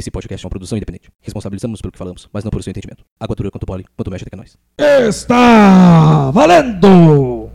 Esse 0.00 0.10
podcast 0.10 0.42
é 0.42 0.46
uma 0.46 0.50
produção 0.50 0.78
independente. 0.78 1.10
Responsabilizamos 1.20 1.78
pelo 1.82 1.92
que 1.92 1.98
falamos, 1.98 2.26
mas 2.32 2.42
não 2.42 2.50
por 2.50 2.62
seu 2.62 2.70
entendimento. 2.70 3.04
Água 3.20 3.36
dura 3.36 3.50
quanto 3.50 3.66
pole, 3.66 3.84
quanto 3.94 4.10
mexe 4.10 4.24
até 4.24 4.30
que 4.30 4.34
é 4.34 4.38
nós. 4.38 4.56
Está 5.06 6.30
valendo! 6.30 7.50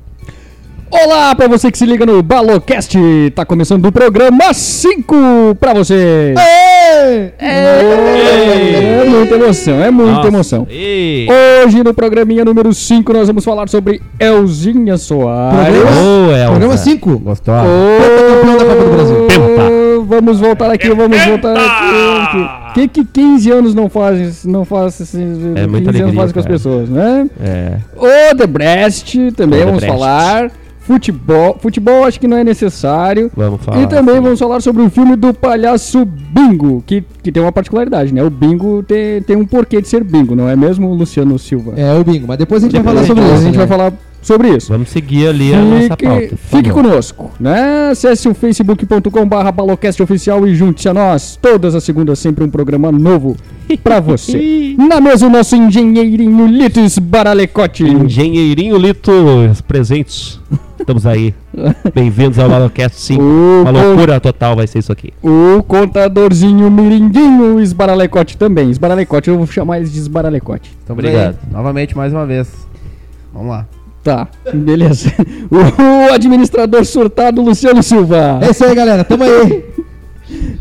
Olá 0.91 1.33
pra 1.33 1.47
você 1.47 1.71
que 1.71 1.77
se 1.79 1.87
liga 1.87 2.05
no 2.05 2.21
Balocast, 2.21 2.95
tá 3.33 3.43
começando 3.43 3.83
o 3.83 3.91
programa 3.91 4.53
5 4.53 5.55
pra 5.59 5.73
você. 5.73 6.35
É, 6.37 7.33
é 7.39 9.05
muita 9.09 9.33
emoção, 9.33 9.83
é 9.83 9.89
muita 9.89 10.11
Nossa, 10.11 10.27
emoção. 10.27 10.67
Ei. 10.69 11.27
Hoje 11.65 11.83
no 11.83 11.95
programinha 11.95 12.45
número 12.45 12.71
5 12.71 13.11
nós 13.11 13.27
vamos 13.27 13.43
falar 13.43 13.67
sobre 13.69 14.03
Elzinha 14.19 14.97
Soares. 14.97 15.75
Elza. 15.75 16.49
Programa 16.51 16.77
5. 16.77 17.17
Gostou? 17.17 17.55
Campeão 17.55 18.57
da 18.59 18.65
Copa 18.65 18.83
do 18.83 18.91
Brasil. 18.91 19.84
Vamos 20.05 20.39
voltar 20.39 20.71
aqui, 20.71 20.89
vamos 20.89 21.17
voltar 21.25 21.55
aqui. 21.57 22.69
O 22.69 22.73
que, 22.73 22.87
que 22.87 23.05
15 23.05 23.51
anos 23.51 23.75
não 23.75 23.89
fazem, 23.89 24.31
não 24.51 24.65
faz, 24.65 25.01
assim, 25.01 25.53
É 25.55 25.61
15 25.61 25.67
muita 25.67 25.89
anos 25.89 26.01
alegria, 26.01 26.13
fazem 26.13 26.33
com 26.33 26.39
as 26.39 26.45
pessoas, 26.45 26.89
né? 26.89 27.29
É. 27.41 27.77
O 27.95 28.35
Debrecht 28.35 29.31
também 29.33 29.63
vamos 29.65 29.83
falar. 29.83 30.51
Futebol, 30.81 31.57
futebol 31.59 32.03
acho 32.03 32.19
que 32.19 32.27
não 32.27 32.37
é 32.37 32.43
necessário. 32.43 33.31
Vamos 33.35 33.59
falar. 33.63 33.81
e 33.81 33.87
também 33.87 34.15
sim. 34.15 34.21
vamos 34.21 34.37
falar 34.37 34.61
sobre 34.61 34.83
o 34.83 34.89
filme 34.91 35.15
do 35.15 35.33
palhaço 35.33 36.05
Bingo, 36.05 36.83
que, 36.85 37.03
que 37.23 37.31
tem 37.31 37.41
uma 37.41 37.51
particularidade, 37.51 38.13
né? 38.13 38.21
O 38.23 38.29
Bingo 38.29 38.83
tem, 38.83 39.19
tem 39.23 39.35
um 39.35 39.47
porquê 39.47 39.81
de 39.81 39.87
ser 39.87 40.03
Bingo, 40.03 40.35
não 40.35 40.47
é 40.47 40.55
mesmo, 40.55 40.93
Luciano 40.93 41.39
Silva? 41.39 41.73
É 41.75 41.91
o 41.95 42.03
bingo, 42.03 42.27
mas 42.27 42.37
depois 42.37 42.61
a 42.61 42.67
gente 42.67 42.73
Depois 42.77 42.95
vai 42.97 43.03
falar 43.03 43.07
sobre 43.07 43.23
a 43.23 43.35
isso. 43.35 43.43
gente 43.45 43.57
né? 43.57 43.65
vai 43.65 43.67
falar 43.67 43.93
sobre 44.25 44.49
isso. 44.49 44.71
Vamos 44.71 44.89
seguir 44.89 45.27
ali 45.27 45.53
a 45.53 45.61
nossa 45.61 45.95
pauta. 45.95 46.21
Fique, 46.21 46.35
fique 46.35 46.69
conosco, 46.71 47.31
né? 47.39 47.89
Acesse 47.91 48.27
o 48.27 48.33
facebook.com.br 48.33 49.51
balocast 49.53 50.01
oficial 50.01 50.47
e 50.47 50.55
junte-se 50.55 50.89
a 50.89 50.93
nós. 50.93 51.37
Todas 51.39 51.75
as 51.75 51.83
segundas, 51.83 52.17
sempre 52.17 52.43
um 52.43 52.49
programa 52.49 52.91
novo 52.91 53.37
pra 53.83 53.99
você. 53.99 54.75
Na 54.77 54.99
mesa, 54.99 55.27
o 55.27 55.29
nosso 55.29 55.55
engenheirinho 55.55 56.47
Litos 56.47 56.97
Baralecote. 56.97 57.83
Engenheirinho 57.83 58.77
Lito, 58.77 59.11
os 59.51 59.61
presentes. 59.61 60.39
Estamos 60.79 61.05
aí. 61.05 61.33
Bem-vindos 61.93 62.39
ao 62.39 62.49
Malocast 62.49 62.99
5. 62.99 63.21
O 63.21 63.61
Uma 63.61 63.71
loucura 63.71 64.19
total 64.19 64.55
vai 64.55 64.65
ser 64.65 64.79
isso 64.79 64.91
aqui. 64.91 65.13
O 65.23 65.63
contadorzinho 65.63 66.69
Mirindinho 66.69 67.59
Esbaralecote 67.59 68.37
também. 68.37 68.71
Esbaralecote, 68.71 69.29
eu 69.29 69.37
vou 69.37 69.47
chamar 69.47 69.77
eles 69.77 69.93
de 69.93 69.99
Esbaralecote. 69.99 70.71
Tamo 70.85 70.99
Obrigado. 70.99 71.37
aí, 71.43 71.53
novamente, 71.53 71.95
mais 71.95 72.11
uma 72.11 72.25
vez. 72.25 72.51
Vamos 73.31 73.49
lá. 73.49 73.67
Tá, 74.05 74.27
beleza. 74.53 75.11
O 75.49 76.13
administrador 76.13 76.85
surtado 76.85 77.41
Luciano 77.41 77.81
Silva. 77.81 78.39
É 78.41 78.51
isso 78.51 78.63
aí, 78.63 78.75
galera. 78.75 79.03
Tamo 79.03 79.23
aí. 79.23 79.65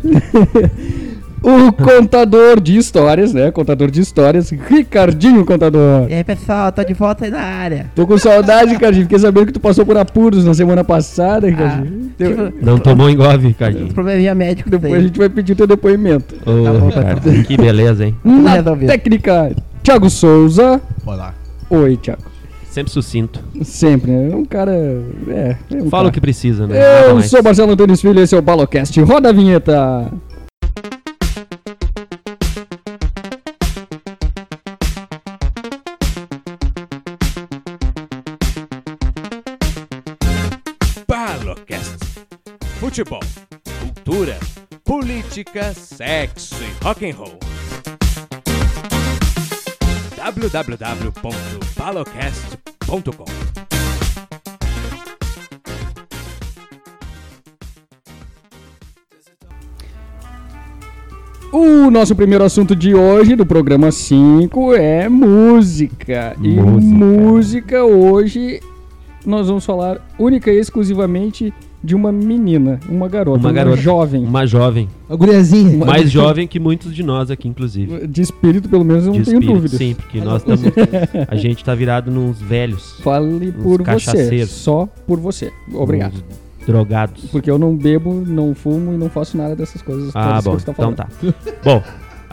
O 1.47 1.71
contador 1.75 2.59
de 2.59 2.75
histórias, 2.75 3.35
né? 3.35 3.51
Contador 3.51 3.91
de 3.91 4.01
histórias, 4.01 4.49
Ricardinho 4.49 5.45
Contador. 5.45 6.07
E 6.09 6.15
aí, 6.15 6.25
pessoal, 6.25 6.73
tô 6.73 6.83
de 6.83 6.95
volta 6.95 7.27
aí 7.27 7.31
na 7.31 7.39
área. 7.43 7.91
Tô 7.95 8.07
com 8.07 8.17
saudade, 8.17 8.73
Ricardinho. 8.73 9.05
Fiquei 9.05 9.19
sabendo 9.19 9.45
que 9.49 9.53
tu 9.53 9.61
passou 9.61 9.85
por 9.85 9.95
apuros 9.99 10.43
na 10.43 10.55
semana 10.55 10.83
passada, 10.83 11.47
Ricardinho. 11.47 12.13
Teu- 12.17 12.51
Não 12.63 12.79
tomou 12.79 13.11
engove, 13.11 13.49
Ricardinho. 13.49 13.93
Probleminha 13.93 14.35
médico 14.35 14.71
Depois 14.71 14.95
a 14.95 15.01
gente 15.01 15.19
vai 15.19 15.29
pedir 15.29 15.53
o 15.53 15.57
teu 15.57 15.67
depoimento. 15.67 16.35
Ô, 16.47 16.65
Tá 16.65 16.73
bom, 16.73 16.91
cara, 16.91 17.17
tá 17.17 17.31
que 17.47 17.57
beleza, 17.59 18.07
hein? 18.07 18.17
Na 18.25 18.63
técnica, 18.87 19.53
Thiago 19.83 20.09
Souza. 20.09 20.81
Olá. 21.05 21.35
Oi, 21.69 21.99
Thiago. 21.99 22.23
Sempre 22.75 22.93
sucinto. 22.93 23.41
Sempre, 23.63 24.11
né? 24.11 24.33
É 24.33 24.35
um 24.35 24.45
cara. 24.45 24.73
É, 24.73 25.57
é 25.71 25.77
um 25.77 25.89
Fala 25.89 26.03
o 26.03 26.07
cara. 26.07 26.11
que 26.11 26.21
precisa, 26.21 26.67
né? 26.67 26.77
Eu 27.09 27.23
sou 27.23 27.41
Marcelo 27.41 27.71
Antônio 27.71 27.97
Filho, 27.97 28.19
esse 28.19 28.35
é 28.35 28.39
o 28.39 28.43
Balocast. 28.43 29.01
Roda 29.01 29.29
a 29.29 29.33
vinheta. 29.33 30.11
Balocast. 41.07 41.97
Futebol, 42.81 43.21
cultura, 43.79 44.37
política, 44.85 45.73
sexo 45.75 46.57
e 46.57 46.85
rock 46.85 47.09
and 47.09 47.15
roll. 47.15 47.39
www.balocast.com 50.17 52.54
O 61.53 61.91
nosso 61.91 62.17
primeiro 62.17 62.45
assunto 62.45 62.75
de 62.75 62.95
hoje, 62.95 63.37
do 63.37 63.47
programa 63.47 63.93
5, 63.93 64.75
é 64.75 65.09
música. 65.09 66.37
E 66.43 66.49
Música. 66.49 66.95
música 66.95 67.85
hoje 67.85 68.61
nós 69.25 69.47
vamos 69.47 69.65
falar 69.65 70.01
única 70.19 70.53
e 70.53 70.59
exclusivamente 70.59 71.55
de 71.85 71.95
uma 71.95 72.11
menina, 72.11 72.81
uma 72.89 73.07
garota, 73.09 73.39
Uma 73.41 73.53
garota. 73.53 73.77
jovem. 73.77 74.25
Uma 74.25 74.47
jovem. 74.47 74.89
A 75.09 75.15
guriazinha. 75.15 75.77
Uma- 75.77 75.87
Mais 75.87 76.11
jovem 76.11 76.47
que 76.49 76.59
muitos 76.59 76.95
de 76.95 77.03
nós 77.03 77.31
aqui, 77.31 77.47
inclusive. 77.47 78.07
De 78.07 78.23
espírito, 78.23 78.69
pelo 78.71 78.85
menos, 78.85 79.05
eu 79.07 79.13
não 79.13 79.19
De 79.21 79.25
tenho 79.27 79.35
espírito, 79.41 79.55
dúvidas. 79.55 79.79
sim, 79.79 79.95
porque 79.95 80.21
nós 80.21 80.41
estamos. 80.43 80.63
A 81.29 81.37
gente 81.37 81.63
tá 81.63 81.75
virado 81.75 82.11
nos 82.11 82.41
velhos. 82.41 82.99
Fale 83.03 83.53
por 83.53 83.83
você, 83.83 84.47
só 84.47 84.89
por 85.07 85.21
você. 85.21 85.53
Obrigado. 85.75 86.15
Nos 86.15 86.67
drogados. 86.67 87.27
Porque 87.27 87.51
eu 87.51 87.59
não 87.59 87.77
bebo, 87.77 88.15
não 88.27 88.55
fumo 88.55 88.95
e 88.95 88.97
não 88.97 89.11
faço 89.11 89.37
nada 89.37 89.55
dessas 89.55 89.83
coisas. 89.83 90.11
Ah, 90.15 90.41
todas 90.43 90.43
que 90.43 90.49
bom. 90.49 90.59
você 90.59 90.65
tá 90.65 90.73
então 90.73 90.93
tá. 90.95 91.09
bom, 91.63 91.83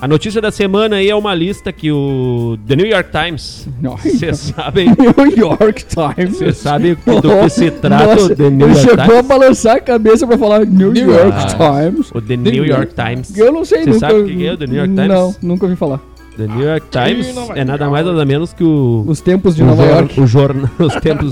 a 0.01 0.07
notícia 0.07 0.41
da 0.41 0.49
semana 0.51 0.95
aí 0.95 1.09
é 1.09 1.15
uma 1.15 1.35
lista 1.35 1.71
que 1.71 1.91
o 1.91 2.57
The 2.67 2.75
New 2.75 2.87
York 2.87 3.11
Times. 3.11 3.67
Nossa. 3.79 4.09
Vocês 4.09 4.37
sabem. 4.39 4.87
New 4.97 5.37
York 5.37 5.85
Times. 5.85 6.37
Você 6.37 6.51
sabe 6.53 6.95
do 6.95 7.21
que 7.43 7.49
se 7.49 7.69
trata 7.69 8.05
Nossa, 8.15 8.33
o 8.33 8.35
The 8.35 8.49
New 8.49 8.67
ele 8.67 8.73
York 8.77 8.89
chegou 8.89 9.03
a 9.03 9.07
Times? 9.07 9.27
balançar 9.27 9.75
a 9.75 9.79
cabeça 9.79 10.25
pra 10.25 10.37
falar 10.39 10.65
New, 10.65 10.91
New 10.91 11.11
York 11.11 11.37
York 11.37 11.55
Times. 11.55 12.11
O 12.15 12.19
The 12.21 12.35
New 12.35 12.65
York 12.65 12.93
Times. 12.95 13.37
Eu 13.37 13.51
não 13.51 13.63
sei, 13.63 13.83
Você 13.83 13.89
nunca. 13.91 13.99
sabe 13.99 14.19
o 14.21 14.25
que 14.25 14.45
é 14.47 14.53
o 14.53 14.57
The 14.57 14.67
New 14.67 14.75
York 14.77 14.93
Times? 14.93 15.07
Não, 15.09 15.35
nunca 15.41 15.65
ouvi 15.65 15.75
falar. 15.75 15.99
The 16.37 16.47
New 16.47 16.61
York 16.67 16.87
Times 16.89 17.35
é 17.55 17.63
nada 17.63 17.89
mais 17.89 18.05
nada 18.05 18.25
menos 18.25 18.53
que 18.53 18.63
o. 18.63 19.03
Os 19.05 19.21
tempos 19.21 19.55
de 19.55 19.61
o 19.61 19.65
Nova 19.67 19.83
York. 19.85 20.19
O 20.19 20.25
jornal. 20.25 20.69
Os 20.79 20.95
tempos. 20.95 21.31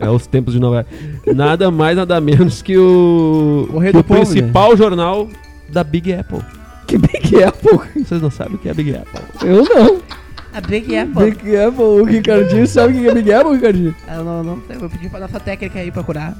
é, 0.00 0.08
os 0.10 0.26
tempos 0.26 0.54
de 0.54 0.58
Nova 0.60 0.76
York. 0.76 1.34
Nada 1.36 1.70
mais, 1.70 1.96
nada 1.96 2.20
menos 2.20 2.62
que 2.62 2.76
o. 2.76 3.68
O 3.72 3.80
que 3.80 3.92
do 3.92 3.98
o 4.00 4.04
povo, 4.04 4.20
principal 4.20 4.76
jornal 4.76 5.28
da 5.68 5.84
Big 5.84 6.12
Apple. 6.12 6.40
Que 7.20 7.30
Big 7.36 7.44
Apple? 7.44 7.78
Vocês 8.04 8.22
não 8.22 8.30
sabem 8.30 8.54
o 8.54 8.58
que 8.58 8.68
é 8.68 8.74
Big 8.74 8.94
Apple? 8.94 9.20
Eu 9.48 9.64
não. 9.64 10.00
A 10.52 10.60
Big 10.62 10.96
Apple. 10.96 11.30
Big 11.30 11.56
Apple, 11.56 11.82
o 11.84 12.04
Ricardinho 12.04 12.66
sabe 12.66 12.96
o 12.98 13.00
que 13.02 13.08
é 13.08 13.14
Big 13.14 13.32
Apple, 13.32 13.52
Ricardinho? 13.54 13.94
Eu 14.10 14.24
não, 14.24 14.42
não 14.42 14.62
sei, 14.66 14.76
vou 14.78 14.88
pedir 14.88 15.10
pra 15.10 15.20
nossa 15.20 15.38
técnica 15.38 15.78
aí 15.78 15.90
procurar 15.92 16.34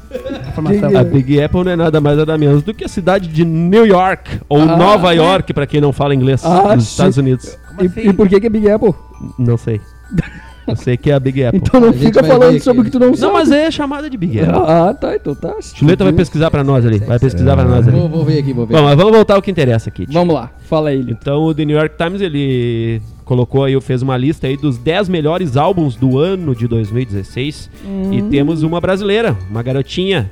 informação. 0.49 0.89
Que- 0.91 0.97
A 0.97 1.05
Big 1.05 1.43
Apple 1.43 1.65
não 1.65 1.73
é 1.73 1.77
nada 1.77 2.01
mais 2.01 2.17
nada 2.17 2.37
menos 2.39 2.63
do 2.63 2.73
que 2.75 2.85
a 2.85 2.89
cidade 2.89 3.29
de 3.29 3.45
New 3.45 3.87
York, 3.87 4.41
ou 4.49 4.61
Ah, 4.63 4.77
Nova 4.77 5.13
York, 5.13 5.53
pra 5.53 5.67
quem 5.67 5.81
não 5.81 5.93
fala 5.93 6.15
inglês, 6.15 6.43
Ah, 6.45 6.75
nos 6.75 6.85
sim. 6.85 6.91
Estados 6.93 7.17
Unidos. 7.19 7.59
Como 7.69 7.83
E, 7.83 7.87
assim? 7.87 8.01
e 8.09 8.13
por 8.13 8.29
que 8.29 8.41
que 8.41 8.47
é 8.47 8.51
Big 8.51 8.69
Apple? 8.71 8.95
Não 9.39 9.57
sei. 9.57 9.81
Eu 10.69 10.77
sei 10.77 10.97
que 10.97 11.11
é 11.11 11.15
a 11.15 11.21
Big 11.21 11.45
Apple. 11.45 11.61
Então 11.61 11.81
não 11.81 11.93
fica 11.93 12.23
falando 12.23 12.61
sobre 12.61 12.83
o 12.83 12.85
que 12.85 12.91
tu 12.91 12.99
não 12.99 13.15
sabe. 13.15 13.21
Não, 13.21 13.33
mas 13.33 13.51
é 13.51 13.71
chamada 13.71 14.09
de 14.09 14.17
Big 14.17 14.41
Apple. 14.41 14.63
Ah, 14.67 14.95
tá, 14.95 15.17
então 15.17 15.35
tá. 15.35 15.55
Chuleta 15.61 16.05
vai 16.05 16.13
pesquisar 16.13 16.51
pra 16.51 16.63
nós 16.63 16.85
ali. 16.85 16.99
Vai 16.99 17.19
pesquisar 17.19 17.57
pra 17.57 17.65
nós 17.65 17.89
ali. 17.89 17.99
Vou, 17.99 18.09
vou 18.09 18.25
ver 18.25 18.39
aqui, 18.39 18.53
vou 18.53 18.67
ver. 18.67 18.75
Bom, 18.75 18.83
mas 18.83 18.97
vamos 18.97 19.13
voltar 19.13 19.35
ao 19.35 19.43
que 19.43 19.51
interessa 19.51 19.89
aqui. 19.89 20.07
Vamos 20.11 20.35
lá, 20.35 20.51
fala 20.69 20.91
aí. 20.91 20.99
Lito. 20.99 21.13
Então 21.13 21.45
o 21.45 21.55
The 21.55 21.65
New 21.65 21.77
York 21.77 21.97
Times 21.97 22.21
ele 22.21 23.01
colocou 23.25 23.65
aí, 23.65 23.79
fez 23.81 24.01
uma 24.01 24.17
lista 24.17 24.47
aí 24.47 24.57
dos 24.57 24.79
10 24.79 25.11
melhores 25.11 25.57
álbuns 25.57 25.95
do 25.97 26.19
ano 26.19 26.55
de 26.55 26.67
2016 26.67 27.71
e 28.11 28.23
temos 28.23 28.63
uma 28.63 28.81
brasileira, 28.81 29.37
uma 29.51 29.63
garotinha, 29.63 30.31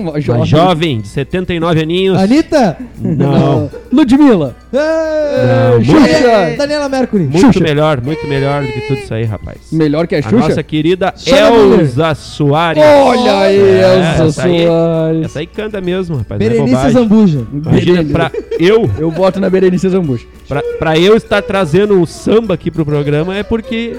Uma 0.00 0.12
uma 0.36 0.44
jovem 0.46 1.00
de 1.00 1.08
79 1.08 1.80
aninhos. 1.82 2.18
Anitta! 2.18 2.76
Não, 2.98 3.70
Ludmilla. 3.92 4.54
É, 4.72 5.72
Não, 5.74 5.84
Xuxa. 5.84 6.56
Daniela- 6.56 6.88
Mercury. 6.88 7.24
muito 7.24 7.40
Xuxa. 7.40 7.60
melhor, 7.60 8.00
muito 8.00 8.26
melhor 8.26 8.62
do 8.62 8.68
que 8.72 8.80
tudo 8.82 8.98
isso 8.98 9.14
aí, 9.14 9.24
rapaz. 9.24 9.58
Melhor 9.72 10.06
que 10.06 10.14
a 10.14 10.18
A 10.18 10.22
Xuxa? 10.22 10.36
nossa 10.48 10.62
querida 10.62 11.12
Sônia. 11.16 11.80
Elza 11.80 12.14
Soares. 12.14 12.82
Olha 12.82 13.38
aí, 13.40 13.58
É, 13.58 13.94
Elza 14.18 14.24
essa 14.24 14.44
aí- 14.44 14.66
Soares. 14.66 15.24
Essa 15.24 15.38
aí 15.40 15.46
canta 15.46 15.80
mesmo, 15.80 16.16
rapaz. 16.18 16.40
é 16.40 16.44
Berenice 16.48 16.74
bobagem. 16.74 16.92
Zambuja. 16.92 17.46
Imagina, 17.52 18.04
pra 18.04 18.32
eu, 18.58 18.90
Eu 18.98 19.10
voto 19.10 19.40
na 19.40 19.48
Berenice 19.50 19.88
Zambuja. 19.88 20.24
pra, 20.48 20.62
pra 20.78 20.98
eu 20.98 21.16
estar 21.16 21.42
trazendo 21.42 22.00
o 22.00 22.06
samba 22.06 22.54
aqui 22.54 22.70
pro 22.70 22.84
programa 22.84 23.36
é 23.36 23.42
porque 23.42 23.96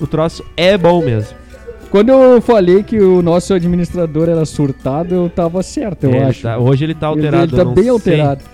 o 0.00 0.06
troço 0.06 0.44
é 0.56 0.76
bom 0.76 1.02
mesmo. 1.04 1.34
Quando 1.94 2.08
eu 2.08 2.40
falei 2.42 2.82
que 2.82 2.98
o 2.98 3.22
nosso 3.22 3.54
administrador 3.54 4.28
era 4.28 4.44
surtado, 4.44 5.14
eu 5.14 5.30
tava 5.30 5.62
certo, 5.62 6.02
eu 6.02 6.10
Ele 6.10 6.24
acho. 6.24 6.42
tá- 6.42 6.58
hoje 6.58 6.82
ele 6.82 6.92
tá 6.92 7.06
Ele- 7.06 7.14
alterado. 7.14 7.44
Ele, 7.44 7.52
eu 7.52 7.56
tá 7.56 7.64
não 7.64 7.72
bem 7.72 7.84
sei. 7.84 7.92
alterado. 7.92 8.44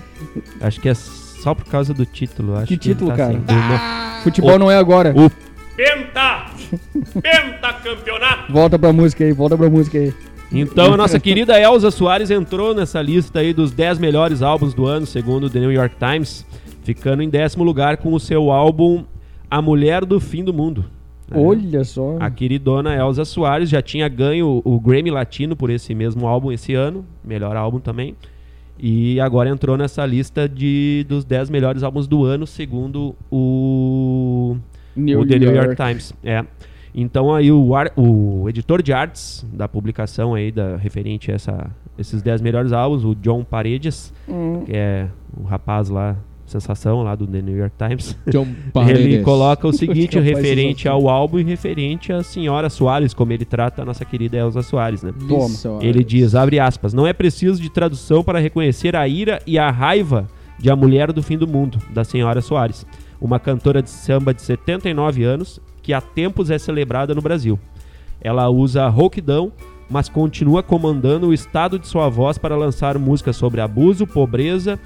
Acho 0.60 0.78
que 0.78 0.88
é 0.90 0.92
só 0.92 1.54
por 1.54 1.64
causa 1.64 1.94
do 1.94 2.04
título. 2.04 2.54
Acho 2.56 2.66
Que 2.66 2.76
que 2.76 2.88
ele 2.88 2.94
título, 2.96 3.10
tá 3.12 3.16
cara? 3.16 3.30
assim, 3.30 3.38
do- 3.40 4.22
Futebol 4.24 4.56
O- 4.56 4.58
não 4.58 4.70
é 4.70 4.76
agora. 4.76 5.14
o 5.16 5.30
Penta! 5.74 6.50
Penta 7.22 7.72
campeonato! 7.82 8.52
Volta 8.52 8.78
pra 8.78 8.92
música 8.92 9.24
aí, 9.24 9.32
volta 9.32 9.56
pra 9.56 9.70
música 9.70 9.96
aí. 9.96 10.12
Então 10.52 10.92
a 10.92 10.96
nossa 10.98 11.18
querida 11.18 11.58
Elza 11.58 11.90
Soares 11.90 12.30
entrou 12.30 12.74
nessa 12.74 13.00
lista 13.00 13.38
aí 13.38 13.54
dos 13.54 13.72
10 13.72 13.98
melhores 13.98 14.42
álbuns 14.42 14.74
do 14.74 14.84
ano, 14.84 15.06
segundo 15.06 15.44
o 15.44 15.50
The 15.50 15.60
New 15.60 15.72
York 15.72 15.94
Times. 15.98 16.44
ficando 16.84 17.22
em 17.22 17.30
décimo 17.30 17.64
lugar 17.64 17.96
com 17.96 18.12
o 18.12 18.20
seu 18.20 18.50
álbum 18.50 19.04
A 19.50 19.62
Mulher 19.62 20.04
do 20.04 20.20
Fim 20.20 20.44
do 20.44 20.52
Mundo. 20.52 20.84
É. 21.30 21.38
Olha 21.38 21.84
só. 21.84 22.16
A 22.20 22.30
queridona 22.30 22.94
Elza 22.94 23.24
Soares 23.24 23.68
já 23.68 23.80
tinha 23.82 24.08
ganho 24.08 24.60
o 24.64 24.80
Grammy 24.80 25.10
Latino 25.10 25.54
por 25.56 25.70
esse 25.70 25.94
mesmo 25.94 26.26
álbum 26.26 26.50
esse 26.52 26.74
ano, 26.74 27.04
melhor 27.24 27.56
álbum 27.56 27.78
também. 27.78 28.14
E 28.82 29.20
agora 29.20 29.50
entrou 29.50 29.76
nessa 29.76 30.04
lista 30.06 30.48
de, 30.48 31.04
dos 31.08 31.24
10 31.24 31.50
melhores 31.50 31.82
álbuns 31.82 32.06
do 32.06 32.24
ano, 32.24 32.46
segundo 32.46 33.14
o, 33.30 34.56
New 34.96 35.20
o 35.20 35.26
The 35.26 35.38
New 35.38 35.54
York 35.54 35.68
York. 35.68 35.76
Times. 35.76 36.14
É. 36.24 36.44
Então 36.94 37.32
aí 37.34 37.52
o, 37.52 37.74
ar- 37.76 37.92
o 37.96 38.48
editor 38.48 38.82
de 38.82 38.92
artes 38.92 39.46
da 39.52 39.68
publicação 39.68 40.34
aí 40.34 40.50
da 40.50 40.76
referente 40.76 41.30
a 41.30 41.34
essa, 41.34 41.70
esses 41.98 42.22
10 42.22 42.40
melhores 42.40 42.72
álbuns, 42.72 43.04
o 43.04 43.14
John 43.14 43.44
Paredes, 43.44 44.12
Hum. 44.28 44.62
que 44.64 44.72
é 44.74 45.08
um 45.38 45.44
rapaz 45.44 45.88
lá, 45.88 46.16
sensação 46.50 47.02
lá 47.02 47.14
do 47.14 47.26
The 47.26 47.40
New 47.40 47.56
York 47.56 47.74
Times. 47.78 48.16
John 48.28 48.46
Ele 48.88 49.22
coloca 49.22 49.66
o 49.66 49.72
seguinte 49.72 50.18
referente 50.20 50.88
ao 50.88 51.08
álbum 51.08 51.38
e 51.38 51.44
referente 51.44 52.12
à 52.12 52.22
senhora 52.22 52.68
Soares, 52.68 53.14
como 53.14 53.32
ele 53.32 53.44
trata 53.44 53.82
a 53.82 53.84
nossa 53.84 54.04
querida 54.04 54.36
Elza 54.36 54.62
Soares, 54.62 55.02
né? 55.02 55.12
Toma. 55.28 55.82
Ele 55.82 56.02
diz, 56.04 56.34
abre 56.34 56.58
aspas, 56.58 56.92
não 56.92 57.06
é 57.06 57.12
preciso 57.12 57.60
de 57.60 57.70
tradução 57.70 58.22
para 58.22 58.38
reconhecer 58.38 58.96
a 58.96 59.06
ira 59.06 59.40
e 59.46 59.58
a 59.58 59.70
raiva 59.70 60.26
de 60.58 60.70
A 60.70 60.76
Mulher 60.76 61.12
do 61.12 61.22
Fim 61.22 61.38
do 61.38 61.48
Mundo, 61.48 61.78
da 61.90 62.04
senhora 62.04 62.42
Soares, 62.42 62.86
uma 63.20 63.38
cantora 63.38 63.82
de 63.82 63.90
samba 63.90 64.34
de 64.34 64.42
79 64.42 65.24
anos 65.24 65.60
que 65.82 65.92
há 65.92 66.00
tempos 66.00 66.50
é 66.50 66.58
celebrada 66.58 67.14
no 67.14 67.22
Brasil. 67.22 67.58
Ela 68.20 68.48
usa 68.50 68.86
rouquidão, 68.88 69.50
mas 69.88 70.08
continua 70.08 70.62
comandando 70.62 71.28
o 71.28 71.34
estado 71.34 71.78
de 71.78 71.86
sua 71.86 72.08
voz 72.08 72.36
para 72.36 72.56
lançar 72.56 72.98
músicas 72.98 73.36
sobre 73.36 73.60
abuso, 73.60 74.06
pobreza 74.06 74.78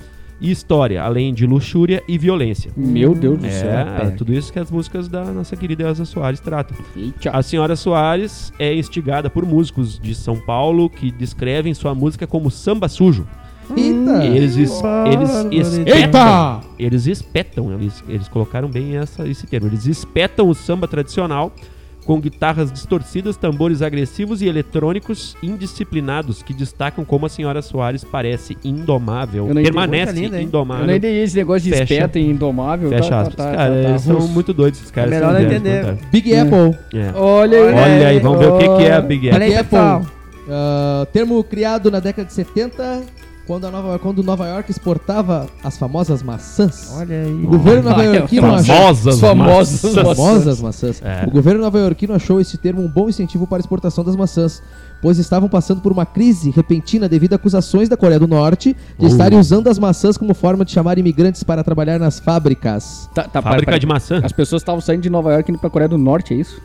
e 0.44 0.50
história, 0.50 1.02
além 1.02 1.32
de 1.32 1.46
luxúria 1.46 2.02
e 2.06 2.18
violência. 2.18 2.70
Meu 2.76 3.14
Deus 3.14 3.38
do 3.38 3.48
céu. 3.50 3.70
É, 3.70 4.10
tudo 4.10 4.32
isso 4.34 4.52
que 4.52 4.58
as 4.58 4.70
músicas 4.70 5.08
da 5.08 5.24
nossa 5.24 5.56
querida 5.56 5.84
Elza 5.84 6.04
Soares 6.04 6.40
tratam. 6.40 6.76
Eita. 6.96 7.30
A 7.30 7.42
senhora 7.42 7.74
Soares 7.76 8.52
é 8.58 8.74
instigada 8.74 9.30
por 9.30 9.46
músicos 9.46 9.98
de 9.98 10.14
São 10.14 10.36
Paulo 10.36 10.90
que 10.90 11.10
descrevem 11.10 11.72
sua 11.72 11.94
música 11.94 12.26
como 12.26 12.50
samba 12.50 12.88
sujo. 12.88 13.26
Eita! 13.74 14.24
Eles, 14.26 14.56
es- 14.58 14.82
eles 15.10 15.30
espetam. 15.72 15.96
Eita! 15.96 16.60
Eles 16.78 17.06
espetam, 17.06 17.72
eles, 17.72 18.04
eles 18.06 18.28
colocaram 18.28 18.68
bem 18.68 18.96
essa, 18.96 19.26
esse 19.26 19.46
termo. 19.46 19.68
Eles 19.68 19.86
espetam 19.86 20.48
o 20.48 20.54
samba 20.54 20.86
tradicional 20.86 21.50
com 22.04 22.20
guitarras 22.20 22.70
distorcidas, 22.70 23.36
tambores 23.36 23.82
agressivos 23.82 24.42
e 24.42 24.46
eletrônicos 24.46 25.36
indisciplinados 25.42 26.42
que 26.42 26.52
destacam 26.52 27.04
como 27.04 27.26
a 27.26 27.28
senhora 27.28 27.62
Soares 27.62 28.04
parece 28.04 28.56
indomável, 28.64 29.46
permanece 29.46 30.12
linda, 30.12 30.36
hein? 30.36 30.42
Eu 30.42 30.48
indomável. 30.48 30.86
não 30.86 30.94
entendi 30.94 31.18
esse 31.18 31.36
negócio 31.36 31.62
de 31.62 31.70
Fecha. 31.70 31.94
espeta 31.94 32.18
e 32.18 32.30
indomável. 32.30 32.90
Fecha 32.90 33.08
tá, 33.08 33.20
aspas. 33.20 33.36
tá, 33.36 33.44
tá, 33.44 33.56
cara, 33.56 33.82
tá, 33.82 33.88
eles 33.88 34.02
são 34.02 34.28
muito 34.28 34.52
doidos, 34.52 34.80
esses 34.80 34.90
caras. 34.90 35.10
melhor 35.10 35.32
são 35.32 35.40
não 35.40 35.46
entender. 35.46 35.82
cara. 35.84 35.98
Big 36.12 36.34
Apple. 36.34 36.78
É. 36.94 37.12
Olha 37.14 37.58
aí. 37.58 37.74
Olha 37.74 38.08
aí, 38.08 38.18
vamos 38.20 38.38
ver 38.38 38.48
o 38.48 38.58
que, 38.58 38.68
que 38.76 38.82
é 38.84 38.92
a 38.92 39.00
Big 39.00 39.30
Apple. 39.30 39.42
Olha 39.42 39.46
aí, 39.46 39.56
Apple. 39.56 40.14
Ah, 40.48 41.06
termo 41.12 41.42
criado 41.42 41.90
na 41.90 42.00
década 42.00 42.26
de 42.26 42.32
70, 42.34 43.02
quando, 43.46 43.66
a 43.66 43.70
Nova, 43.70 43.98
quando 43.98 44.22
Nova 44.22 44.46
York 44.48 44.70
exportava 44.70 45.46
as 45.62 45.76
famosas 45.76 46.22
maçãs. 46.22 46.90
Olha 46.96 47.22
aí. 47.22 47.44
O 47.44 47.48
governo 47.48 47.90
nova-iorquino 47.90 48.54
achou... 48.54 48.74
Famosas, 48.74 49.20
Famosas 49.20 49.82
maçãs. 49.82 50.16
famosas 50.16 50.60
maçãs. 50.62 51.02
É. 51.04 51.26
O 51.26 51.30
governo 51.30 51.60
nova-iorquino 51.60 52.14
achou 52.14 52.40
esse 52.40 52.56
termo 52.56 52.82
um 52.82 52.88
bom 52.88 53.08
incentivo 53.08 53.46
para 53.46 53.58
a 53.58 53.60
exportação 53.60 54.02
das 54.02 54.16
maçãs, 54.16 54.62
pois 55.02 55.18
estavam 55.18 55.48
passando 55.48 55.80
por 55.82 55.92
uma 55.92 56.06
crise 56.06 56.50
repentina 56.50 57.08
devido 57.08 57.34
a 57.34 57.36
acusações 57.36 57.88
da 57.88 57.96
Coreia 57.96 58.18
do 58.18 58.26
Norte 58.26 58.74
de 58.98 59.04
Uh. 59.04 59.08
estarem 59.08 59.38
usando 59.38 59.68
as 59.68 59.78
maçãs 59.78 60.16
como 60.16 60.32
forma 60.34 60.64
de 60.64 60.72
chamar 60.72 60.96
imigrantes 60.98 61.42
para 61.42 61.62
trabalhar 61.62 61.98
nas 61.98 62.18
fábricas. 62.18 63.10
Tá, 63.14 63.24
tá, 63.24 63.42
Fábrica 63.42 63.78
de 63.78 63.86
maçã. 63.86 64.20
As 64.24 64.32
pessoas 64.32 64.62
estavam 64.62 64.80
saindo 64.80 65.02
de 65.02 65.10
Nova 65.10 65.32
York 65.32 65.50
indo 65.50 65.58
pra 65.58 65.68
Coreia 65.68 65.88
do 65.88 65.98
Norte, 65.98 66.32
é 66.32 66.36
isso? 66.38 66.60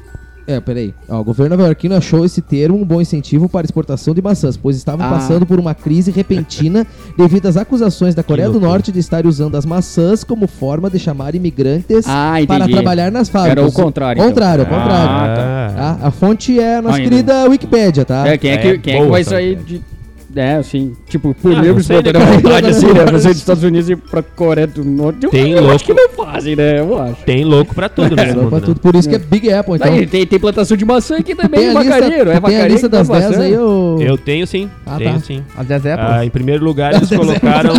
É, 0.50 0.60
peraí. 0.60 0.94
Ó, 1.07 1.19
o 1.19 1.24
governo 1.24 1.56
nova-iorquino 1.56 1.96
achou 1.96 2.25
esse 2.25 2.42
termo 2.42 2.75
um 2.78 2.84
bom 2.84 3.00
incentivo 3.00 3.48
para 3.48 3.62
a 3.62 3.68
exportação 3.68 4.13
de 4.16 4.22
maçãs, 4.22 4.57
pois 4.57 4.75
estavam 4.75 5.06
Ah. 5.06 5.10
passando 5.10 5.46
por 5.46 5.60
uma 5.60 5.75
crise 5.75 6.10
repentina 6.12 6.88
devido 7.18 7.46
às 7.46 7.56
acusações 7.56 8.16
da 8.16 8.24
Coreia 8.24 8.50
do. 8.50 8.60
Norte 8.60 8.92
de 8.92 9.00
estarem 9.00 9.30
usando 9.30 9.56
as 9.56 9.66
maçãs 9.66 10.24
como 10.24 10.48
forma 10.48 10.90
de 10.90 10.98
chamar 10.98 11.36
imigrantes 11.36 12.06
Ah, 12.07 12.34
para 12.48 12.68
trabalhar 12.68 13.12
nas 13.12 13.30
fábricas. 13.30 13.57
Era 13.60 13.68
o 13.68 13.72
contrário, 13.72 14.19
então. 14.19 14.30
Contrário, 14.30 14.63
o 14.63 14.68
Ah, 14.68 14.69
contrário. 14.69 15.36
tá. 15.36 15.98
Tá? 16.00 16.07
A 16.07 16.12
fonte 16.12 16.60
é 16.60 16.78
a 16.78 16.81
nossa 16.81 16.98
Ah, 16.98 17.02
querida 17.02 17.48
Wikipédia, 17.50 18.04
tá? 18.06 18.28
É, 18.28 18.38
quem 18.38 18.52
é, 18.52 18.57
que, 18.57 18.68
É 18.69 18.78
quem 18.78 18.94
é 18.94 18.95
que 18.98 19.02
boa 19.04 19.12
vai 19.12 19.24
sair 19.24 19.57
matéria. 19.57 19.80
de. 19.80 19.99
É, 20.36 20.56
assim, 20.58 20.96
tipo, 21.08 21.34
por 21.34 21.52
Ah, 21.52 21.56
livre 21.56 21.74
não 21.74 21.80
sei, 21.84 21.98
espontânea 21.98 22.26
né, 22.26 22.36
vontade, 22.38 22.68
assim, 22.68 22.86
né? 22.94 23.06
Você 23.12 23.28
dos 23.30 23.38
Estados 23.38 23.64
Unidos 23.64 23.90
e 23.90 23.94
ir 23.94 23.98
pra 23.98 24.22
Coreia 24.22 24.68
do 24.68 24.84
Norte. 24.86 25.28
Tem 25.30 25.52
eu 25.54 25.60
louco. 25.60 25.76
acho 25.76 25.86
que 25.86 25.94
não 25.94 26.10
fazem, 26.10 26.56
né? 26.56 26.80
Eu 26.80 27.02
acho. 27.02 27.24
Tem 27.26 27.44
louco 27.44 27.74
pra 27.74 27.90
tudo 27.90 28.16
Só 28.16 28.26
mundo, 28.28 28.50
pra 28.50 28.60
né? 28.60 28.66
tudo. 28.66 28.80
Por 28.80 28.96
isso 28.96 29.10
que 29.10 29.16
é 29.16 29.18
Big 29.20 29.52
Apple, 29.52 29.76
então. 29.76 29.92
Aí, 29.92 30.06
tem, 30.06 30.28
tem 30.28 30.40
plantação 30.40 30.78
de 30.78 30.86
maçã 30.86 31.18
aqui 31.18 31.34
também, 31.34 31.60
tem 31.62 31.70
em 31.72 31.76
a 31.76 31.80
lista, 31.80 31.96
Vacareiro. 31.96 32.22
É 32.22 32.26
tem 32.26 32.38
a 32.38 32.40
Vacareiro 32.40 32.72
lista 32.72 32.90
das 32.90 33.08
tá 33.08 33.20
10 33.20 33.40
aí, 33.40 33.54
eu... 33.54 33.98
Eu 34.00 34.18
tenho 34.20 34.46
sim, 34.46 34.70
Ah, 34.86 34.98
tenho 34.98 35.14
tá. 35.14 35.20
sim. 35.20 35.44
As 35.58 35.66
10 35.68 35.86
Apples. 35.88 36.10
Ah, 36.12 36.26
em 36.26 36.30
primeiro 36.30 36.64
lugar, 36.64 36.94
eles 36.94 37.10
colocaram 37.14 37.74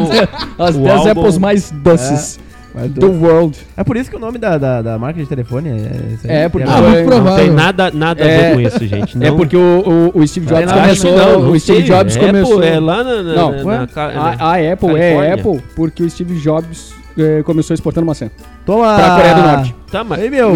As 0.58 0.74
o 0.74 0.80
10 0.80 0.90
álbum- 0.98 1.10
apples 1.10 1.38
mais 1.38 1.70
doces 1.70 2.40
do 2.88 3.10
world. 3.12 3.58
É 3.76 3.82
por 3.84 3.96
isso 3.96 4.08
que 4.10 4.16
o 4.16 4.18
nome 4.18 4.38
da, 4.38 4.56
da, 4.58 4.82
da 4.82 4.98
marca 4.98 5.20
de 5.20 5.26
telefone 5.26 5.68
é 5.70 6.14
isso 6.14 6.26
aí. 6.26 6.32
É, 6.36 6.48
porque- 6.48 6.66
Ah, 6.68 6.80
Não, 6.80 6.82
muito 6.82 6.96
é- 6.96 7.02
Não 7.02 7.08
provável. 7.10 7.44
tem 7.44 7.54
nada, 7.54 7.90
nada 7.90 8.24
a 8.24 8.26
É- 8.28 8.38
ver 8.38 8.54
com 8.54 8.60
isso, 8.60 8.86
gente. 8.86 9.18
Não, 9.18 9.26
É 9.26 9.30
porque 9.32 9.56
o, 9.56 10.10
o, 10.14 10.20
o 10.20 10.26
Steve 10.28 10.46
Jobs 10.46 10.66
Não, 10.66 10.74
começou. 10.80 11.16
não, 11.16 11.40
não 11.42 11.50
o 11.50 11.58
Steve 11.60 11.78
sei. 11.80 11.86
Jobs 11.88 12.16
Apple 12.16 12.26
começou. 12.28 12.62
É 12.62 12.78
lá 12.80 13.02
na, 13.04 13.22
na, 13.22 13.34
Não, 13.34 13.50
na- 13.64 13.64
na 13.64 14.36
A, 14.38 14.52
a 14.52 14.72
Apple 14.72 14.88
Califórnia. 14.88 15.22
é 15.24 15.32
Apple 15.32 15.60
porque 15.74 16.02
o 16.02 16.10
Steve 16.10 16.38
Jobs 16.40 16.92
eh, 17.18 17.42
começou 17.44 17.74
exportando 17.74 18.06
maçã. 18.06 18.30
Toma! 18.66 18.94
Pra 18.94 19.16
Coreia 19.16 19.34
do 19.34 19.42
Norte. 19.42 19.74
Tá, 19.90 20.04
mas, 20.04 20.20
Aí, 20.20 20.30
meu. 20.30 20.52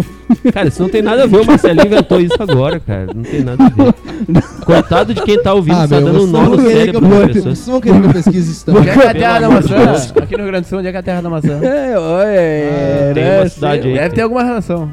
cara, 0.52 0.68
isso 0.68 0.82
não 0.82 0.88
tem 0.90 1.00
nada 1.02 1.22
a 1.24 1.26
ver. 1.26 1.40
O 1.40 1.46
Marcelinho 1.46 1.86
inventou 1.86 2.20
isso 2.20 2.36
agora, 2.40 2.78
cara. 2.80 3.06
Não 3.14 3.22
tem 3.22 3.42
nada 3.42 3.64
a 3.64 3.68
ver. 3.68 3.94
Coitado 4.64 5.14
de 5.14 5.22
quem 5.22 5.42
tá 5.42 5.54
ouvindo, 5.54 5.76
Ah, 5.78 5.88
tá 5.88 5.96
meu, 6.00 6.04
dando 6.12 6.16
um 6.16 6.20
vocês 6.20 6.32
nó 6.32 6.40
vão 6.40 6.50
no 6.50 6.56
querer 6.58 6.72
que 6.72 6.78
cérebro 6.92 7.06
eu- 7.14 7.18
das 7.20 7.26
pessoas. 7.32 7.58
Vocês 7.58 7.66
vão 7.68 7.80
querer 7.80 8.00
que 8.00 8.06
eu 8.06 8.12
pesquise 8.12 8.52
isso 8.52 8.66
também. 8.66 8.80
Onde 8.82 8.90
é 8.90 8.92
que 8.94 9.00
é 9.00 9.08
a 9.08 9.14
terra 9.14 9.40
da 9.40 9.48
maçã? 9.50 9.76
Aqui 10.22 10.32
no 10.36 10.42
Rio 10.42 10.46
Grande 10.52 10.66
do 10.66 10.68
Sul, 10.68 10.78
onde 10.78 10.88
é 10.88 10.90
que 10.90 10.96
é 10.96 11.00
a 11.00 11.02
terra 11.02 11.20
da 11.22 11.30
maçã? 11.30 11.60
É, 11.62 11.98
olha. 11.98 13.14
Tem 13.14 13.38
uma 13.40 13.48
cidade 13.48 13.88
aí. 13.88 13.94
Deve 13.94 14.14
ter 14.14 14.20
alguma 14.22 14.42
relação. 14.44 14.90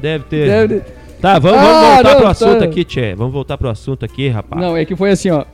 Deve 0.00 0.24
ter. 0.24 0.46
Deve- 0.46 0.82
Tá, 1.20 1.38
vamos, 1.38 1.58
Ah, 1.58 1.62
vamos 1.62 1.80
voltar 1.94 2.02
não, 2.04 2.14
pro 2.16 2.24
tá. 2.24 2.30
assunto 2.30 2.64
aqui, 2.64 2.84
Tchê. 2.84 3.14
Vamos 3.14 3.32
voltar 3.32 3.56
pro 3.56 3.68
assunto 3.70 4.04
aqui, 4.04 4.28
rapaz. 4.28 4.62
Não, 4.62 4.76
é 4.76 4.84
que 4.84 4.94
foi 4.94 5.10
assim, 5.10 5.30
ó. 5.30 5.44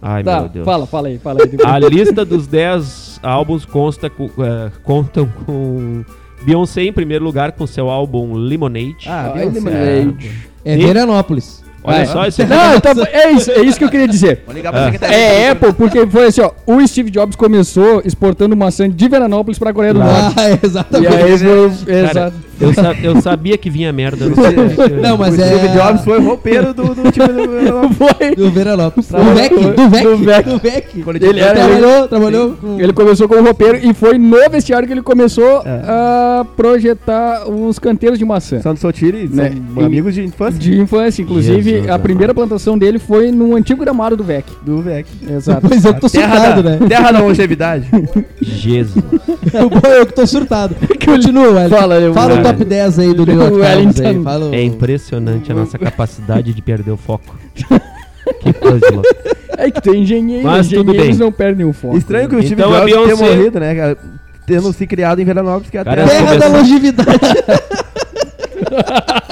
Ai, 0.00 0.22
tá, 0.22 0.40
meu 0.40 0.48
Deus. 0.48 0.64
fala, 0.64 0.86
fala 0.86 1.08
aí, 1.08 1.18
fala 1.18 1.40
aí. 1.42 1.50
A 1.64 1.78
lista 1.78 2.24
dos 2.24 2.46
10 2.46 3.18
álbuns 3.22 3.64
consta 3.64 4.08
com, 4.10 4.28
eh, 4.38 4.70
contam 4.82 5.28
com 5.46 6.04
Beyoncé 6.44 6.82
em 6.82 6.92
primeiro 6.92 7.24
lugar 7.24 7.52
com 7.52 7.66
seu 7.66 7.88
álbum 7.88 8.34
Lemonade. 8.34 8.96
Ah, 9.08 9.32
Beyoncé. 9.34 9.60
Lemonade. 9.60 10.30
É 10.64 10.74
E- 10.74 10.86
Veranópolis. 10.86 11.64
Olha 11.88 12.02
Ah, 12.02 12.06
só, 12.06 12.26
isso 12.26 12.42
é 12.42 12.46
Não, 12.46 12.74
então, 12.74 12.92
é 13.12 13.30
isso, 13.30 13.48
é 13.48 13.60
isso 13.60 13.78
que 13.78 13.84
eu 13.84 13.88
queria 13.88 14.08
dizer. 14.08 14.42
Vou 14.44 14.52
ligar 14.52 14.72
pra 14.72 14.86
secretaria. 14.86 15.16
É 15.16 15.50
Apple, 15.50 15.72
porque 15.72 16.04
foi 16.08 16.26
assim, 16.26 16.40
ó. 16.40 16.50
O 16.66 16.84
Steve 16.84 17.10
Jobs 17.10 17.36
começou 17.36 18.02
exportando 18.04 18.56
maçã 18.56 18.90
de 18.90 19.08
Veranópolis 19.08 19.56
pra 19.56 19.72
Coreia 19.72 19.94
do 19.94 20.00
Norte. 20.00 20.34
Ah, 20.36 20.50
E 20.50 20.58
exatamente. 20.66 21.14
aí 21.14 21.38
foi. 21.38 21.70
Cara, 21.86 22.10
Exato. 22.10 22.36
Eu, 22.60 22.72
sa- 22.74 22.94
eu 23.02 23.20
sabia 23.20 23.56
que 23.58 23.68
vinha 23.70 23.92
merda. 23.92 24.26
Não, 24.26 24.34
sei. 24.34 24.88
Não, 25.00 25.16
mas 25.16 25.34
o 25.34 25.36
Steve 25.36 25.66
é- 25.66 25.72
Jobs 25.74 26.04
foi 26.04 26.18
o 26.18 26.22
roupeiro 26.24 26.72
do, 26.74 26.94
do 26.94 27.12
time 27.12 27.26
do... 27.28 27.46
Foi. 27.96 28.34
Do 28.34 28.50
Veranópolis. 28.50 29.06
Do 29.08 29.12
Trabalhou- 29.16 29.34
VEC, 29.36 29.54
do 29.54 29.72
do 29.72 29.88
VEC, 29.88 30.48
do 30.48 30.58
VEC. 30.58 31.04
Ele 31.26 31.40
era- 31.40 31.54
trabalhou, 31.54 32.08
trabalhou 32.08 32.50
com... 32.60 32.80
Ele 32.80 32.92
começou 32.92 33.28
como 33.28 33.42
roupeiro 33.42 33.78
e 33.82 33.92
foi 33.94 34.18
no 34.18 34.36
vestiário 34.50 34.86
que 34.86 34.92
ele 34.94 35.02
começou 35.02 35.62
É. 35.64 35.82
a 35.86 36.46
projetar 36.56 37.48
os 37.48 37.78
canteiros 37.78 38.18
de 38.18 38.24
maçã. 38.24 38.60
São 38.60 38.74
de 38.74 38.80
Sotiri, 38.80 39.28
Né? 39.32 39.52
amigos 39.84 40.14
de 40.14 40.24
infância 40.24 40.58
De 40.58 40.78
infância, 40.80 41.22
inclusive, 41.22 41.62
Jesus 41.70 41.90
a 41.90 41.98
primeira 41.98 42.34
plantação 42.34 42.76
dele 42.78 42.98
foi 42.98 43.30
num 43.30 43.54
antigo 43.56 43.80
gramado 43.82 44.16
do 44.16 44.24
VEC. 44.24 44.44
do 44.62 44.80
VEC. 44.82 45.06
Exato. 45.30 45.66
Pois 45.68 45.84
eu 45.84 45.94
tô 45.94 46.08
Terra 46.08 46.34
surtado, 46.36 46.62
da, 46.62 46.70
né? 46.76 46.78
terra 46.88 47.12
da 47.12 47.20
longevidade. 47.20 47.86
Jesus. 48.40 49.04
Eu 49.52 50.06
que 50.06 50.12
tô 50.14 50.26
surtado. 50.26 50.76
Continua. 51.04 51.68
Fala, 51.68 51.96
eu- 51.96 52.12
Fala. 52.14 52.40
Top 52.52 52.64
10 52.64 52.98
aí 52.98 53.14
do 53.14 53.26
New 53.26 53.40
York 53.40 53.54
Times 53.54 54.00
aí. 54.00 54.16
O... 54.16 54.54
É 54.54 54.62
impressionante 54.62 55.52
a 55.52 55.54
nossa 55.54 55.78
capacidade 55.78 56.52
de 56.52 56.62
perder 56.62 56.90
o 56.90 56.96
foco. 56.96 57.36
Que 58.40 58.52
coisa 58.52 58.80
de 58.80 58.90
louco. 58.90 59.08
É 59.56 59.70
que 59.70 59.80
tem 59.80 60.02
engenheiro, 60.02 60.44
Mas 60.44 60.68
tudo 60.68 60.90
engenheiros 60.90 61.16
bem. 61.16 61.26
não 61.26 61.32
perdem 61.32 61.64
o 61.64 61.72
foco. 61.72 61.96
Estranho 61.96 62.28
que 62.28 62.34
o 62.34 62.42
Steve 62.42 62.60
Então 62.60 62.84
tenha 62.84 63.16
morrido, 63.16 63.60
né? 63.60 63.72
cara? 63.72 63.96
Tendo 64.44 64.72
se 64.72 64.84
criado 64.84 65.20
em 65.20 65.24
Veranópolis, 65.24 65.70
que 65.70 65.78
é 65.78 65.80
a 65.80 65.84
terra... 65.84 66.08
Terra 66.08 66.36
da 66.36 66.48
longevidade. 66.48 67.08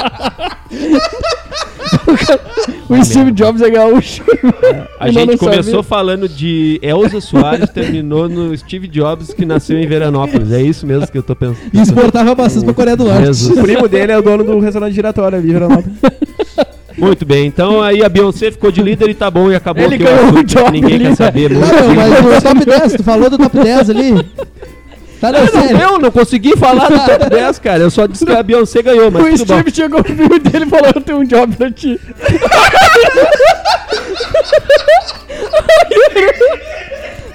O 3.05 3.11
Steve 3.11 3.31
Jobs 3.33 3.63
é 3.63 3.71
gaúcho. 3.71 4.23
A 4.99 5.09
Eu 5.09 5.13
gente 5.13 5.27
não 5.31 5.39
começou 5.39 5.63
sabia. 5.65 5.83
falando 5.83 6.29
de 6.29 6.79
Elza 6.83 7.21
Soares, 7.21 7.69
terminou 7.71 8.29
no 8.29 8.57
Steve 8.57 8.89
Jobs, 8.89 9.33
que 9.33 9.45
nasceu 9.45 9.79
em 9.79 9.87
Veranópolis. 9.87 10.51
É 10.53 10.63
isso 10.63 10.87
mesmo 10.87 11.07
que 11.07 11.19
eu 11.19 11.23
tô 11.23 11.35
pensando. 11.37 11.59
E 11.73 11.81
exportava 11.81 12.35
maçãs 12.35 12.65
pra 12.65 12.73
Coreia 12.75 12.97
do 12.97 13.05
Norte. 13.05 13.27
Jesus. 13.27 13.59
O 13.59 13.63
primo 13.63 13.89
dele 13.89 14.13
é 14.13 14.19
o 14.19 14.23
dono 14.23 14.43
do 14.45 14.59
restaurante 14.59 14.95
giratório 14.95 15.39
ali 15.39 15.49
em 15.49 15.53
Veranópolis. 15.53 15.97
Muito 16.97 17.27
bem, 17.27 17.47
então 17.47 17.83
aí 17.83 18.05
a 18.05 18.09
Beyoncé 18.09 18.53
ficou 18.53 18.71
de 18.71 18.81
líder 18.81 19.11
e 19.11 19.15
tá 19.15 19.29
bom, 19.29 19.51
e 19.51 19.57
acabou 19.57 19.83
Ele 19.83 19.97
aqui 19.97 20.05
ganhou 20.05 20.27
assunto 20.27 20.39
o 20.39 20.45
job 20.45 20.71
ninguém 20.71 20.95
ali, 20.95 21.05
quer 21.07 21.17
saber. 21.17 21.51
Meu, 21.51 21.61
bem. 21.61 21.97
mas 21.97 22.39
o 22.39 22.43
top 22.43 22.65
10, 22.65 22.93
tu 22.95 23.03
falou 23.03 23.29
do 23.29 23.37
top 23.37 23.59
10 23.59 23.91
ali? 23.91 24.27
Tá, 25.25 25.33
não, 25.33 25.47
sério. 25.49 25.81
Eu 25.81 25.99
não 25.99 26.11
consegui 26.11 26.55
falar 26.55 26.87
do 26.89 26.99
top 26.99 27.31
10, 27.31 27.59
cara. 27.61 27.83
Eu 27.83 27.91
só 27.91 28.07
disse 28.07 28.27
que 28.27 28.33
a 28.33 28.43
Beyoncé 28.43 28.83
ganhou, 28.83 29.11
mas 29.11 29.23
o 29.23 29.29
tudo 29.39 29.47
bom. 29.47 29.55
Steve 29.55 29.75
chegou 29.75 30.01
no 30.01 30.05
filme 30.05 30.39
dele 30.39 30.67
e 30.67 30.69
falou: 30.69 30.93
Eu 30.95 31.01
tenho 31.01 31.19
um 31.21 31.25
job 31.25 31.57
pra 31.57 31.71
ti. 31.71 31.99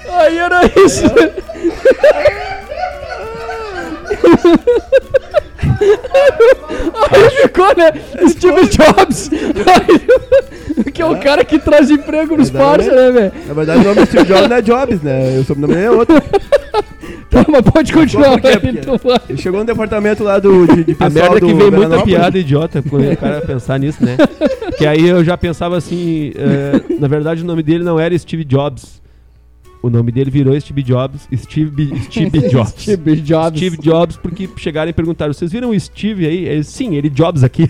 Aí 0.08 0.38
era 0.38 0.60
isso. 0.66 1.04
Aí 7.10 7.30
ficou, 7.42 7.76
né? 7.76 7.92
Steve 8.28 8.68
Jobs. 8.68 9.30
Aí, 9.66 10.90
que 10.92 11.02
é 11.02 11.06
o 11.06 11.18
cara 11.18 11.44
que 11.44 11.58
traz 11.58 11.90
emprego 11.90 12.36
nos 12.36 12.50
parceiros, 12.50 12.96
né, 12.96 13.10
velho? 13.10 13.32
Na 13.46 13.54
verdade, 13.54 13.80
o 13.80 13.84
nome 13.84 14.00
do 14.00 14.06
Steve 14.06 14.24
Jobs 14.24 14.48
não 14.48 14.56
é 14.56 14.62
Jobs, 14.62 15.02
né? 15.02 15.38
O 15.38 15.44
sobrenome 15.44 15.74
dele 15.74 15.86
é 15.86 15.90
outro. 15.90 16.22
Tá, 17.30 17.44
mas 17.48 17.62
pode 17.62 17.92
continuar. 17.92 18.32
Por 18.32 18.40
quê? 18.40 18.48
aí, 18.48 18.58
Porque 18.58 18.78
então. 18.78 19.00
Ele 19.28 19.38
chegou 19.38 19.60
no 19.60 19.66
departamento 19.66 20.24
lá 20.24 20.40
do, 20.40 20.66
de, 20.66 20.82
de 20.82 20.92
A 20.92 21.08
pessoal 21.08 21.10
merda 21.12 21.36
é 21.36 21.40
que 21.40 21.52
do 21.52 21.56
vem 21.56 21.70
muita 21.70 22.02
piada 22.02 22.36
idiota 22.36 22.82
quando 22.82 23.08
o 23.08 23.16
cara 23.16 23.40
pensar 23.40 23.78
nisso, 23.78 24.04
né? 24.04 24.16
Que 24.76 24.86
aí 24.86 25.06
eu 25.06 25.22
já 25.22 25.36
pensava 25.36 25.76
assim, 25.76 26.32
eh, 26.34 26.80
na 26.98 27.06
verdade 27.06 27.42
o 27.42 27.46
nome 27.46 27.62
dele 27.62 27.84
não 27.84 28.00
era 28.00 28.18
Steve 28.18 28.44
Jobs. 28.44 28.99
O 29.82 29.88
nome 29.88 30.12
dele 30.12 30.30
virou 30.30 30.58
Steve 30.60 30.82
Jobs, 30.82 31.26
Steve, 31.34 31.90
Steve 32.04 32.40
Jobs. 32.50 32.74
Steve 32.82 33.16
Jobs. 33.22 33.58
Steve 33.58 33.76
Jobs, 33.78 34.16
porque 34.18 34.48
chegaram 34.56 34.90
e 34.90 34.92
perguntaram, 34.92 35.32
vocês 35.32 35.50
viram 35.50 35.70
o 35.70 35.80
Steve 35.80 36.26
aí? 36.26 36.44
Ele, 36.46 36.64
Sim, 36.64 36.94
ele 36.96 37.08
Jobs 37.08 37.42
aqui. 37.42 37.68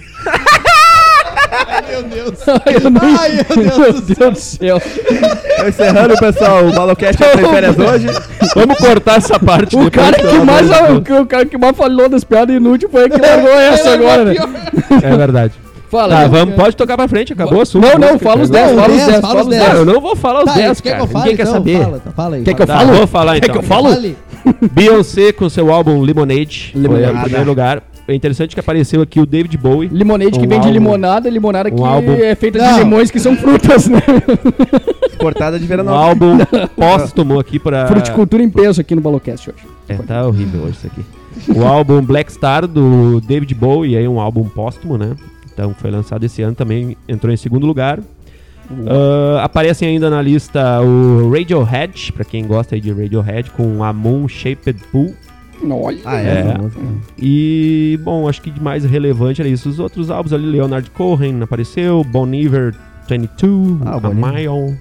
Meu 1.88 2.02
Deus. 2.05 2.38
Ai, 2.49 2.90
não- 2.90 3.19
Ai, 3.19 3.33
meu 3.57 3.71
Deus 3.79 4.00
do 4.02 4.14
Deus 4.14 4.33
do 4.33 4.38
céu. 4.38 4.83
Encerrando, 5.69 6.17
pessoal, 6.19 6.64
o 6.64 6.75
Malocast 6.75 7.17
tá 7.19 7.33
em 7.40 7.49
férias 7.49 7.79
hoje. 7.79 8.07
Vamos 8.55 8.76
cortar 8.79 9.17
essa 9.19 9.38
parte 9.38 9.76
O 9.76 9.90
cara, 9.90 10.17
que 10.17 10.38
mais, 10.38 10.69
Deus. 10.69 11.21
o, 11.21 11.26
cara 11.26 11.47
que 11.47 11.59
mais 11.59 11.76
falou 11.76 12.09
das 12.09 12.25
piadas 12.25 12.55
inúteis 12.57 12.90
foi 12.90 13.09
que 13.09 13.21
largou 13.21 13.50
essa 13.59 13.93
agora, 13.95 14.25
né? 14.25 14.35
É 15.02 15.17
verdade. 15.17 15.55
Fala. 15.90 16.14
Tá, 16.14 16.28
vamos, 16.28 16.54
pode 16.54 16.76
tocar 16.76 16.97
pra 16.97 17.09
frente, 17.09 17.32
acabou 17.32 17.59
o 17.59 17.62
assunto. 17.62 17.85
Não, 17.87 17.99
não, 17.99 18.18
fala 18.18 18.42
os 18.42 18.50
cara. 18.50 18.66
10, 18.66 18.76
Não, 18.76 18.82
fala 18.82 18.92
os 18.92 18.97
10, 18.97 19.09
10, 19.11 19.20
fala 19.20 19.35
os 19.35 19.40
os 19.42 19.49
10. 19.49 19.62
10. 19.62 19.73
Não, 19.75 19.80
eu 19.80 19.87
não 19.94 20.00
vou 20.00 20.16
falar 20.16 20.38
os 20.40 20.44
Tá, 20.44 20.52
10, 20.54 20.80
quer 20.80 20.90
que 20.92 20.99
cara. 20.99 21.18
Ninguém 21.18 21.37
quer 21.37 21.42
então? 21.42 21.52
saber. 21.54 21.82
Fala, 21.82 21.99
tá, 21.99 22.11
fala 22.12 22.37
aí. 22.37 22.42
Quer 22.44 22.54
que 22.54 22.62
eu 22.62 22.66
Tá, 22.66 22.78
falo? 22.78 22.92
vou 22.92 23.06
falar 23.09 23.32
Quer 23.32 23.38
então. 23.38 23.52
que 23.52 23.59
eu 23.59 23.62
falo? 23.62 23.88
Fale. 23.90 24.16
Beyoncé 24.73 25.32
com 25.32 25.49
seu 25.49 25.73
álbum 25.73 26.00
Lemonade, 26.00 26.70
foi 26.73 26.80
Lemonade. 26.82 27.18
em 27.18 27.20
primeiro 27.23 27.47
lugar. 27.47 27.82
É 28.09 28.14
interessante 28.14 28.54
que 28.54 28.61
apareceu 28.61 29.02
aqui 29.02 29.20
o 29.20 29.26
David 29.26 29.56
Bowie. 29.59 29.88
Limonade 29.92 30.32
que 30.38 30.44
Um 30.47 30.49
vem 30.49 30.61
de 30.61 30.70
limonada, 30.70 31.28
limonada 31.30 31.70
que 31.70 31.80
um 31.80 31.85
álbum- 31.85 32.14
é 32.14 32.35
feita 32.35 32.59
Não. 32.59 32.73
de 32.73 32.78
limões 32.80 33.11
que 33.11 33.20
são 33.20 33.37
frutas, 33.37 33.87
né? 33.88 34.00
Cortada 35.18 35.59
de 35.59 35.64
Um 35.64 35.68
Veranópolis. 35.68 36.09
álbum 36.09 36.38
póstumo 36.76 37.38
aqui 37.38 37.59
pra... 37.59 37.87
Fruticultura 37.87 38.42
em 38.42 38.50
peso 38.50 38.80
aqui 38.80 38.94
no 38.94 39.00
Balocast 39.00 39.50
hoje. 39.50 39.64
É, 39.88 39.94
tá 39.94 40.26
horrível 40.26 40.62
hoje 40.62 40.78
isso 40.78 40.87
aqui. 40.87 41.59
O 41.59 41.64
álbum 41.64 42.00
Black 42.02 42.32
Star 42.32 42.66
do 42.66 43.20
David 43.20 43.54
Bowie, 43.54 43.97
aí 43.97 44.09
um 44.09 44.18
álbum 44.20 44.44
póstumo, 44.49 44.99
né? 44.99 45.11
Então 45.61 45.75
foi 45.75 45.90
lançado 45.90 46.25
esse 46.25 46.40
ano 46.40 46.55
também, 46.55 46.97
entrou 47.07 47.31
em 47.31 47.37
segundo 47.37 47.67
lugar. 47.67 48.00
Ah, 48.88 49.45
aparecem 49.45 49.87
ainda 49.88 50.09
na 50.09 50.23
lista 50.23 50.81
o 50.81 51.31
Radiohead, 51.31 52.12
pra 52.14 52.25
quem 52.25 52.47
gosta 52.47 52.75
aí 52.76 52.81
de 52.81 52.90
Radiohead, 52.90 53.50
com 53.50 53.85
a 53.85 53.93
Moon 53.93 54.26
Shaped 54.26 54.81
Pool. 54.90 55.14
Olha. 55.71 55.99
Ah, 56.07 56.19
É. 56.19 56.38
é. 56.55 56.59
música. 56.59 56.81
E, 57.21 58.00
bom, 58.02 58.26
acho 58.26 58.40
que 58.40 58.50
de 58.50 58.62
mais 58.62 58.85
relevante 58.87 59.43
era 59.43 59.50
isso. 59.50 59.69
Os 59.69 59.79
outros 59.79 60.11
álbuns 60.11 60.33
ali, 60.33 60.47
Leonard 60.47 60.88
Cohen 60.93 61.43
apareceu, 61.43 62.02
Bon 62.05 62.26
Iver 62.33 62.75
22, 63.07 63.83
Ah, 63.85 63.97
A. 64.02 64.09
Mile. 64.14 64.79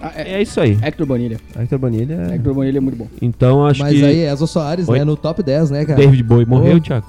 Ah, 0.00 0.12
é, 0.14 0.34
É 0.34 0.42
isso 0.42 0.60
aí. 0.60 0.78
Hector 0.80 1.04
Bonilha. 1.06 1.38
Hector 1.58 1.78
Bonilha 1.78 2.28
é... 2.30 2.34
Hector 2.36 2.54
Bonilha 2.54 2.78
é 2.78 2.80
muito 2.80 2.96
bom. 2.96 3.08
Então 3.20 3.66
acho 3.66 3.80
Mas 3.82 3.98
que 3.98 4.04
aí, 4.04 4.24
Ezo 4.26 4.46
Soares, 4.46 4.88
Oi? 4.88 4.98
né? 5.00 5.04
No 5.04 5.16
top 5.16 5.42
10, 5.42 5.70
né, 5.72 5.84
cara? 5.84 5.98
David 6.00 6.22
Bowie 6.22 6.46
morreu, 6.46 6.76
Oh. 6.76 6.80
Thiago. 6.80 7.06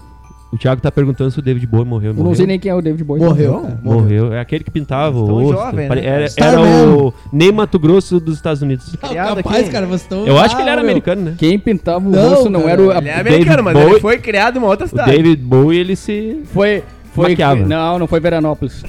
O 0.52 0.58
Thiago 0.58 0.82
tá 0.82 0.92
perguntando 0.92 1.32
se 1.32 1.40
o 1.40 1.42
David 1.42 1.66
Bowie 1.66 1.86
morreu. 1.86 2.10
Eu 2.10 2.14
morreu. 2.16 2.28
não 2.30 2.36
sei 2.36 2.46
nem 2.46 2.60
quem 2.60 2.70
é 2.70 2.76
o 2.76 2.82
David 2.82 3.04
Bowie. 3.06 3.24
Morreu, 3.24 3.60
cara. 3.62 3.80
Morreu. 3.82 4.34
É 4.34 4.40
aquele 4.42 4.64
que 4.66 4.70
pintava 4.72 5.18
o 5.18 5.26
Tão 5.26 5.36
rosto. 5.36 5.54
jovem, 5.54 5.88
né? 5.90 6.06
Era, 6.06 6.26
era 6.38 6.62
o 6.62 7.14
Ney 7.32 7.52
Mato 7.54 7.80
Grosso 7.80 8.20
dos 8.20 8.36
Estados 8.36 8.62
Unidos. 8.62 8.94
Não, 9.02 9.10
capaz, 9.36 9.60
aqui. 9.62 9.70
cara, 9.72 9.86
vocês 9.86 10.02
estão... 10.02 10.28
Eu 10.28 10.38
acho 10.38 10.56
que 10.56 10.62
ele 10.62 10.70
Ah, 10.70 10.74
era 10.74 10.82
meu. 10.82 10.90
americano, 10.92 11.22
né? 11.22 11.36
Quem 11.38 11.58
pintava 11.58 12.06
o 12.06 12.12
Não, 12.12 12.30
rosto 12.32 12.50
não 12.50 12.62
cara. 12.64 12.72
era 12.74 12.82
o... 12.82 12.92
Ele 12.92 12.98
é 12.98 13.02
David 13.16 13.30
americano, 13.30 13.64
mas 13.64 13.74
Bowie- 13.74 13.90
ele 13.92 14.00
foi 14.02 14.18
criado 14.18 14.56
em 14.58 14.60
uma 14.60 14.68
outra 14.68 14.86
O 14.86 14.90
cidade. 14.90 15.12
David 15.12 15.42
Bowie, 15.42 15.80
ele 15.80 15.96
se... 15.96 16.42
Foi... 16.54 16.84
Foi... 17.14 17.30
Maquiava. 17.30 17.66
Não, 17.66 17.98
não 18.00 18.08
foi 18.08 18.20
Veranópolis. 18.20 18.84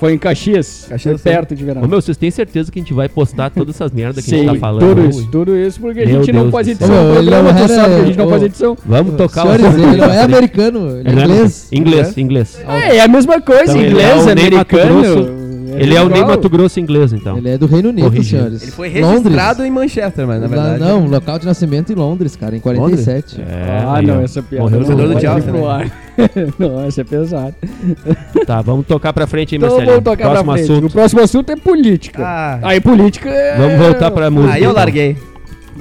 Foi 0.00 0.12
em 0.12 0.18
Caxias. 0.18 0.86
Caxias, 0.88 1.20
foi 1.22 1.32
perto 1.32 1.54
de 1.54 1.62
Ô, 1.62 1.66
Veranópolis. 1.66 1.90
meu, 1.90 2.00
vocês 2.02 2.16
têm 2.16 2.30
certeza 2.30 2.70
que 2.70 2.78
a 2.78 2.82
gente 2.82 2.92
vai 2.92 3.08
postar 3.08 3.50
todas 3.50 3.74
essas 3.76 3.90
merdas 3.92 4.24
que 4.24 4.34
a 4.34 4.38
gente 4.38 4.46
tá 4.52 4.54
falando? 4.56 4.80
tudo 4.80 5.08
isso, 5.08 5.28
tudo 5.30 5.56
isso, 5.56 5.80
porque 5.80 6.00
a 6.00 6.06
Meu 6.06 6.18
gente 6.22 6.32
não 6.32 6.42
Deus 6.42 6.52
faz 6.52 6.68
edição 6.68 6.88
Ô, 6.88 7.02
ele 7.06 7.12
programa, 7.14 7.52
não 7.52 7.58
era- 7.58 7.68
sabe 7.68 7.94
que 7.94 8.00
a 8.00 8.04
gente 8.06 8.18
não 8.18 8.26
ô, 8.26 8.30
faz 8.30 8.42
edição. 8.42 8.78
Vamos 8.84 9.14
tocar 9.16 9.42
Senhores, 9.42 9.62
lá. 9.64 9.70
ele 9.92 9.96
não 9.96 10.12
é 10.12 10.22
americano, 10.22 10.90
ele 10.98 11.08
é 11.08 11.12
Ele 11.12 11.20
é 11.20 11.24
inglês. 11.24 11.68
Inglês, 11.72 12.18
inglês. 12.18 12.58
É, 12.68 12.96
é 12.96 13.00
a 13.02 13.08
mesma 13.08 13.40
coisa, 13.40 13.72
Então, 13.72 13.76
inglês, 13.86 14.08
é 14.08 14.16
o 14.16 14.30
americano. 14.30 15.43
Grosso. 15.74 15.82
Ele 15.90 15.94
é 15.96 16.02
o 16.02 16.08
Ney. 16.08 16.24
Mato 16.24 16.48
Grosso 16.48 16.80
inglês, 16.80 17.12
então. 17.12 17.36
Ele 17.38 17.48
é 17.50 17.58
do 17.58 17.66
Reino 17.66 17.88
Unido, 17.90 18.04
Corrigindo. 18.04 18.28
senhores. 18.38 18.62
Ele 18.62 18.70
foi 18.70 18.88
Londres. 19.00 19.22
registrado 19.24 19.64
em 19.64 19.70
Manchester, 19.70 20.26
mas 20.26 20.40
na 20.40 20.46
Lá- 20.48 20.68
verdade... 20.68 20.80
Não, 20.92 21.06
local 21.06 21.38
de 21.38 21.46
nascimento 21.46 21.92
em 21.92 21.94
Londres, 21.94 22.36
cara, 22.36 22.56
em 22.56 22.60
47. 22.60 23.40
É, 23.40 23.82
Ah, 23.86 23.96
aí, 23.96 24.06
não, 24.06 24.20
essa 24.20 24.42
piada. 24.42 24.62
Morreu 24.64 24.80
não 24.80 24.86
torcedor 24.86 25.08
do 25.08 25.12
pode 25.14 25.26
Chelsea, 25.26 25.50
ir 25.50 25.52
pro 25.52 25.60
né? 25.60 25.68
ar. 25.68 26.54
não, 26.58 26.84
essa 26.86 27.00
é 27.00 27.04
pesada. 27.04 27.54
Tá, 28.46 28.62
vamos 28.62 28.86
tocar 28.86 29.12
pra 29.12 29.26
frente 29.26 29.54
aí, 29.54 29.56
Então 29.58 29.68
Marcelinho. 29.68 29.90
vamos 29.92 30.04
tocar 30.04 30.24
Próximo 30.30 30.44
pra 30.44 30.54
frente. 30.54 30.70
assunto. 30.72 30.86
O 30.86 30.90
próximo 30.90 31.20
assunto 31.22 31.50
é 31.50 31.56
política. 31.56 32.22
Ah, 32.24 32.58
Aí 32.62 32.80
política 32.80 33.28
é... 33.28 33.56
Vamos 33.56 33.78
voltar 33.78 34.10
pra 34.10 34.30
música. 34.30 34.54
aí 34.54 34.62
eu 34.62 34.70
então. 34.70 34.80
larguei. 34.80 35.16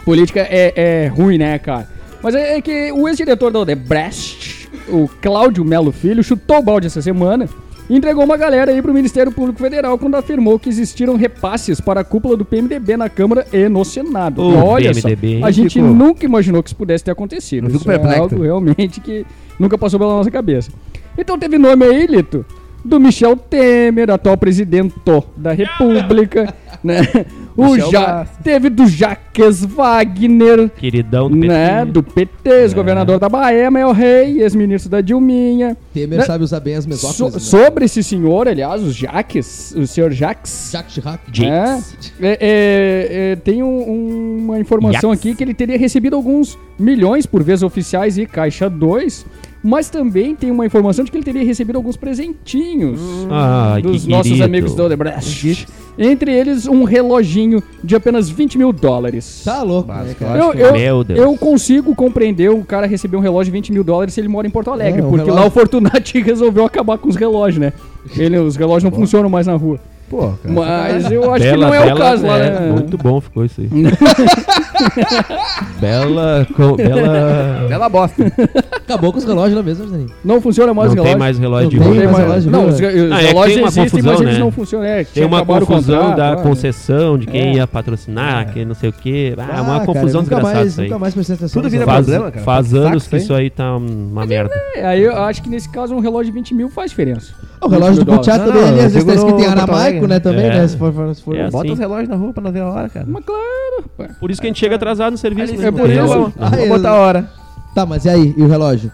Política 0.04 0.40
é, 0.50 0.74
é 0.76 1.08
ruim, 1.08 1.38
né, 1.38 1.58
cara? 1.60 1.88
Mas 2.22 2.34
é, 2.36 2.58
é 2.58 2.62
que 2.62 2.92
o 2.92 3.08
ex-diretor 3.08 3.52
da 3.52 3.60
Odebrecht, 3.60 4.70
o 4.90 5.08
Cláudio 5.22 5.64
Melo 5.64 5.92
Filho, 5.92 6.24
chutou 6.24 6.58
o 6.58 6.64
balde 6.64 6.88
essa 6.88 7.02
semana 7.02 7.48
entregou 7.96 8.24
uma 8.24 8.38
galera 8.38 8.72
aí 8.72 8.82
pro 8.82 8.94
Ministério 8.94 9.32
Público 9.32 9.60
Federal 9.60 9.98
quando 9.98 10.16
afirmou 10.16 10.58
que 10.60 10.70
existiram 10.70 11.16
repasses 11.16 11.80
para 11.82 12.02
a 12.02 12.04
cúpula 12.04 12.36
do 12.38 12.46
PMDB 12.46 12.96
na 12.98 13.10
Câmara 13.10 13.46
e 13.52 13.68
no 13.70 13.84
Senado. 13.84 14.42
Ô, 14.42 14.52
E 14.52 14.56
olha 14.56 14.92
PMDB, 14.94 15.28
hein? 15.36 15.40
só, 15.42 15.46
a 15.48 15.52
gente 15.52 15.74
Ficou- 15.74 15.90
nunca 15.94 16.26
imaginou 16.26 16.64
que 16.64 16.70
isso 16.70 16.76
pudesse 16.76 17.04
ter 17.04 17.12
acontecido. 17.12 17.68
Isso 17.70 17.90
é 17.92 17.98
perplexo. 17.98 18.22
algo 18.24 18.42
realmente 18.44 19.00
que 19.02 19.26
nunca 19.60 19.78
passou 19.78 20.00
pela 20.00 20.14
nossa 20.16 20.32
cabeça. 20.32 20.72
Então 21.18 21.38
teve 21.38 21.58
nome 21.58 21.86
aí, 21.86 22.06
Lito, 22.08 22.46
do 22.84 23.00
Michel 23.00 23.36
Temer, 23.38 24.10
atual 24.12 24.36
presidente 24.38 24.94
da 25.38 25.52
República, 25.54 26.54
né? 26.84 27.02
O 27.55 27.75
ja 27.77 28.25
teve 28.43 28.69
do 28.69 28.88
Jaques 28.88 29.63
Wagner, 29.63 30.69
Queridão 30.69 31.29
do 31.29 31.36
PT. 31.38 31.48
né? 31.48 31.86
Do 31.86 32.01
PT, 32.01 32.50
ex-governador 32.50 33.19
da 33.19 33.29
Bahia, 33.29 33.69
Mel 33.69 33.91
Rei, 33.91 34.41
ex-ministro 34.41 34.89
da 34.89 35.01
Dilminha. 35.01 35.77
Temer 35.93 36.19
Né? 36.19 36.25
sabe 36.25 36.43
usar 36.43 36.60
bem 36.60 36.75
as 36.75 36.83
So- 36.86 36.89
mesóclises. 36.89 37.53
né? 37.53 37.63
sobre 37.65 37.86
esse 37.86 38.01
senhor, 38.03 38.48
aliás, 38.48 38.81
os 38.81 38.95
Jaques, 38.95 39.74
o 39.77 39.86
senhor 39.86 40.12
Jaques. 40.12 40.69
Jacques 40.72 40.93
Chirac. 40.95 41.19
Jakes. 41.31 42.12
É, 42.19 42.27
é, 42.27 42.38
é, 42.41 43.31
é, 43.31 43.36
tem 43.36 43.62
um- 43.62 43.67
um- 43.89 44.38
uma 44.45 44.60
informação 44.60 45.12
Jaques. 45.12 45.19
aqui 45.19 45.36
que 45.36 45.43
ele 45.43 45.53
teria 45.53 45.77
recebido 45.77 46.15
alguns 46.15 46.57
milhões 46.79 47.25
por 47.25 47.43
vezes 47.43 47.62
oficiais 47.63 48.17
e 48.17 48.25
Caixa 48.25 48.67
2, 48.69 49.25
mas 49.63 49.89
também 49.89 50.36
tem 50.36 50.51
uma 50.51 50.65
informação 50.65 51.05
de 51.05 51.10
que 51.12 51.17
ele 51.17 51.24
teria 51.24 51.43
recebido 51.43 51.77
alguns 51.77 51.96
presentinhos 51.96 53.00
Ai, 53.32 53.82
dos 53.82 54.03
que 54.03 54.10
nossos 54.12 54.27
querido. 54.27 54.43
amigos 54.46 54.75
da 54.75 54.84
Odebrecht. 54.86 55.67
Entre 55.98 56.32
eles, 56.34 56.67
um 56.67 56.84
reloginho 56.84 57.62
de 57.84 57.96
apenas 57.96 58.27
20 58.27 58.58
mil 58.58 58.74
dólares. 58.74 59.43
Tá 59.46 59.62
louco, 59.62 59.91
né? 59.93 60.15
Eu, 60.39 60.53
eu, 60.53 60.74
Meu 60.74 61.03
Deus. 61.03 61.20
eu 61.20 61.38
consigo 61.38 61.93
compreender 61.96 62.50
um 62.50 62.63
cara 62.63 62.88
receber 62.88 63.15
um 63.15 63.20
relógio 63.20 63.51
de 63.53 63.58
20 63.60 63.72
mil 63.72 63.84
dólares 63.84 64.13
se 64.15 64.20
ele 64.20 64.27
mora 64.27 64.48
em 64.48 64.50
Porto 64.50 64.72
Alegre, 64.72 65.01
É, 65.01 65.03
porque 65.03 65.17
lá 65.29 65.41
relógio- 65.41 65.48
o 65.48 65.51
Fortunati 65.51 66.20
resolveu 66.24 66.65
acabar 66.65 66.98
com 66.98 67.08
os 67.08 67.15
relógios, 67.15 67.60
né? 67.60 67.74
Ele, 68.17 68.38
os 68.39 68.55
relógios 68.55 68.84
não 68.91 68.91
funcionam 69.00 69.29
mais 69.29 69.46
na 69.46 69.53
rua. 69.55 69.79
Pô, 70.13 70.32
cara. 70.43 70.53
Mas 70.53 71.12
eu 71.12 71.34
acho 71.34 71.43
que 71.43 71.50
Bela, 71.51 71.65
não 71.67 71.74
é 71.74 71.79
o 71.79 71.84
bela, 71.86 72.00
caso 72.00 72.27
lá, 72.27 72.38
é, 72.38 72.50
né? 72.51 72.60
Muito 72.72 72.98
bom 73.00 73.20
ficou 73.20 73.43
isso 73.46 73.62
aí. 73.62 73.70
bela, 75.82 76.48
co- 76.55 76.75
bela... 76.75 77.65
Bela 77.67 77.89
bosta. 77.89 78.32
Acabou 78.75 79.12
com 79.12 79.17
os 79.17 79.25
relógios 79.25 79.55
lá 79.55 79.63
mesmo, 79.63 79.86
Arseninho. 79.86 80.10
Não 80.24 80.39
funciona 80.39 80.72
mais 80.74 80.93
Não 80.93 80.93
o 80.93 80.96
relógio. 81.05 81.13
tem 81.13 81.20
mais 81.20 81.39
relógio 81.39 81.63
Não 81.63 81.70
de 81.72 81.77
tem 81.79 81.88
rua. 81.88 81.98
Tem 81.98 82.05
mais 82.05 82.17
mais- 82.27 82.46
relógio, 82.46 82.51
não, 82.51 82.67
os, 82.67 82.75
os 82.75 82.82
Ah, 82.82 82.86
é 82.86 82.91
que 82.91 82.93
tem 82.93 83.27
relógios 83.27 83.58
uma 83.58 83.67
existem, 83.67 83.84
confusão, 83.86 84.12
mas 84.13 84.22
eles 84.22 84.34
né? 84.34 84.39
não 84.39 84.51
funcionam. 84.51 84.86
É, 84.86 85.03
Tem 85.03 85.25
uma 85.25 85.41
o 85.41 85.46
confusão 85.46 86.00
contrato, 86.00 86.17
da 86.17 86.36
né? 86.36 86.41
concessão, 86.43 87.17
de 87.17 87.25
quem 87.27 87.41
É. 87.41 87.53
ia 87.55 87.67
patrocinar, 87.67 88.53
quem 88.53 88.65
não 88.65 88.75
sei 88.75 88.89
o 88.89 88.93
quê. 88.93 89.34
Ah, 89.38 89.62
uma 89.62 89.74
cara, 89.74 89.86
confusão 89.86 90.22
desgraçada 90.22 90.53
mais, 90.55 90.67
isso 90.72 90.82
aí. 90.82 90.88
Nunca 90.88 91.00
mais 91.00 91.13
prestei 91.15 91.36
atenção. 91.36 91.62
Tudo 91.62 91.72
vira. 91.72 91.86
Faz, 91.86 92.05
problema, 92.05 92.32
cara. 92.32 92.46
faz 92.46 92.72
Tá 92.72 92.77
anos 92.77 93.08
que 93.08 93.17
isso 93.17 93.34
aí 93.34 93.50
tá 93.50 93.75
uma 93.75 94.25
merda. 94.25 94.53
É, 94.75 94.86
aí 94.86 95.03
eu 95.03 95.15
acho 95.24 95.41
que 95.41 95.50
nesse 95.50 95.67
caso 95.70 95.96
um 95.96 96.00
relógio 96.00 96.32
de 96.32 96.38
20 96.38 96.53
mil 96.53 96.70
faz 96.70 96.91
diferença. 96.91 97.34
O 97.62 97.67
relógio 97.67 97.96
do 97.96 98.00
20 98.00 98.08
mil 98.10 98.17
Butiá 98.17 98.38
Não, 98.38 98.46
também, 98.48 98.63
às 98.86 98.93
vezes 98.93 99.05
tá 99.05 99.13
escrito 99.15 99.39
em 99.39 99.46
aramaico, 99.46 100.02
Né, 100.07 100.19
também, 100.19 100.45
É. 100.45 100.50
né? 100.50 100.67
Se 100.67 100.77
for, 100.77 100.93
se 101.15 101.22
for 101.24 101.36
É 101.36 101.50
Bota 101.50 101.57
assim. 101.65 101.72
os 101.74 101.79
relógios 101.79 102.10
na 102.10 102.15
rua 102.15 102.33
pra 102.33 102.43
não 102.43 102.51
ver 102.51 102.62
a 102.62 102.67
hora, 102.69 102.89
cara. 102.89 103.05
Mas 103.07 103.24
claro. 103.25 104.13
Por 104.19 104.31
isso 104.31 104.39
que 104.41 104.48
a 104.48 104.50
gente 104.50 104.60
chega 104.60 104.75
atrasado 104.75 105.12
no 105.12 105.17
serviço. 105.17 105.53
É 105.53 105.57
né? 105.57 105.72
por 105.72 105.81
Entendeu? 105.89 106.05
isso. 106.05 106.33
Ah, 106.39 106.50
Vou 106.50 106.60
eu- 106.60 106.69
botar 106.69 106.89
a 106.89 106.95
hora. 106.95 107.29
Tá, 107.75 107.86
mas 107.86 108.05
e 108.05 108.10
aí? 108.10 108.33
E 108.38 108.41
o 108.41 108.48
relógio? 108.48 108.91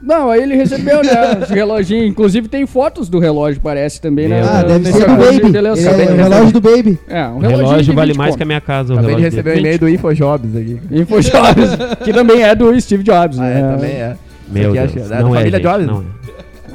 Não, 0.00 0.30
aí 0.30 0.42
ele 0.42 0.54
recebeu, 0.54 1.02
né? 1.02 1.12
Esse 1.42 1.52
reloginho. 1.52 2.04
Inclusive 2.06 2.46
tem 2.46 2.64
fotos 2.68 3.08
do 3.08 3.18
relógio, 3.18 3.60
parece 3.60 4.00
também, 4.00 4.28
né? 4.28 4.42
Ah, 4.42 4.62
deve 4.62 4.92
ser 4.92 4.92
do 4.92 4.98
relógio 5.16 5.42
Baby. 5.42 5.58
Ele 5.58 5.66
é 5.66 5.72
o 5.72 6.16
relógio 6.16 6.52
do 6.52 6.60
Baby. 6.60 6.98
É, 7.08 7.26
um 7.26 7.36
O 7.36 7.38
reloginho 7.40 7.66
relógio 7.68 7.94
vale 7.94 8.12
20 8.12 8.16
mais 8.18 8.28
conto. 8.30 8.36
que 8.36 8.42
a 8.42 8.46
minha 8.46 8.60
casa. 8.60 8.94
O 8.94 8.98
Acabei 8.98 9.16
de 9.16 9.20
relógio 9.22 9.36
receber 9.36 9.56
um 9.56 9.58
e-mail 9.60 9.78
do 9.80 9.88
InfoJobs 9.88 10.56
aqui. 10.56 10.80
InfoJobs, 10.92 11.70
que 12.04 12.12
também 12.12 12.42
é 12.44 12.54
do 12.54 12.80
Steve 12.80 13.02
Jobs, 13.02 13.38
Ah, 13.40 13.42
né? 13.42 13.58
é, 13.60 13.74
também 13.74 13.90
é. 13.90 14.16
Meu 14.50 14.72
Deus. 14.72 14.84
acho- 14.84 14.98
é 14.98 15.02
da 15.02 15.20
não 15.20 15.34
é, 15.34 15.38
família 15.38 15.58
gente, 15.58 15.68
Jobs? 15.68 15.86
não 15.86 16.04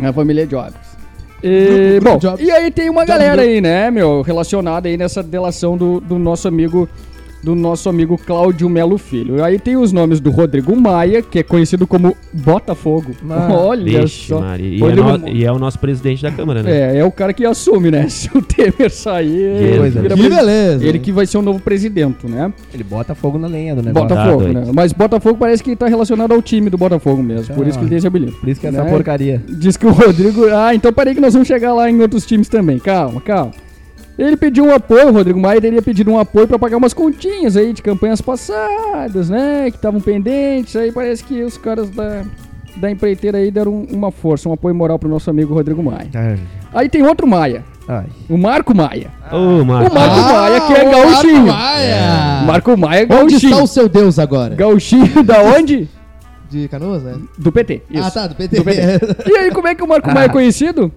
é. 0.02 0.06
É 0.06 0.10
a 0.10 0.14
família 0.14 0.48
Jobs. 0.48 0.74
E, 1.44 2.00
bom, 2.00 2.18
e 2.40 2.50
aí 2.50 2.72
tem 2.72 2.90
uma 2.90 3.04
galera 3.04 3.42
aí, 3.42 3.60
né, 3.60 3.92
meu, 3.92 4.22
relacionada 4.22 4.88
aí 4.88 4.96
nessa 4.96 5.22
delação 5.22 5.78
do, 5.78 6.00
do 6.00 6.18
nosso 6.18 6.48
amigo 6.48 6.88
do 7.44 7.54
nosso 7.56 7.90
amigo 7.90 8.18
Cláudio 8.18 8.70
Melo 8.70 8.98
Filho. 8.98 9.44
Aí 9.44 9.60
tem 9.60 9.76
os 9.76 9.92
nomes 9.92 10.20
do 10.22 10.32
Rodrigo 10.32 10.76
Maia, 10.76 11.22
que 11.22 11.40
é 11.40 11.44
conhecido 11.44 11.86
como 11.86 12.16
Botafogo. 12.32 13.12
Ah, 13.30 13.50
Olha 13.52 14.02
Vixe, 14.02 14.28
só. 14.30 14.42
E 14.58 14.78
é, 14.78 14.80
Rodrigo- 14.80 15.18
no- 15.18 15.28
e 15.28 15.44
é 15.46 15.52
o 15.52 15.60
nosso 15.60 15.78
presidente 15.78 16.24
da 16.24 16.32
Câmara, 16.32 16.64
né? 16.64 16.96
É, 16.96 16.98
é 17.00 17.06
o 17.06 17.12
cara 17.12 17.34
que 17.34 17.46
assume, 17.46 17.92
né? 17.92 18.08
Se 18.10 18.30
o 18.36 18.42
Temer 18.42 18.90
sair, 18.90 19.82
vira 19.92 20.16
Que 20.16 20.30
beleza. 20.30 20.86
ele 20.86 21.00
que 21.00 21.12
vai 21.12 21.26
ser 21.26 21.38
o 21.38 21.42
novo 21.42 21.60
presidente, 21.60 22.26
né? 22.28 22.52
Ele 22.74 22.84
bota 22.84 23.14
fogo 23.14 23.38
na 23.38 23.48
lenha 23.48 23.76
do 23.76 23.84
negócio. 23.84 24.08
Botafogo, 24.08 24.40
Ah, 24.42 24.44
doido. 24.44 24.60
né? 24.68 24.72
Mas 24.74 24.94
Botafogo 24.94 25.38
parece 25.38 25.62
que 25.64 25.76
tá 25.76 25.88
relacionado 25.88 26.32
ao 26.34 26.42
time 26.42 26.70
do 26.70 26.78
Botafogo 26.78 27.22
mesmo. 27.22 27.54
Por 27.56 27.66
Ah. 27.66 27.70
isso 27.70 27.78
que 27.78 27.84
ele 27.84 27.90
tem 27.90 27.98
esse 27.98 28.08
apelido. 28.08 28.32
Por 28.34 28.48
isso 28.48 28.62
que 28.62 28.68
é 28.68 28.70
essa 28.70 28.84
Né? 28.84 28.90
porcaria. 28.90 29.44
Diz 29.50 29.76
que 29.76 29.86
o 29.86 29.92
Rodrigo. 29.92 30.46
Ah, 30.54 30.74
então 30.74 30.94
parei 30.94 31.14
que 31.14 31.20
nós 31.22 31.34
vamos 31.34 31.48
chegar 31.48 31.74
lá 31.74 31.90
em 31.90 32.00
outros 32.02 32.26
times 32.26 32.48
também. 32.48 32.80
Calma, 32.80 33.20
calma. 33.22 33.52
Ele 34.18 34.38
pediu 34.38 34.66
um 34.66 34.72
apoio, 34.74 35.10
o 35.10 35.12
Rodrigo 35.12 35.40
Maia 35.40 35.60
teria 35.60 35.82
pedido 35.82 36.12
um 36.12 36.20
apoio 36.20 36.48
pra 36.48 36.60
pagar 36.60 36.78
umas 36.78 36.94
continhas 36.94 37.58
aí 37.58 37.74
de 37.74 37.82
campanhas 37.82 38.22
passadas, 38.22 39.30
né? 39.30 39.70
Que 39.72 39.78
estavam 39.78 40.00
pendentes. 40.00 40.76
Aí 40.76 40.92
parece 40.92 41.24
que 41.24 41.42
os 41.44 41.58
caras 41.58 41.90
da, 41.90 42.24
da 42.76 42.92
empreiteira 42.92 43.40
aí 43.40 43.50
deram 43.50 43.72
um- 43.74 43.88
uma 43.92 44.12
força, 44.12 44.48
um 44.48 44.54
apoio 44.54 44.76
moral 44.76 45.00
pro 45.00 45.10
nosso 45.10 45.30
amigo 45.30 45.54
Rodrigo 45.54 45.82
Maia. 45.82 46.10
Ai. 46.14 46.40
Aí 46.74 46.90
tem 46.90 47.02
outro 47.04 47.26
Maia, 47.28 47.64
Ai. 47.88 48.06
o 48.30 48.38
Marco 48.38 48.76
Maia. 48.76 49.12
Marco. 49.22 49.36
O 49.38 49.66
Marco 49.66 49.96
Maia, 49.96 50.62
que 50.62 50.74
é 50.74 50.82
Ah, 50.82 50.88
o 50.88 50.92
gauchinho. 50.92 51.46
Marco 51.46 51.52
Maia. 51.58 52.44
Marco 52.46 52.78
Maia 52.78 53.00
é 53.10 53.16
Onde 53.16 53.36
está 53.36 53.48
gauchinho. 53.50 53.64
o 53.64 53.68
seu 53.68 53.90
Deus 53.90 54.20
agora? 54.20 54.54
Gauchinho 54.56 55.22
da 55.26 55.42
onde? 55.42 55.90
De 56.52 56.68
Canoas, 56.68 57.02
né? 57.02 57.16
Do 57.36 57.52
PT. 57.52 57.82
Isso. 57.90 58.04
Ah, 58.08 58.12
tá, 58.12 58.28
do 58.28 58.36
PT. 58.36 58.58
Do 58.58 58.64
PT. 58.64 58.82
E 59.32 59.38
aí, 59.38 59.52
como 59.52 59.68
é 59.68 59.74
que 59.74 59.84
o 59.84 59.88
Marco 59.88 60.12
Maia 60.14 60.26
é 60.26 60.30
conhecido? 60.30 60.92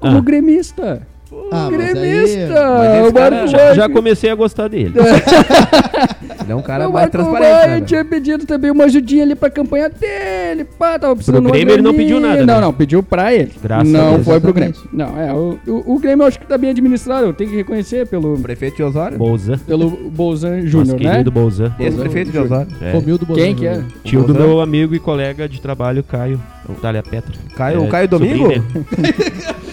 Como 0.00 0.18
Ah. 0.18 0.20
gremista. 0.20 1.06
Ah, 1.52 1.68
mas 1.70 1.80
aí- 1.80 1.92
gremista. 1.94 2.70
mas 2.78 2.98
esse 3.00 3.08
o 3.08 3.12
cara 3.12 3.30
Marco 3.36 3.50
Já, 3.50 3.74
já 3.74 3.88
comecei 3.88 4.30
a 4.30 4.34
gostar 4.34 4.68
dele. 4.68 4.94
Ele 6.42 6.52
é 6.52 6.56
um 6.56 6.62
cara 6.62 6.88
o 6.88 6.92
mais 6.92 7.04
Marco 7.04 7.10
transparente, 7.12 7.42
Maia 7.50 7.66
né? 7.66 7.74
velho? 7.74 7.86
tinha 7.86 8.04
pedido 8.04 8.46
também 8.46 8.70
uma 8.70 8.84
ajudinha 8.84 9.22
ali 9.22 9.34
pra 9.34 9.50
campanha 9.50 9.90
dele. 9.90 10.64
Pá, 10.64 10.98
tava 10.98 11.14
precisando 11.14 11.40
uma 11.44 11.50
Grêmio 11.50 11.74
ele 11.74 11.82
não 11.82 11.92
pediu 11.92 12.18
nada, 12.20 12.46
Não, 12.46 12.54
né? 12.54 12.60
não, 12.62 12.72
pediu 12.72 13.02
pra 13.02 13.34
ele. 13.34 13.52
Graças 13.62 13.94
a 13.94 13.98
não 13.98 14.14
Deus. 14.14 14.24
foi 14.24 14.40
pro 14.40 14.52
Grêmio. 14.54 14.74
Não, 14.90 15.20
é, 15.20 15.32
o, 15.34 15.58
o, 15.66 15.94
o 15.96 15.98
Grêmio 15.98 16.22
eu 16.22 16.28
acho 16.28 16.40
que 16.40 16.46
tá 16.46 16.56
bem 16.56 16.70
administrado, 16.70 17.26
eu 17.26 17.34
tenho 17.34 17.50
que 17.50 17.56
reconhecer 17.56 18.06
pelo, 18.06 18.34
O 18.34 18.40
prefeito 18.40 18.76
de 18.76 18.82
Osório? 18.82 19.18
Bolzan. 19.18 19.58
pelo 19.58 19.90
Bolzan 19.90 20.62
Júnior, 20.66 20.98
né? 20.98 21.10
querido 21.10 21.30
Bolzan. 21.30 21.74
Ex-prefeito 21.78 22.30
de 22.30 22.38
Osório. 22.38 22.68
É. 22.80 22.92
Romildo 22.92 23.26
Quem 23.26 23.54
Bolsonaro. 23.54 23.56
que 23.56 23.66
é? 23.66 24.00
Tio 24.04 24.22
do 24.22 24.32
Bolzan. 24.32 24.48
meu 24.48 24.60
amigo 24.62 24.94
e 24.94 24.98
colega 24.98 25.46
de 25.48 25.60
trabalho, 25.60 26.02
Caio. 26.02 26.40
Dália 26.82 27.02
Petra. 27.02 27.32
Caio, 27.56 27.76
É, 27.78 27.80
o 27.80 27.88
Caio 27.88 28.08
sobrinho 28.10 28.48
Domingo? 28.48 28.64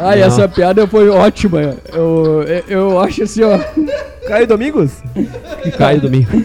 Ai, 0.00 0.20
Não. 0.20 0.26
essa 0.26 0.48
piada 0.48 0.86
foi 0.86 1.08
ótima. 1.08 1.76
Eu, 1.92 2.42
eu, 2.46 2.64
eu 2.68 3.00
acho 3.00 3.22
assim, 3.22 3.42
ó. 3.42 3.58
Caio 4.26 4.46
Domingos? 4.46 4.92
Caio 5.76 6.00
Domingo. 6.00 6.42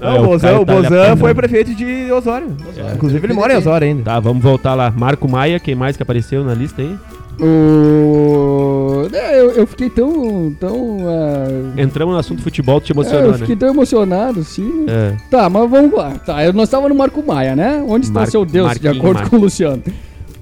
Não, 0.00 0.22
o 0.22 0.26
Bozan, 0.26 0.58
o 0.60 0.64
Bozan 0.64 1.16
foi 1.16 1.34
prefeito 1.34 1.74
de 1.74 2.10
Osório. 2.12 2.54
Inclusive 2.94 3.26
ele 3.26 3.32
mora 3.32 3.54
em 3.54 3.56
Osório 3.56 3.86
ainda. 3.86 4.02
Tá, 4.02 4.20
vamos 4.20 4.42
voltar 4.42 4.74
lá. 4.74 4.90
Marco 4.94 5.28
Maia, 5.28 5.58
quem 5.58 5.74
mais 5.74 5.96
que 5.96 6.02
apareceu 6.02 6.44
na 6.44 6.54
lista 6.54 6.82
aí? 6.82 6.96
O... 7.40 9.08
É, 9.12 9.40
eu, 9.40 9.50
eu 9.52 9.66
fiquei 9.66 9.88
tão. 9.88 10.54
tão 10.60 10.98
ah, 11.08 11.80
Entramos 11.80 12.12
no 12.14 12.20
assunto 12.20 12.42
futebol, 12.42 12.80
te 12.80 12.92
é, 12.92 12.94
emocionou, 12.94 13.28
eu 13.30 13.34
fiquei 13.34 13.54
né? 13.54 13.60
tão 13.60 13.68
emocionado, 13.70 14.40
assim. 14.40 14.84
É. 14.88 15.16
Tá, 15.30 15.48
mas 15.48 15.70
vamos 15.70 15.92
lá. 15.92 16.12
Tá, 16.24 16.44
eu- 16.44 16.52
nós 16.52 16.64
estávamos 16.68 16.90
no 16.90 16.96
Marco 16.98 17.22
Maia, 17.26 17.56
né? 17.56 17.82
Onde 17.88 18.06
está 18.06 18.20
Marco- 18.20 18.30
seu 18.32 18.44
Deus, 18.44 18.66
Marquinho 18.66 18.92
de 18.92 18.98
acordo 18.98 19.14
Marco. 19.14 19.30
com 19.30 19.36
o 19.36 19.40
Luciano. 19.40 19.82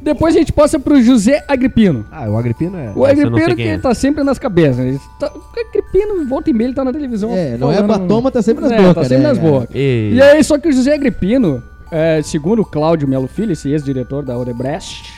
Depois 0.02 0.34
a 0.34 0.38
gente 0.38 0.52
passa 0.52 0.78
pro 0.78 1.00
José 1.02 1.44
Agripino. 1.46 2.06
Ah, 2.10 2.28
o 2.28 2.36
Agripino 2.38 2.76
é. 2.78 2.92
O 2.96 3.04
Agripino 3.04 3.54
que 3.56 3.62
é. 3.62 3.78
tá 3.78 3.92
sempre 3.94 4.24
nas 4.24 4.38
cabeças. 4.38 4.78
Ele 4.84 4.98
Tá, 5.18 5.30
o 5.30 5.60
Agripino, 5.68 6.26
volta 6.26 6.48
e 6.50 6.52
meia, 6.52 6.68
ele 6.68 6.74
tá 6.74 6.84
na 6.84 6.92
televisão. 6.92 7.30
É, 7.36 7.56
não 7.58 7.70
é 7.70 7.76
falando- 7.76 7.88
batoma, 8.00 8.30
tá 8.30 8.40
sempre 8.42 8.62
nas 8.62 8.72
É, 8.72 8.76
bocas, 8.78 8.94
Tá 8.94 9.02
sempre 9.04 9.18
né, 9.18 9.28
nas 9.28 9.38
bocas. 9.38 9.68
E... 9.74 10.12
E 10.14 10.22
aí, 10.22 10.42
só 10.42 10.58
que 10.58 10.68
o 10.68 10.72
José 10.72 10.94
Agripino, 10.94 11.62
é, 11.90 12.20
segundo 12.22 12.62
o 12.62 12.64
Cláudio 12.64 13.06
Melo 13.06 13.28
Filho, 13.28 13.52
esse 13.52 13.70
ex-diretor 13.70 14.24
da 14.24 14.38
Odebrecht, 14.38 15.12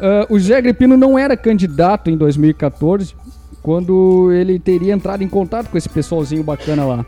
ah, 0.00 0.26
o 0.28 0.38
José 0.38 0.56
Agripino 0.56 0.96
não 0.96 1.18
era 1.18 1.36
candidato 1.36 2.10
em 2.10 2.16
2014, 2.16 3.14
quando 3.62 4.30
ele 4.32 4.58
teria 4.58 4.92
entrado 4.92 5.22
em 5.22 5.28
contato 5.28 5.68
com 5.70 5.78
esse 5.78 5.88
pessoalzinho 5.88 6.42
bacana 6.42 6.84
lá. 6.84 7.06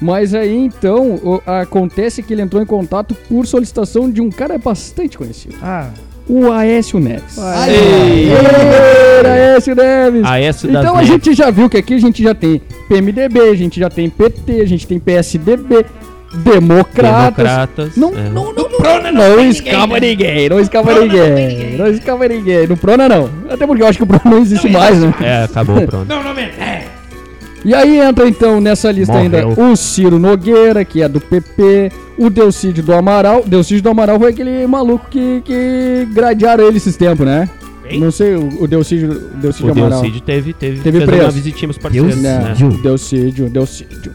Mas 0.00 0.34
aí, 0.34 0.54
então, 0.56 1.14
o- 1.14 1.40
acontece 1.46 2.22
que 2.22 2.32
ele 2.32 2.42
entrou 2.42 2.60
em 2.62 2.66
contato 2.66 3.14
por 3.28 3.46
solicitação 3.46 4.10
de 4.10 4.20
um 4.20 4.28
cara 4.30 4.58
bastante 4.58 5.16
conhecido, 5.16 5.54
Ah, 5.62 5.88
o 6.28 6.50
Aécio 6.50 6.98
Neves. 6.98 7.38
Ai, 7.38 7.70
Ei. 7.70 8.28
Ei, 8.30 9.44
Aécio 9.54 9.74
Neves! 9.74 10.24
A 10.24 10.40
S 10.40 10.66
das 10.66 10.82
Então 10.82 10.96
a 10.96 11.04
gente 11.04 11.34
já 11.34 11.50
viu 11.50 11.68
que 11.68 11.76
aqui 11.76 11.94
a 11.94 11.98
gente 11.98 12.22
já 12.22 12.34
tem 12.34 12.60
PMDB, 12.88 13.40
a 13.40 13.54
gente 13.54 13.78
já 13.78 13.90
tem 13.90 14.08
PT, 14.08 14.60
a 14.60 14.66
gente 14.66 14.86
tem 14.86 14.98
PSDB, 14.98 15.86
Democratas. 16.34 17.36
Democratas. 17.36 17.96
Não, 17.96 18.08
é. 18.10 18.28
não, 18.28 18.52
não, 18.52 18.68
Prona 18.68 19.12
não, 19.12 19.40
escapa 19.40 20.00
ninguém, 20.00 20.48
não 20.48 20.58
escapa 20.58 20.92
ninguém, 20.98 21.76
não 21.76 21.86
escapa 21.86 22.28
ninguém, 22.28 22.66
no 22.66 22.76
Prona 22.76 23.08
não. 23.08 23.30
Até 23.48 23.66
porque 23.66 23.82
eu 23.82 23.86
acho 23.86 23.98
que 23.98 24.04
o 24.04 24.06
Prona 24.06 24.22
não 24.24 24.38
existe 24.38 24.68
mais, 24.68 25.00
né? 25.00 25.14
É, 25.20 25.44
acabou, 25.44 25.80
pronto. 25.86 26.08
E 27.64 27.74
aí 27.74 27.98
entra 27.98 28.28
então 28.28 28.60
nessa 28.60 28.90
lista 28.90 29.14
Morreu. 29.14 29.48
ainda 29.48 29.62
o 29.62 29.74
Ciro 29.74 30.18
Nogueira, 30.18 30.84
que 30.84 31.00
é 31.02 31.08
do 31.08 31.18
PP, 31.18 31.90
o 32.18 32.30
Delcídio 32.30 32.82
do 32.82 32.92
Amaral. 32.94 33.42
Delcídio 33.44 33.82
do 33.82 33.90
Amaral 33.90 34.18
foi 34.18 34.30
aquele 34.30 34.66
maluco 34.66 35.06
que, 35.10 35.42
que 35.44 36.08
gradearam 36.12 36.66
ele 36.66 36.76
esses 36.78 36.96
tempos, 36.96 37.24
né? 37.26 37.48
Não 37.98 38.10
sei, 38.10 38.34
o, 38.34 38.62
o 38.62 38.66
Delcídio, 38.66 39.10
o 39.10 39.36
Delcídio 39.36 39.68
O 39.68 39.72
Amaral. 39.72 40.00
Delcide 40.00 40.22
teve, 40.22 40.52
teve, 40.54 40.80
Teve 40.80 40.98
fez 40.98 41.10
preço. 41.10 41.24
uma 41.24 41.30
visitinha 41.30 41.68
pros 41.68 41.78
parceiros, 41.78 42.16
Né? 42.16 42.38
né? 42.38 42.54
Delcídio, 42.82 43.50
Delcídio. 43.50 44.12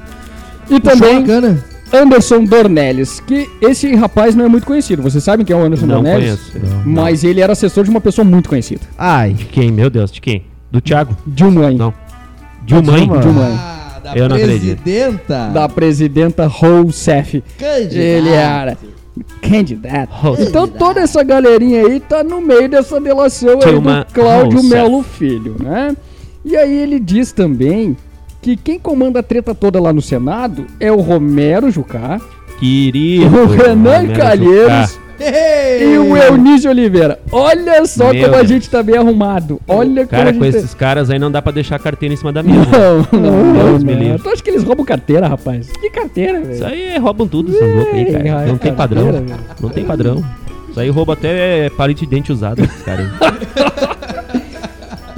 E 0.70 0.80
também. 0.80 1.24
Anderson 1.92 2.44
Dornelles, 2.44 3.20
que 3.20 3.50
esse 3.62 3.96
rapaz 3.96 4.36
não 4.36 4.46
é 4.46 4.48
muito 4.48 4.66
conhecido. 4.66 5.02
Vocês 5.02 5.24
sabem 5.24 5.44
quem 5.46 5.56
é 5.56 5.60
o 5.60 5.64
Anderson 5.64 5.88
Não 5.88 5.96
Dornelles? 6.04 6.40
conheço. 6.52 6.72
Mas 6.86 7.24
ele 7.24 7.42
era 7.42 7.54
assessor 7.54 7.84
de 7.84 7.90
uma 7.90 8.00
pessoa 8.02 8.24
muito 8.26 8.48
conhecida. 8.50 8.82
ai. 8.98 9.34
De 9.34 9.46
quem? 9.46 9.72
Meu 9.72 9.90
Deus, 9.90 10.12
de 10.12 10.22
quem? 10.22 10.44
Do 10.72 10.80
Thiago? 10.82 11.18
Dilma, 11.26 11.72
Não. 11.72 11.92
Dilmãe? 12.64 13.00
Dilma. 13.08 13.20
Dilma. 13.22 13.42
Ah, 13.56 13.79
da 14.14 14.20
Eu 14.20 14.30
não 14.30 14.36
acredito. 14.36 14.82
presidenta. 14.82 15.48
da 15.50 15.70
presidenta 15.70 16.48
Rousseff. 16.48 17.44
Candidata. 17.58 17.96
Ele 17.98 18.30
era 18.30 18.78
candidato. 19.42 20.10
Rousseff. 20.12 20.50
Então 20.50 20.68
toda 20.68 21.02
essa 21.02 21.24
galerinha 21.24 21.86
aí 21.86 22.00
tá 22.00 22.24
no 22.24 22.42
meio 22.42 22.70
dessa 22.70 23.00
delação 23.00 23.60
aí 23.64 23.80
do 23.80 24.14
Cláudio. 24.14 24.64
Melo 24.64 25.04
Filho, 25.04 25.56
né? 25.60 25.96
E 26.46 26.56
aí 26.56 26.74
ele 26.74 27.00
diz 27.00 27.32
também 27.32 27.96
que 28.42 28.56
quem 28.56 28.80
comanda 28.80 29.20
a 29.20 29.24
treta 29.24 29.54
toda 29.54 29.80
lá 29.82 29.92
no 29.92 30.02
Senado 30.02 30.66
é 30.80 30.92
o 30.92 31.02
Romero 31.02 31.70
Jucá, 31.70 32.20
Querido. 32.60 33.26
o 33.26 33.46
Renan 33.48 33.98
Romero 34.02 34.14
Calheiros 34.20 34.92
Jucá. 34.92 35.09
E 35.20 35.98
o 35.98 36.16
Eunísio 36.16 36.70
Oliveira. 36.72 37.20
Olha 37.32 37.86
só 37.86 38.14
Meu 38.14 38.24
como 38.24 38.36
a 38.36 38.38
Deus. 38.40 38.50
gente 38.50 38.70
tá 38.70 38.82
bem 38.82 38.98
arrumado. 38.98 39.60
Olha 39.68 40.06
como 40.06 40.08
Cara, 40.08 40.30
a 40.30 40.34
com 40.34 40.44
gente 40.44 40.58
esses 40.58 40.74
caras 40.74 41.10
aí 41.10 41.20
não 41.20 41.32
dá 41.32 41.42
pra 41.42 41.52
deixar 41.52 41.76
a 41.76 41.80
carteira 41.80 42.14
em 42.14 42.18
cima 42.18 42.32
da 42.32 42.42
mesa. 42.42 42.66
Não, 43.12 43.20
não, 43.20 43.44
não, 43.54 43.66
Deus 43.66 43.84
me 43.84 43.94
não. 43.94 44.00
livre. 44.02 44.20
Tu 44.24 44.30
acha 44.30 44.44
que 44.44 44.50
eles 44.50 44.64
roubam 44.64 44.86
carteira, 44.86 45.28
rapaz? 45.28 45.70
Que 45.80 45.90
carteira, 45.90 46.40
velho? 46.40 46.54
Isso 46.54 46.66
aí 46.66 46.84
é, 46.90 46.98
roubam 46.98 47.28
tudo, 47.28 47.52
essas 47.56 47.76
loucas 47.76 47.94
aí, 47.94 48.06
cara. 48.12 48.44
Ei, 48.44 48.48
Não 48.52 48.58
tem 48.58 48.74
padrão. 48.74 49.26
Não 49.62 49.70
tem 49.70 49.86
padrão. 49.86 50.24
Isso 50.70 50.80
aí 50.80 50.90
rouba 50.90 51.14
até 51.14 51.70
palito 51.72 52.02
de 52.02 52.06
dente 52.08 52.32
usado, 52.32 52.64
esses 52.64 52.82
caras 52.84 53.08
aí. 53.08 54.09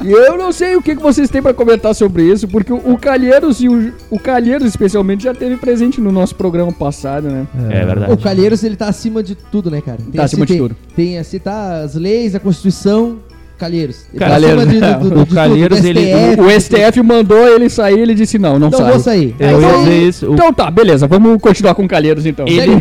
E 0.04 0.12
eu 0.12 0.38
não 0.38 0.52
sei 0.52 0.76
o 0.76 0.82
que, 0.82 0.96
que 0.96 1.02
vocês 1.02 1.30
têm 1.30 1.42
pra 1.42 1.54
comentar 1.54 1.94
sobre 1.96 2.24
isso, 2.24 2.48
porque 2.48 2.72
o, 2.74 2.98
Calheiros 2.98 3.62
e 3.62 3.68
o, 3.70 3.94
o 4.10 4.20
Calheiros 4.20 4.68
especialmente 4.68 5.24
já 5.24 5.34
teve 5.34 5.58
presente 5.58 6.00
no 6.02 6.12
nosso 6.12 6.36
programa 6.36 6.72
passado, 6.72 7.28
né? 7.30 7.48
É 7.70 7.86
verdade. 7.86 8.12
O 8.12 8.18
Calheiros, 8.18 8.64
ele 8.64 8.76
tá 8.76 8.88
acima 8.88 9.22
de 9.22 9.36
tudo, 9.36 9.70
né, 9.72 9.82
cara? 9.82 9.98
Tem 9.98 10.12
Tá 10.14 10.24
acima 10.24 10.46
de 10.46 10.54
tem- 10.54 10.62
tudo. 10.62 10.76
Tem 10.96 11.18
assim, 11.18 11.40
tá 11.40 11.82
as 11.82 11.96
leis, 11.96 12.34
a 12.36 12.40
Constituição, 12.40 13.20
Calheiros. 13.58 14.06
Ele 14.12 14.20
Calheiros, 14.20 14.64
tá 14.64 14.70
acima 14.70 14.86
é. 14.88 14.94
de, 14.94 15.00
do, 15.04 15.10
do, 15.12 15.22
O 15.22 15.26
de 15.26 15.36
Calheiros, 15.36 15.84
ele- 15.86 16.00
STF, 16.02 16.42
O 16.42 16.50
STF 16.62 17.04
mandou 17.04 17.48
ele 17.48 17.70
sair, 17.70 18.00
ele 18.00 18.16
disse 18.16 18.40
não, 18.40 18.58
não, 18.58 18.70
Não 18.72 18.78
sai. 18.80 18.92
vou 18.92 19.00
sair. 19.00 19.36
Dizer 19.38 20.08
isso. 20.08 20.30
O, 20.32 20.34
Então 20.34 20.52
tá, 20.54 20.72
beleza, 20.72 21.08
vamos 21.08 21.40
continuar 21.42 21.76
com 21.76 21.84
o 21.84 21.88
Calheiros 21.88 22.26
então. 22.26 22.46
Ele- 22.48 22.72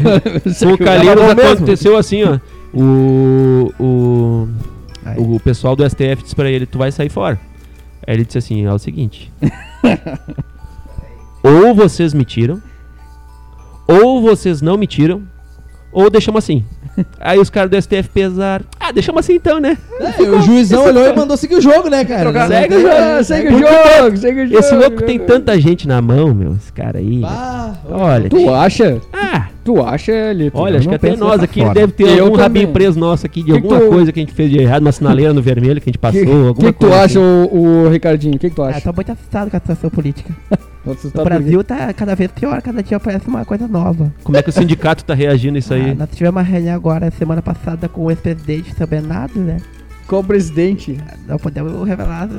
o 0.73 0.79
Calheiros 0.79 1.23
aconteceu 1.25 1.97
assim, 1.97 2.23
ó. 2.25 2.39
O, 2.73 3.73
o, 3.81 4.49
Ai. 5.05 5.17
o 5.19 5.41
pessoal 5.41 5.75
do 5.75 5.89
STF 5.89 6.23
disse 6.23 6.35
pra 6.35 6.51
ele, 6.51 6.67
tu 6.67 6.79
vai 6.79 6.93
sair 6.93 7.09
fora. 7.09 7.39
Aí 8.07 8.15
ele 8.15 8.25
disse 8.25 8.39
assim, 8.39 8.65
é 8.65 8.73
o 8.73 8.79
seguinte. 8.79 9.31
ou 11.43 11.75
vocês 11.75 12.15
me 12.15 12.25
tiram, 12.25 12.61
ou 13.87 14.23
vocês 14.23 14.63
não 14.63 14.77
me 14.77 14.87
tiram, 14.87 15.23
ou 15.93 16.11
deixamos 16.11 16.45
assim. 16.45 16.65
Aí 17.21 17.39
os 17.39 17.51
caras 17.51 17.71
do 17.71 17.81
STF 17.81 18.09
pesaram. 18.13 18.65
Ah, 18.79 18.93
deixamos 18.93 19.21
assim 19.21 19.35
então, 19.35 19.61
né? 19.61 19.77
É, 20.01 20.23
o 20.23 20.41
juizão 20.43 20.85
olhou 20.85 21.07
e 21.07 21.15
mandou 21.15 21.37
seguir 21.37 21.57
o 21.57 21.61
jogo, 21.61 21.89
né, 21.89 22.05
cara? 22.05 22.33
Não 22.33 22.49
Segue 22.49 22.75
o 22.75 22.81
jogo, 22.81 23.25
segue 23.25 23.49
o 23.49 23.59
jogo, 23.59 24.17
segue 24.17 24.43
o 24.43 24.47
jogo. 24.47 24.59
Esse 24.59 24.75
louco 24.75 25.03
tem 25.03 25.19
tanta 25.19 25.59
gente 25.61 25.87
na 25.87 26.01
mão, 26.01 26.35
meu. 26.35 26.55
Esse 26.55 26.73
cara 26.73 26.99
aí. 26.99 27.23
Ah, 27.25 27.75
Olha. 27.89 28.29
Tu 28.29 28.53
acha? 28.53 29.01
Ah, 29.13 29.49
Tu 29.75 29.83
acha, 29.87 30.33
Lito? 30.33 30.59
olha, 30.59 30.79
acho 30.79 30.89
que 30.89 30.95
até 30.95 31.17
nós 31.17 31.43
aqui 31.43 31.61
forma. 31.61 31.75
deve 31.75 31.93
ter 31.93 32.19
Eu 32.19 32.25
algum 32.25 32.37
rabinho 32.37 32.67
também. 32.67 32.73
preso 32.73 32.99
nosso 32.99 33.25
aqui 33.27 33.41
de 33.43 33.53
Que 33.53 33.61
que 33.61 33.67
alguma 33.67 33.81
tu- 33.81 33.89
coisa 33.89 34.13
que 34.13 34.19
a 34.21 34.23
gente 34.23 34.33
fez 34.35 34.51
de 34.51 34.59
errado, 34.59 34.83
uma 34.83 34.93
sinaleira 34.93 35.33
no 35.33 35.41
vermelho 35.41 35.81
que 35.81 35.89
a 35.89 35.93
gente 35.93 35.97
O 35.97 36.01
passou, 36.01 36.21
que, 36.25 36.31
alguma 36.31 36.55
que, 36.55 36.73
que 36.73 36.73
tu 36.73 36.87
coisa 36.87 36.97
acha, 37.05 37.19
assim. 37.21 37.49
o, 37.53 37.85
o 37.85 37.89
Ricardinho? 37.89 38.35
O 38.35 38.39
que, 38.39 38.51
que 38.51 38.57
tu 38.57 38.63
Ah, 38.63 38.69
acha? 38.69 38.81
tô 38.81 38.93
muito 38.93 39.13
assustado 39.13 39.51
com 39.51 39.57
a 39.57 39.61
situação 39.61 39.91
política. 39.91 40.33
O 40.83 41.25
Brasil 41.25 41.63
tá 41.63 41.93
cada 41.93 42.15
vez 42.17 42.31
pior, 42.33 42.63
cada 42.63 42.83
dia 42.83 42.97
aparece 42.97 43.29
uma 43.29 43.45
coisa 43.45 43.69
nova. 43.69 44.11
Como 44.25 44.39
é 44.39 44.43
que 44.43 44.49
o 44.49 44.53
sindicato 44.53 45.05
tá 45.05 45.13
reagindo 45.13 45.57
a 45.57 45.59
isso 45.59 45.75
aí? 45.75 45.91
Ah, 45.91 45.95
nós 45.95 46.09
tivemos 46.11 46.37
uma 46.37 46.43
reunião 46.43 46.75
agora, 46.75 47.11
semana 47.11 47.43
passada, 47.43 47.87
com 47.87 48.05
o 48.07 48.11
ex-presidente 48.11 48.75
São 48.75 48.87
Bernardo, 48.87 49.39
né? 49.39 49.59
Qual 50.07 50.25
presidente? 50.25 50.99
Não 51.29 51.37
podemos 51.37 51.87
revelar 51.87 52.31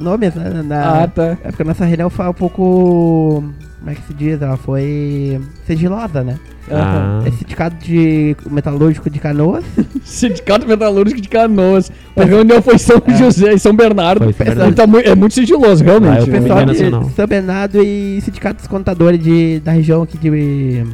nomes, 0.00 0.34
né? 0.34 0.62
Na, 0.64 1.02
Ah, 1.02 1.06
tá. 1.06 1.36
É 1.44 1.48
porque 1.48 1.62
a 1.62 1.66
nossa 1.66 1.84
reunião 1.84 2.08
foi 2.08 2.26
um 2.26 2.32
pouco. 2.32 3.44
Como 3.82 3.90
é 3.90 3.94
que 3.96 4.02
se 4.06 4.14
diz? 4.14 4.40
Ela 4.40 4.56
foi 4.56 5.40
sigilosa, 5.66 6.22
né? 6.22 6.38
Ah, 6.70 7.20
Esse 7.26 7.38
sindicato 7.38 7.76
de 7.84 8.36
metalúrgico 8.48 9.10
de 9.10 9.18
canoas. 9.18 9.64
Sindicato 10.04 10.66
Metalúrgico 10.68 11.20
de 11.20 11.28
Canoas. 11.28 11.90
A 12.16 12.22
reunião 12.22 12.62
foi 12.62 12.76
em 12.76 12.78
São 12.78 13.02
José 13.18 13.54
e 13.54 13.58
São 13.58 13.74
Bernardo. 13.74 14.22
Foi 14.22 14.32
São 14.32 14.46
Bernardo. 14.46 14.68
Ele 14.68 15.02
tá 15.02 15.10
é 15.10 15.14
muito 15.16 15.34
sigiloso, 15.34 15.82
Ah, 15.82 15.86
realmente. 15.86 16.28
O 16.30 16.32
pessoal 16.32 16.64
de. 16.64 17.14
São 17.14 17.26
Bernardo 17.26 17.82
e 17.82 18.20
sindicato 18.20 18.58
dos 18.58 18.68
contadores 18.68 19.18
de, 19.20 19.58
da 19.60 19.72
região 19.72 20.02
aqui 20.02 20.16
de 20.16 20.84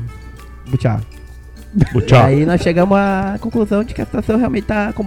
Butiá. 0.71 1.01
E 1.95 2.01
tchau. 2.01 2.25
aí 2.25 2.47
nós 2.47 2.63
chegamos 2.63 2.97
à 2.97 3.37
conclusão 3.39 3.85
de 3.85 3.93
que 3.93 4.01
a 4.01 4.07
situação 4.07 4.39
realmente 4.39 4.65
tá 4.65 4.95
com- 4.95 5.05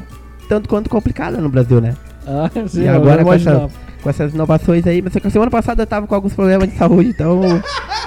tanto 0.48 0.70
quanto 0.70 0.88
complicada 0.90 1.38
no 1.42 1.50
Brasil, 1.50 1.82
né? 1.82 1.96
Ah, 2.26 2.50
sim, 2.68 2.82
E 2.82 2.86
eu 2.86 2.96
agora 2.96 3.24
com 3.24 3.34
essa-. 3.34 3.70
Com 4.02 4.10
essas 4.10 4.34
inovações 4.34 4.88
aí, 4.88 5.00
mas 5.02 5.14
só 5.14 5.20
que 5.20 5.28
a 5.28 5.30
semana 5.30 5.52
passada 5.52 5.84
eu 5.84 5.88
tava 5.88 6.08
com 6.08 6.16
alguns 6.16 6.34
problemas 6.34 6.68
de 6.70 6.76
saúde, 6.76 7.10
então. 7.10 7.42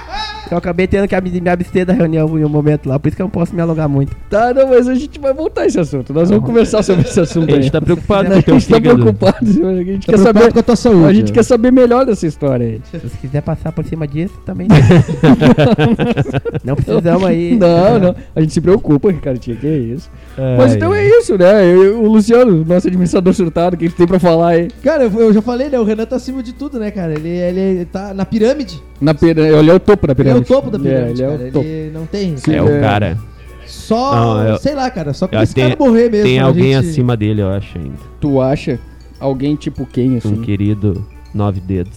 eu 0.50 0.59
acabei 0.59 0.87
tendo 0.87 1.07
que 1.09 1.20
me 1.40 1.48
abster 1.50 1.85
da 1.87 1.92
reunião 1.92 2.38
em 2.38 2.44
um 2.44 2.48
momento 2.48 2.88
lá, 2.88 2.98
por 2.98 3.09
isso 3.09 3.16
que 3.16 3.22
eu 3.22 3.26
não 3.26 3.30
posso 3.30 3.54
me 3.54 3.61
alongar 3.61 3.88
muito. 3.88 4.14
Tá, 4.30 4.52
não, 4.54 4.68
mas 4.68 4.88
a 4.88 4.94
gente 4.94 5.18
vai 5.18 5.33
voltar 5.35 5.62
a 5.62 5.66
esse 5.66 5.78
assunto. 5.80 6.12
Nós 6.12 6.28
vamos 6.30 6.44
conversar 6.44 6.83
sobre 6.83 7.02
esse 7.07 7.18
assunto 7.20 7.54
A 7.54 7.61
gente 7.61 7.70
tá 7.72 7.80
preocupado 7.80 8.28
A 8.33 8.35
com 8.35 8.38
o 8.38 8.42
teu 8.42 8.59
gente 8.59 8.68
tá 8.68 8.76
fígado. 8.76 8.96
preocupado. 9.02 9.37
A 9.40 9.44
gente 9.85 10.07
Tá 10.07 10.12
quer 10.12 10.18
preocupado 10.18 10.22
saber. 10.22 10.52
com 10.52 10.59
a 10.59 10.62
tua 10.62 10.76
saúde. 10.76 11.07
A 11.07 11.12
gente 11.12 11.33
quer 11.33 11.42
saber 11.42 11.70
melhor 11.72 12.04
dessa 12.07 12.26
história 12.26 12.66
aí. 12.66 12.80
Se 12.90 12.98
você 12.98 13.16
quiser 13.20 13.42
passar 13.42 13.72
por 13.72 13.85
cima 13.85 14.07
disso, 14.07 14.35
também. 14.44 14.68
não 16.64 16.74
precisamos 16.76 17.24
aí. 17.24 17.57
Não, 17.57 17.98
não. 17.98 18.14
A 18.35 18.40
gente 18.40 18.52
se 18.52 18.61
preocupa, 18.61 19.11
Ricardinho, 19.11 19.57
que 19.57 19.66
é 19.66 19.76
isso. 19.78 20.11
Ai, 20.37 20.57
Mas 20.59 20.74
então 20.74 20.94
é 20.94 21.07
isso, 21.07 21.37
né? 21.38 21.64
Eu- 21.74 22.02
o 22.02 22.09
Luciano, 22.09 22.64
nosso 22.64 22.87
administrador 22.88 23.33
surtado, 23.33 23.74
o 23.74 23.76
que 23.76 23.85
ele 23.87 23.94
tem 23.94 24.07
pra 24.07 24.18
falar 24.18 24.48
aí? 24.50 24.68
Cara, 24.83 25.04
eu, 25.04 25.20
eu 25.20 25.33
já 25.33 25.42
falei, 25.42 25.68
né? 25.68 25.78
O 25.78 25.85
Renan 25.85 26.04
tá 26.07 26.16
acima 26.16 26.42
de 26.42 26.52
tudo, 26.52 26.78
né, 26.78 26.90
cara? 26.90 27.12
Ele, 27.14 27.28
ele 27.28 27.85
tá 27.87 28.12
na 28.14 28.24
pirâmide. 28.24 28.83
Na 29.05 29.14
pirâmide. 29.14 29.55
Ele 29.57 29.71
é 29.71 29.75
o 29.75 29.81
topo 29.81 30.07
da 30.07 30.12
Ele 30.12 30.21
é 30.21 30.25
pirâmide. 30.25 30.53
o 30.53 30.55
topo 30.57 30.71
da 30.71 30.79
pirâmide, 30.79 31.23
É, 31.23 31.27
ele 31.27 31.35
é 31.35 31.37
cara. 31.37 31.49
o 31.49 31.53
topo. 31.53 31.67
Ele 31.67 31.90
não 31.93 32.07
tem. 32.07 32.37
Sim. 32.37 32.53
É 32.53 32.57
É. 32.57 32.62
o 32.62 32.81
cara. 32.81 33.19
Só, 33.67 34.14
Não, 34.14 34.43
eu- 34.49 34.59
sei 34.59 34.75
lá, 34.75 34.90
cara. 34.90 35.12
Só 35.12 35.27
que 35.27 35.35
Eu 35.37 35.43
esse 35.43 35.55
tenho- 35.55 35.77
cara 35.77 35.88
morrer 35.90 36.11
mesmo. 36.11 36.27
Tem 36.27 36.38
alguém 36.38 36.73
gente- 36.75 36.88
acima 36.90 37.17
dele, 37.17 37.43
eu 37.43 37.49
acho 37.51 37.79
ainda. 37.79 37.97
Tu 38.21 38.40
acha? 38.40 38.79
Alguém 39.19 39.57
tipo 39.57 39.87
quem, 39.87 40.17
assim? 40.17 40.35
Um 40.35 40.40
querido 40.43 41.05
nove 41.35 41.61
dedos. 41.61 41.97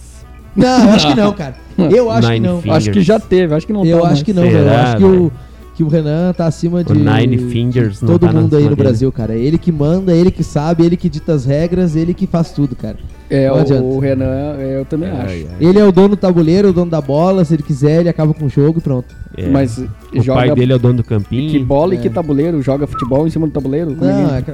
Não, 0.56 0.84
eu 0.84 0.90
acho 0.90 1.06
que 1.08 1.14
não, 1.14 1.32
cara. 1.32 1.54
Eu 1.78 2.10
acho 2.10 2.28
Nine 2.28 2.40
que 2.40 2.46
não. 2.52 2.60
Fingers. 2.62 2.76
Acho 2.78 2.90
que 2.90 3.00
já 3.02 3.20
teve, 3.20 3.54
acho 3.54 3.66
que 3.66 3.72
não 3.72 3.84
Eu 3.84 4.00
tá 4.00 4.08
acho 4.08 4.24
que 4.24 4.32
não, 4.32 4.42
Será, 4.42 4.52
velho. 4.58 4.66
Eu 4.68 4.74
acho 4.80 4.96
que 4.96 5.04
o, 5.04 5.32
que 5.76 5.84
o 5.84 5.88
Renan 5.88 6.32
tá 6.32 6.46
acima 6.46 6.82
de, 6.82 6.92
O 6.92 6.96
Nine 6.96 7.38
Fingers 7.50 8.00
de 8.00 8.06
todo 8.06 8.26
tá 8.26 8.32
mundo 8.32 8.56
aí 8.56 8.64
no 8.64 8.70
dele. 8.70 8.82
Brasil, 8.82 9.12
cara. 9.12 9.34
É 9.34 9.38
ele 9.38 9.56
que 9.58 9.70
manda, 9.70 10.12
ele 10.12 10.32
que 10.32 10.42
sabe, 10.42 10.84
ele 10.84 10.96
que 10.96 11.08
dita 11.08 11.32
as 11.34 11.44
regras, 11.44 11.94
ele 11.94 12.12
que 12.12 12.26
faz 12.26 12.50
tudo, 12.50 12.74
cara. 12.74 12.96
É, 13.30 13.48
Não 13.48 13.56
adianta. 13.56 13.82
o 13.84 13.98
Renan, 13.98 14.56
é, 14.58 14.80
eu 14.80 14.84
também 14.86 15.10
acho. 15.10 15.46
Ele 15.60 15.78
é 15.78 15.84
o 15.84 15.92
dono 15.92 16.08
do 16.10 16.16
tabuleiro, 16.16 16.68
o 16.68 16.72
dono 16.72 16.90
da 16.90 17.00
bola. 17.00 17.44
Se 17.44 17.54
ele 17.54 17.62
quiser, 17.62 18.00
ele 18.00 18.08
acaba 18.08 18.32
com 18.32 18.46
o 18.46 18.48
jogo 18.48 18.78
e 18.78 18.80
pronto. 18.82 19.14
É. 19.36 19.46
Mas 19.48 19.76
o 19.78 19.88
joga 20.22 20.40
pai 20.40 20.54
dele 20.54 20.72
é 20.72 20.76
o 20.76 20.78
dono 20.78 20.94
do 20.94 21.04
campinho. 21.04 21.50
que 21.50 21.58
bola 21.58 21.94
e 21.94 21.98
É. 21.98 22.00
que 22.00 22.08
tabuleiro? 22.08 22.62
Joga 22.62 22.86
futebol 22.86 23.26
em 23.26 23.30
cima 23.30 23.46
do 23.46 23.52
tabuleiro? 23.52 23.94
Como 23.94 24.10
é 24.10 24.14
Não, 24.14 24.34
é? 24.34 24.38
é, 24.38 24.44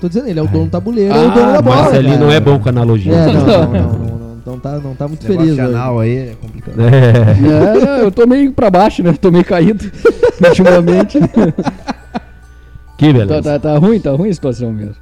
tô 0.00 0.08
dizendo, 0.08 0.28
ele 0.28 0.38
é 0.38 0.42
o 0.42 0.46
dono 0.48 0.64
do 0.64 0.70
tabuleiro, 0.70 1.12
é 1.12 1.16
Ah, 1.16 1.28
o 1.28 1.30
dono 1.30 1.52
da 1.52 1.60
bola. 1.62 1.76
Marcelinho 1.82 2.14
cara. 2.14 2.24
não 2.26 2.32
é 2.32 2.40
bom 2.40 2.58
com 2.58 2.68
analogia. 2.70 3.12
É, 3.12 3.26
não, 3.26 3.34
não, 3.34 3.46
não, 3.46 3.68
não, 3.68 3.98
não, 3.98 4.36
não 4.46 4.58
tá, 4.60 4.78
não 4.78 4.94
tá 4.94 5.08
muito 5.08 5.26
feliz. 5.26 5.50
hoje. 5.52 5.60
aí 5.60 6.16
é 6.16 6.32
complicado. 6.40 6.76
É. 6.80 8.00
É, 8.00 8.02
eu 8.02 8.10
tô 8.10 8.26
meio 8.26 8.50
pra 8.52 8.70
baixo, 8.70 9.02
né? 9.02 9.12
Tô 9.20 9.30
meio 9.30 9.44
caído 9.44 9.84
ultimamente. 10.48 11.18
Que 12.96 13.12
tá, 13.12 13.12
beleza. 13.12 13.42
tá, 13.42 13.58
tá 13.58 13.76
ruim, 13.78 14.00
tá 14.00 14.10
ruim 14.12 14.30
a 14.30 14.34
situação 14.34 14.72
mesmo. 14.72 14.94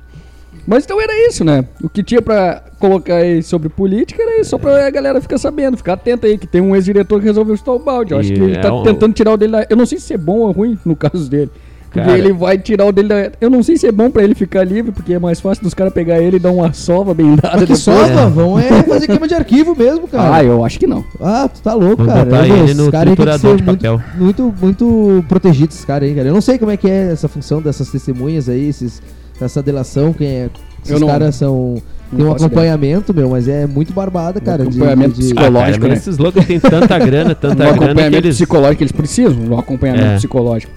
Mas 0.67 0.85
então 0.85 1.01
era 1.01 1.13
isso, 1.29 1.45
né? 1.45 1.65
O 1.83 1.89
que 1.89 2.03
tinha 2.03 2.23
pra 2.23 2.63
colocar 2.79 3.17
aí 3.17 3.43
sobre 3.43 3.69
política 3.69 4.23
era 4.23 4.41
isso, 4.41 4.51
só 4.51 4.59
pra 4.59 4.91
galera 4.91 5.21
ficar 5.21 5.39
sabendo, 5.39 5.77
ficar 5.77 5.95
atento 5.95 6.27
aí, 6.27 6.39
que 6.39 6.47
tem 6.47 6.61
um 6.61 6.75
ex-diretor 6.75 7.21
que 7.21 7.27
resolveu 7.27 7.57
chutar 7.57 7.73
o 7.73 7.79
balde. 7.79 8.13
Eu 8.13 8.19
acho 8.19 8.33
que 8.33 8.41
ele 8.41 8.57
é 8.57 8.61
tá 8.61 8.73
um- 8.73 8.83
tentando 8.83 9.13
tirar 9.13 9.33
o 9.33 9.37
dele 9.37 9.53
da... 9.53 9.67
Eu 9.69 9.77
não 9.77 9.87
sei 9.87 9.99
se 9.99 10.15
é 10.15 10.19
bom 10.19 10.39
ou 10.41 10.51
ruim 10.53 10.79
no 10.85 10.95
caso 10.97 11.29
dele. 11.31 11.51
Porque 11.85 12.09
Cara- 12.09 12.19
ele 12.19 12.33
vai 12.33 12.59
tirar 12.59 12.87
o 12.87 12.93
dele 12.93 13.09
da... 13.09 13.31
Eu 13.41 13.49
não 13.49 13.63
sei 13.63 13.77
se 13.77 13.87
é 13.87 13.93
bom 13.93 14.11
pra 14.11 14.25
ele 14.25 14.35
ficar 14.35 14.65
livre, 14.65 14.91
porque 14.91 15.15
é 15.15 15.19
mais 15.19 15.39
fácil 15.41 15.63
dos 15.63 15.75
caras 15.75 15.93
pegar 15.93 16.19
ele 16.21 16.37
e 16.37 16.41
dar 16.41 16.51
uma 16.51 16.73
sova 16.73 17.15
bem 17.15 17.37
dada 17.37 17.51
Mas 17.57 17.61
que 17.61 17.67
depois. 17.67 17.79
só, 17.81 18.29
vão 18.31 18.59
é 18.59 18.83
fazer 18.83 19.07
queima 19.07 19.29
de 19.29 19.35
arquivo 19.35 19.77
mesmo, 19.77 20.09
cara. 20.09 20.37
Ah, 20.37 20.43
eu 20.45 20.65
acho 20.65 20.77
que 20.79 20.89
não. 20.89 21.05
Ah, 21.21 21.49
tu 21.49 21.63
tá 21.63 21.73
louco, 21.73 21.99
Vamos 22.05 22.13
cara. 22.13 22.25
botar 22.25 22.49
Eu, 22.49 22.57
ele 22.65 22.75
no 22.75 22.91
que 22.91 22.99
triturador 22.99 23.57
de 23.57 23.63
muito, 23.63 23.77
papel. 23.81 24.01
muito, 24.17 24.55
muito 24.61 25.25
protegidos, 25.29 25.77
esses 25.77 25.85
caras 25.87 26.09
aí, 26.09 26.15
cara. 26.17 26.27
Eu 26.27 26.35
não 26.35 26.41
sei 26.41 26.59
como 26.59 26.73
é 26.73 26.77
que 26.77 26.91
é 26.91 27.13
essa 27.13 27.29
função 27.29 27.63
dessas 27.63 27.89
testemunhas 27.91 28.49
aí, 28.49 28.69
esses, 28.69 29.01
essa 29.41 29.63
delação, 29.63 30.13
quem 30.13 30.27
é. 30.29 30.51
Esses 30.85 31.01
não- 31.01 31.09
caras 31.09 31.35
são. 31.35 31.83
não 32.13 32.19
Tem 32.19 32.27
um 32.27 32.33
acompanhamento, 32.33 33.15
meu, 33.15 33.31
mas 33.31 33.49
é 33.49 33.67
muito 33.67 33.93
barbada, 33.93 34.41
cara. 34.41 34.63
acompanhamento 34.65 35.15
de, 35.15 35.29
de, 35.29 35.33
Ah, 35.33 35.35
cara, 35.37 35.47
psicológico, 35.51 35.87
né? 35.89 35.95
esses 35.95 36.19
loucos 36.19 36.45
têm 36.45 36.61
tanta 36.61 36.99
grana, 36.99 37.35
tanta 37.35 37.55
Um 37.55 37.57
grana 37.57 37.73
que 37.79 37.85
acompanhamento 37.85 38.27
eles, 38.27 38.37
psicológico 38.37 38.77
que 38.79 38.83
eles 38.85 38.93
precisam, 38.93 39.43
um 39.51 39.59
acompanhamento 39.59 40.05
É. 40.07 40.17
psicológico. 40.17 40.73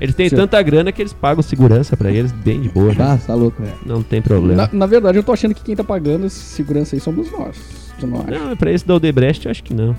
eles 0.00 0.14
têm 0.14 0.28
Sim. 0.28 0.36
tanta 0.36 0.60
grana 0.60 0.90
que 0.90 1.00
eles 1.00 1.12
pagam 1.12 1.40
segurança 1.42 1.96
pra 1.96 2.10
eles 2.10 2.32
bem 2.32 2.60
de 2.60 2.68
boa. 2.68 2.88
né? 2.92 2.96
Ah, 2.98 3.18
tá 3.24 3.32
louco, 3.34 3.62
velho. 3.62 3.74
Não 3.86 4.02
tem 4.02 4.20
problema. 4.20 4.68
Na, 4.72 4.78
na 4.80 4.86
verdade, 4.86 5.16
eu 5.18 5.22
tô 5.22 5.32
achando 5.32 5.54
que 5.54 5.62
quem 5.62 5.76
tá 5.76 5.84
pagando 5.84 6.26
essa 6.26 6.40
segurança 6.40 6.96
aí 6.96 7.00
somos 7.00 7.30
nós. 7.30 7.56
Tu 8.00 8.06
não 8.08 8.18
acha? 8.20 8.30
Não, 8.38 8.56
pra 8.56 8.72
esse 8.72 8.84
da 8.86 8.94
Odebrecht 8.96 9.46
eu 9.46 9.50
acho 9.52 9.62
que 9.62 9.72
não. 9.72 9.96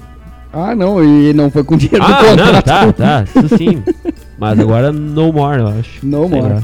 Ah, 0.51 0.75
não, 0.75 1.03
e 1.03 1.33
não 1.33 1.49
foi 1.49 1.63
com 1.63 1.75
dinheiro 1.77 2.05
do 2.05 2.13
Ah, 2.13 2.21
não, 2.21 2.29
contrato. 2.61 2.65
tá, 2.65 2.93
tá, 2.93 3.23
isso 3.41 3.57
sim. 3.57 3.81
Mas 4.37 4.59
agora 4.59 4.91
no 4.91 5.31
more, 5.33 5.59
eu 5.59 5.67
acho. 5.67 6.05
No 6.05 6.27
Sei 6.29 6.41
more. 6.41 6.53
lá. 6.55 6.63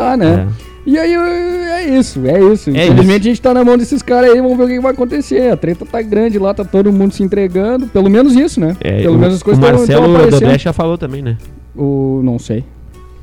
Tá, 0.00 0.16
né? 0.16 0.46
É. 0.64 0.68
E 0.86 0.98
aí, 0.98 1.12
é 1.14 1.98
isso, 1.98 2.26
é 2.26 2.40
isso. 2.52 2.70
É 2.70 2.86
Infelizmente 2.86 3.20
a 3.20 3.30
gente 3.30 3.42
tá 3.42 3.52
na 3.52 3.62
mão 3.62 3.76
desses 3.76 4.00
caras 4.00 4.30
aí, 4.30 4.40
vamos 4.40 4.56
ver 4.56 4.64
o 4.64 4.68
que 4.68 4.80
vai 4.80 4.92
acontecer. 4.92 5.52
A 5.52 5.56
treta 5.56 5.84
tá 5.84 6.00
grande 6.00 6.38
lá, 6.38 6.54
tá 6.54 6.64
todo 6.64 6.90
mundo 6.92 7.12
se 7.12 7.22
entregando. 7.22 7.86
Pelo 7.88 8.08
menos 8.08 8.34
isso, 8.34 8.58
né? 8.58 8.74
É, 8.80 9.02
Pelo 9.02 9.16
o, 9.16 9.18
menos 9.18 9.34
as 9.36 9.42
coisas 9.42 9.62
o 9.62 9.66
tão- 9.66 9.70
tão 9.72 9.80
Marcelo 9.86 10.04
aparecendo. 10.14 10.36
Odebrecht 10.36 10.64
já 10.64 10.72
falou 10.72 10.96
também, 10.96 11.20
né? 11.20 11.36
O... 11.76 12.22
Não 12.24 12.38
sei. 12.38 12.64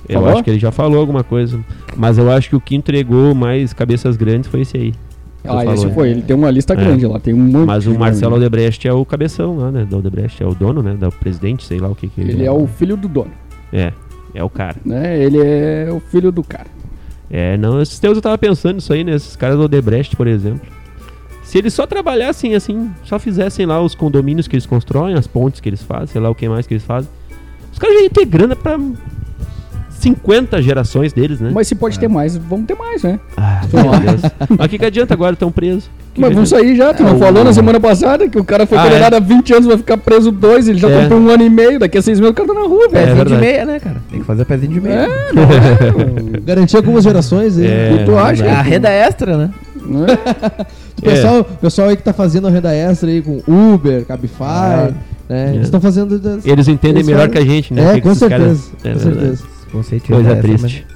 Eu 0.08 0.20
Falou? 0.20 0.30
acho 0.36 0.44
que 0.44 0.50
ele 0.52 0.60
já 0.60 0.72
falou 0.72 1.00
alguma 1.00 1.24
coisa. 1.24 1.60
Mas 1.98 2.20
eu 2.20 2.30
acho 2.30 2.50
que 2.50 2.56
o 2.56 2.62
que 2.62 2.76
entregou 2.76 3.34
mais 3.34 3.74
cabeças 3.74 4.16
grandes 4.16 4.48
foi 4.48 4.62
esse 4.62 4.78
aí. 4.78 4.94
Ah, 5.44 5.48
falou, 5.58 5.74
esse 5.74 5.90
foi. 5.92 6.10
Ele 6.12 6.22
tem 6.22 6.36
uma 6.36 6.52
lista 6.52 6.74
É. 6.74 6.76
grande 6.76 7.08
lá, 7.08 7.20
tem 7.20 7.34
um 7.34 7.38
monte. 7.38 7.66
Mas 7.66 7.88
o 7.88 7.98
Marcelo 7.98 8.32
nome. 8.34 8.46
Odebrecht 8.46 8.88
é 8.88 8.94
o 8.94 9.04
cabeção 9.04 9.58
lá, 9.58 9.72
né? 9.72 9.88
Da 9.90 9.98
Odebrecht, 9.98 10.44
é 10.44 10.46
o 10.46 10.54
dono, 10.54 10.84
né? 10.84 10.96
Da 11.00 11.10
presidente, 11.10 11.64
sei 11.66 11.80
lá 11.80 11.88
o 11.90 11.96
que 11.96 12.08
que 12.08 12.22
Ele 12.22 12.46
é 12.46 12.52
o 12.52 12.68
filho 12.68 12.96
do 12.96 13.08
dono, 13.08 13.32
É, 13.74 13.92
é 14.36 14.43
o 14.43 14.50
cara. 14.50 14.76
né? 14.86 15.17
Ele 15.19 15.39
é 15.39 15.88
o 15.91 16.00
filho 16.00 16.32
do 16.32 16.43
cara. 16.43 16.67
É, 17.30 17.58
não, 17.58 17.82
esses 17.82 17.98
tempos 17.98 18.17
eu 18.17 18.21
tava 18.21 18.38
pensando 18.38 18.76
nisso 18.76 18.93
aí, 18.93 19.04
né? 19.04 19.15
Esses 19.15 19.36
caras 19.36 19.58
do 19.58 19.63
Odebrecht, 19.63 20.15
por 20.15 20.28
exemplo. 20.28 20.62
Se 21.43 21.58
eles 21.58 21.74
só 21.74 21.86
trabalhassem 21.88 22.56
assim, 22.56 22.91
só 23.04 23.17
fizessem 23.19 23.65
lá 23.65 23.82
os 23.82 23.95
condomínios 23.95 24.48
que 24.48 24.56
eles 24.56 24.65
constroem, 24.65 25.15
as 25.15 25.28
pontes 25.28 25.60
que 25.60 25.69
eles 25.69 25.82
fazem, 25.82 26.08
sei 26.08 26.21
lá 26.21 26.30
o 26.30 26.36
que 26.36 26.48
mais 26.50 26.65
que 26.67 26.74
eles 26.74 26.84
fazem, 26.84 27.10
os 27.71 27.80
caras 27.80 27.95
já 27.95 28.02
iam 28.04 28.10
ter 28.10 28.26
grana 28.26 28.56
pra 28.56 28.80
50 29.89 30.62
gerações 30.62 31.13
deles, 31.13 31.39
né? 31.39 31.52
Mas 31.54 31.67
se 31.67 31.76
pode 31.76 32.00
ter 32.00 32.08
mais, 32.08 32.36
vamos 32.36 32.65
ter 32.67 32.76
mais, 32.76 33.04
né? 33.04 33.19
Ah, 33.38 33.62
meu 33.71 34.00
Deus. 34.00 34.21
Mas 34.58 34.65
o 34.65 34.69
que, 34.69 34.78
que 34.80 34.86
adianta 34.86 35.13
agora? 35.13 35.34
Estão 35.34 35.52
presos. 35.52 35.89
Que 36.15 36.21
Mas 36.21 36.34
vamos 36.34 36.47
sair 36.49 36.78
já, 36.78 36.93
tu 36.93 37.04
É, 37.04 37.06
não 37.06 37.17
o- 37.17 37.19
falou 37.19 37.43
na 37.43 37.51
semana 37.51 37.78
passada 37.78 38.28
que 38.30 38.39
o 38.39 38.43
cara 38.43 38.65
foi 38.65 38.78
Ah, 38.78 38.84
condenado 38.84 39.13
é? 39.13 39.17
há 39.17 39.19
20 39.19 39.54
anos, 39.54 39.65
vai 39.67 39.78
ficar 39.78 39.97
preso 39.97 40.32
dois, 40.32 40.65
ele 40.67 40.80
já 40.80 40.89
É. 40.89 41.01
tá 41.01 41.08
por 41.10 41.17
um 41.17 41.30
ano 41.30 41.43
e 41.43 41.49
meio, 41.49 41.78
daqui 41.78 41.97
a 41.97 42.01
seis 42.01 42.21
meses 42.21 42.32
o 42.32 42.34
cara 42.34 42.47
tá 42.47 42.54
na 42.54 42.65
rua, 42.65 42.88
velho. 42.88 43.04
É 43.04 43.08
Pezinho 43.08 43.25
de 43.25 43.36
meia, 43.45 43.65
né, 43.65 43.80
cara? 43.82 43.97
Tem 44.10 44.19
que 44.21 44.25
fazer 44.25 44.45
pezinho 44.45 44.71
de 44.71 44.80
meia. 44.82 44.93
É, 44.95 45.08
não 45.36 45.43
é? 45.43 46.39
Garantir 46.45 46.78
algumas 46.78 47.04
gerações 47.04 47.58
aí. 47.58 47.67
É, 47.67 48.04
tu 48.06 48.17
acha? 48.17 48.45
É 48.45 48.49
a 48.51 48.62
renda 48.62 48.89
extra, 48.89 49.36
né? 49.38 49.49
Não 49.86 50.06
é? 50.06 50.13
O 50.97 51.01
pessoal, 51.04 51.39
o 51.41 51.43
pessoal 51.43 51.89
aí 51.89 51.97
que 51.97 52.04
tá 52.04 52.13
fazendo 52.13 52.47
a 52.47 52.49
renda 52.49 52.73
extra 52.73 53.10
aí 53.10 53.21
com 53.21 53.41
Uber, 53.45 54.06
Cabify, 54.06 54.93
né? 55.28 55.51
Eles 55.54 55.65
estão 55.65 55.82
fazendo. 55.82 56.17
das- 56.17 56.45
Eles 56.45 56.67
entendem 56.69 56.97
Eles 56.99 57.08
melhor 57.08 57.28
fazem- 57.28 57.34
que 57.34 57.38
a 57.38 57.45
gente, 57.54 57.73
né? 57.73 57.93
É, 57.93 57.97
O 57.97 58.01
com 58.01 58.15
certeza. 58.15 58.39
caras- 58.41 58.71
É 58.86 58.93
com 58.93 58.99
certeza. 58.99 59.43
Conceito 59.69 60.04
de 60.08 60.13
Coisa 60.13 60.36
triste. 60.38 60.88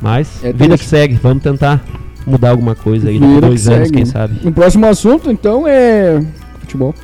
Mas, 0.00 0.28
É 0.42 0.50
vida 0.52 0.78
que 0.78 0.84
segue. 0.84 1.14
Vamos 1.22 1.42
tentar 1.42 1.80
mudar 2.26 2.50
alguma 2.50 2.74
coisa 2.74 3.08
aí 3.08 3.18
daqui 3.18 3.40
dois 3.40 3.62
que 3.66 3.72
anos, 3.72 3.88
segue. 3.88 3.92
quem 3.96 4.04
sabe. 4.04 4.34
O 4.44 4.52
próximo 4.52 4.86
assunto, 4.86 5.30
então, 5.30 5.66
é 5.66 6.22
futebol. 6.60 6.94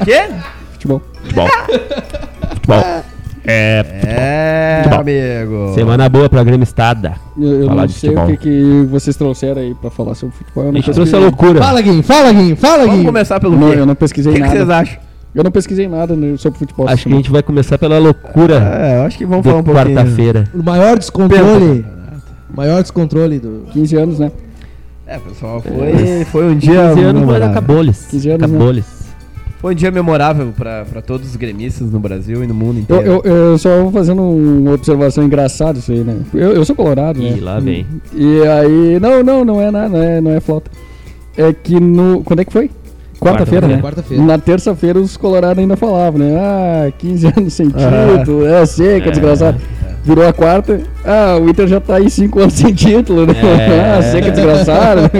O 0.00 0.04
quê? 0.04 0.28
Futebol. 0.72 1.02
Futebol. 1.22 1.48
Futebol. 2.54 2.84
É. 3.44 3.84
É, 4.04 4.84
amigo. 4.94 5.72
Semana 5.74 6.08
boa 6.08 6.28
pra 6.28 6.44
Grêmio 6.44 6.62
Estada. 6.62 7.14
Eu, 7.38 7.62
eu 7.62 7.66
Falar 7.68 7.80
não 7.82 7.86
de 7.86 7.92
sei 7.94 8.10
futebol. 8.10 8.24
o 8.26 8.28
que, 8.28 8.36
que 8.36 8.86
vocês 8.90 9.16
trouxeram 9.16 9.62
aí 9.62 9.74
pra 9.74 9.90
falar 9.90 10.14
sobre 10.14 10.36
futebol. 10.36 10.64
Eu 10.64 10.72
não 10.72 10.80
gente 10.80 10.92
trouxe 10.92 11.16
a 11.16 11.18
loucura. 11.18 11.60
Fala, 11.60 11.80
Guinho, 11.80 12.02
fala, 12.02 12.32
Guinho, 12.32 12.54
fala, 12.56 12.78
Vamos 12.80 12.92
Guinho. 12.96 13.06
começar 13.06 13.40
pelo 13.40 13.56
não, 13.58 13.70
quê? 13.70 13.78
eu 13.78 13.86
não 13.86 13.94
O 13.94 13.96
pesquisei 13.96 14.32
que, 14.32 14.38
que 14.40 14.44
nada. 14.44 14.56
vocês 14.56 14.70
acham? 14.70 14.98
Eu 15.34 15.44
não 15.44 15.50
pesquisei 15.50 15.88
nada 15.88 16.14
sobre 16.36 16.58
futebol. 16.58 16.88
Acho 16.88 17.04
que 17.08 17.12
a 17.12 17.16
gente 17.16 17.30
vai 17.30 17.42
começar 17.42 17.78
pela 17.78 17.98
loucura 17.98 18.56
É, 18.56 18.98
eu 18.98 19.02
acho 19.04 19.16
que 19.16 19.24
vamos 19.24 19.44
falar 19.44 19.58
um 19.58 19.62
de 19.62 19.70
pouquinho. 19.70 19.94
quarta-feira. 19.96 20.44
O 20.54 20.62
maior 20.62 20.98
descontrole. 20.98 21.84
Maior 22.54 22.82
descontrole 22.82 23.38
do. 23.38 23.64
15 23.72 23.96
anos, 23.96 24.18
né? 24.18 24.30
É, 25.06 25.18
pessoal, 25.18 25.60
foi, 25.60 26.24
foi 26.26 26.44
um 26.46 26.56
dia 26.56 26.88
15 26.90 27.00
anos, 27.00 27.04
mas 27.04 27.14
memorável. 27.20 27.48
acabou-lhes. 27.50 28.06
15 28.10 28.28
anos, 28.30 28.40
né? 28.42 28.46
Acabou-lhes. 28.56 29.00
Foi 29.60 29.72
um 29.72 29.74
dia 29.76 29.90
memorável 29.90 30.52
pra, 30.56 30.84
pra 30.84 31.02
todos 31.02 31.28
os 31.30 31.36
gremistas 31.36 31.90
no 31.90 31.98
Brasil 32.00 32.42
e 32.42 32.46
no 32.46 32.54
mundo 32.54 32.76
Eu, 32.76 32.80
inteiro. 32.82 33.20
eu, 33.24 33.32
eu 33.50 33.58
só 33.58 33.82
vou 33.82 33.92
fazendo 33.92 34.22
uma 34.22 34.72
observação 34.72 35.22
engraçada 35.24 35.78
isso 35.78 35.92
aí, 35.92 36.00
né? 36.02 36.16
Eu, 36.32 36.52
eu 36.52 36.64
sou 36.64 36.74
colorado, 36.74 37.20
né? 37.20 37.34
Ih, 37.36 37.40
lá 37.40 37.60
vem. 37.60 37.86
E 38.14 38.40
aí. 38.42 38.98
Não, 39.00 39.22
não, 39.22 39.44
não 39.44 39.60
é 39.60 39.70
nada, 39.70 39.88
não 39.88 40.02
é, 40.02 40.20
não 40.20 40.30
é 40.30 40.40
flauta. 40.40 40.70
É 41.36 41.52
que 41.52 41.78
no. 41.78 42.22
Quando 42.24 42.40
é 42.40 42.44
que 42.44 42.52
foi? 42.52 42.70
Quarta-feira, 43.18 43.68
né? 43.68 43.82
Quarta-feira. 43.82 44.22
Na 44.24 44.38
terça-feira 44.38 44.98
os 44.98 45.16
colorados 45.18 45.58
ainda 45.58 45.76
falavam, 45.76 46.20
né? 46.20 46.36
Ah, 46.38 46.90
15 46.96 47.26
anos 47.36 47.52
sem 47.52 47.66
Ah. 47.74 48.18
título, 48.18 48.46
é 48.46 48.64
seca, 48.64 49.08
É. 49.08 49.10
desgraçado. 49.10 49.60
Virou 50.02 50.26
a 50.26 50.32
quarta, 50.32 50.80
ah, 51.04 51.36
o 51.40 51.48
Inter 51.48 51.68
já 51.68 51.80
tá 51.80 51.96
aí 51.96 52.08
5 52.08 52.40
anos 52.40 52.54
sem 52.54 52.72
título, 52.72 53.26
né? 53.26 53.34
É. 53.34 53.96
Ah, 53.98 54.02
seca, 54.02 54.30
desgraçado. 54.30 55.10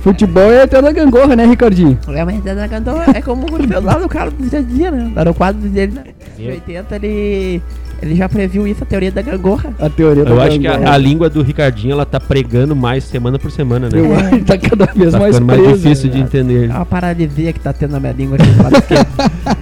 Futebol 0.00 0.52
é 0.52 0.62
até 0.62 0.80
da 0.80 0.92
gangorra, 0.92 1.34
né, 1.34 1.44
Ricardinho? 1.44 1.98
É, 2.08 2.24
mas 2.24 2.40
da 2.42 2.66
Gandô 2.66 2.92
é 3.12 3.20
como 3.20 3.44
o 3.46 3.80
lá 3.82 3.98
no 3.98 4.08
cara 4.08 4.30
do 4.30 4.48
dia 4.48 4.60
a 4.60 4.62
dia, 4.62 4.90
né? 4.90 5.10
Lá 5.14 5.24
no 5.24 5.34
quadro 5.34 5.68
dele, 5.68 5.94
né? 5.94 6.04
Em 6.38 6.50
80 6.50 6.94
ele, 6.96 7.62
ele 8.02 8.14
já 8.14 8.28
previu 8.28 8.66
isso, 8.66 8.82
a 8.82 8.86
teoria 8.86 9.10
da 9.10 9.22
gangorra. 9.22 9.70
A 9.78 9.88
teoria 9.88 10.24
da 10.24 10.30
Eu 10.30 10.40
acho 10.40 10.58
que 10.58 10.64
gangorra. 10.66 10.90
a, 10.90 10.94
a 10.94 10.98
língua 10.98 11.30
do 11.30 11.42
Ricardinho, 11.42 11.92
ela 11.92 12.04
tá 12.06 12.20
pregando 12.20 12.74
mais 12.76 13.04
semana 13.04 13.38
por 13.38 13.50
semana, 13.50 13.88
né? 13.90 13.98
Eu 13.98 14.14
acho 14.14 14.30
que 14.30 14.44
tá 14.44 14.58
cada 14.58 14.86
vez 14.86 15.12
Tá 15.12 15.18
mais 15.18 15.40
mais 15.40 15.60
preso. 15.60 15.78
difícil 15.82 16.10
de 16.10 16.18
entender. 16.20 16.70
É 16.70 16.74
uma 16.74 16.86
paralisia 16.86 17.52
que 17.52 17.60
tá 17.60 17.72
tendo 17.72 17.92
na 17.92 18.00
minha 18.00 18.12
língua 18.12 18.36
aqui 18.36 18.46
do 18.50 18.62
lado 18.62 18.76
esquerdo. 18.76 19.06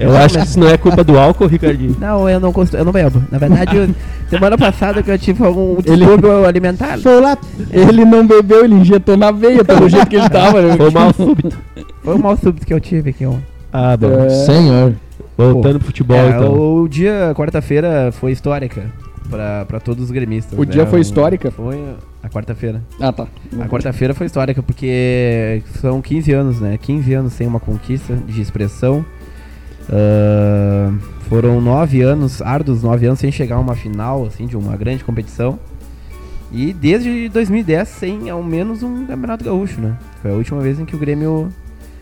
Eu 0.01 0.17
acho 0.17 0.39
que 0.39 0.45
isso 0.45 0.59
não 0.61 0.69
é 0.69 0.77
culpa 0.77 1.05
do 1.05 1.19
álcool, 1.19 1.47
Ricardinho. 1.47 1.97
Não, 2.01 2.29
eu 2.29 2.41
não 2.41 2.53
eu 2.73 2.85
não 2.85 2.93
bebo. 2.93 3.23
Na 3.31 3.39
verdade, 3.39 3.77
eu- 3.77 3.89
semana 4.29 4.57
passada 4.59 5.03
que 5.03 5.11
eu 5.11 5.19
tive 5.19 5.45
algum 5.45 5.77
distúrbio 5.81 6.45
alimentar. 6.47 6.99
Foi 6.99 7.21
lá. 7.21 7.37
Ele 7.71 8.05
não 8.05 8.27
bebeu, 8.27 8.65
ele 8.65 8.75
injetou 8.75 9.17
na 9.17 9.31
veia, 9.31 9.65
pelo 9.65 9.89
jeito 9.89 10.07
que 10.07 10.17
ele 10.17 10.29
tava. 10.29 10.61
né? 10.63 10.77
Foi 10.77 10.91
mal 10.91 11.13
súbito. 11.15 11.57
Foi 12.03 12.19
mal 12.19 12.37
súbito 12.37 12.67
que 12.67 12.75
eu 12.75 12.81
tive 12.81 13.11
aqui 13.11 13.25
ontem. 13.27 13.45
Ah, 13.73 13.97
bom. 13.97 14.25
É. 14.25 14.29
Senhor. 14.29 14.93
Voltando 15.37 15.79
pro 15.79 15.87
futebol, 15.87 16.17
É, 16.17 16.29
então. 16.29 16.83
o 16.83 16.89
dia, 16.89 17.33
quarta-feira, 17.37 18.11
foi 18.13 18.33
histórica 18.33 18.87
pra, 19.29 19.65
pra 19.65 19.81
todos 19.81 20.05
os 20.05 20.11
gremistas. 20.11 20.59
O 20.59 20.65
dia 20.65 20.85
né? 20.85 20.91
foi 20.91 21.01
histórica? 21.01 21.51
Foi 21.51 21.83
a 22.23 22.29
quarta-feira. 22.29 22.83
Ah, 23.01 23.13
tá. 23.13 23.27
A 23.61 23.69
quarta-feira 23.69 24.15
foi 24.15 24.27
histórica 24.27 24.63
porque 24.63 25.63
são 25.81 26.01
15 26.01 26.33
anos, 26.33 26.61
né? 26.61 26.79
15 26.81 27.15
anos 27.15 27.33
sem 27.33 27.47
uma 27.47 27.61
conquista 27.61 28.15
de 28.15 28.41
expressão. 28.41 29.05
Ah, 29.91 30.93
foram 31.29 31.61
9 31.61 32.03
anos, 32.03 32.41
árduos 32.43 32.83
9 32.83 33.07
anos 33.07 33.19
sem 33.19 33.33
chegar 33.33 33.57
a 33.57 33.61
uma 33.61 33.75
final, 33.75 34.25
assim, 34.27 34.47
de 34.47 34.57
uma 34.57 34.77
grande 34.77 35.05
competição. 35.05 35.59
E 36.53 36.73
desde 36.73 37.29
2010 37.31 37.89
sem 37.89 38.31
ao 38.31 38.43
menos 38.43 38.83
um 38.83 39.07
campeonato 39.07 39.45
gaúcho, 39.45 39.81
né? 39.81 39.97
Foi 40.23 40.31
a 40.31 40.35
última 40.35 40.61
vez 40.61 40.79
em 40.79 40.85
que 40.85 40.95
o 40.95 40.99
Grêmio... 40.99 41.49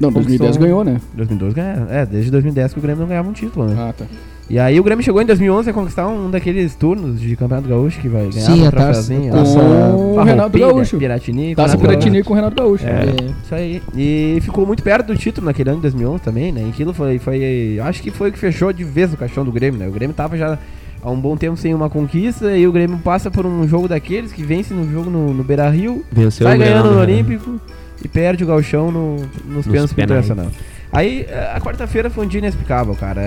Não, 0.02 0.12
2010 0.12 0.56
Conquistou- 0.56 0.62
ganhou, 0.66 0.84
né? 0.84 1.00
2012 1.14 1.54
ganha, 1.54 1.86
é, 1.90 2.04
desde 2.04 2.30
2010 2.30 2.72
que 2.72 2.78
o 2.78 2.82
Grêmio 2.82 3.00
não 3.02 3.08
ganhava 3.08 3.28
um 3.28 3.32
título, 3.32 3.66
né? 3.66 3.76
Ah, 3.78 3.92
tá. 3.96 4.04
E 4.50 4.58
aí 4.58 4.78
o 4.78 4.82
Grêmio 4.82 5.02
chegou 5.02 5.22
em 5.22 5.24
2011 5.24 5.70
a 5.70 5.72
conquistar 5.72 6.06
um 6.08 6.30
daqueles 6.30 6.74
turnos 6.74 7.18
de 7.20 7.34
campeonato 7.36 7.68
gaúcho 7.68 7.98
que 8.00 8.08
vai 8.08 8.28
ganhar 8.28 8.32
Sim, 8.32 8.62
um 8.64 8.68
a 8.68 8.70
taça- 8.72 8.84
troféuzinho. 8.84 9.32
taça- 9.32 9.58
Com 9.92 10.12
o 10.18 10.22
Renato 10.24 10.58
Gaúcho. 10.58 10.98
Piratini. 10.98 11.54
Taça 11.54 11.76
com 11.78 11.84
a- 11.84 11.88
Piratini 11.88 12.22
com 12.22 12.32
o 12.32 12.36
Renato 12.36 12.56
Gaúcho. 12.56 12.84
É, 12.86 12.90
É. 12.90 13.30
isso 13.44 13.54
aí. 13.54 13.82
E 13.96 14.38
ficou 14.42 14.66
muito 14.66 14.82
perto 14.82 15.06
do 15.06 15.16
título 15.16 15.46
naquele 15.46 15.70
ano 15.70 15.78
de 15.78 15.82
2011 15.82 16.22
também, 16.22 16.52
né? 16.52 16.64
E 16.66 16.68
aquilo 16.68 16.92
foi, 16.92 17.18
foi. 17.18 17.78
Acho 17.82 18.02
que 18.02 18.10
foi 18.10 18.28
o 18.28 18.32
que 18.32 18.38
fechou 18.38 18.72
de 18.72 18.84
vez 18.84 19.12
o 19.14 19.16
caixão 19.16 19.44
do 19.44 19.52
Grêmio, 19.52 19.78
né? 19.78 19.88
O 19.88 19.92
Grêmio 19.92 20.14
tava 20.14 20.36
já 20.36 20.58
há 21.02 21.10
um 21.10 21.18
bom 21.18 21.34
tempo 21.36 21.56
sem 21.56 21.72
uma 21.72 21.88
conquista 21.88 22.54
e 22.54 22.66
o 22.66 22.72
Grêmio 22.72 22.98
passa 22.98 23.30
por 23.30 23.46
um 23.46 23.66
jogo 23.66 23.88
daqueles 23.88 24.32
que 24.32 24.42
vence 24.42 24.74
no 24.74 24.90
jogo 24.92 25.08
no, 25.08 25.32
no 25.32 25.42
Beira 25.44 25.70
Rio, 25.70 26.04
Venceu 26.12 26.46
sai 26.46 26.56
o 26.56 26.58
ganhando 26.58 26.82
Grêmio, 26.82 26.90
no 27.00 27.06
né? 27.06 27.12
Olímpico 27.12 27.60
e 28.04 28.08
perde 28.08 28.44
o 28.44 28.46
Galchão 28.46 28.90
no, 28.90 29.16
nos 29.46 29.66
pênaltis 29.66 29.92
pro 29.92 30.06
penais. 30.06 30.24
Internacional. 30.26 30.46
Aí 30.92 31.26
a 31.54 31.60
quarta-feira 31.60 32.10
foi 32.10 32.24
um 32.26 32.28
dia 32.28 32.38
inexplicável, 32.38 32.94
cara. 32.94 33.20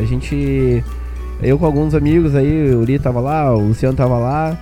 A 0.00 0.04
gente. 0.06 0.82
Eu 1.42 1.58
com 1.58 1.64
alguns 1.66 1.94
amigos 1.94 2.34
aí, 2.34 2.70
o 2.74 2.80
Uri 2.80 2.98
tava 2.98 3.20
lá, 3.20 3.54
o 3.54 3.60
Luciano 3.68 3.96
tava 3.96 4.18
lá. 4.18 4.56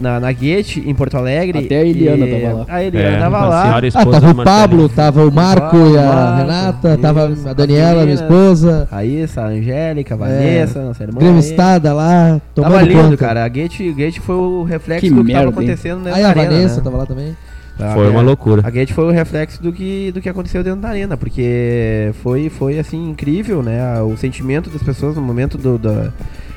Na, 0.00 0.18
na 0.18 0.32
Guete, 0.32 0.80
em 0.86 0.94
Porto 0.94 1.18
Alegre. 1.18 1.66
Até 1.66 1.80
a 1.80 1.84
Eliana 1.84 2.26
e- 2.26 2.40
tava 2.40 2.54
lá. 2.54 2.64
A 2.66 2.82
Eliana 2.82 3.16
É, 3.16 3.18
tava 3.20 3.38
a 3.40 3.46
lá. 3.46 3.78
Ah, 3.78 3.90
tava 4.10 4.30
o. 4.30 4.44
Pablo, 4.44 4.88
tava 4.88 5.26
o 5.26 5.30
Marco 5.30 5.76
e 5.76 5.98
a 5.98 6.02
Marco, 6.02 6.36
Renata, 6.38 6.96
tava 6.98 7.26
isso, 7.30 7.46
a 7.46 7.52
Daniela, 7.52 7.90
minha 8.06 8.16
Marina. 8.16 8.22
esposa. 8.22 8.88
Raíssa, 8.90 9.42
a 9.42 9.46
Angélica, 9.48 10.14
a 10.14 10.16
Vanessa, 10.16 10.82
nossa 10.82 11.02
irmã. 11.02 11.20
Aí. 11.20 11.38
Estada 11.38 11.92
lá, 11.92 12.40
tomando 12.54 12.72
Tava 12.72 12.82
lindo, 12.86 13.02
conta. 13.02 13.16
cara. 13.18 13.44
A 13.44 13.48
Gate, 13.48 13.92
Gate 13.92 14.18
foi 14.20 14.34
o 14.34 14.62
reflexo 14.62 15.02
Que 15.02 15.10
do 15.10 15.16
que 15.16 15.24
merda, 15.24 15.50
tava 15.50 15.60
hein? 15.62 15.68
acontecendo 15.68 16.04
dentro 16.04 16.16
Aí 16.16 16.22
da 16.22 16.28
a 16.28 16.30
arena, 16.30 16.50
Vanessa 16.52 16.76
né? 16.76 16.80
tava 16.82 16.96
lá 16.96 17.04
também. 17.06 17.36
A- 17.78 17.94
Foi 17.94 18.08
uma 18.08 18.20
a- 18.20 18.22
loucura. 18.22 18.62
A 18.64 18.70
Gate 18.70 18.92
foi 18.92 19.04
o 19.04 19.10
reflexo 19.10 19.62
do 19.62 19.72
que, 19.72 20.12
do 20.12 20.20
que 20.20 20.28
aconteceu 20.28 20.62
dentro 20.62 20.80
da 20.80 20.88
arena, 20.90 21.16
porque 21.16 22.12
foi, 22.22 22.48
foi 22.48 22.78
assim, 22.78 23.10
incrível, 23.10 23.62
né? 23.62 24.00
O 24.02 24.16
sentimento 24.16 24.70
das 24.70 24.82
pessoas 24.82 25.16
no 25.16 25.22
momento 25.22 25.56
do. 25.58 25.78
Da... 25.78 26.12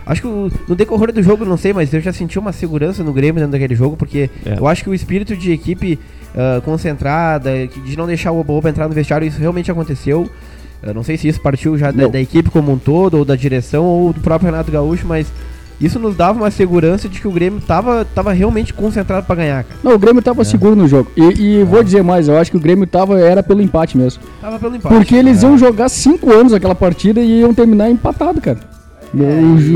Acho 0.06 0.22
que 0.22 0.28
o- 0.28 0.52
no 0.68 0.76
decorrer 0.76 1.12
do 1.12 1.24
jogo, 1.24 1.46
não 1.46 1.58
sei, 1.58 1.74
mas 1.74 1.92
eu 1.94 2.00
já 2.02 2.14
senti 2.14 2.38
uma 2.38 2.52
segurança 2.52 3.04
no 3.04 3.12
Grêmio 3.14 3.36
dentro 3.36 3.52
daquele 3.54 3.74
jogo, 3.76 3.96
porque 3.98 4.30
É. 4.46 4.58
eu 4.60 4.68
acho 4.68 4.84
que 4.84 4.90
o 4.90 4.94
espírito 4.94 5.36
de 5.36 5.52
equipe 5.52 5.98
ah, 6.38 6.62
concentrada, 6.64 7.50
de 7.68 7.98
não 7.98 8.06
deixar 8.06 8.32
o 8.32 8.40
Oba 8.40 8.70
entrar 8.70 8.88
no 8.88 8.94
vestiário, 8.94 9.26
isso 9.28 9.40
realmente 9.40 9.72
aconteceu. 9.72 10.30
Eu 10.84 10.94
não 10.94 11.02
sei 11.02 11.18
se 11.18 11.28
isso 11.28 11.42
partiu 11.42 11.78
já 11.78 11.90
da, 11.92 12.08
da 12.08 12.20
equipe 12.20 12.50
como 12.52 12.72
um 12.72 12.78
todo, 12.78 13.18
ou 13.18 13.26
da 13.26 13.36
direção, 13.36 13.86
ou 13.86 14.14
do 14.14 14.20
próprio 14.20 14.52
Renato 14.52 14.70
Gaúcho, 14.72 15.08
mas 15.08 15.26
isso 15.80 16.00
nos 16.00 16.16
dava 16.16 16.40
uma 16.40 16.50
segurança 16.52 17.08
de 17.10 17.20
que 17.20 17.28
o 17.28 17.32
Grêmio 17.32 17.60
tava, 17.62 18.06
tava 18.06 18.32
realmente 18.32 18.74
concentrado 18.74 19.26
pra 19.26 19.36
ganhar, 19.36 19.64
cara. 19.64 19.80
Não, 19.84 19.94
o 19.94 20.00
Grêmio 20.00 20.22
tava 20.22 20.44
seguro 20.46 20.76
no 20.76 20.88
jogo. 20.88 21.12
E, 21.18 21.60
e 21.60 21.64
vou 21.64 21.84
dizer 21.84 22.04
mais, 22.04 22.28
eu 22.28 22.38
acho 22.38 22.52
que 22.52 22.58
o 22.58 22.60
Grêmio 22.60 22.88
tava, 22.88 23.20
era 23.20 23.44
pelo 23.44 23.62
empate 23.62 23.98
mesmo. 23.98 24.24
Tava 24.42 24.58
pelo 24.60 24.76
empate. 24.76 24.96
Porque 24.96 25.16
eles 25.16 25.44
É. 25.44 25.48
iam 25.48 25.58
jogar 25.58 25.90
5 25.90 26.32
anos 26.32 26.54
aquela 26.54 26.76
partida 26.76 27.20
e 27.22 27.40
iam 27.42 27.54
terminar 27.54 27.90
empatado, 27.90 28.40
cara. 28.42 28.60
O, 29.14 29.24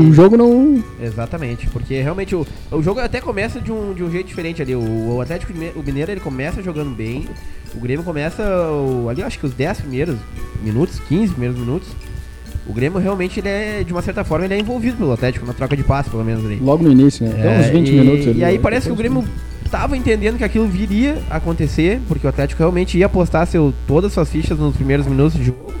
o 0.08 0.12
jogo 0.12 0.36
não. 0.36 0.82
Exatamente, 1.00 1.66
porque 1.68 2.00
realmente 2.02 2.34
o, 2.34 2.46
o 2.70 2.82
jogo 2.82 3.00
até 3.00 3.20
começa 3.22 3.58
de 3.58 3.72
um, 3.72 3.94
de 3.94 4.04
um 4.04 4.10
jeito 4.10 4.26
diferente 4.26 4.60
ali. 4.60 4.74
O, 4.74 5.14
o 5.16 5.20
Atlético 5.20 5.52
o 5.76 5.82
Mineiro 5.82 6.10
ele 6.12 6.20
começa 6.20 6.62
jogando 6.62 6.94
bem, 6.94 7.26
o 7.74 7.80
Grêmio 7.80 8.04
começa 8.04 8.42
o- 8.42 9.08
ali, 9.08 9.22
acho 9.22 9.38
que 9.38 9.46
os 9.46 9.54
10 9.54 9.80
primeiros 9.80 10.16
minutos, 10.62 11.00
15 11.08 11.32
primeiros 11.32 11.58
minutos. 11.58 11.88
O 12.70 12.72
Grêmio 12.72 13.00
realmente 13.00 13.40
ele 13.40 13.48
é, 13.48 13.82
de 13.84 13.92
uma 13.92 14.00
certa 14.00 14.22
forma, 14.22 14.44
ele 14.44 14.54
é 14.54 14.58
envolvido 14.60 14.96
pelo 14.96 15.10
Atlético, 15.10 15.44
na 15.44 15.52
troca 15.52 15.76
de 15.76 15.82
passe, 15.82 16.08
pelo 16.08 16.24
menos 16.24 16.44
ali. 16.46 16.60
Logo 16.62 16.84
no 16.84 16.92
início, 16.92 17.26
né? 17.26 17.34
Até 17.36 17.58
uns 17.58 17.66
É, 17.66 17.70
20 17.72 17.88
e, 17.88 17.92
minutos 17.92 18.28
ali. 18.28 18.38
E 18.38 18.44
aí 18.44 18.56
né? 18.56 18.60
parece 18.62 18.86
que 18.86 18.92
o 18.92 18.96
Grêmio 18.96 19.24
tava 19.68 19.96
entendendo 19.96 20.38
que 20.38 20.44
aquilo 20.44 20.68
viria 20.68 21.18
a 21.28 21.36
acontecer, 21.38 22.00
porque 22.06 22.24
o 22.24 22.30
Atlético 22.30 22.60
realmente 22.60 22.96
ia 22.96 23.06
apostar 23.06 23.44
seu, 23.48 23.74
todas 23.88 24.10
as 24.10 24.12
suas 24.14 24.30
fichas 24.30 24.56
nos 24.56 24.76
primeiros 24.76 25.04
minutos 25.04 25.36
de 25.36 25.46
jogo. 25.46 25.74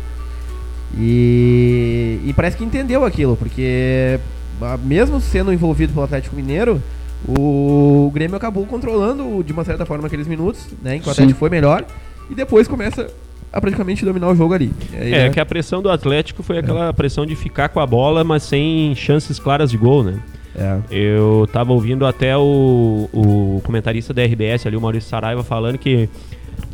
E, 0.98 2.18
e 2.24 2.32
parece 2.34 2.56
que 2.56 2.64
entendeu 2.64 3.04
aquilo, 3.04 3.36
porque 3.36 4.18
ah, 4.60 4.76
mesmo 4.76 5.20
sendo 5.20 5.52
envolvido 5.52 5.92
pelo 5.92 6.04
Atlético 6.04 6.34
Mineiro, 6.34 6.82
o 7.28 8.10
Grêmio 8.12 8.36
acabou 8.36 8.66
controlando 8.66 9.44
de 9.44 9.52
uma 9.52 9.64
certa 9.64 9.86
forma 9.86 10.08
aqueles 10.08 10.26
minutos, 10.26 10.66
né? 10.82 10.96
Enquanto 10.96 11.06
o. 11.06 11.10
Atlético 11.12 11.38
foi 11.38 11.50
melhor, 11.50 11.84
e 12.28 12.34
depois 12.34 12.66
começa 12.66 13.08
a 13.52 13.60
praticamente 13.60 14.04
dominar 14.04 14.28
o 14.28 14.34
jogo 14.34 14.54
ali. 14.54 14.70
Aí, 14.92 15.12
É, 15.12 15.24
né, 15.24 15.30
que 15.30 15.40
a 15.40 15.46
pressão 15.46 15.82
do 15.82 15.90
Atlético 15.90 16.42
foi 16.42 16.58
aquela 16.58 16.92
pressão 16.92 17.26
de 17.26 17.34
ficar 17.34 17.68
com 17.68 17.80
a 17.80 17.86
bola, 17.86 18.22
mas 18.22 18.42
sem 18.44 18.94
chances 18.94 19.38
claras 19.38 19.70
de 19.70 19.76
gol, 19.76 20.02
né? 20.04 20.18
é. 20.56 20.78
Eu 20.90 21.48
tava 21.52 21.72
ouvindo 21.72 22.06
até 22.06 22.36
o, 22.36 23.08
o 23.12 23.60
comentarista 23.64 24.12
da 24.12 24.22
RBS 24.22 24.66
ali, 24.66 24.76
o 24.76 24.80
Maurício 24.80 25.08
Saraiva, 25.08 25.42
falando 25.42 25.78
que. 25.78 26.08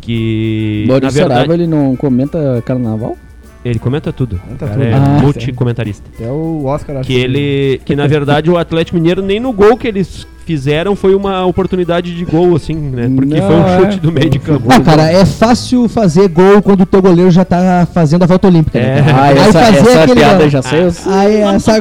que 0.00 0.84
Maurício 0.88 1.06
na 1.06 1.10
verdade, 1.26 1.40
Saraiva, 1.46 1.54
ele 1.54 1.66
não 1.66 1.96
comenta 1.96 2.62
carnaval? 2.64 3.16
ele 3.64 3.78
comenta 3.80 4.12
tudo. 4.12 4.38
Comenta 4.38 4.68
tudo. 4.68 4.82
É 4.82 4.92
Ah, 4.92 5.18
multi-comentarista. 5.20 6.08
Até 6.14 6.30
o 6.30 6.64
Oscar 6.66 6.98
acho 6.98 7.06
Que 7.06 7.14
ele. 7.14 7.80
Que 7.84 7.96
na 7.96 8.06
verdade 8.06 8.48
o 8.50 8.56
Atlético 8.56 8.96
Mineiro 8.96 9.22
nem 9.22 9.40
no 9.40 9.52
gol 9.52 9.76
que 9.76 9.88
eles 9.88 10.26
fizeram 10.46 10.94
foi 10.94 11.12
uma 11.14 11.44
oportunidade 11.44 12.14
de 12.16 12.24
gol, 12.24 12.54
assim, 12.54 12.74
né? 12.74 13.10
Porque 13.14 13.34
Não, 13.40 13.46
foi 13.48 13.56
um 13.56 13.66
é. 13.66 13.78
chute 13.80 14.00
do 14.00 14.12
meio 14.12 14.30
de 14.30 14.38
campo. 14.38 14.68
Ah, 14.70 14.80
cara, 14.80 15.10
é 15.12 15.24
fácil 15.26 15.88
fazer 15.88 16.28
gol 16.28 16.62
quando 16.62 16.82
o 16.82 16.86
teu 16.86 17.02
goleiro 17.02 17.30
já 17.32 17.44
tá 17.44 17.86
fazendo 17.92 18.22
a 18.22 18.26
volta 18.26 18.46
olímpica. 18.46 18.78
né? 18.78 19.00
É. 19.00 19.02
cara? 19.02 19.16
Ah, 19.18 19.24
Aí 19.24 19.38
essa, 19.38 19.52
fazer 19.60 19.78
essa 19.78 20.02
aquele 20.04 20.20
piada 20.20 20.38
gol. 20.38 20.48
já 20.48 20.62
sei. 20.62 20.80
Aí, 21.06 21.36
essa, 21.40 21.72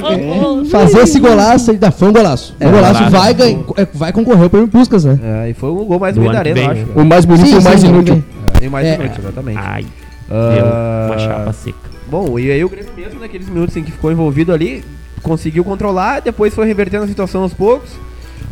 fazer 0.71 0.99
esse 0.99 1.19
golaço 1.19 1.69
aí, 1.71 1.77
dá- 1.77 1.91
foi 1.91 2.07
um 2.09 2.13
golaço. 2.13 2.55
É, 2.59 2.67
um 2.67 2.71
golaço 2.71 2.93
golaço. 2.95 3.15
vai, 3.15 3.33
ganhar, 3.35 3.59
é, 3.77 3.87
vai 3.93 4.11
concorrer 4.11 4.45
o 4.45 4.49
prêmio 4.49 4.67
Puskas, 4.67 5.05
né? 5.05 5.19
É, 5.45 5.49
e 5.51 5.53
foi 5.53 5.69
o 5.69 5.85
gol 5.85 5.99
mais 5.99 6.15
bonito 6.15 6.33
da 6.33 6.39
arena, 6.39 6.61
acho. 6.71 6.81
né? 6.81 6.87
O 6.95 7.05
mais 7.05 7.23
bonito 7.23 7.47
e 7.49 7.55
o 7.55 7.61
mais 7.61 7.79
sim, 7.79 7.87
inútil. 7.87 8.23
É, 8.59 8.65
e 8.65 8.67
o 8.67 8.71
mais 8.71 8.87
É. 8.87 8.95
inútil, 8.95 9.19
exatamente. 9.19 9.59
Ai, 9.61 9.85
deu 10.27 10.65
uma 11.07 11.17
chapa 11.19 11.53
seca. 11.53 11.77
Bom, 12.09 12.39
e 12.39 12.51
aí 12.51 12.63
o 12.63 12.69
Grêmio 12.69 12.89
mesmo 12.97 13.19
naqueles 13.19 13.47
minutos 13.47 13.75
em 13.77 13.83
que 13.83 13.91
ficou 13.91 14.11
envolvido 14.11 14.51
ali, 14.53 14.83
conseguiu 15.21 15.63
controlar, 15.63 16.19
depois 16.21 16.53
foi 16.53 16.65
revertendo 16.67 17.03
a 17.03 17.07
situação 17.07 17.41
aos 17.43 17.53
poucos. 17.53 17.89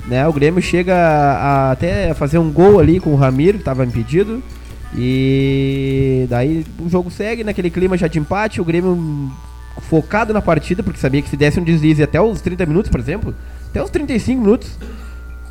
Né? 0.08 0.28
O 0.28 0.34
Grêmio 0.34 0.62
chega 0.62 0.96
a, 0.96 1.72
até 1.72 2.14
fazer 2.14 2.38
um 2.38 2.52
gol 2.52 2.80
ali 2.80 3.00
com 3.00 3.12
o 3.14 3.16
Ramiro, 3.16 3.58
que 3.58 3.62
estava 3.62 3.86
impedido. 3.86 4.44
E 4.96 6.28
daí 6.30 6.66
o 6.80 6.90
jogo 6.90 7.10
segue 7.10 7.44
naquele 7.44 7.70
clima 7.70 7.98
já 7.98 8.08
de 8.08 8.20
empate, 8.20 8.62
o 8.62 8.66
Grêmio 8.66 9.32
focado 9.90 10.34
na 10.34 10.42
partida, 10.42 10.84
porque 10.84 11.00
sabia 11.00 11.22
que 11.22 11.30
se 11.30 11.38
desse 11.38 11.60
um 11.60 11.64
deslize 11.64 12.04
até 12.04 12.22
os 12.22 12.42
30 12.42 12.66
minutos, 12.66 12.92
por 12.92 13.00
exemplo, 13.00 13.34
até 13.70 13.82
os 13.82 13.90
35 13.90 14.42
minutos, 14.42 14.78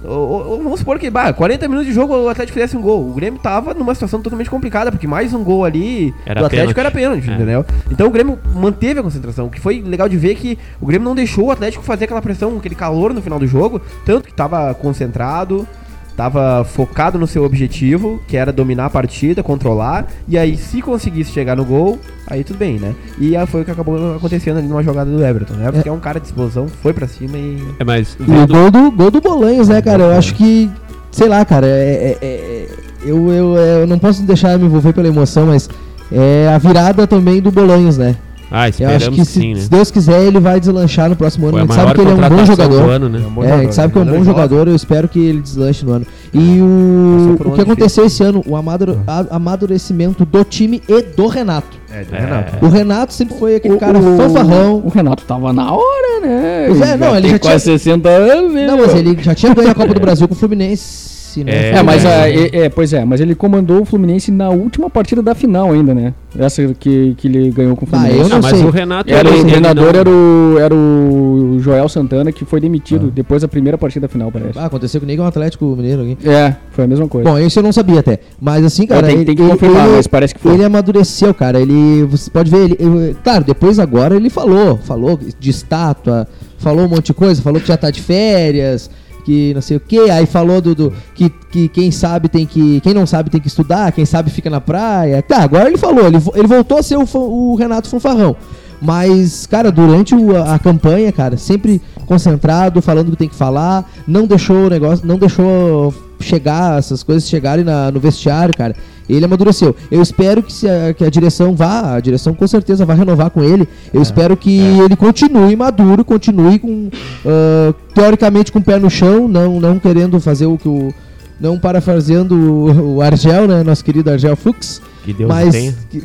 ou, 0.04 0.48
ou, 0.50 0.62
vamos 0.62 0.80
supor 0.80 0.98
que, 0.98 1.08
bah, 1.10 1.32
40 1.32 1.68
minutos 1.68 1.86
de 1.88 1.92
jogo 1.94 2.14
o 2.16 2.28
Atlético 2.28 2.54
fizesse 2.54 2.76
um 2.76 2.80
gol. 2.82 3.08
O 3.08 3.12
Grêmio 3.12 3.38
tava 3.40 3.72
numa 3.74 3.94
situação 3.94 4.20
totalmente 4.20 4.50
complicada, 4.50 4.90
porque 4.90 5.06
mais 5.06 5.32
um 5.32 5.42
gol 5.44 5.64
ali 5.64 6.14
Era 6.26 6.40
do 6.40 6.46
Atlético 6.46 6.74
pênalti. 6.74 6.78
era 6.80 6.90
pênalti, 6.90 7.30
É. 7.30 7.34
entendeu? 7.34 7.64
Então 7.90 8.06
o 8.06 8.10
Grêmio 8.10 8.38
manteve 8.54 9.00
a 9.00 9.02
concentração. 9.02 9.46
O 9.46 9.50
que 9.50 9.60
foi 9.60 9.80
legal 9.82 10.08
de 10.08 10.16
ver 10.16 10.34
que 10.34 10.58
o 10.80 10.86
Grêmio 10.86 11.06
não 11.08 11.14
deixou 11.14 11.46
o 11.46 11.50
Atlético 11.50 11.84
fazer 11.84 12.04
aquela 12.04 12.22
pressão, 12.22 12.56
aquele 12.56 12.74
calor 12.74 13.12
no 13.14 13.22
final 13.22 13.38
do 13.38 13.46
jogo, 13.46 13.80
tanto 14.04 14.26
que 14.28 14.34
tava 14.34 14.74
concentrado, 14.74 15.66
tava 16.16 16.64
focado 16.64 17.18
no 17.18 17.26
seu 17.26 17.44
objetivo, 17.44 18.20
que 18.28 18.36
era 18.36 18.52
dominar 18.52 18.86
a 18.86 18.90
partida, 18.90 19.42
controlar, 19.42 20.06
e 20.28 20.36
aí 20.38 20.56
se 20.56 20.82
conseguisse 20.82 21.32
chegar 21.32 21.56
no 21.56 21.64
gol, 21.64 21.98
aí 22.26 22.44
tudo 22.44 22.58
bem, 22.58 22.78
né? 22.78 22.94
E 23.18 23.36
aí 23.36 23.46
foi 23.46 23.62
o 23.62 23.64
que 23.64 23.70
acabou 23.70 24.16
acontecendo 24.16 24.58
ali 24.58 24.68
numa 24.68 24.82
jogada 24.82 25.10
do 25.10 25.24
Everton, 25.24 25.54
né? 25.54 25.70
Porque 25.72 25.88
é, 25.88 25.92
um 25.92 26.00
cara 26.00 26.20
de 26.20 26.26
explosão, 26.26 26.68
foi 26.68 26.92
pra 26.92 27.06
cima 27.08 27.36
e 27.38 27.62
É, 27.78 27.84
mas 27.84 28.16
E 28.20 28.22
o 28.22 28.46
gol 28.46 28.70
do, 28.70 28.90
gol 28.90 29.10
do 29.10 29.20
Bolanhos, 29.20 29.68
né, 29.68 29.80
cara? 29.80 30.04
Eu 30.04 30.12
acho 30.12 30.34
que, 30.34 30.70
sei 31.10 31.28
lá, 31.28 31.44
cara, 31.44 31.66
é, 31.66 32.16
é- 32.20 32.26
é- 32.26 32.68
eu, 33.04 33.30
eu, 33.32 33.56
eu 33.56 33.86
não 33.86 33.98
posso 33.98 34.22
deixar 34.22 34.56
me 34.58 34.66
envolver 34.66 34.92
pela 34.92 35.08
emoção, 35.08 35.46
mas 35.46 35.68
é 36.10 36.48
a 36.54 36.58
virada 36.58 37.06
também 37.06 37.40
do 37.40 37.50
Bolanhos, 37.50 37.98
né? 37.98 38.14
Ah, 38.52 38.66
Eu 38.66 38.70
esperamos 38.70 39.02
acho 39.02 39.10
que 39.10 39.16
que 39.16 39.24
se, 39.24 39.40
sim, 39.40 39.54
né? 39.54 39.60
se 39.60 39.70
Deus 39.70 39.90
quiser, 39.90 40.22
ele 40.22 40.38
vai 40.40 40.60
deslanchar 40.60 41.08
no 41.08 41.16
próximo 41.16 41.46
ano. 41.46 41.52
Foi 41.52 41.60
A 41.60 41.64
gente 41.64 41.74
sabe 41.74 41.94
que 41.94 42.00
ele 42.00 42.10
é 42.10 42.14
um 42.14 42.28
bom 42.36 42.44
jogador. 42.44 42.82
do 42.82 42.90
ano, 42.90 43.08
né? 43.08 43.22
bom 43.34 43.44
É, 43.44 43.52
a 43.52 43.58
gente 43.62 43.74
sabe 43.74 43.92
que 43.92 43.98
é 43.98 44.02
um 44.02 44.06
bom 44.06 44.22
jogador 44.24 44.68
eu 44.68 44.74
espero 44.76 45.08
que 45.08 45.18
ele 45.18 45.40
deslanche 45.40 45.84
no 45.84 45.92
ano. 45.92 46.06
E 46.32 46.60
o, 46.60 46.64
um 46.64 47.36
o 47.46 47.52
que 47.52 47.60
aconteceu 47.60 48.04
esse 48.06 48.22
ano, 48.22 48.42
o 48.46 48.54
amadure- 48.56 48.96
a- 49.06 49.26
amadurecimento 49.30 50.24
do 50.24 50.44
time 50.44 50.82
e 50.88 51.02
do 51.02 51.26
Renato. 51.26 51.76
É, 51.90 52.04
do 52.04 52.14
É. 52.14 52.20
Renato. 52.20 52.64
O 52.64 52.68
Renato 52.68 53.12
sempre 53.12 53.36
foi 53.38 53.56
aquele 53.56 53.74
O- 53.74 53.78
cara 53.78 53.98
o- 53.98 54.16
fanfarrão. 54.16 54.82
O 54.84 54.88
Renato 54.88 55.24
tava 55.24 55.52
na 55.52 55.72
hora, 55.72 56.20
né? 56.22 56.64
Pois 56.68 56.80
é, 56.80 56.96
não, 56.96 57.12
ele 57.14 57.22
tem 57.22 57.30
já 57.32 57.38
quase 57.38 57.64
60 57.64 58.08
anos? 58.08 58.52
Não, 58.54 58.78
mas 58.78 58.94
ele 58.94 59.16
já 59.22 59.34
tinha 59.34 59.52
ganho 59.54 59.70
a 59.70 59.74
Copa 59.74 59.92
do 59.92 60.00
Brasil 60.00 60.26
com 60.26 60.34
o 60.34 60.36
Fluminense, 60.36 61.21
né? 61.42 61.52
É, 61.52 61.70
É, 61.76 61.82
mas 61.82 62.04
É. 62.04 62.08
a- 62.08 62.28
é, 62.64 62.68
pois 62.68 62.92
é, 62.92 63.04
mas 63.04 63.20
ele 63.20 63.34
comandou 63.34 63.80
o 63.82 63.84
Fluminense 63.84 64.30
na 64.30 64.50
última 64.50 64.88
partida 64.90 65.22
da 65.22 65.34
final 65.34 65.72
ainda, 65.72 65.94
né? 65.94 66.12
Essa 66.38 66.74
que, 66.78 67.14
que 67.16 67.28
ele 67.28 67.50
ganhou 67.50 67.76
com 67.76 67.84
o 67.84 67.88
Ah, 67.92 67.96
Fluminense. 67.98 68.18
eu 68.20 68.28
não 68.28 68.36
Ah, 68.36 68.40
mas 68.42 68.56
sei. 68.56 68.66
o 68.66 68.70
Renato 68.70 69.12
Era, 69.12 69.30
o 69.30 69.44
treinador 69.44 69.94
era 69.96 70.08
o, 70.10 70.56
era 70.58 70.74
o 70.74 71.56
Joel 71.60 71.88
Santana, 71.88 72.32
que 72.32 72.44
foi 72.44 72.60
demitido 72.60 73.10
depois 73.10 73.42
da 73.42 73.48
primeira 73.48 73.76
partida 73.76 74.08
final, 74.08 74.30
parece. 74.32 74.58
Ah, 74.58 74.66
aconteceu 74.66 75.00
comigo 75.00 75.18
com 75.22 75.24
o 75.26 75.28
Atlético 75.28 75.64
Mineiro 75.76 76.02
aqui. 76.02 76.18
É, 76.28 76.56
foi 76.70 76.84
a 76.84 76.86
mesma 76.88 77.06
coisa. 77.08 77.28
Bom, 77.28 77.38
isso 77.38 77.58
eu 77.58 77.62
não 77.62 77.72
sabia 77.72 78.00
até. 78.00 78.18
Mas 78.40 78.64
assim, 78.64 78.86
cara. 78.86 79.06
tem- 79.06 79.16
ele- 79.16 79.24
tem 79.24 79.36
que 79.36 79.46
confirmar, 79.46 79.86
ele- 79.86 79.96
mas 79.96 80.06
parece 80.06 80.34
que 80.34 80.40
foi. 80.40 80.54
Ele 80.54 80.64
amadureceu, 80.64 81.32
cara. 81.34 81.60
Ele. 81.60 82.04
Você 82.04 82.30
pode 82.30 82.50
ver, 82.50 82.64
ele. 82.64 82.76
ele- 82.78 83.16
claro, 83.22 83.44
depois 83.44 83.78
agora 83.78 84.16
ele 84.16 84.30
falou. 84.30 84.78
Falou 84.78 85.18
de 85.38 85.50
estátua, 85.50 86.26
falou 86.58 86.86
um 86.86 86.88
monte 86.88 87.06
de 87.06 87.14
coisa, 87.14 87.42
falou 87.42 87.60
que 87.60 87.68
já 87.68 87.76
tá 87.76 87.90
de 87.90 88.00
férias, 88.00 88.90
que 89.24 89.52
não 89.54 89.60
sei 89.62 89.76
o 89.76 89.80
que. 89.80 89.98
Aí 90.10 90.26
falou 90.26 90.60
do. 90.60 90.74
do- 90.74 90.92
que, 91.14 91.30
que 91.50 91.68
quem 91.68 91.90
sabe 91.90 92.28
tem 92.28 92.44
que. 92.46 92.80
Quem 92.80 92.92
não 92.94 93.06
sabe 93.06 93.30
tem 93.30 93.40
que 93.40 93.48
estudar, 93.48 93.92
quem 93.92 94.04
sabe 94.04 94.30
fica 94.30 94.48
na 94.50 94.60
praia. 94.60 95.22
Tá, 95.22 95.42
agora 95.42 95.68
ele 95.68 95.78
falou, 95.78 96.06
ele, 96.06 96.18
ele 96.34 96.46
voltou 96.48 96.78
a 96.78 96.82
ser 96.82 96.96
o, 96.96 97.06
o 97.14 97.54
Renato 97.54 97.88
Fanfarrão. 97.88 98.36
Mas, 98.80 99.46
cara, 99.46 99.70
durante 99.70 100.14
o- 100.14 100.36
a, 100.36 100.54
a 100.54 100.58
campanha, 100.58 101.12
cara, 101.12 101.36
sempre 101.36 101.80
concentrado, 102.06 102.82
falando 102.82 103.08
o 103.08 103.10
que 103.12 103.16
tem 103.16 103.28
que 103.28 103.34
falar, 103.34 103.88
não 104.06 104.26
deixou 104.26 104.66
o 104.66 104.70
negócio, 104.70 105.06
não 105.06 105.16
deixou 105.18 105.94
chegar, 106.22 106.78
essas 106.78 107.02
coisas 107.02 107.28
chegarem 107.28 107.64
na- 107.64 107.90
no 107.90 108.00
vestiário, 108.00 108.54
cara. 108.56 108.74
Ele 109.08 109.24
amadureceu. 109.24 109.74
Eu 109.90 110.00
espero 110.00 110.42
que, 110.42 110.52
se 110.52 110.66
a, 110.68 110.94
que 110.94 111.04
a 111.04 111.10
direção 111.10 111.54
vá, 111.54 111.96
a 111.96 112.00
direção 112.00 112.32
com 112.32 112.46
certeza 112.46 112.86
vai 112.86 112.96
renovar 112.96 113.30
com 113.30 113.42
ele. 113.42 113.68
Eu 113.92 114.00
espero 114.00 114.36
que 114.36 114.58
ele 114.58 114.96
continue 114.96 115.54
maduro, 115.56 116.04
continue 116.04 116.58
com, 116.58 116.88
ah, 117.26 117.74
teoricamente 117.94 118.50
com 118.52 118.60
o 118.60 118.62
pé 118.62 118.78
no 118.78 118.88
chão, 118.88 119.26
não, 119.28 119.60
não 119.60 119.78
querendo 119.78 120.18
fazer 120.20 120.46
o 120.46 120.56
que 120.56 120.68
o. 120.68 120.94
Não 121.40 121.58
parafraseando 121.58 122.36
o, 122.36 122.94
o 122.96 123.02
Argel, 123.02 123.48
né? 123.48 123.64
Nosso 123.64 123.84
querido 123.84 124.08
Argel 124.10 124.36
Fux. 124.36 124.80
Que 125.04 125.12
Deus 125.12 125.28
mas 125.28 125.50
tenha. 125.50 125.74
que, 125.90 126.00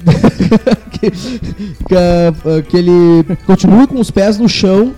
que, 1.00 1.12
que, 1.12 2.62
que 2.70 2.78
ele 2.78 3.24
continue 3.46 3.86
com 3.86 4.00
os 4.00 4.10
pés 4.10 4.40
no 4.40 4.50
chão 4.50 4.94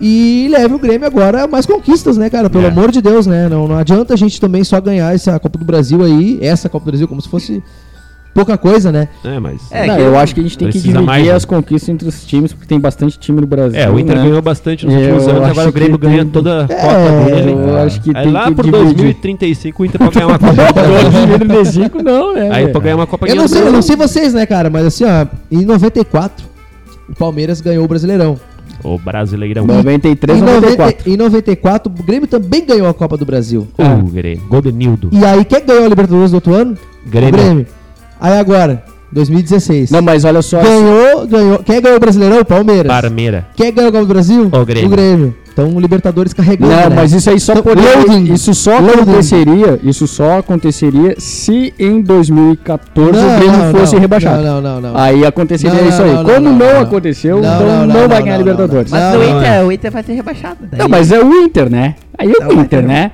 e 0.00 0.48
leve 0.50 0.74
o 0.74 0.78
Grêmio 0.78 1.06
agora 1.06 1.44
a 1.44 1.46
mais 1.46 1.66
conquistas, 1.66 2.16
né, 2.16 2.28
cara? 2.30 2.48
Pelo 2.48 2.64
É. 2.64 2.68
amor 2.68 2.90
de 2.90 3.00
Deus, 3.02 3.26
né? 3.26 3.48
Não, 3.48 3.66
não 3.68 3.76
adianta 3.76 4.14
a 4.14 4.16
gente 4.16 4.40
também 4.40 4.62
só 4.64 4.80
ganhar 4.80 5.14
essa 5.14 5.38
Copa 5.38 5.58
do 5.58 5.64
Brasil 5.64 6.02
aí, 6.04 6.38
essa 6.40 6.68
Copa 6.68 6.84
do 6.84 6.88
Brasil, 6.90 7.08
como 7.08 7.20
se 7.20 7.28
fosse 7.28 7.62
pouca 8.34 8.56
coisa, 8.56 8.92
né? 8.92 9.08
É, 9.24 9.40
mas. 9.40 9.62
É, 9.72 9.86
Não, 9.86 9.98
eu 9.98 10.16
acho 10.16 10.32
que 10.32 10.40
a 10.40 10.42
gente 10.44 10.56
tem 10.56 10.68
que 10.68 10.78
dividir 10.78 11.02
mais, 11.02 11.26
né? 11.26 11.32
as 11.32 11.44
conquistas 11.44 11.88
entre 11.88 12.06
os 12.06 12.24
times, 12.24 12.52
porque 12.52 12.68
tem 12.68 12.78
bastante 12.78 13.18
time 13.18 13.40
no 13.40 13.46
Brasil. 13.48 13.80
É, 13.80 13.90
o 13.90 13.98
Inter 13.98 14.16
né? 14.16 14.22
ganhou 14.22 14.40
bastante 14.40 14.86
nos 14.86 14.94
Eu 14.94 15.00
últimos 15.00 15.26
anos, 15.28 15.48
agora 15.50 15.68
o 15.68 15.72
Grêmio 15.72 15.98
ganha 15.98 16.18
tem- 16.22 16.30
toda 16.30 16.60
a 16.60 16.72
É, 16.72 16.76
cota 16.76 17.34
dele. 17.34 17.50
eu 17.52 17.76
acho 17.78 18.00
que 18.00 18.16
Aí 18.16 18.22
tem 18.22 18.32
lá 18.32 18.44
que 18.44 18.54
por 18.54 18.64
dividir. 18.64 18.84
2035 18.94 19.82
o 19.82 19.86
Inter 19.86 19.98
pode 19.98 20.14
ganhar 20.14 20.26
uma 20.28 20.38
Copa 20.38 20.52
do 20.72 20.72
Brasil. 20.72 21.26
2035 21.26 22.02
não, 22.04 22.34
né? 22.34 22.48
Aí 22.52 22.68
pra 22.68 22.80
ganhar 22.80 22.94
uma 22.96 23.06
Copa 23.08 23.26
Eu 23.26 23.34
não 23.34 23.48
sei, 23.48 23.62
eu 23.62 23.72
não 23.72 23.82
sei 23.82 23.96
vocês, 23.96 24.32
né, 24.32 24.46
cara? 24.46 24.70
Mas 24.70 24.86
assim, 24.86 25.04
ó, 25.04 25.26
em 25.50 25.64
94, 25.64 26.46
o 27.08 27.14
Palmeiras 27.16 27.60
ganhou 27.60 27.84
o 27.84 27.88
Brasileirão. 27.88 28.38
O 28.84 28.98
Brasileirão. 28.98 29.66
93, 29.66 30.38
em, 30.38 30.42
94. 30.42 30.76
90 30.76 31.10
em 31.10 31.16
94, 31.16 31.92
o 31.92 32.02
Grêmio 32.02 32.26
também 32.28 32.64
ganhou 32.64 32.88
a 32.88 32.94
Copa 32.94 33.16
do 33.16 33.24
Brasil. 33.26 33.66
O 33.76 34.10
Grêmio. 34.10 34.42
Gol 34.48 34.62
do 34.62 34.70
Nildo. 34.72 35.10
E 35.12 35.24
aí, 35.24 35.44
quem 35.44 35.64
ganhou 35.64 35.84
a 35.84 35.88
Libertadores 35.88 36.30
do 36.30 36.34
outro 36.34 36.54
ano? 36.54 36.76
Grêmio. 37.06 37.28
O 37.28 37.32
Grêmio. 37.32 37.66
Aí 38.20 38.38
agora, 38.38 38.84
2016. 39.12 39.90
Não, 39.90 40.02
mas 40.02 40.24
olha 40.24 40.42
só. 40.42 40.60
Ganhou, 40.62 41.26
ganhou. 41.26 41.58
Quem 41.60 41.80
ganhou 41.80 41.96
o 41.96 42.00
Brasileirão? 42.00 42.40
O 42.40 42.44
Palmeiras. 42.44 42.86
Parmeira. 42.90 43.46
Quem 43.56 43.72
ganhou 43.72 43.88
a 43.88 43.92
Copa 43.92 44.04
do 44.04 44.12
Brasil? 44.12 44.50
O 44.52 44.64
Grêmio. 44.64 45.34
Então 45.58 45.74
o 45.74 45.80
Libertadores 45.80 46.32
carregando. 46.32 46.70
Não, 46.70 46.88
né? 46.88 46.94
mas 46.94 47.12
isso 47.12 47.28
aí 47.28 47.40
só 47.40 47.50
Então, 47.52 47.64
poderia, 47.64 47.96
loading. 47.96 48.32
isso 48.32 48.54
só 48.54 48.78
Loading. 48.78 49.00
aconteceria, 49.02 49.80
isso 49.82 50.06
só 50.06 50.38
aconteceria 50.38 51.14
se 51.18 51.74
em 51.76 52.00
2014 52.00 53.10
Não, 53.12 53.34
o 53.34 53.38
Grêmio 53.40 53.58
não, 53.58 53.72
fosse 53.72 53.94
não, 53.94 54.00
rebaixado. 54.00 54.42
Não, 54.44 54.60
não, 54.60 54.80
não. 54.80 54.92
não. 54.92 55.00
Aí 55.00 55.26
aconteceria 55.26 55.82
Não, 55.82 55.88
isso 55.88 56.00
aí. 56.00 56.12
não, 56.12 56.22
Como 56.24 56.40
não, 56.40 56.42
não, 56.42 56.58
não, 56.58 56.58
não. 56.58 56.74
não, 56.74 57.40
Não, 57.40 57.56
então 57.56 57.66
não, 57.66 57.86
não, 57.86 57.86
não, 57.86 58.08
vai 58.08 58.18
não, 58.18 58.24
ganhar 58.24 58.38
Libertadores. 58.38 58.92
Mas 58.92 59.16
o, 59.16 59.22
Inter, 59.24 59.66
o 59.66 59.72
Inter 59.72 59.90
vai 59.90 60.02
ser 60.04 60.12
rebaixado. 60.12 60.58
Daí. 60.70 60.78
Não, 60.80 60.88
mas 60.88 61.10
é 61.10 61.20
o 61.20 61.42
Inter, 61.42 61.68
né? 61.68 61.96
Aí 62.16 62.30
é 62.30 62.42
É 62.42 62.46
o 62.46 62.50
o 62.50 62.60
Inter, 62.60 62.82
né? 62.86 63.10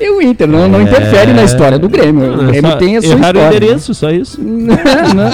E 0.00 0.08
o 0.10 0.22
Inter 0.22 0.48
não, 0.48 0.68
não 0.68 0.80
interfere 0.80 1.34
na 1.34 1.44
história 1.44 1.78
do 1.78 1.90
Grêmio. 1.90 2.38
O 2.38 2.42
é 2.44 2.46
Grêmio 2.46 2.70
só 2.70 2.76
tem 2.78 2.96
a 2.96 3.02
sua 3.02 3.10
erraram 3.12 3.40
o 3.40 3.44
história. 3.44 3.56
endereço, 3.56 3.94
só 3.94 4.10
isso. 4.10 4.40
não, 4.42 5.30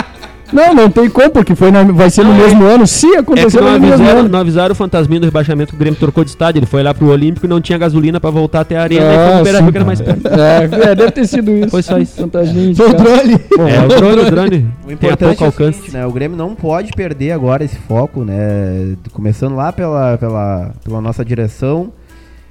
não, 0.52 0.74
não 0.74 0.90
tem 0.90 1.08
como, 1.11 1.30
porque 1.30 1.54
foi 1.54 1.70
na- 1.70 1.82
vai 1.84 2.11
ser 2.11 2.22
no 2.24 2.30
Não, 2.30 2.37
é- 2.37 2.44
mesmo 2.44 2.64
ano. 2.64 2.87
Se 2.87 3.06
É 3.14 3.18
acontecer 3.18 3.61
não 3.61 3.72
no 3.72 3.80
mesmo 3.80 3.94
avisaram, 3.94 4.20
ano. 4.20 4.28
não 4.28 4.38
avisaram 4.40 4.72
o 4.72 4.74
fantasminha 4.74 5.20
do 5.20 5.24
rebaixamento 5.26 5.70
que 5.70 5.76
o 5.76 5.78
Grêmio 5.78 5.98
trocou 5.98 6.24
de 6.24 6.30
estádio. 6.30 6.58
Ele 6.61 6.66
foi 6.66 6.82
lá 6.82 6.92
pro 6.94 7.08
Olímpico 7.08 7.46
e 7.46 7.48
não 7.48 7.61
tinha 7.61 7.78
gasolina 7.78 8.18
pra 8.20 8.30
voltar 8.30 8.61
até 8.61 8.76
a 8.76 8.82
arena. 8.82 9.00
e 9.04 9.14
foi 9.14 9.16
Ah, 9.16 9.34
pro 9.34 9.42
Beira-Rio 9.44 9.66
sim. 9.66 9.72
que 9.72 9.78
era 9.78 9.84
mais 9.87 10.00
perto. 10.00 10.22
É, 10.38 10.90
é, 10.90 10.94
deve 10.94 11.11
ter 11.12 11.26
sido 11.26 11.50
isso. 11.56 11.68
Foi 11.70 11.82
só 11.82 11.98
isso. 11.98 12.16
Fantasminha 12.16 12.74
Foi 12.74 12.90
o 12.90 12.94
drone. 12.94 13.32
É, 13.34 13.84
o 13.84 13.88
drone, 13.88 14.22
o 14.22 14.30
drone. 14.30 14.66
O 14.84 14.87
Tem 14.88 14.96
pouco 14.96 15.24
é 15.24 15.26
o 15.26 15.46
alcance. 15.46 15.78
seguinte, 15.78 15.94
né? 15.96 16.06
O 16.06 16.12
Grêmio 16.12 16.37
não 16.37 16.54
pode 16.54 16.90
perder 16.92 17.32
agora 17.32 17.64
esse 17.64 17.76
foco, 17.76 18.24
né? 18.24 18.94
Começando 19.12 19.54
lá 19.56 19.72
pela, 19.72 20.16
pela, 20.18 20.70
pela 20.84 21.00
nossa 21.00 21.24
direção, 21.24 21.90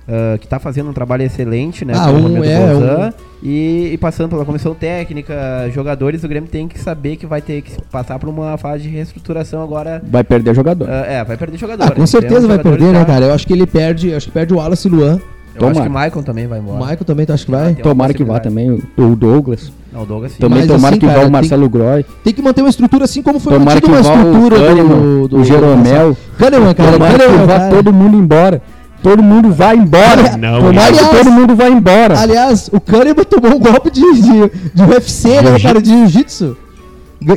ah, 0.08 0.38
que 0.38 0.48
tá 0.48 0.60
fazendo 0.60 0.90
um 0.90 0.94
trabalho 0.94 1.24
excelente, 1.24 1.84
né? 1.86 1.94
Ah, 1.96 2.10
um- 2.10 2.44
é, 2.44 2.74
Bozan, 2.74 3.14
e, 3.44 3.90
e 3.94 3.98
passando 3.98 4.30
pela 4.30 4.46
comissão 4.46 4.74
técnica, 4.74 5.70
jogadores, 5.74 6.24
o 6.24 6.28
Grêmio 6.28 6.50
tem 6.50 6.68
que 6.68 6.80
saber 6.80 7.16
que 7.18 7.26
vai 7.26 7.42
ter 7.42 7.62
que 7.62 7.72
passar 7.92 8.18
por 8.20 8.30
uma 8.30 8.58
fase 8.58 8.84
de 8.84 8.90
reestruturação 8.90 9.62
agora. 9.62 10.02
Vai 10.10 10.24
perder 10.24 10.56
jogador. 10.56 10.90
Ah, 10.90 11.06
é, 11.08 11.24
vai 11.24 11.38
perder 11.38 11.58
jogador. 11.58 11.84
Ah, 11.84 11.90
né? 11.90 11.96
com 11.96 12.08
certeza 12.08 12.40
Tem 12.40 12.48
vai 12.48 12.60
perder, 12.60 12.94
né, 12.94 13.06
cara? 13.06 13.26
Eu 13.26 13.34
acho 13.34 13.46
que 13.46 13.54
ele 13.54 13.66
perde, 13.68 14.14
acho 14.14 14.28
que 14.28 14.32
perde 14.32 14.54
o 14.54 14.58
Wallace 14.58 14.88
e 14.88 14.92
o 14.92 14.96
Luan. 14.96 15.20
Eu 15.60 15.64
acho 15.66 15.74
Tomara. 15.74 15.82
que 15.82 15.90
o 15.90 15.92
Maicon 15.92 16.22
também 16.22 16.46
vai 16.46 16.60
O 16.60 16.62
embora. 16.62 16.78
Michael 16.82 17.04
também, 17.04 17.26
tu 17.26 17.34
acha 17.34 17.44
que 17.46 17.50
vai? 17.52 17.74
Tomara 17.74 18.14
que 18.14 18.24
vá 18.24 18.40
também 18.40 18.70
o, 18.70 18.80
o 18.96 19.16
Douglas. 19.16 19.72
Não, 19.92 20.04
o 20.04 20.06
Douglas 20.06 20.34
sim. 20.34 20.38
Também 20.38 20.60
Mas 20.60 20.68
tomara 20.68 20.90
assim, 20.94 21.00
que 21.00 21.06
vá 21.08 21.18
o 21.18 21.22
tem- 21.22 21.30
Marcelo 21.32 21.68
Groy. 21.68 22.06
Tem 22.24 22.32
que 22.32 22.42
manter 22.44 22.62
uma 22.62 22.70
estrutura 22.70 23.06
assim 23.06 23.24
como 23.24 23.40
foi 23.40 23.54
Tomara 23.54 23.82
que 23.82 23.90
mantida 23.90 24.08
vá 24.08 24.14
uma 24.14 24.24
o 24.24 24.28
estrutura 24.46 24.68
Kahneman, 24.68 25.28
o 25.32 25.44
Jeromel. 25.44 26.18
Kahneman, 26.38 26.74
cara. 26.76 26.92
Tomara 26.92 27.14
que 27.14 27.20
Kahneman, 27.20 27.46
vá 27.48 27.58
cara. 27.60 27.76
todo 27.76 27.92
mundo 27.92 28.18
embora. 28.18 28.62
Todo 29.04 29.22
mundo 29.24 29.52
vai 29.54 29.76
embora. 29.76 30.36
Não, 30.38 30.60
Tomara 30.60 30.92
que 30.94 31.00
aliás- 31.00 31.18
todo 31.18 31.32
mundo 31.32 31.56
vai 31.56 31.70
embora. 31.72 32.20
Aliás, 32.20 32.70
o 32.74 32.80
Kahneman 32.82 33.24
tomou 33.24 33.56
um 33.56 33.60
golpe 33.60 33.90
de, 33.92 34.02
de, 34.02 34.52
de 34.74 34.84
UFC, 34.84 35.42
né, 35.42 35.60
cara? 35.60 35.82
De 35.82 35.90
jiu-jitsu. 35.90 36.58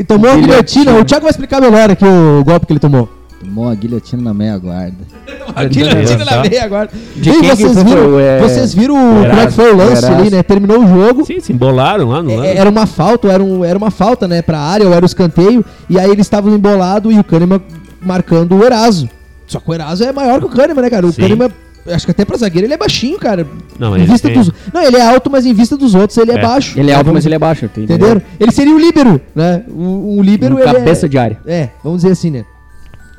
Tomou 0.06 0.30
uma 0.32 0.40
Guilhotina. 0.40 0.94
O 0.98 1.04
Thiago 1.04 1.22
vai 1.24 1.30
explicar 1.30 1.60
melhor 1.60 1.90
aqui 1.90 2.04
o 2.04 2.44
golpe 2.44 2.66
que 2.66 2.72
ele 2.72 2.80
tomou. 2.80 3.08
Tomou 3.42 3.70
a 3.70 3.74
guilhotina 3.74 4.20
na 4.22 4.34
meia 4.34 4.58
guarda. 4.58 4.98
A 5.56 5.64
guilhotina 5.64 6.24
na 6.26 6.42
meia 6.42 6.64
agora. 6.64 6.90
De 7.16 7.30
que 7.32 7.42
vocês 7.48 7.72
foi? 7.72 7.84
viram, 7.84 8.20
É, 8.20 8.38
vocês 8.40 8.74
viram 8.74 8.94
como 8.94 9.40
é 9.40 9.46
que 9.46 9.52
foi 9.52 9.72
o 9.72 9.76
lance 9.76 10.04
Eraso. 10.04 10.20
ali, 10.20 10.30
né? 10.30 10.42
Terminou 10.42 10.84
o 10.84 10.86
jogo. 10.86 11.24
Sim, 11.24 11.40
se 11.40 11.52
embolaram 11.52 12.08
lá 12.10 12.22
no 12.22 12.30
É, 12.30 12.56
Era 12.56 12.68
uma 12.68 12.84
falta, 12.86 13.28
era, 13.28 13.42
um, 13.42 13.64
era 13.64 13.76
uma 13.78 13.90
falta, 13.90 14.28
né, 14.28 14.42
pra 14.42 14.58
área, 14.60 14.86
ou 14.86 14.92
era 14.92 15.02
o 15.04 15.06
escanteio, 15.06 15.64
e 15.88 15.98
aí 15.98 16.10
eles 16.10 16.26
estavam 16.26 16.54
embolados 16.54 17.12
e 17.12 17.18
o 17.18 17.24
Kahneman 17.24 17.60
marcando 18.00 18.54
o 18.56 18.64
Eraso. 18.64 19.08
Só 19.50 19.58
que 19.58 19.68
o 19.68 19.74
Eraso 19.74 20.04
é 20.04 20.12
maior 20.12 20.38
que 20.38 20.46
o 20.46 20.48
Kahneman, 20.48 20.80
né, 20.82 20.88
cara? 20.88 21.04
O 21.04 21.12
Sim. 21.12 21.22
Kahneman, 21.22 21.50
acho 21.88 22.04
que 22.04 22.12
até 22.12 22.24
pra 22.24 22.36
zagueiro 22.36 22.66
ele 22.68 22.74
é 22.74 22.76
baixinho, 22.76 23.18
cara. 23.18 23.44
Não, 23.80 23.96
em 23.96 24.02
ele 24.02 24.12
vista 24.12 24.28
tem- 24.28 24.38
dos... 24.38 24.52
Não, 24.72 24.80
ele 24.80 24.96
é 24.96 25.02
alto, 25.04 25.28
mas 25.28 25.44
em 25.44 25.52
vista 25.52 25.76
dos 25.76 25.92
outros 25.92 26.16
ele 26.18 26.30
é, 26.30 26.36
É. 26.36 26.40
baixo. 26.40 26.78
Ele 26.78 26.90
é 26.92 26.94
alto, 26.94 27.12
mas 27.12 27.26
ele 27.26 27.34
é 27.34 27.38
baixo. 27.38 27.64
Entenderam? 27.64 28.22
Ele 28.38 28.52
seria 28.52 28.72
o 28.72 28.78
líbero, 28.78 29.20
né? 29.34 29.64
O, 29.68 30.18
o 30.18 30.22
líbero, 30.22 30.54
Um 30.54 30.58
ele 30.60 30.72
cabeça 30.72 31.06
é... 31.06 31.08
de 31.08 31.18
área. 31.18 31.38
É, 31.44 31.70
vamos 31.82 32.02
dizer 32.02 32.12
assim, 32.12 32.30
né? 32.30 32.44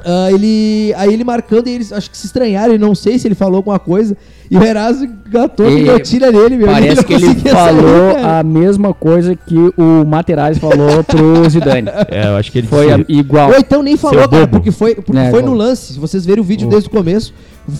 Ah, 0.05 0.31
ele, 0.31 0.93
aí 0.97 1.13
ele 1.13 1.23
marcando 1.23 1.67
e 1.67 1.71
eles 1.71 1.91
acho 1.93 2.09
que 2.09 2.17
se 2.17 2.25
estranharam, 2.25 2.73
e 2.73 2.77
não 2.77 2.93
sei 2.95 3.17
se 3.19 3.27
ele 3.27 3.35
falou 3.35 3.57
alguma 3.57 3.79
coisa. 3.79 4.15
E 4.49 4.57
o 4.57 4.63
Eraso 4.63 5.07
gatou 5.29 5.65
a 5.65 5.71
E 5.71 5.75
guilhotina 5.75 6.29
nele, 6.31 6.57
meu. 6.57 6.67
Parece 6.67 6.95
não 6.97 7.03
que 7.03 7.13
ele 7.13 7.25
sair, 7.27 7.49
falou 7.51 8.13
cara. 8.15 8.39
a 8.39 8.43
mesma 8.43 8.93
coisa 8.93 9.33
que 9.35 9.55
o 9.77 10.05
Materazzi 10.05 10.59
falou 10.59 11.03
pro 11.03 11.47
Zidane. 11.49 11.87
É, 12.09 12.27
eu 12.27 12.35
acho 12.35 12.51
que 12.51 12.57
ele 12.57 12.67
Foi 12.67 12.87
disse- 12.87 13.05
igual. 13.07 13.49
Ou 13.51 13.57
então 13.57 13.81
nem 13.81 13.95
falou, 13.95 14.27
cara, 14.27 14.47
porque 14.47 14.69
foi, 14.71 14.95
porque 14.95 15.17
É, 15.17 15.29
foi 15.31 15.41
no 15.41 15.53
lance. 15.53 15.93
Se 15.93 15.99
vocês 15.99 16.25
verem 16.25 16.41
o 16.41 16.45
vídeo 16.45 16.67
desde 16.67 16.89
o 16.89 16.91
começo, 16.91 17.33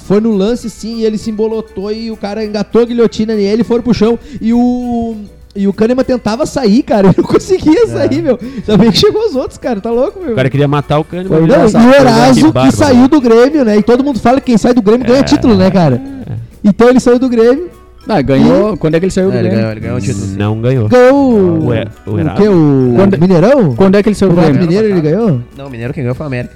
foi 0.06 0.22
no 0.22 0.32
lance 0.32 0.70
sim, 0.70 1.00
e 1.00 1.06
ele 1.06 1.18
se 1.18 1.30
embolotou 1.30 1.92
e 1.92 2.10
o 2.10 2.16
cara 2.16 2.46
engatou 2.46 2.84
a 2.84 2.86
guilhotina 2.86 3.36
nele 3.36 3.62
e 3.62 3.66
foram 3.66 3.84
pro 3.84 3.94
chão. 3.94 4.18
E 4.40 4.54
o. 4.54 5.18
E 5.54 5.68
o 5.68 5.74
Kahneman 5.74 6.04
tentava 6.06 6.46
sair, 6.46 6.82
cara, 6.82 7.08
ele 7.10 7.16
não 7.18 7.24
conseguia 7.26 7.86
sair, 7.88 8.22
meu. 8.22 8.40
Também 8.66 8.90
que 8.92 8.98
chegou 8.98 9.22
os 9.26 9.36
outros, 9.36 9.58
cara, 9.58 9.82
tá 9.82 9.92
louco, 9.92 10.20
meu. 10.22 10.32
O 10.32 10.36
cara 10.36 10.50
queria 10.50 10.68
matar 10.68 11.00
o 11.00 11.04
Kahneman. 11.04 11.28
Foi 11.30 11.48
Não, 11.48 11.66
ele- 11.66 11.78
e 11.78 11.86
o 11.88 11.94
Eraso 11.94 12.36
Que 12.36 12.42
que, 12.46 12.52
bárbaro. 12.54 12.76
saiu 12.76 13.08
do 13.08 13.20
Grêmio, 13.20 13.66
né? 13.66 13.78
E 13.78 13.84
todo 13.84 14.04
mundo 14.04 14.20
fala 14.20 14.40
que 14.40 14.46
quem 14.48 14.58
sai 14.58 14.74
do 14.74 14.82
Grêmio 14.82 15.06
ganha 15.06 15.24
título, 15.24 15.56
né, 15.56 15.70
cara? 15.70 16.02
Então 16.64 16.88
ele 16.90 17.00
saiu 17.00 17.20
do 17.20 17.28
Grêmio, 17.28 17.70
Ah, 18.08 18.22
ganhou. 18.22 18.76
Quando 18.78 18.96
é 18.96 19.00
que 19.00 19.06
ele 19.06 19.12
saiu 19.12 19.30
do 19.30 19.36
É, 19.36 19.40
ele 19.40 19.50
Grêmio? 19.50 19.58
ganhou, 19.60 19.72
ele 19.74 19.80
ganhou 19.82 19.98
o 19.98 20.02
título. 20.02 20.26
sim. 20.26 20.36
Não 20.38 20.60
ganhou. 20.62 20.88
ganhou 20.90 21.14
O, 21.14 21.60
o 21.60 21.66
o 21.68 21.74
Eraso. 22.20 22.38
quê? 22.42 22.48
O 22.50 22.94
Quando- 22.96 23.20
Mineirão? 23.20 23.76
Quando 23.76 23.96
é 23.96 24.04
que 24.04 24.10
ele 24.10 24.16
saiu 24.16 24.32
O 24.32 24.36
do 24.36 24.42
Grêmio? 24.42 24.62
Mineiro 24.62 24.88
ele 24.88 25.02
ganhou? 25.02 25.42
Não, 25.58 25.68
o 25.68 25.70
Mineiro 25.70 25.94
quem 25.94 26.02
ganhou 26.04 26.16
foi 26.16 26.24
o 26.26 26.28
América. 26.28 26.54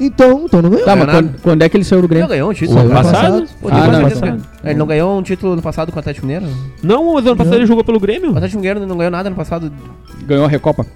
Então, 0.00 0.42
então 0.44 0.62
não 0.62 0.70
ganhou. 0.70 0.84
Tá, 0.84 0.94
mas 0.94 1.06
ganhou 1.06 1.22
quando, 1.22 1.40
quando 1.42 1.62
é 1.62 1.68
que 1.68 1.76
ele 1.76 1.84
saiu 1.84 2.00
do 2.00 2.02
Não 2.04 2.08
Grêmio? 2.08 2.28
ganhou 2.28 2.50
um 2.50 2.54
título. 2.54 2.78
O 2.78 2.80
ano 2.82 2.90
ano 2.90 3.02
passado? 3.02 3.44
Pô, 3.60 3.68
Ah, 3.68 3.72
não, 3.86 4.02
passado. 4.02 4.08
certeza. 4.20 4.38
Ele 4.64 4.74
não 4.78 4.86
ganhou 4.86 5.18
um 5.18 5.22
título 5.22 5.56
no 5.56 5.62
passado 5.62 5.90
com 5.90 5.96
o 5.96 5.98
Atlético 5.98 6.26
Mineiro? 6.26 6.46
Não, 6.82 7.14
mas 7.14 7.26
ano 7.26 7.36
passado 7.36 7.54
ele 7.56 7.66
jogou 7.66 7.82
pelo 7.84 7.98
Grêmio. 7.98 8.28
O 8.32 8.36
Atlético 8.36 8.58
Mineiro 8.58 8.86
não 8.86 8.96
ganhou 8.96 9.10
nada 9.10 9.28
no 9.28 9.36
passado. 9.36 9.72
Ganhou 10.26 10.44
a 10.44 10.48
Recopa. 10.48 10.86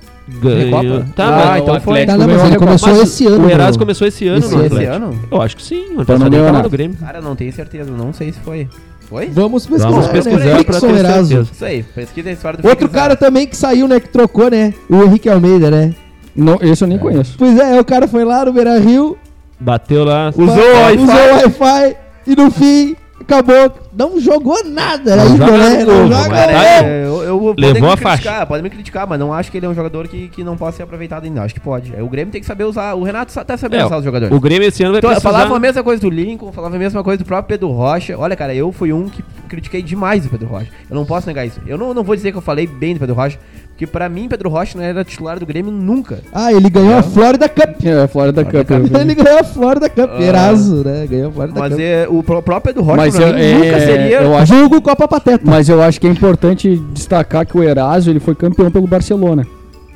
Ganhou. 0.41 0.83
Recopa? 0.83 1.07
Tá, 1.17 1.25
Ah, 1.27 1.47
mas 1.53 1.63
então 1.63 1.81
foi. 1.81 2.07
Tá, 2.07 2.13
não, 2.13 2.19
mas 2.19 2.27
ganhou 2.29 2.43
a 2.43 2.45
ele 2.47 2.53
Recopa. 2.53 2.67
começou 2.67 2.89
Mas 2.91 3.03
esse 3.03 3.27
ano. 3.27 3.37
O 3.37 3.41
meu. 3.47 3.79
começou 3.79 4.07
esse 4.07 4.29
ano 4.29 4.39
Esse 4.39 4.49
no 4.51 4.55
ano. 4.57 4.67
Esse 4.67 4.75
Atlético. 4.77 4.97
ano? 5.07 5.21
Eu 5.31 5.43
acho 5.43 5.57
que 5.57 5.63
sim. 5.63 5.75
Ano 5.77 5.85
Então 5.85 5.97
não 5.99 6.05
passado 6.07 6.23
ele 6.23 6.31
ganhou 6.31 6.45
tava 6.47 6.57
nada. 6.59 6.63
no 6.65 6.71
Grêmio. 6.71 6.97
Cara, 6.99 7.21
não 7.21 7.35
tenho 7.37 7.53
certeza. 7.53 7.91
Não 7.91 8.13
sei 8.13 8.33
se 8.33 8.39
foi. 8.41 8.69
Foi? 9.09 9.27
Vamos 9.29 9.67
pesquisar, 9.67 9.91
Vamos 9.91 10.07
né? 10.07 10.13
pesquisar 10.13 10.43
pra 10.45 10.57
Rickson 10.59 10.87
ter 10.87 10.95
Eraso. 10.97 11.27
certeza. 11.29 11.51
Isso 11.53 11.65
aí. 11.65 11.83
Pesquisa 11.83 12.29
a 12.31 12.33
história 12.33 12.59
do 12.59 12.65
Outro 12.67 12.79
Felipe 12.79 12.95
cara 12.95 13.15
também 13.17 13.47
que 13.47 13.57
saiu, 13.57 13.87
né? 13.87 14.01
Que 14.01 14.09
trocou, 14.09 14.49
né? 14.51 14.73
O 14.89 15.03
Henrique 15.03 15.29
Almeida, 15.29 15.71
né? 15.71 15.93
Não, 16.35 16.59
esse 16.63 16.83
eu 16.85 16.89
nem 16.89 16.99
conheço. 16.99 17.35
Pois 17.39 17.59
é, 17.59 17.81
o 17.81 17.85
cara 17.85 18.09
foi 18.09 18.25
lá 18.25 18.45
no 18.45 18.53
Beira 18.53 18.79
Rio, 18.79 19.17
Bateu 19.61 20.05
lá. 20.05 20.31
Usou 20.31 20.47
o 20.47 20.83
Wi-Fi. 20.83 21.03
usou 21.03 21.15
o 21.15 21.35
Wi-Fi 21.35 21.97
e 22.27 22.35
no 22.37 22.51
fim 22.51 22.97
acabou. 23.21 23.73
Não 23.97 24.19
jogou 24.19 24.65
nada 24.65 25.15
Não 25.17 25.37
joga 25.37 25.59
né? 25.59 25.85
Não 25.85 26.09
novo, 26.09 26.13
joga 26.25 26.37
aí. 26.47 26.55
É, 26.55 27.05
eu, 27.07 27.23
eu 27.23 27.55
Levou 27.59 27.83
me 27.89 27.93
a 27.93 27.97
faixa. 27.97 28.23
criticar, 28.23 28.47
Podem 28.47 28.63
me 28.63 28.71
criticar, 28.71 29.07
mas 29.07 29.21
não 29.21 29.33
acho 29.33 29.51
que 29.53 29.59
ele 29.59 29.67
é 29.67 29.69
um 29.69 29.75
jogador 29.75 30.09
que, 30.09 30.29
que 30.29 30.43
não 30.43 30.57
possa 30.57 30.79
ser 30.79 30.83
aproveitado 30.85 31.25
ainda. 31.25 31.43
Acho 31.43 31.53
que 31.55 31.61
pode. 31.61 31.95
É, 31.95 32.03
O 32.03 32.09
Grêmio 32.09 32.33
tem 32.33 32.41
que 32.41 32.47
saber 32.47 32.65
usar. 32.65 32.95
O 32.95 33.03
Renato 33.05 33.31
sa- 33.31 33.45
tá 33.45 33.57
sabendo 33.57 33.83
É, 33.83 33.87
usar 33.87 33.99
os 33.99 34.05
jogadores. 34.05 34.35
O 34.35 34.41
Grêmio 34.41 34.67
esse 34.67 34.83
ano 34.83 34.93
vai 34.93 34.99
Então, 34.99 35.11
precisar... 35.11 35.31
falava 35.31 35.55
a 35.55 35.61
mesma 35.61 35.83
coisa 35.85 36.01
do 36.01 36.09
Lincoln, 36.11 36.51
falava 36.51 36.75
a 36.75 36.79
mesma 36.79 37.05
coisa 37.05 37.19
do 37.23 37.27
próprio 37.27 37.47
Pedro 37.49 37.69
Rocha. 37.71 38.19
Olha, 38.19 38.35
cara, 38.35 38.55
eu 38.55 38.73
fui 38.73 38.93
um 38.95 39.09
que 39.11 39.23
critiquei 39.49 39.83
demais 39.83 40.25
o 40.27 40.31
Pedro 40.31 40.49
Rocha. 40.49 40.69
Eu 40.91 40.97
não 40.97 41.05
posso 41.05 41.27
negar 41.29 41.47
isso. 41.47 41.61
Eu 41.67 41.77
não, 41.79 41.93
não 41.95 42.03
vou 42.03 42.17
dizer 42.17 42.33
que 42.33 42.39
eu 42.39 42.43
falei 42.43 42.67
bem 42.67 42.95
do 42.95 43.01
Pedro 43.01 43.15
Rocha, 43.15 43.39
porque 43.83 43.87
pra 43.87 44.09
mim, 44.09 44.29
Pedro 44.29 44.49
Rocha 44.49 44.79
não 44.79 44.85
era 44.85 45.05
titular 45.05 45.39
do 45.39 45.47
Grêmio 45.47 45.73
nunca. 45.73 46.21
Ah, 46.33 46.53
ele 46.53 46.71
ganhou 46.71 46.95
a 46.97 47.03
Florida 47.03 47.49
Cup. 47.49 47.85
É, 47.85 48.07
fora 48.07 48.31
da 48.31 48.45
Cup. 48.45 48.55
Ele 49.01 49.15
ganhou 49.15 49.41
a 49.41 49.45
Florida 49.45 49.89
Cup. 49.89 50.11
Ah. 50.13 50.23
Eraso, 50.23 50.85
né? 50.85 51.07
Ganhou 51.09 51.29
a 51.31 51.33
Florida 51.33 51.61
Mas 51.61 51.73
Cup. 51.73 51.81
é, 51.81 52.07
o 52.09 52.23
pró- 52.23 52.43
próprio 52.43 52.75
Pedro 52.75 52.83
Rocha 52.85 52.97
Mas 52.97 53.19
eu, 53.19 53.27
é, 53.27 53.55
nunca 53.55 53.81
seria. 53.81 54.23
eu 54.23 54.37
acho, 54.37 54.55
Vulgo 54.55 54.81
Copa 54.81 55.09
Pateta. 55.09 55.43
mas 55.45 55.69
eu 55.69 55.83
acho 55.83 56.01
que 56.01 56.07
é 56.07 56.11
importante 56.11 56.77
destacar 56.93 57.45
que 57.45 57.57
o 57.59 57.63
Eraso 57.63 58.09
ele 58.11 58.21
foi 58.21 58.35
campeão 58.35 58.71
pelo 58.71 58.87
Barcelona. 58.87 59.45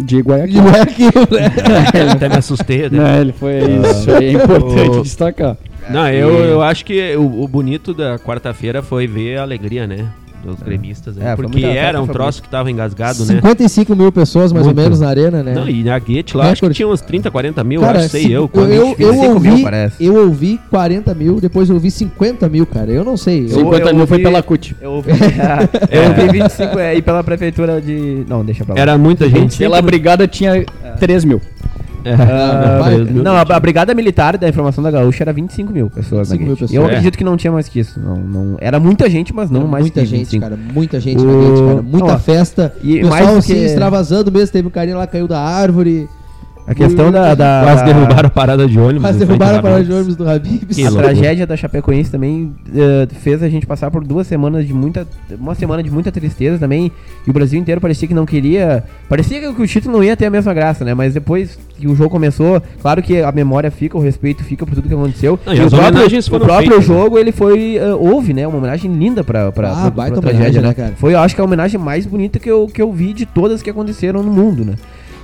De 0.00 0.20
Guayaquil. 0.20 0.62
Não 0.62 0.70
é 0.74 0.80
aquilo, 0.82 1.28
né? 1.30 1.52
Até 2.12 2.28
me 2.28 2.36
assustei. 2.36 2.82
né? 2.90 2.98
Né, 2.98 3.20
ele 3.20 3.32
foi 3.32 3.58
isso 3.60 4.10
é 4.10 4.32
importante 4.32 5.02
destacar. 5.02 5.56
Não, 5.88 6.08
eu, 6.10 6.28
eu 6.44 6.62
acho 6.62 6.84
que 6.84 7.14
o, 7.16 7.42
o 7.44 7.48
bonito 7.48 7.94
da 7.94 8.18
quarta-feira 8.18 8.82
foi 8.82 9.06
ver 9.06 9.38
a 9.38 9.42
alegria, 9.42 9.86
né? 9.86 10.06
Dos 10.44 10.62
gremistas. 10.62 11.18
aí, 11.18 11.24
É, 11.26 11.34
foi 11.34 11.44
porque 11.46 11.64
era 11.64 12.00
um 12.00 12.06
foi 12.06 12.14
troço 12.14 12.40
que 12.42 12.48
tava 12.48 12.70
engasgado, 12.70 13.18
né? 13.20 13.34
55 13.34 13.96
mil 13.96 14.12
pessoas, 14.12 14.52
mais 14.52 14.64
Muito. 14.64 14.78
ou 14.78 14.82
menos, 14.84 15.00
na 15.00 15.08
arena, 15.08 15.42
né? 15.42 15.54
Não, 15.54 15.68
e 15.68 15.82
na 15.82 15.98
Guete 15.98 16.36
lá, 16.36 16.50
acho 16.50 16.62
que 16.66 16.70
tinha 16.74 16.86
uns 16.86 17.00
30, 17.00 17.30
40 17.30 17.64
mil, 17.64 17.80
Cara, 17.80 17.98
acho, 17.98 18.10
sei 18.10 18.22
se- 18.26 18.32
eu. 18.32 18.48
eu, 18.54 18.62
eu, 18.64 18.86
eu 18.98 19.12
25 19.12 19.26
ouvi, 19.34 19.50
mil, 19.50 19.62
parece. 19.64 20.04
eu 20.04 20.14
ouvi 20.14 20.60
40 20.70 21.14
mil, 21.14 21.40
depois 21.40 21.68
eu 21.68 21.74
ouvi 21.74 21.90
50 21.90 22.48
mil, 22.48 22.64
cara. 22.66 22.90
Eu 22.92 23.04
não 23.04 23.16
sei. 23.16 23.44
Eu- 23.46 23.48
50 23.48 23.90
eu 23.90 23.94
mil 23.96 24.06
foi 24.06 24.16
ouvi- 24.18 24.22
pela 24.24 24.42
CUT. 24.42 24.76
Eu 24.80 24.92
ouvi, 24.92 25.10
eu 25.90 26.02
ouvi 26.08 26.38
25 26.40 26.78
é, 26.78 26.94
e 26.96 27.02
pela 27.02 27.24
prefeitura 27.24 27.80
de. 27.80 28.24
Não, 28.28 28.44
deixa 28.44 28.64
pra 28.64 28.74
lá. 28.74 28.80
Era 28.80 28.96
muita 28.96 29.28
gente. 29.28 29.58
Pela 29.58 29.80
brigada 29.82 30.28
tinha 30.28 30.64
3 31.00 31.24
mil. 31.24 31.40
Vai, 32.82 32.98
mesmo. 32.98 33.22
não, 33.22 33.34
a, 33.36 33.40
a 33.42 33.60
Brigada 33.60 33.94
Militar 33.94 34.36
da 34.38 34.48
Informação 34.48 34.82
da 34.84 34.90
Gaúcha 34.90 35.24
era 35.24 35.32
25 35.32 35.72
mil 35.72 35.90
pessoas. 35.90 36.28
25 36.30 36.40
na 36.40 36.46
mil 36.46 36.56
pessoas. 36.56 36.72
Eu 36.74 36.82
É. 36.82 36.86
acredito 36.86 37.18
que 37.18 37.24
não 37.24 37.36
tinha 37.36 37.52
mais 37.52 37.68
que 37.68 37.80
isso. 37.80 37.98
Não, 38.00 38.16
não, 38.16 38.56
era 38.60 38.78
muita 38.78 39.08
gente, 39.10 39.34
mas 39.34 39.50
não 39.50 39.66
mais 39.66 39.82
muita 39.82 40.00
que 40.00 40.06
gente, 40.06 40.18
25. 40.20 40.42
cara. 40.42 40.56
Muita 40.56 41.00
gente 41.00 41.22
O- 41.22 41.26
na 41.26 41.48
Gate, 41.48 41.66
cara. 41.68 41.82
Muita 41.82 42.14
Ó, 42.14 42.18
festa. 42.18 42.74
e 42.82 43.02
o 43.04 43.08
mais 43.08 43.24
pessoal 43.24 43.42
se 43.42 43.52
que- 43.54 43.58
extravasando 43.64 44.30
mesmo. 44.32 44.52
Teve 44.52 44.68
um 44.68 44.70
carinha 44.70 44.96
lá, 44.96 45.06
caiu 45.06 45.26
da 45.28 45.40
árvore. 45.40 46.08
A 46.66 46.74
questão 46.74 47.12
da. 47.12 47.34
da 47.34 47.60
Quase 47.64 47.84
derrubaram 47.84 48.26
a 48.26 48.30
parada 48.30 48.66
de 48.66 48.78
ônibus. 48.78 49.02
Quase 49.02 49.18
derrubaram 49.18 49.58
a 49.58 49.62
parada 49.62 49.84
de 49.84 49.92
ônibus 49.92 50.16
do 50.16 50.28
Habib. 50.28 50.64
Que 50.66 50.84
A 50.84 50.90
tragédia 50.90 51.46
da 51.46 51.56
Chapecoense 51.56 52.10
também 52.10 52.52
eh, 52.74 53.06
fez 53.20 53.40
a 53.42 53.48
gente 53.48 53.64
passar 53.66 53.90
por 53.90 54.04
duas 54.04 54.26
semanas 54.26 54.66
de 54.66 54.74
muita. 54.74 55.06
Uma 55.38 55.54
semana 55.54 55.82
de 55.82 55.90
muita 55.90 56.10
tristeza 56.10 56.58
também. 56.58 56.90
E 57.26 57.30
o 57.30 57.32
Brasil 57.32 57.60
inteiro 57.60 57.80
parecia 57.80 58.08
que 58.08 58.14
não 58.14 58.26
queria. 58.26 58.82
Parecia 59.08 59.40
que 59.40 59.62
o 59.62 59.66
título 59.66 59.96
não 59.96 60.02
ia 60.04 60.16
ter 60.16 60.26
a 60.26 60.30
mesma 60.30 60.52
graça, 60.52 60.84
né? 60.84 60.92
Mas 60.92 61.14
depois 61.14 61.56
que 61.78 61.86
o 61.86 61.94
jogo 61.94 62.10
começou, 62.10 62.60
claro 62.82 63.00
que 63.02 63.22
a 63.22 63.30
memória 63.30 63.70
fica, 63.70 63.96
o 63.96 64.00
respeito 64.00 64.42
fica 64.42 64.66
por 64.66 64.74
tudo 64.74 64.88
que 64.88 64.94
aconteceu. 64.94 65.38
Não, 65.46 65.54
e 65.54 65.60
as 65.60 65.72
o 65.72 65.76
próprio, 65.76 66.04
o 66.04 66.40
próprio 66.40 66.56
feitas, 66.72 66.78
né? 66.78 66.94
jogo, 66.94 67.18
ele 67.18 67.30
foi. 67.32 67.76
eh, 67.76 67.94
houve, 67.94 68.34
né? 68.34 68.46
Uma 68.46 68.58
homenagem 68.58 68.92
linda 68.92 69.22
pra, 69.22 69.52
pra, 69.52 69.70
Ah, 69.70 69.80
pra- 69.82 69.90
baita 69.90 70.20
pra 70.20 70.30
homenagem, 70.30 70.60
né, 70.60 70.74
cara? 70.74 70.94
Foi, 70.96 71.14
eu 71.14 71.20
acho 71.20 71.34
que 71.34 71.40
a 71.40 71.44
homenagem 71.44 71.78
mais 71.80 72.06
bonita 72.06 72.40
que 72.40 72.50
eu, 72.50 72.66
que 72.66 72.82
eu 72.82 72.90
vi 72.92 73.12
de 73.12 73.24
todas 73.24 73.62
que 73.62 73.70
aconteceram 73.70 74.20
no 74.22 74.32
mundo, 74.32 74.64
né? 74.64 74.74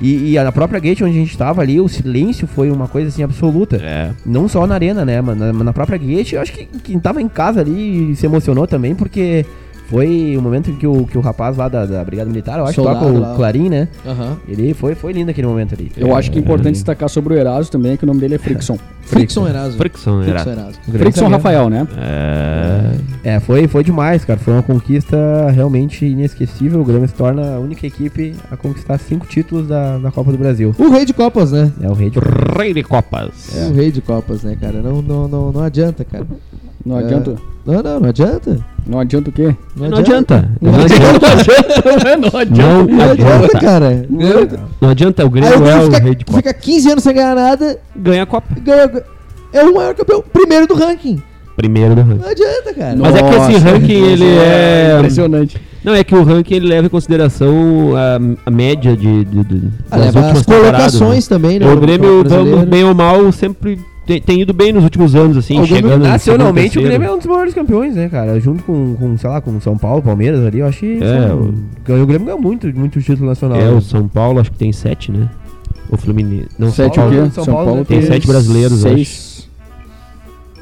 E, 0.02 0.32
e 0.32 0.38
a 0.38 0.50
própria 0.50 0.80
gate 0.80 1.00
onde 1.02 1.16
a 1.16 1.20
gente 1.20 1.38
tava 1.38 1.62
ali, 1.62 1.80
o 1.80 1.88
silêncio 1.88 2.46
foi 2.48 2.70
uma 2.70 2.88
coisa 2.88 3.08
assim 3.08 3.22
absoluta. 3.22 3.76
É. 3.76 4.10
Não 4.26 4.48
só 4.48 4.66
na 4.66 4.74
arena, 4.74 5.04
né? 5.04 5.20
Mas 5.20 5.38
na, 5.38 5.52
na 5.52 5.72
própria 5.72 5.96
gate, 5.96 6.32
eu 6.32 6.40
acho 6.40 6.52
que 6.52 6.66
quem 6.66 6.98
tava 6.98 7.22
em 7.22 7.28
casa 7.28 7.60
ali 7.60 8.14
se 8.16 8.26
emocionou 8.26 8.66
também, 8.66 8.96
porque 8.96 9.46
foi 9.92 10.34
o 10.38 10.40
momento 10.42 10.70
em 10.70 10.74
que 10.74 10.86
o, 10.86 11.04
que 11.04 11.18
o 11.18 11.20
rapaz 11.20 11.54
lá 11.56 11.68
da, 11.68 11.84
da 11.84 12.02
Brigada 12.02 12.30
Militar, 12.30 12.58
eu 12.58 12.64
acho 12.64 12.72
que 12.74 12.82
Soldado 12.82 13.06
toca 13.06 13.18
lá. 13.18 13.32
o 13.32 13.36
Clarim, 13.36 13.68
né? 13.68 13.88
Aham. 14.06 14.38
Ele 14.48 14.72
foi, 14.72 14.94
foi 14.94 15.12
lindo 15.12 15.30
aquele 15.30 15.46
momento 15.46 15.74
ali. 15.74 15.92
Eu 15.96 16.16
acho 16.16 16.30
que 16.30 16.38
é 16.38 16.40
importante 16.40 16.74
destacar 16.76 17.10
sobre 17.10 17.34
o 17.34 17.36
Eraso 17.36 17.70
também, 17.70 17.96
que 17.96 18.04
o 18.04 18.06
nome 18.06 18.18
dele 18.18 18.36
é 18.36 18.38
Frickson. 18.38 18.78
Frickson 19.02 19.46
Eraso. 19.46 19.76
Frickson 19.76 20.22
era. 20.22 20.40
Eraso. 20.50 20.78
Frickson 20.90 21.28
Rafael, 21.28 21.68
né? 21.68 21.86
É. 21.98 23.34
É, 23.34 23.40
foi, 23.40 23.68
foi 23.68 23.84
demais, 23.84 24.24
cara. 24.24 24.38
Foi 24.40 24.54
uma 24.54 24.62
conquista 24.62 25.16
realmente 25.50 26.04
inesquecível. 26.06 26.80
O 26.80 26.84
Grêmio 26.84 27.06
se 27.06 27.14
torna 27.14 27.56
a 27.56 27.58
única 27.60 27.86
equipe 27.86 28.34
a 28.50 28.56
conquistar 28.56 28.98
cinco 28.98 29.26
títulos 29.26 29.68
da, 29.68 29.98
da 29.98 30.10
Copa 30.10 30.32
do 30.32 30.38
Brasil. 30.38 30.74
O 30.78 30.90
rei 30.90 31.04
de 31.04 31.12
Copas, 31.12 31.52
né? 31.52 31.70
É 31.82 31.88
o 31.88 31.92
rei 31.92 32.10
de 32.10 32.18
Rei 32.56 32.72
de 32.72 32.82
Copas. 32.82 33.50
O 33.70 33.72
rei 33.74 33.92
de 33.92 34.00
Copas, 34.00 34.42
né, 34.42 34.56
cara? 34.60 34.80
Não, 34.80 35.02
não, 35.02 35.28
não, 35.28 35.52
não 35.52 35.60
adianta, 35.62 36.04
cara. 36.04 36.26
Não 36.84 36.98
É. 36.98 37.04
adianta. 37.04 37.36
Não, 37.64 37.82
não, 37.82 38.00
não 38.00 38.08
adianta. 38.08 38.58
Não 38.84 38.98
adianta 38.98 39.30
o 39.30 39.32
quê? 39.32 39.54
Não 39.76 39.96
adianta. 39.98 40.50
Não 40.60 40.72
Não 40.72 40.80
adianta. 40.80 41.26
Não 41.84 42.40
adianta. 42.40 42.62
Não 42.62 42.96
Não 42.96 43.10
adianta, 43.10 43.60
cara. 43.60 44.06
Não 44.80 44.88
adianta. 44.88 45.24
O 45.26 45.30
Grêmio 45.30 45.66
é 45.68 45.78
o 45.78 45.84
fica, 45.84 45.98
rei 45.98 46.14
de 46.16 46.24
Copas. 46.24 46.36
fica 46.42 46.54
15 46.54 46.90
anos 46.90 47.04
sem 47.04 47.14
ganhar 47.14 47.34
nada, 47.36 47.78
Ganha 47.94 48.24
a 48.24 48.26
Copa. 48.26 48.48
ganha, 48.60 48.90
é 49.52 49.62
o 49.64 49.74
maior 49.74 49.94
campeão, 49.94 50.24
primeiro 50.32 50.66
do 50.66 50.74
ranking. 50.74 51.22
Primeiro 51.54 51.94
do 51.94 52.00
ranking. 52.02 52.22
Não 52.22 52.28
adianta, 52.30 52.74
cara. 52.74 52.96
Mas 52.96 53.14
é 53.14 53.22
que 53.22 53.28
esse 53.28 53.38
Nossa, 53.52 53.58
ranking, 53.70 53.92
ele 53.92 54.24
é... 54.24 54.94
Impressionante. 54.96 55.60
Não, 55.84 55.94
é 55.94 56.02
que 56.02 56.14
o 56.14 56.24
ranking 56.24 56.54
ele 56.54 56.66
leva 56.68 56.86
em 56.86 56.90
consideração 56.90 57.92
a, 57.94 58.18
a 58.46 58.50
média 58.50 58.96
de, 58.96 59.24
de, 59.24 59.44
de 59.44 59.68
Ah, 59.90 59.98
das 59.98 60.06
últimas 60.14 60.38
as 60.38 60.46
colocações 60.46 61.28
também, 61.28 61.58
né? 61.60 61.70
O 61.72 61.78
Grêmio, 61.78 62.24
vamos, 62.26 62.64
bem 62.64 62.82
ou 62.84 62.94
mal, 62.94 63.30
sempre 63.30 63.78
tem, 64.06 64.20
tem 64.20 64.40
ido 64.42 64.52
bem 64.52 64.72
nos 64.72 64.82
últimos 64.84 65.14
anos, 65.14 65.36
assim, 65.36 65.54
O 65.60 65.62
Grêmio, 65.66 65.76
chegando 65.90 66.02
nacionalmente, 66.02 66.78
o 66.78 66.82
Grêmio 66.82 67.08
é 67.08 67.12
um 67.12 67.18
dos 67.18 67.26
maiores 67.26 67.54
campeões, 67.54 67.94
né, 67.94 68.08
cara? 68.08 68.38
Junto 68.40 68.62
com, 68.64 68.94
com 68.96 69.16
sei 69.16 69.30
lá, 69.30 69.40
com 69.40 69.60
São 69.60 69.78
Paulo, 69.78 70.02
Palmeiras 70.02 70.44
ali, 70.44 70.58
eu 70.58 70.66
acho 70.66 70.80
que. 70.80 70.98
É, 71.02 71.28
são- 71.28 71.38
o- 71.40 71.54
ganhou, 71.84 72.02
o 72.02 72.06
Grêmio 72.06 72.26
ganhou 72.26 72.40
muito, 72.40 72.66
muito 72.74 73.00
título 73.00 73.28
nacional. 73.28 73.58
É, 73.60 73.64
né? 73.64 73.70
o 73.70 73.80
São 73.80 74.08
Paulo 74.08 74.40
acho 74.40 74.50
que 74.50 74.58
tem 74.58 74.72
sete, 74.72 75.12
né? 75.12 75.28
O 75.88 75.96
Fluminense. 75.96 76.48
Não, 76.58 76.68
São 76.68 76.84
Sete 76.86 76.98
o 76.98 77.02
Paulo. 77.02 77.10
quê? 77.24 77.30
São 77.32 77.44
São 77.44 77.54
Paulo 77.54 77.68
Paulo 77.70 77.84
tem 77.84 78.02
sete 78.02 78.26
brasileiros, 78.26 78.80
Seis. 78.80 79.32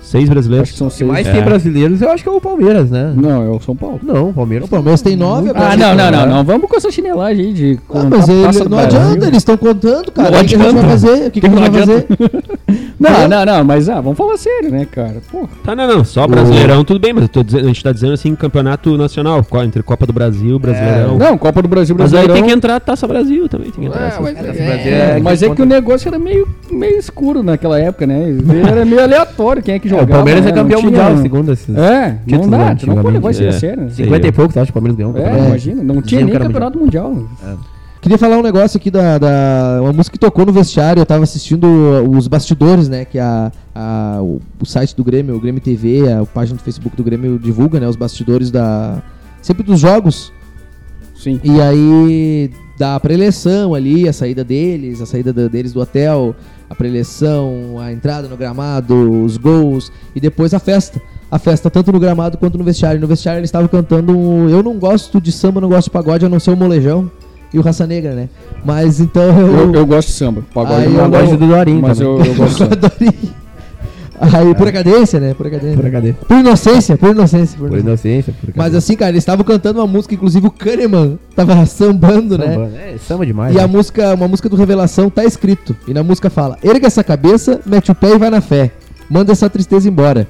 Seis 0.03 0.29
brasileiros. 0.29 0.65
Acho 0.65 0.73
que 0.73 0.79
são 0.79 0.89
O 0.89 0.91
que 0.91 0.97
seis. 0.97 1.09
mais 1.11 1.25
É. 1.25 1.33
tem 1.33 1.45
brasileiros, 1.45 2.03
eu 2.03 2.11
acho 2.11 2.25
que 2.25 2.29
é 2.29 2.33
o 2.33 2.41
Palmeiras, 2.41 2.91
né? 2.91 3.15
Não, 3.17 3.45
é 3.45 3.49
o 3.49 3.61
São 3.61 3.77
Paulo. 3.77 4.01
Não, 4.03 4.31
o 4.31 4.33
Palmeiras. 4.35 4.67
O 4.67 4.69
Palmeiras 4.71 5.01
tem 5.03 5.15
nove 5.15 5.51
Ah, 5.55 5.77
não, 5.77 5.95
não, 5.95 6.11
não, 6.11 6.27
né? 6.27 6.27
não. 6.27 6.43
Vamos 6.45 6.69
com 6.69 6.77
essa 6.77 6.91
chinelagem 6.91 7.47
aí 7.47 7.53
de 7.53 7.79
Ah, 7.95 8.05
mas 8.11 8.29
ele, 8.29 8.43
não 8.43 8.51
Brasil. 8.51 8.79
adianta, 8.79 9.27
eles 9.27 9.37
estão 9.39 9.57
contando, 9.57 10.11
cara. 10.11 10.31
Não 10.33 10.39
o 10.41 10.43
que, 10.43 10.49
que 10.49 10.55
a 10.57 10.59
gente 10.59 10.73
vai 10.75 10.83
adianta. 10.83 10.89
fazer? 10.89 11.27
O 11.27 11.31
que, 11.31 11.41
que 11.41 11.47
a 11.47 11.49
gente 11.51 11.61
Não 11.61 11.71
vai 11.71 11.81
fazer? 11.81 12.07
Não, 13.01 13.27
não, 13.27 13.47
não, 13.47 13.65
mas 13.65 13.89
ah, 13.89 13.99
vamos 14.03 14.19
falar 14.19 14.37
sério, 14.37 14.71
né, 14.71 14.85
cara? 14.85 15.15
Pô, 15.33 15.49
Tá, 15.65 15.75
não, 15.75 15.89
não. 15.89 16.05
Só 16.05 16.27
Brasileirão, 16.29 16.85
tudo 16.85 17.01
bem, 17.01 17.15
mas 17.15 17.23
eu 17.23 17.29
tô 17.31 17.43
dizendo, 17.43 17.65
a 17.65 17.69
gente 17.69 17.83
tá 17.83 17.93
dizendo 17.93 18.13
assim, 18.13 18.35
campeonato 18.35 18.95
nacional, 18.99 19.43
entre 19.65 19.83
Copa 19.83 20.07
do 20.07 20.13
Brasil, 20.13 20.59
Brasileirão. 20.59 21.17
não, 21.17 21.39
Copa 21.39 21.63
do 21.63 21.69
Brasil, 21.69 21.97
mas 21.99 22.13
aí 22.13 22.19
Brasileirão. 22.19 22.35
tem 22.35 22.45
que 22.45 22.51
entrar 22.55 22.77
a 22.77 22.81
Taça 22.81 23.09
Brasil 23.09 23.49
também, 23.49 23.71
tem 23.71 23.81
que 23.85 23.87
entrar. 23.89 24.03
É, 24.03 24.07
essa- 24.09 24.21
é, 24.29 24.89
é, 25.15 25.17
é 25.17 25.21
mas 25.21 25.39
que 25.41 25.47
é 25.47 25.55
que 25.55 25.63
o 25.63 25.65
negócio 25.65 26.09
era 26.09 26.19
meio, 26.19 26.47
meio 26.71 26.99
escuro 26.99 27.43
naquela 27.43 27.81
época, 27.81 28.07
né? 28.07 28.37
Era 28.71 28.85
meio 28.85 29.03
aleatório 29.03 29.63
quem 29.63 29.77
é 29.77 29.79
que 29.79 29.89
É, 29.89 29.91
jogava. 29.91 30.11
o 30.11 30.15
Palmeiras 30.17 30.45
né? 30.45 30.51
é 30.51 30.55
campeão 30.55 30.83
Não 30.83 30.91
tinha- 30.91 31.03
mundial, 31.05 31.23
segundo 31.23 31.53
esses. 31.53 31.75
É, 31.75 32.09
não 32.09 32.19
títulos, 32.27 32.51
dá, 32.51 32.59
né, 32.59 32.65
não 32.65 32.75
pode 32.75 33.17
antigamente. 33.17 33.31
isso 33.31 33.45
É. 33.45 33.53
sério. 33.53 33.83
né? 33.85 33.91
50 33.91 34.27
e 34.27 34.33
pouco, 34.33 34.53
tu 34.53 34.59
acha 34.61 34.67
que 34.67 34.71
o 34.71 34.75
Palmeiras 34.75 34.97
ganhou? 34.99 35.15
um 35.15 35.17
É, 35.17 35.47
imagina, 35.49 35.83
não 35.83 35.95
tinha 35.95 36.03
Diziam 36.03 36.21
nem 36.21 36.31
que 36.31 36.37
era 36.37 36.45
campeonato 36.45 36.79
mundial. 36.79 37.17
Queria 38.01 38.17
falar 38.17 38.39
um 38.39 38.43
negócio 38.43 38.79
aqui 38.79 38.91
da, 38.91 39.19
da- 39.19 39.79
uma 39.83 39.93
música 39.93 40.15
que 40.15 40.19
tocou 40.19 40.47
no 40.47 40.53
vestiário. 40.53 41.01
Eu 41.03 41.07
tava 41.07 41.23
assistindo 41.23 41.67
os 42.11 42.27
bastidores, 42.29 42.89
né? 42.89 43.05
Que 43.05 43.19
a, 43.19 43.53
a- 43.75 44.19
o, 44.23 44.41
o 44.59 44.65
site 44.65 44.97
do 44.97 45.05
Grêmio, 45.05 45.37
o 45.37 45.41
Grêmio 45.41 45.61
TV, 45.61 46.11
a, 46.11 46.25
página 46.25 46.57
do 46.57 46.63
Facebook 46.63 46.97
do 46.97 47.05
Grêmio 47.05 47.39
divulga, 47.39 47.79
né? 47.79 47.87
Os 47.87 47.97
bastidores 47.97 48.51
da 48.51 49.03
sempre 49.43 49.63
dos 49.63 49.79
jogos. 49.81 50.33
Sim. 51.15 51.39
E 51.45 51.61
aí 51.61 52.51
da 52.79 52.99
preleção 52.99 53.75
ali, 53.75 54.09
a 54.09 54.13
saída 54.15 54.43
deles, 54.43 55.03
a 55.03 55.07
saída 55.07 55.31
da- 55.31 55.49
deles 55.49 55.75
do 55.75 55.81
hotel, 55.81 56.35
a 56.71 56.75
preleção, 56.75 57.79
a 57.79 57.93
entrada 57.93 58.27
no 58.29 58.37
gramado, 58.39 58.95
os 59.23 59.37
gols 59.37 59.93
e 60.17 60.21
depois 60.21 60.55
a 60.55 60.59
festa. 60.59 61.01
A 61.31 61.39
festa 61.39 61.71
tanto 61.71 61.93
no 61.93 62.01
gramado 62.01 62.39
quanto 62.39 62.57
no 62.57 62.65
vestiário. 62.65 62.99
No 62.99 63.07
vestiário 63.07 63.41
eles 63.41 63.49
estavam 63.49 63.69
cantando 63.69 64.17
um, 64.19 64.49
Eu 64.49 64.63
não 64.63 64.79
gosto 64.79 65.21
de 65.21 65.31
samba, 65.31 65.61
não 65.61 65.69
gosto 65.69 65.85
de 65.89 65.91
pagode, 65.91 66.25
a 66.25 66.29
não 66.31 66.41
ser 66.41 66.51
o 66.53 66.57
molejão 66.57 67.11
e 67.53 67.59
o 67.59 67.63
Raça 67.63 67.87
Negra, 67.87 68.15
né? 68.15 68.29
Mas 68.65 69.01
então 69.01 69.23
eu. 69.41 69.59
Eu, 69.59 69.75
eu 69.75 69.87
gosto 69.87 70.09
de 70.09 70.15
samba. 70.15 70.45
Pagode 70.55 70.83
Aí 70.85 70.89
não, 70.89 71.05
eu 71.05 71.11
gosto 71.11 71.23
gosto 71.23 71.37
do 71.37 71.47
Dorinho 71.49 71.83
Mas 71.83 72.01
eu, 72.01 72.25
eu 72.25 72.35
gosto 72.35 72.65
adorei. 72.65 73.15
Aí, 74.21 74.55
por 74.55 74.71
cadência, 74.71 75.19
né? 75.19 75.33
Por 75.33 75.51
cadência. 75.51 75.81
Por 75.81 75.91
cadê? 75.91 76.13
Por 76.13 76.37
inocência, 76.37 76.99
por 76.99 77.11
inocência. 77.11 77.59
Por 77.59 77.71
Por 77.71 77.79
inocência. 77.79 78.35
por 78.39 78.53
Mas 78.55 78.75
assim, 78.75 78.95
cara, 78.95 79.13
eles 79.13 79.23
estavam 79.23 79.43
cantando 79.43 79.81
uma 79.81 79.87
música, 79.87 80.15
inclusive 80.15 80.47
o 80.47 80.51
Kahneman 80.51 81.19
tava 81.35 81.65
sambando, 81.65 82.37
né? 82.37 82.53
Samba, 82.53 82.71
É, 82.77 82.99
samba 82.99 83.27
demais. 83.27 83.55
E 83.55 83.57
né? 83.57 83.65
a 83.65 83.67
música, 83.67 84.15
uma 84.15 84.29
música 84.29 84.47
do 84.47 84.57
Revelação 84.57 85.09
tá 85.09 85.25
escrito. 85.25 85.75
E 85.89 85.95
na 85.95 86.03
música 86.03 86.29
fala: 86.29 86.59
erga 86.63 86.87
essa 86.87 87.03
cabeça, 87.03 87.61
mete 87.65 87.91
o 87.91 87.95
pé 87.95 88.15
e 88.15 88.19
vai 88.19 88.29
na 88.29 88.43
fé. 88.43 88.71
Manda 89.09 89.33
essa 89.33 89.49
tristeza 89.49 89.89
embora. 89.89 90.29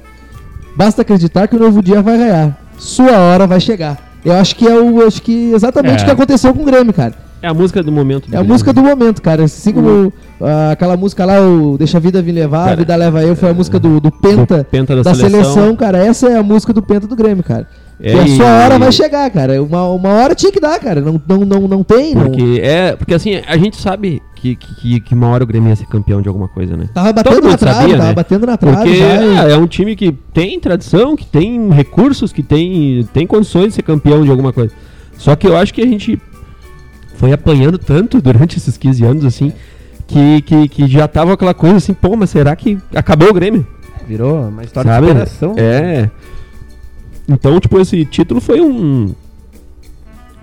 Basta 0.73 1.01
acreditar 1.01 1.49
que 1.49 1.55
o 1.57 1.59
novo 1.59 1.83
dia 1.83 2.01
vai 2.01 2.17
raiar. 2.17 2.57
Sua 2.77 3.11
hora 3.19 3.45
vai 3.45 3.59
chegar. 3.59 4.10
Eu 4.23 4.33
acho 4.33 4.55
que 4.55 4.67
é 4.67 4.79
o. 4.79 5.05
Acho 5.05 5.21
que 5.21 5.51
exatamente 5.53 5.99
É. 5.99 6.03
o 6.03 6.05
que 6.05 6.11
aconteceu 6.11 6.53
com 6.53 6.61
o 6.61 6.65
Grêmio, 6.65 6.93
cara. 6.93 7.13
É 7.41 7.47
a 7.47 7.53
música 7.55 7.81
do 7.81 7.91
momento. 7.91 8.29
É 8.31 8.37
a 8.37 8.43
música 8.43 8.71
do 8.71 8.83
momento, 8.83 9.19
cara. 9.19 9.43
Assim 9.45 9.73
como 9.73 10.13
ah, 10.39 10.71
aquela 10.73 10.95
música 10.95 11.25
lá, 11.25 11.41
o 11.41 11.75
Deixa 11.75 11.97
a 11.97 11.99
Vida 11.99 12.21
Vir 12.21 12.33
Levar, 12.33 12.61
a 12.61 12.65
Cara, 12.65 12.75
Vida 12.77 12.95
Leva 12.95 13.23
Eu, 13.23 13.35
foi 13.35 13.49
a 13.49 13.53
música 13.53 13.79
do, 13.79 13.99
do 13.99 14.11
Penta, 14.11 14.63
Penta 14.69 14.95
da, 14.95 15.01
da 15.01 15.15
seleção. 15.15 15.43
seleção. 15.53 15.75
cara. 15.75 15.97
Essa 15.97 16.29
é 16.29 16.37
a 16.37 16.43
música 16.43 16.71
do 16.71 16.83
Penta 16.83 17.07
do 17.07 17.15
Grêmio, 17.15 17.43
cara. 17.43 17.67
É, 17.99 18.13
e 18.13 18.19
a 18.19 18.27
sua 18.27 18.45
e- 18.45 18.63
hora 18.63 18.77
vai 18.79 18.91
chegar, 18.91 19.27
cara. 19.31 19.61
Uma, 19.61 19.87
uma 19.89 20.09
hora 20.09 20.35
tinha 20.35 20.51
que 20.51 20.59
dar, 20.59 20.79
cara. 20.79 21.01
Não, 21.01 21.19
não, 21.27 21.37
não, 21.39 21.67
não 21.67 21.83
tem, 21.83 22.13
não. 22.13 22.25
Porque, 22.25 22.59
é, 22.63 22.95
porque 22.95 23.13
assim, 23.15 23.41
a 23.47 23.57
gente 23.57 23.77
sabe 23.81 24.21
que, 24.41 24.55
que, 24.55 24.99
que 24.99 25.13
uma 25.13 25.27
hora 25.27 25.43
o 25.43 25.47
Grêmio 25.47 25.69
ia 25.69 25.75
ser 25.75 25.85
campeão 25.85 26.19
de 26.19 26.27
alguma 26.27 26.47
coisa, 26.47 26.75
né? 26.75 26.89
Tava 26.91 27.13
batendo 27.13 27.47
na 27.47 27.57
trave, 27.57 27.77
sabia, 27.79 27.97
tava 27.97 28.09
né? 28.09 28.13
batendo 28.15 28.45
na 28.47 28.57
trave 28.57 28.77
Porque 28.77 28.95
já. 28.95 29.05
é, 29.05 29.51
é 29.51 29.57
um 29.57 29.67
time 29.67 29.95
que 29.95 30.11
tem 30.33 30.59
tradição, 30.59 31.15
que 31.15 31.25
tem 31.25 31.69
recursos, 31.69 32.33
que 32.33 32.41
tem, 32.41 33.07
tem 33.13 33.27
condições 33.27 33.67
de 33.67 33.73
ser 33.75 33.83
campeão 33.83 34.23
de 34.23 34.31
alguma 34.31 34.51
coisa. 34.51 34.73
Só 35.15 35.35
que 35.35 35.47
eu 35.47 35.55
acho 35.55 35.71
que 35.71 35.81
a 35.81 35.85
gente 35.85 36.19
foi 37.15 37.31
apanhando 37.31 37.77
tanto 37.77 38.19
durante 38.23 38.57
esses 38.57 38.77
15 38.77 39.05
anos, 39.05 39.25
assim, 39.25 39.53
que, 40.07 40.41
que, 40.41 40.67
que 40.67 40.87
já 40.87 41.07
tava 41.07 41.33
aquela 41.33 41.53
coisa 41.53 41.77
assim, 41.77 41.93
pô, 41.93 42.15
mas 42.15 42.31
será 42.31 42.55
que 42.55 42.79
acabou 42.95 43.29
o 43.29 43.33
Grêmio? 43.33 43.65
Virou 44.07 44.47
uma 44.47 44.63
história 44.63 44.91
Sabe? 44.91 45.05
de 45.05 45.11
superação. 45.11 45.55
É. 45.55 46.09
Então, 47.29 47.59
tipo, 47.59 47.79
esse 47.79 48.03
título 48.05 48.41
foi 48.41 48.59
um. 48.59 49.13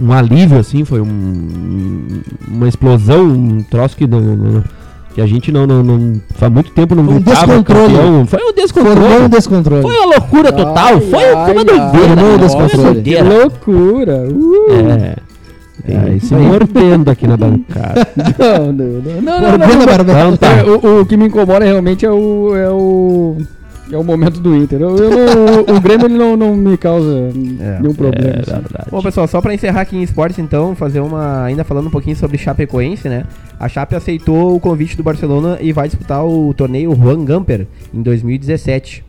Um 0.00 0.12
alívio, 0.12 0.58
assim, 0.58 0.84
foi 0.84 1.00
um, 1.00 2.20
uma 2.46 2.68
explosão, 2.68 3.24
um 3.24 3.62
troço 3.62 3.96
que 3.96 4.06
não. 4.06 4.20
não- 4.20 4.64
que 5.14 5.20
a 5.22 5.26
gente 5.26 5.50
não, 5.50 5.66
não, 5.66 5.82
não. 5.82 6.20
Faz 6.36 6.52
muito 6.52 6.70
tempo 6.70 6.94
não 6.94 7.04
Foi 7.04 7.14
um 7.14 7.20
descontrole. 7.20 7.92
campeão. 7.94 8.26
Foi 8.26 8.38
um 8.40 8.52
descontrole. 8.54 9.00
Formou 9.00 9.22
um 9.22 9.28
descontrole. 9.28 9.82
Foi 9.82 9.96
uma 9.96 10.06
loucura 10.06 10.52
total. 10.52 10.86
Ai, 10.94 11.00
foi, 11.00 11.10
foi 11.10 11.20
uma 11.32 11.40
ai, 11.40 11.64
doideira. 11.64 12.08
ai, 12.10 12.16
foi 12.16 12.28
uma 12.28 12.38
descontrole. 12.38 13.02
Que 13.02 13.10
doideira. 13.16 13.24
loucura! 13.24 14.28
Uh. 14.30 14.70
É. 15.88 15.98
Tem 16.04 16.20
se 16.20 16.34
mordendo 16.34 17.08
aqui 17.10 17.26
na 17.26 17.36
bancada. 17.36 18.06
Não, 18.38 18.72
não, 18.72 18.84
não, 18.84 19.22
não, 19.22 19.22
não, 19.22 19.58
não, 19.58 19.78
não. 19.78 19.86
barbela. 19.86 20.34
Então 20.34 20.36
tá. 20.36 20.48
É, 20.58 20.62
o, 20.64 21.00
o 21.00 21.06
que 21.06 21.16
me 21.16 21.26
incomoda 21.26 21.64
realmente 21.64 22.04
é 22.06 22.10
o. 22.10 22.54
É 22.54 22.68
o, 22.70 23.36
é 23.90 23.96
o 23.96 24.04
momento 24.04 24.40
do 24.40 24.54
Inter. 24.54 24.80
Eu, 24.80 24.96
eu 24.96 25.10
não- 25.10 25.76
o 25.76 25.80
Grêmio 25.80 26.06
ele 26.06 26.18
não, 26.18 26.36
não 26.36 26.54
me 26.56 26.76
causa 26.76 27.30
nenhum 27.34 27.94
problema. 27.94 28.36
É 28.36 28.40
assim. 28.40 28.50
verdade. 28.52 28.88
Bom, 28.90 29.02
pessoal, 29.02 29.26
só 29.26 29.40
pra 29.40 29.54
encerrar 29.54 29.80
aqui 29.82 29.96
em 29.96 30.02
esportes, 30.02 30.38
então, 30.38 30.74
fazer 30.74 31.00
uma. 31.00 31.44
Ainda 31.44 31.64
falando 31.64 31.86
um 31.86 31.90
pouquinho 31.90 32.16
sobre 32.16 32.38
Chapecoense, 32.38 33.08
né? 33.08 33.24
A 33.58 33.68
Chape 33.68 33.94
aceitou 33.96 34.54
o 34.54 34.60
convite 34.60 34.96
do 34.96 35.02
Barcelona 35.02 35.58
e 35.60 35.72
vai 35.72 35.88
disputar 35.88 36.24
o 36.24 36.52
torneio 36.54 36.94
Juan 36.94 37.24
Gamper 37.24 37.66
em 37.92 38.02
2017. 38.02 39.04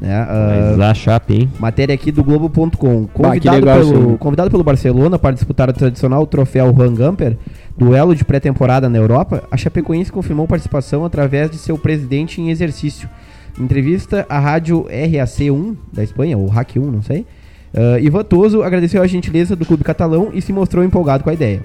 Né? 0.00 0.14
Ah, 0.16 0.74
Mas 0.78 0.80
a 0.80 0.94
Chape, 0.94 1.34
hein? 1.34 1.50
Matéria 1.58 1.94
aqui 1.94 2.10
do 2.10 2.24
Globo.com. 2.24 3.06
Convidado, 3.12 3.56
legal 3.58 3.78
pelo, 3.80 4.16
convidado 4.16 4.50
pelo 4.50 4.64
Barcelona 4.64 5.18
para 5.18 5.34
disputar 5.34 5.68
o 5.68 5.72
tradicional 5.74 6.26
troféu 6.26 6.72
Juan 6.74 6.94
Gamper, 6.94 7.36
duelo 7.76 8.14
de 8.16 8.24
pré-temporada 8.24 8.88
na 8.88 8.96
Europa, 8.96 9.42
a 9.50 9.56
Chapecoense 9.58 10.10
confirmou 10.10 10.46
participação 10.48 11.04
através 11.04 11.50
de 11.50 11.58
seu 11.58 11.76
presidente 11.76 12.40
em 12.40 12.48
exercício. 12.50 13.10
Entrevista 13.58 14.26
à 14.28 14.38
rádio 14.38 14.84
RAC1 14.84 15.76
da 15.92 16.02
Espanha, 16.02 16.36
ou 16.38 16.48
RAC1, 16.48 16.90
não 16.90 17.02
sei, 17.02 17.26
uh, 17.74 17.98
Ivan 18.00 18.24
Toso 18.24 18.62
agradeceu 18.62 19.02
a 19.02 19.06
gentileza 19.06 19.56
do 19.56 19.64
clube 19.66 19.84
catalão 19.84 20.30
e 20.32 20.40
se 20.40 20.52
mostrou 20.52 20.84
empolgado 20.84 21.24
com 21.24 21.30
a 21.30 21.34
ideia. 21.34 21.60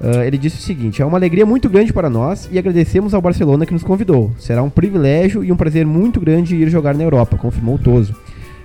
Uh, 0.00 0.22
ele 0.22 0.38
disse 0.38 0.58
o 0.58 0.62
seguinte: 0.62 1.02
é 1.02 1.04
uma 1.04 1.18
alegria 1.18 1.44
muito 1.44 1.68
grande 1.68 1.92
para 1.92 2.08
nós 2.08 2.48
e 2.52 2.58
agradecemos 2.58 3.14
ao 3.14 3.20
Barcelona 3.20 3.66
que 3.66 3.72
nos 3.72 3.82
convidou. 3.82 4.32
Será 4.38 4.62
um 4.62 4.70
privilégio 4.70 5.42
e 5.42 5.50
um 5.50 5.56
prazer 5.56 5.86
muito 5.86 6.20
grande 6.20 6.54
ir 6.56 6.68
jogar 6.68 6.94
na 6.94 7.02
Europa, 7.02 7.36
confirmou 7.36 7.74
o 7.74 7.78
Toso. 7.78 8.14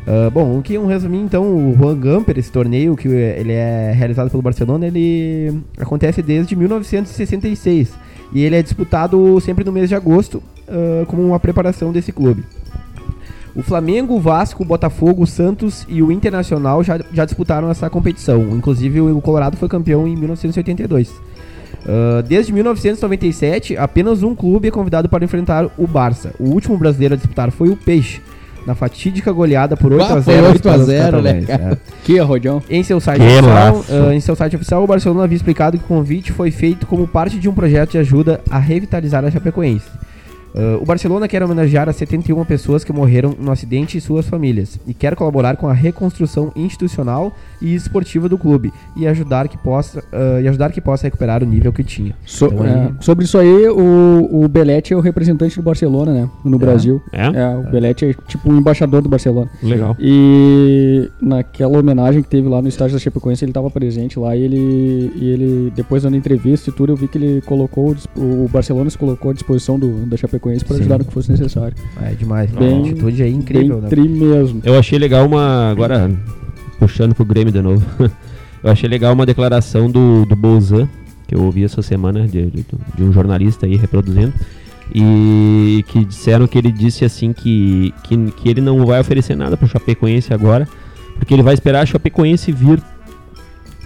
Uh, 0.05 0.29
bom, 0.29 0.59
o 0.59 0.61
que 0.61 0.77
um 0.77 0.85
resuminho 0.85 1.25
então, 1.25 1.43
o 1.43 1.75
Juan 1.77 1.97
Gamper, 1.97 2.37
esse 2.37 2.51
torneio 2.51 2.95
que 2.95 3.07
ele 3.07 3.53
é 3.53 3.93
realizado 3.95 4.29
pelo 4.29 4.43
Barcelona, 4.43 4.85
ele 4.85 5.61
acontece 5.77 6.21
desde 6.21 6.55
1966 6.55 7.93
e 8.33 8.41
ele 8.41 8.55
é 8.55 8.61
disputado 8.61 9.39
sempre 9.39 9.63
no 9.63 9.71
mês 9.71 9.89
de 9.89 9.95
agosto 9.95 10.41
uh, 10.67 11.05
como 11.05 11.21
uma 11.21 11.39
preparação 11.39 11.91
desse 11.91 12.11
clube. 12.11 12.43
O 13.55 13.61
Flamengo, 13.61 14.15
o 14.15 14.19
Vasco, 14.19 14.63
o 14.63 14.65
Botafogo, 14.65 15.23
o 15.23 15.27
Santos 15.27 15.85
e 15.87 16.01
o 16.01 16.11
Internacional 16.11 16.83
já, 16.83 16.99
já 17.13 17.23
disputaram 17.23 17.69
essa 17.69 17.87
competição. 17.89 18.41
Inclusive 18.51 18.99
o 18.99 19.21
Colorado 19.21 19.55
foi 19.57 19.69
campeão 19.69 20.07
em 20.07 20.15
1982. 20.15 21.09
Uh, 21.09 22.23
desde 22.27 22.51
1997, 22.51 23.77
apenas 23.77 24.23
um 24.23 24.33
clube 24.33 24.69
é 24.69 24.71
convidado 24.71 25.07
para 25.07 25.23
enfrentar 25.23 25.69
o 25.77 25.85
Barça. 25.85 26.33
O 26.39 26.45
último 26.45 26.77
brasileiro 26.77 27.13
a 27.13 27.17
disputar 27.17 27.51
foi 27.51 27.69
o 27.69 27.77
Peixe, 27.77 28.21
na 28.65 28.75
fatídica 28.75 29.31
goleada 29.31 29.75
por 29.75 29.91
8 29.93 30.01
Ah, 30.03 30.17
a 30.17 30.21
foi 30.21 30.33
0 30.35 30.47
8 30.47 30.57
a 30.69 30.71
para 30.71 30.81
os 30.81 30.87
0, 30.87 31.21
né, 31.21 31.41
cara? 31.45 31.63
é. 31.73 31.77
Que 32.03 32.19
arrojão. 32.19 32.61
Em 32.69 32.83
seu 32.83 32.99
site 32.99 33.19
Que 33.21 33.25
oficial, 33.27 33.85
ah, 34.09 34.13
em 34.15 34.19
seu 34.19 34.35
site 34.35 34.55
oficial, 34.55 34.83
o 34.83 34.87
Barcelona 34.87 35.23
havia 35.23 35.35
explicado 35.35 35.77
que 35.77 35.83
o 35.83 35.87
convite 35.87 36.31
foi 36.31 36.51
feito 36.51 36.85
como 36.87 37.07
parte 37.07 37.37
de 37.39 37.49
um 37.49 37.53
projeto 37.53 37.91
de 37.91 37.97
ajuda 37.97 38.41
a 38.49 38.59
revitalizar 38.59 39.23
a 39.25 39.31
Chapecoense. 39.31 39.87
Ah, 40.55 40.77
o 40.81 40.85
Barcelona 40.85 41.27
quer 41.27 41.41
homenagear 41.43 41.89
as 41.89 41.95
71 41.95 42.43
pessoas 42.45 42.83
que 42.83 42.93
morreram 42.93 43.35
no 43.39 43.51
acidente 43.51 43.97
e 43.97 44.01
suas 44.01 44.27
famílias 44.27 44.79
e 44.87 44.93
quer 44.93 45.15
colaborar 45.15 45.57
com 45.57 45.67
a 45.67 45.73
reconstrução 45.73 46.51
institucional 46.55 47.33
e 47.61 47.73
esportiva 47.73 48.27
do 48.29 48.37
clube 48.37 48.71
e 48.95 49.07
ajudar 49.07 49.47
que 49.47 49.57
possa 49.57 50.03
ah, 50.11 50.39
e 50.41 50.47
ajudar 50.47 50.71
que 50.71 50.79
possa 50.81 51.07
recuperar 51.07 51.41
o 51.43 51.45
nível 51.45 51.71
que 51.73 51.83
tinha. 51.83 52.15
So- 52.25 52.45
Então, 52.47 52.65
é, 52.65 52.73
aí- 52.85 52.89
sobre 52.99 53.25
isso 53.25 53.37
aí, 53.37 53.67
o, 53.69 54.29
o 54.43 54.47
Belete 54.47 54.93
é 54.93 54.97
o 54.97 54.99
representante 54.99 55.55
do 55.55 55.61
Barcelona, 55.63 56.13
né? 56.13 56.29
No 56.45 56.57
Brasil. 56.59 57.01
É? 57.11 57.25
É, 57.27 57.55
o 57.55 57.63
Belete 57.71 58.05
é 58.05 58.13
tipo 58.27 58.51
um 58.51 58.57
embaixador 58.57 59.01
do 59.01 59.09
Barcelona. 59.09 59.49
Legal. 59.61 59.95
E 59.99 61.09
naquela 61.35 61.77
homenagem 61.77 62.21
que 62.21 62.29
teve 62.29 62.47
lá 62.47 62.61
no 62.61 62.67
estádio 62.67 62.93
da 62.93 62.99
Chapecoense, 62.99 63.43
ele 63.43 63.51
estava 63.51 63.69
presente 63.69 64.19
lá 64.19 64.35
e 64.35 64.41
ele, 64.41 65.11
e 65.15 65.29
ele, 65.29 65.73
depois 65.75 66.03
dando 66.03 66.15
entrevista 66.15 66.69
e 66.69 66.73
tudo, 66.73 66.91
eu 66.91 66.95
vi 66.95 67.07
que 67.07 67.17
ele 67.17 67.41
colocou, 67.41 67.95
o 68.15 68.43
o 68.43 68.47
Barcelona 68.49 68.89
se 68.89 68.97
colocou 68.97 69.31
à 69.31 69.33
disposição 69.33 69.79
do, 69.79 70.05
da 70.05 70.17
Chapecoense 70.17 70.65
para 70.65 70.77
ajudar 70.77 70.97
no 70.99 71.05
que 71.05 71.13
fosse 71.13 71.31
necessário. 71.31 71.75
É 72.01 72.11
demais. 72.11 72.51
Bem- 72.51 72.79
uma 72.79 72.87
atitude 72.89 73.23
aí 73.23 73.33
incrível, 73.33 73.75
Bem 73.75 73.83
né? 73.83 73.89
tri 73.89 74.07
mesmo. 74.07 74.61
Eu 74.63 74.77
achei 74.77 74.99
legal 74.99 75.25
uma. 75.25 75.69
Agora, 75.71 76.11
puxando 76.79 77.15
pro 77.15 77.23
Grêmio 77.25 77.51
de 77.51 77.61
novo. 77.61 77.85
eu 78.63 78.71
achei 78.71 78.89
legal 78.89 79.13
uma 79.13 79.25
declaração 79.25 79.89
do, 79.89 80.25
do 80.25 80.35
Bolzan, 80.35 80.87
que 81.27 81.35
eu 81.35 81.43
ouvi 81.43 81.63
essa 81.63 81.81
semana, 81.81 82.27
de, 82.27 82.45
de, 82.49 82.65
de 82.95 83.03
um 83.03 83.11
jornalista 83.11 83.65
aí 83.65 83.75
reproduzindo. 83.75 84.33
E 84.93 85.83
que 85.87 86.03
disseram 86.03 86.45
que 86.45 86.57
ele 86.57 86.71
disse 86.71 87.05
assim 87.05 87.33
que, 87.33 87.93
que, 88.03 88.17
que 88.31 88.49
ele 88.49 88.61
não 88.61 88.85
vai 88.85 88.99
oferecer 88.99 89.35
nada 89.35 89.55
pro 89.55 89.67
Chapecoense 89.67 90.33
agora, 90.33 90.67
porque 91.17 91.33
ele 91.33 91.43
vai 91.43 91.53
esperar 91.53 91.81
a 91.81 91.85
Chapecoense 91.85 92.51
vir 92.51 92.81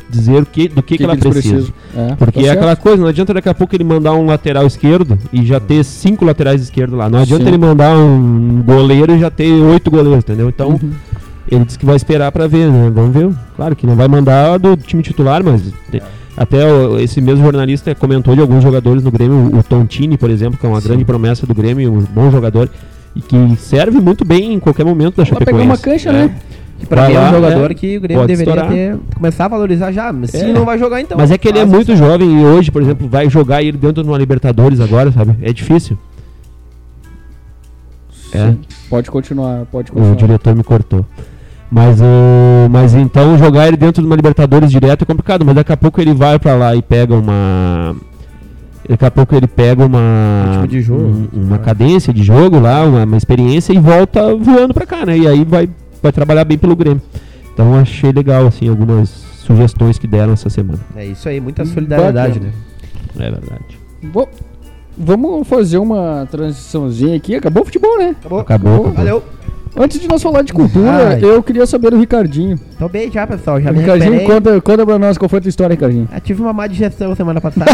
dizer 0.10 0.42
o 0.42 0.46
que, 0.46 0.70
do 0.70 0.82
que, 0.82 0.98
que, 0.98 1.04
ela 1.04 1.14
eles 1.14 1.24
precisa. 1.26 1.68
É, 1.96 2.16
Porque 2.16 2.42
tá 2.42 2.48
é 2.48 2.50
aquela 2.52 2.76
coisa, 2.78 3.02
não 3.02 3.10
adianta 3.10 3.34
daqui 3.34 3.50
a 3.50 3.54
pouco 3.54 3.76
ele 3.76 3.84
mandar 3.84 4.14
um 4.14 4.26
lateral 4.26 4.66
esquerdo 4.66 5.18
e 5.34 5.46
já 5.46 5.60
ter 5.60 5.84
cinco 5.84 6.24
laterais 6.24 6.62
esquerdos 6.62 6.98
lá. 6.98 7.10
Não 7.10 7.20
adianta 7.20 7.44
Sim. 7.44 7.50
ele 7.50 7.58
mandar 7.58 7.96
um 7.98 8.64
goleiro 8.66 9.14
e 9.16 9.20
já 9.20 9.30
ter 9.30 9.52
oito 9.52 9.92
goleiros, 9.92 10.20
entendeu? 10.20 10.48
Então, 10.48 10.70
Uhum. 10.70 10.92
ele 11.52 11.66
disse 11.66 11.78
que 11.78 11.86
vai 11.86 11.98
esperar 11.98 12.32
pra 12.32 12.48
ver, 12.48 12.72
né? 12.72 12.90
Vamos 12.94 13.14
ver. 13.14 13.30
Claro 13.58 13.76
que 13.76 13.86
não 13.86 13.96
vai 13.96 14.08
mandar 14.08 14.58
do 14.58 14.78
time 14.78 15.04
titular, 15.04 15.44
mas 15.44 15.62
te- 15.92 16.02
até 16.38 16.58
esse 17.02 17.20
mesmo 17.20 17.44
jornalista 17.44 17.94
comentou 17.94 18.34
de 18.34 18.40
alguns 18.40 18.64
jogadores 18.64 19.04
no 19.04 19.12
Grêmio, 19.12 19.58
o 19.58 19.62
Tontini, 19.62 20.18
por 20.18 20.30
exemplo, 20.30 20.58
que 20.58 20.66
é 20.66 20.70
uma 20.70 20.80
grande 20.80 21.04
promessa 21.04 21.46
do 21.46 21.54
Grêmio, 21.54 21.92
um 21.92 22.00
bom 22.02 22.32
jogador 22.32 22.70
e 23.14 23.20
que 23.20 23.36
serve 23.58 24.00
muito 24.00 24.24
bem 24.24 24.54
em 24.54 24.60
qualquer 24.60 24.86
momento 24.86 25.18
da 25.18 25.24
Vai 25.24 25.34
Chapecoense. 25.34 25.60
pegar 25.60 25.64
uma 25.74 25.78
cancha, 25.78 26.10
É. 26.12 26.14
né? 26.14 26.36
Que 26.80 26.86
pra 26.86 27.02
Vai 27.02 27.10
mim 27.10 27.16
é 27.16 27.20
lá, 27.20 27.30
um 27.30 27.34
jogador 27.34 27.72
é, 27.72 27.74
que 27.74 27.98
o 27.98 28.02
Grêmio 28.02 28.24
pode 28.24 28.36
deveria 28.38 28.64
ter, 28.66 28.98
começar 29.16 29.46
a 29.46 29.48
valorizar 29.48 29.92
já. 29.92 30.14
Mas 30.14 30.30
se 30.30 30.38
É. 30.38 30.54
não 30.54 30.64
vai 30.64 30.78
jogar, 30.78 31.02
então. 31.02 31.18
Mas 31.18 31.32
é 31.32 31.38
que 31.38 31.48
ele 31.48 31.58
é 31.60 31.66
muito 31.66 31.96
jovem 31.96 32.42
e 32.42 32.46
hoje, 32.46 32.70
por 32.72 32.82
exemplo, 32.82 33.08
vai 33.08 33.28
jogar 33.30 33.64
ele 33.64 33.78
dentro 33.78 34.04
de 34.04 34.10
uma 34.10 34.18
Libertadores 34.18 34.80
agora, 34.80 35.12
sabe? 35.12 35.36
É 35.42 35.52
difícil. 35.52 35.98
É. 38.34 38.52
Sim. 38.52 38.60
Pode 38.90 39.10
continuar, 39.10 39.66
pode 39.72 39.92
O 39.92 39.96
continuar. 39.96 40.16
diretor 40.16 40.56
me 40.56 40.64
cortou. 40.64 41.06
Mas 41.70 42.00
o 42.00 42.70
mas 42.70 42.94
então 42.94 43.38
jogar 43.38 43.68
ele 43.68 43.76
dentro 43.76 44.02
de 44.02 44.08
uma 44.08 44.16
Libertadores 44.16 44.72
direto 44.72 45.02
é 45.02 45.06
complicado, 45.06 45.44
mas 45.46 45.56
daqui 45.56 45.72
a 45.74 45.78
pouco 45.78 46.00
ele 46.00 46.14
vai 46.14 46.40
pra 46.40 46.56
lá 46.56 46.74
e 46.76 46.82
pega 46.82 47.14
uma 47.14 47.94
daqui 48.88 49.04
a 49.04 49.12
pouco 49.12 49.36
ele 49.36 49.48
pega 49.48 49.86
uma 49.86 50.46
Ritmo 50.52 50.68
de 50.68 50.82
jogo. 50.82 51.04
um- 51.04 51.28
uma 51.34 51.58
cadência 51.58 52.14
de 52.14 52.24
jogo 52.24 52.58
lá, 52.60 52.86
uma, 52.86 53.04
uma 53.04 53.18
experiência 53.18 53.74
e 53.74 53.80
volta 53.80 54.34
voando 54.36 54.74
pra 54.74 54.86
cá, 54.86 55.06
né? 55.06 55.18
E 55.18 55.28
aí 55.28 55.44
vai 55.44 55.68
vai 56.02 56.12
trabalhar 56.12 56.44
bem 56.46 56.58
pelo 56.58 56.76
Grêmio. 56.76 57.02
Então 57.54 57.76
achei 57.76 58.12
legal 58.12 58.46
assim 58.48 58.68
algumas 58.70 59.10
sugestões 59.10 59.98
que 59.98 60.08
deram 60.08 60.34
essa 60.34 60.50
semana. 60.50 60.80
É 60.96 61.06
isso 61.06 61.28
aí, 61.28 61.40
muita 61.40 61.66
solidariedade, 61.66 62.40
Bacana. 62.40 62.54
né? 63.16 63.26
É 63.28 63.32
verdade. 63.32 63.80
Vo- 64.14 64.30
Vamos 65.00 65.48
fazer 65.48 65.78
uma 65.78 66.28
transiçãozinha 66.32 67.16
aqui. 67.16 67.36
Acabou 67.36 67.62
o 67.62 67.66
futebol, 67.66 67.98
né? 68.00 68.16
Acabou. 68.20 68.40
Acabou, 68.40 68.74
acabou. 68.76 68.94
Valeu. 68.94 69.24
Antes 69.80 70.00
de 70.02 70.08
nós 70.08 70.24
falar 70.24 70.42
de 70.42 70.52
cultura, 70.54 71.10
Ai. 71.10 71.20
eu 71.22 71.44
queria 71.44 71.66
saber 71.68 71.92
do 71.92 72.00
Ricardinho. 72.00 72.58
Tô 72.80 72.90
bem 72.90 73.12
já, 73.12 73.28
pessoal. 73.28 73.62
Já 73.62 73.72
me 73.72 73.80
Ricardinho, 73.80 74.24
conta, 74.26 74.60
conta 74.60 74.86
pra 74.86 74.98
nós 74.98 75.18
qual 75.20 75.30
foi 75.30 75.38
a 75.38 75.42
tua 75.44 75.50
história, 75.50 75.74
Ricardinho. 75.76 76.10
Eu 76.12 76.20
tive 76.22 76.42
uma 76.42 76.52
má 76.52 76.66
digestão 76.66 77.14
semana 77.16 77.40
passada. 77.42 77.72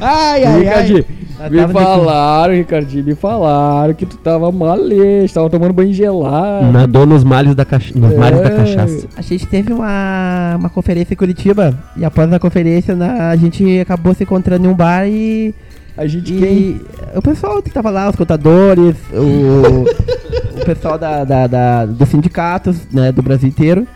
Ai, 0.00 0.44
ai, 0.44 0.58
Ricardinho, 0.60 1.04
ai. 1.40 1.48
me 1.50 1.68
falaram, 1.68 2.54
Ricardinho, 2.54 3.04
me 3.04 3.14
falaram 3.14 3.94
que 3.94 4.04
tu 4.04 4.18
tava 4.18 4.52
malês, 4.52 5.32
tava 5.32 5.48
tomando 5.48 5.72
banho 5.72 5.92
gelado. 5.94 6.70
Nadou 6.70 7.06
nos 7.06 7.24
males 7.24 7.54
da, 7.54 7.64
cacha... 7.64 7.98
nos 7.98 8.14
mares 8.14 8.40
da 8.40 8.48
É. 8.48 8.56
cachaça. 8.56 9.06
A 9.16 9.22
gente 9.22 9.46
teve 9.46 9.72
uma, 9.72 10.56
uma 10.58 10.68
conferência 10.68 11.14
em 11.14 11.16
Curitiba. 11.16 11.74
E 11.96 12.04
após 12.04 12.30
a 12.30 12.38
conferência, 12.38 12.94
na- 12.94 13.30
a 13.30 13.36
gente 13.36 13.80
acabou 13.80 14.12
se 14.12 14.22
encontrando 14.24 14.66
em 14.66 14.68
um 14.68 14.74
bar 14.74 15.06
e. 15.08 15.54
A 15.96 16.06
gente 16.06 16.30
quem? 16.34 16.52
E 16.58 16.80
o 17.14 17.22
pessoal 17.22 17.62
que 17.62 17.70
tava 17.70 17.88
lá, 17.88 18.10
os 18.10 18.16
contadores, 18.16 18.94
o, 19.14 19.86
o 20.60 20.64
pessoal 20.64 20.98
da, 20.98 21.24
da- 21.24 21.46
da- 21.46 21.86
dos 21.86 22.08
sindicatos, 22.08 22.76
né, 22.92 23.12
do 23.12 23.22
Brasil 23.22 23.48
inteiro. 23.48 23.86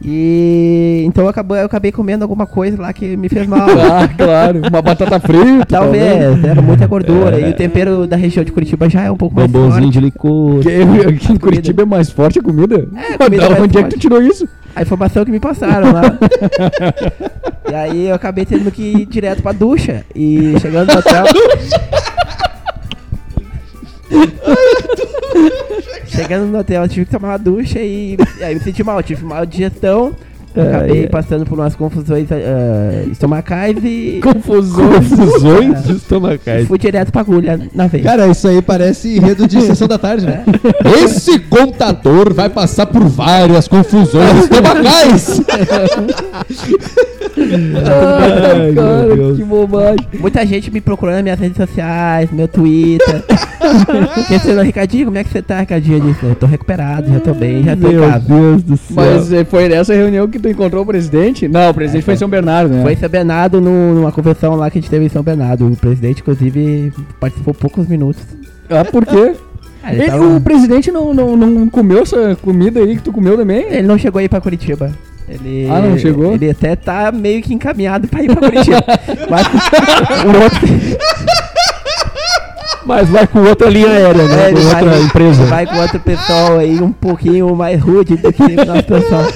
E 0.00 1.02
então 1.06 1.24
eu 1.24 1.30
acabei, 1.30 1.60
eu 1.60 1.66
acabei 1.66 1.90
comendo 1.90 2.22
alguma 2.22 2.46
coisa 2.46 2.80
lá 2.80 2.92
que 2.92 3.16
me 3.16 3.28
fez 3.28 3.48
mal. 3.48 3.66
Ah, 3.90 4.06
claro, 4.06 4.60
uma 4.60 4.80
batata 4.80 5.18
frita. 5.18 5.66
Talvez, 5.68 6.44
era 6.44 6.62
muita 6.62 6.86
gordura. 6.86 7.40
É. 7.40 7.48
E 7.48 7.50
o 7.50 7.56
tempero 7.56 8.06
da 8.06 8.14
região 8.16 8.44
de 8.44 8.52
Curitiba 8.52 8.88
já 8.88 9.02
é 9.02 9.10
um 9.10 9.16
pouco 9.16 9.34
mais 9.34 9.50
Bombonzinho 9.50 9.82
forte. 9.82 9.92
de 9.94 10.00
licor. 10.00 10.60
Que, 10.60 11.08
aqui 11.08 11.32
em 11.32 11.36
Curitiba 11.36 11.82
é 11.82 11.84
mais 11.84 12.10
forte 12.10 12.38
a 12.38 12.42
comida? 12.42 12.86
É, 12.96 13.18
comida 13.18 13.42
Da 13.42 13.50
mais 13.50 13.62
onde 13.62 13.76
é 13.78 13.82
que 13.82 13.90
tu 13.90 13.98
tirou 13.98 14.22
isso? 14.22 14.48
A 14.76 14.82
informação 14.82 15.24
que 15.24 15.32
me 15.32 15.40
passaram 15.40 15.90
lá. 15.92 16.02
e 17.68 17.74
aí 17.74 18.06
eu 18.06 18.14
acabei 18.14 18.44
tendo 18.46 18.70
que 18.70 18.82
ir 18.82 19.06
direto 19.06 19.42
pra 19.42 19.50
ducha. 19.50 20.04
E 20.14 20.54
chegando 20.60 20.92
no 20.92 20.98
hotel. 21.00 21.24
chegando 26.06 26.46
no 26.46 26.58
hotel, 26.58 26.82
eu 26.82 26.88
tive 26.88 27.06
que 27.06 27.12
tomar 27.12 27.28
uma 27.28 27.38
ducha 27.38 27.78
e, 27.78 28.16
e 28.38 28.44
aí 28.44 28.54
me 28.54 28.60
senti 28.60 28.82
mal, 28.82 29.02
tive 29.02 29.24
mal 29.24 29.44
digestão. 29.46 30.14
Acabei 30.56 31.06
passando 31.06 31.44
por 31.46 31.56
umas 31.56 31.76
confusões 31.76 32.26
ah, 32.32 33.04
estomacais 33.12 33.76
e 33.84 34.18
Confusões. 34.24 35.08
Confusões 35.08 35.86
É. 35.88 35.92
estomacais. 35.92 36.66
fui 36.66 36.78
direto 36.78 37.12
pra 37.12 37.20
agulha 37.20 37.60
na 37.72 37.86
veia. 37.86 38.02
Cara, 38.02 38.26
isso 38.26 38.48
aí 38.48 38.60
parece 38.60 39.16
enredo 39.16 39.46
de 39.46 39.60
sessão 39.60 39.86
da 39.86 39.98
tarde, 39.98 40.26
né? 40.26 40.44
Esse 41.04 41.38
contador 41.38 42.34
vai 42.34 42.48
passar 42.48 42.86
por 42.86 43.04
várias 43.04 43.68
confusões 43.68 44.44
estomacais. 44.44 45.40
Ai, 47.36 48.72
cara, 48.74 49.34
que 49.36 49.44
bobagem. 49.44 50.08
Muita 50.18 50.44
gente 50.46 50.70
me 50.70 50.80
procurando 50.80 51.14
nas 51.16 51.22
minhas 51.24 51.38
redes 51.40 51.56
sociais, 51.56 52.30
meu 52.32 52.48
Twitter. 52.48 53.22
Pensando, 54.28 54.62
Ricardinho, 54.62 55.06
como 55.06 55.18
é 55.18 55.24
que 55.24 55.30
você 55.30 55.42
tá, 55.42 55.60
Ricardinho? 55.60 55.98
Eu 55.98 56.00
disse, 56.12 56.24
eu 56.24 56.34
tô 56.34 56.46
recuperado, 56.46 57.12
já 57.12 57.20
tô 57.20 57.34
bem, 57.34 57.62
já 57.64 57.76
tô 57.76 57.88
em 57.88 57.92
Meu 57.94 58.08
casa. 58.08 58.24
Deus 58.28 58.62
do 58.62 58.76
céu. 58.76 58.96
Mas 58.96 59.32
eh, 59.32 59.44
foi 59.44 59.68
nessa 59.68 59.94
reunião 59.94 60.26
que 60.28 60.38
tu 60.38 60.48
encontrou 60.48 60.82
o 60.82 60.86
presidente? 60.86 61.48
Não, 61.48 61.70
o 61.70 61.74
presidente 61.74 62.04
foi 62.04 62.14
em 62.14 62.18
São 62.18 62.28
Bernardo, 62.28 62.72
né? 62.74 62.82
Foi 62.82 62.92
em 62.92 62.96
São 62.96 63.08
Bernardo, 63.08 63.60
no- 63.60 63.94
numa 63.94 64.12
convenção 64.12 64.54
lá 64.56 64.70
que 64.70 64.78
a 64.78 64.80
gente 64.80 64.90
teve 64.90 65.04
em 65.04 65.08
São 65.08 65.22
Bernardo. 65.22 65.66
O 65.66 65.76
presidente, 65.76 66.20
inclusive, 66.22 66.92
participou 67.20 67.52
poucos 67.54 67.86
minutos. 67.86 68.22
Ah, 68.70 68.84
por 68.84 69.04
quê? 69.06 69.32
Ah, 69.80 69.92
ele, 69.94 70.02
Ele- 70.02 70.10
tava- 70.10 70.26
O 70.36 70.40
presidente 70.40 70.90
não, 70.90 71.14
não, 71.14 71.36
não 71.36 71.68
comeu 71.68 72.02
essa 72.02 72.36
comida 72.42 72.80
aí 72.80 72.96
que 72.96 73.02
tu 73.02 73.12
comeu 73.12 73.36
também? 73.36 73.62
ele 73.70 73.86
não 73.86 73.96
chegou 73.96 74.18
aí 74.18 74.28
pra 74.28 74.40
Curitiba. 74.40 74.90
Ele, 75.28 75.68
Ah, 75.70 75.80
não 75.80 75.98
chegou? 75.98 76.32
Ele 76.34 76.50
até 76.50 76.74
tá 76.74 77.12
meio 77.12 77.42
que 77.42 77.52
encaminhado 77.52 78.08
pra 78.08 78.22
ir 78.22 78.34
pra 78.34 78.48
Curitiba. 78.50 78.82
Mas 79.28 79.46
o 80.24 80.42
outro, 80.42 80.60
Mas 82.86 83.08
vai 83.10 83.26
com 83.26 83.40
outra 83.40 83.68
linha 83.68 83.88
aérea, 83.88 84.24
né? 84.24 84.48
É, 84.48 84.52
com 84.52 84.60
outra 84.60 84.84
vai, 84.90 85.02
empresa. 85.02 85.44
vai 85.44 85.66
com 85.66 85.76
outro 85.76 86.00
pessoal 86.00 86.58
aí 86.58 86.80
um 86.80 86.90
pouquinho 86.92 87.54
mais 87.54 87.80
rude 87.80 88.16
do 88.16 88.32
que 88.32 88.42
o 88.42 88.64
nosso 88.64 88.84
pessoal. 88.84 89.26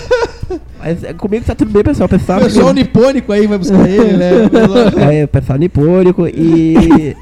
Mas 0.82 1.05
é, 1.05 1.12
comigo 1.12 1.45
tá 1.45 1.55
tudo 1.55 1.70
bem, 1.70 1.82
pessoal. 1.82 2.09
Pessoal, 2.09 2.38
O 2.40 2.43
pessoal 2.45 2.72
nipônico 2.72 3.30
aí 3.32 3.47
vai 3.47 3.59
buscar 3.59 3.88
ele, 3.88 4.16
né? 4.16 4.30
É, 5.20 5.24
o 5.24 5.28
pessoal 5.28 5.59
nipônico 5.59 6.26
e. 6.26 7.14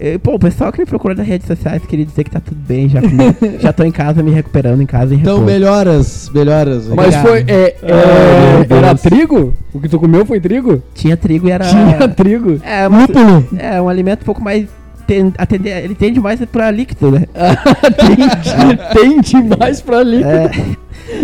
e, 0.00 0.18
Pô, 0.18 0.34
o 0.34 0.38
pessoal 0.38 0.72
que 0.72 0.80
me 0.80 0.86
procurou 0.86 1.16
nas 1.16 1.26
redes 1.26 1.46
sociais 1.46 1.82
queria 1.86 2.04
dizer 2.04 2.24
que 2.24 2.30
tá 2.30 2.40
tudo 2.40 2.58
bem, 2.66 2.88
já, 2.88 3.00
comi- 3.00 3.34
já 3.60 3.72
tô 3.72 3.82
em 3.84 3.90
casa, 3.90 4.22
me 4.22 4.30
recuperando 4.30 4.80
em 4.82 4.86
casa 4.86 5.14
em 5.14 5.18
Então, 5.18 5.38
repouso. 5.38 5.52
melhoras, 5.52 6.30
melhoras. 6.34 6.86
Mas 6.88 7.14
Obrigado. 7.16 7.26
foi. 7.26 7.44
É, 7.48 7.76
é, 7.82 8.66
meu 8.68 8.76
era 8.78 8.94
trigo? 8.94 9.54
O 9.72 9.80
que 9.80 9.88
tu 9.88 9.98
comeu 9.98 10.24
foi 10.26 10.40
trigo? 10.40 10.82
Tinha 10.94 11.16
trigo 11.16 11.48
e 11.48 11.50
era. 11.50 11.64
Tinha 11.66 12.08
trigo. 12.08 12.60
É, 12.64 12.88
um, 12.88 13.58
é 13.58 13.80
um 13.82 13.88
alimento 13.88 14.22
um 14.22 14.24
pouco 14.26 14.42
mais. 14.42 14.66
Ten, 15.06 15.32
atender, 15.38 15.84
ele 15.84 15.94
tende 15.94 16.20
mais 16.20 16.38
pra 16.44 16.70
líquido, 16.70 17.10
né? 17.10 17.24
Tem 18.92 19.20
demais 19.22 19.80
pra 19.80 19.98
ali. 20.00 20.22
É, 20.22 20.50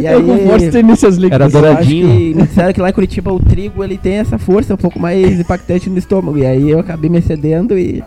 e 0.01 0.07
Eu 0.07 0.25
com 0.25 0.39
fortes 0.49 0.71
tendências 0.71 1.17
líquidas. 1.17 1.35
Era 1.35 1.45
eu 1.47 1.51
douradinho. 1.51 2.09
que 2.09 2.35
me 2.35 2.43
disseram 2.47 2.73
que 2.73 2.81
lá 2.81 2.89
em 2.89 2.93
Curitiba 2.93 3.33
o 3.33 3.39
trigo 3.39 3.85
ele 3.85 3.99
tem 3.99 4.15
essa 4.15 4.39
força 4.39 4.73
um 4.75 4.79
pouco 4.79 4.99
mais 4.99 5.39
impactante 5.39 5.91
no 5.91 5.99
estômago. 5.99 6.39
E 6.39 6.47
aí 6.47 6.71
eu 6.71 6.79
acabei 6.81 7.11
me 7.11 7.19
excedendo 7.19 7.79
e. 7.79 8.03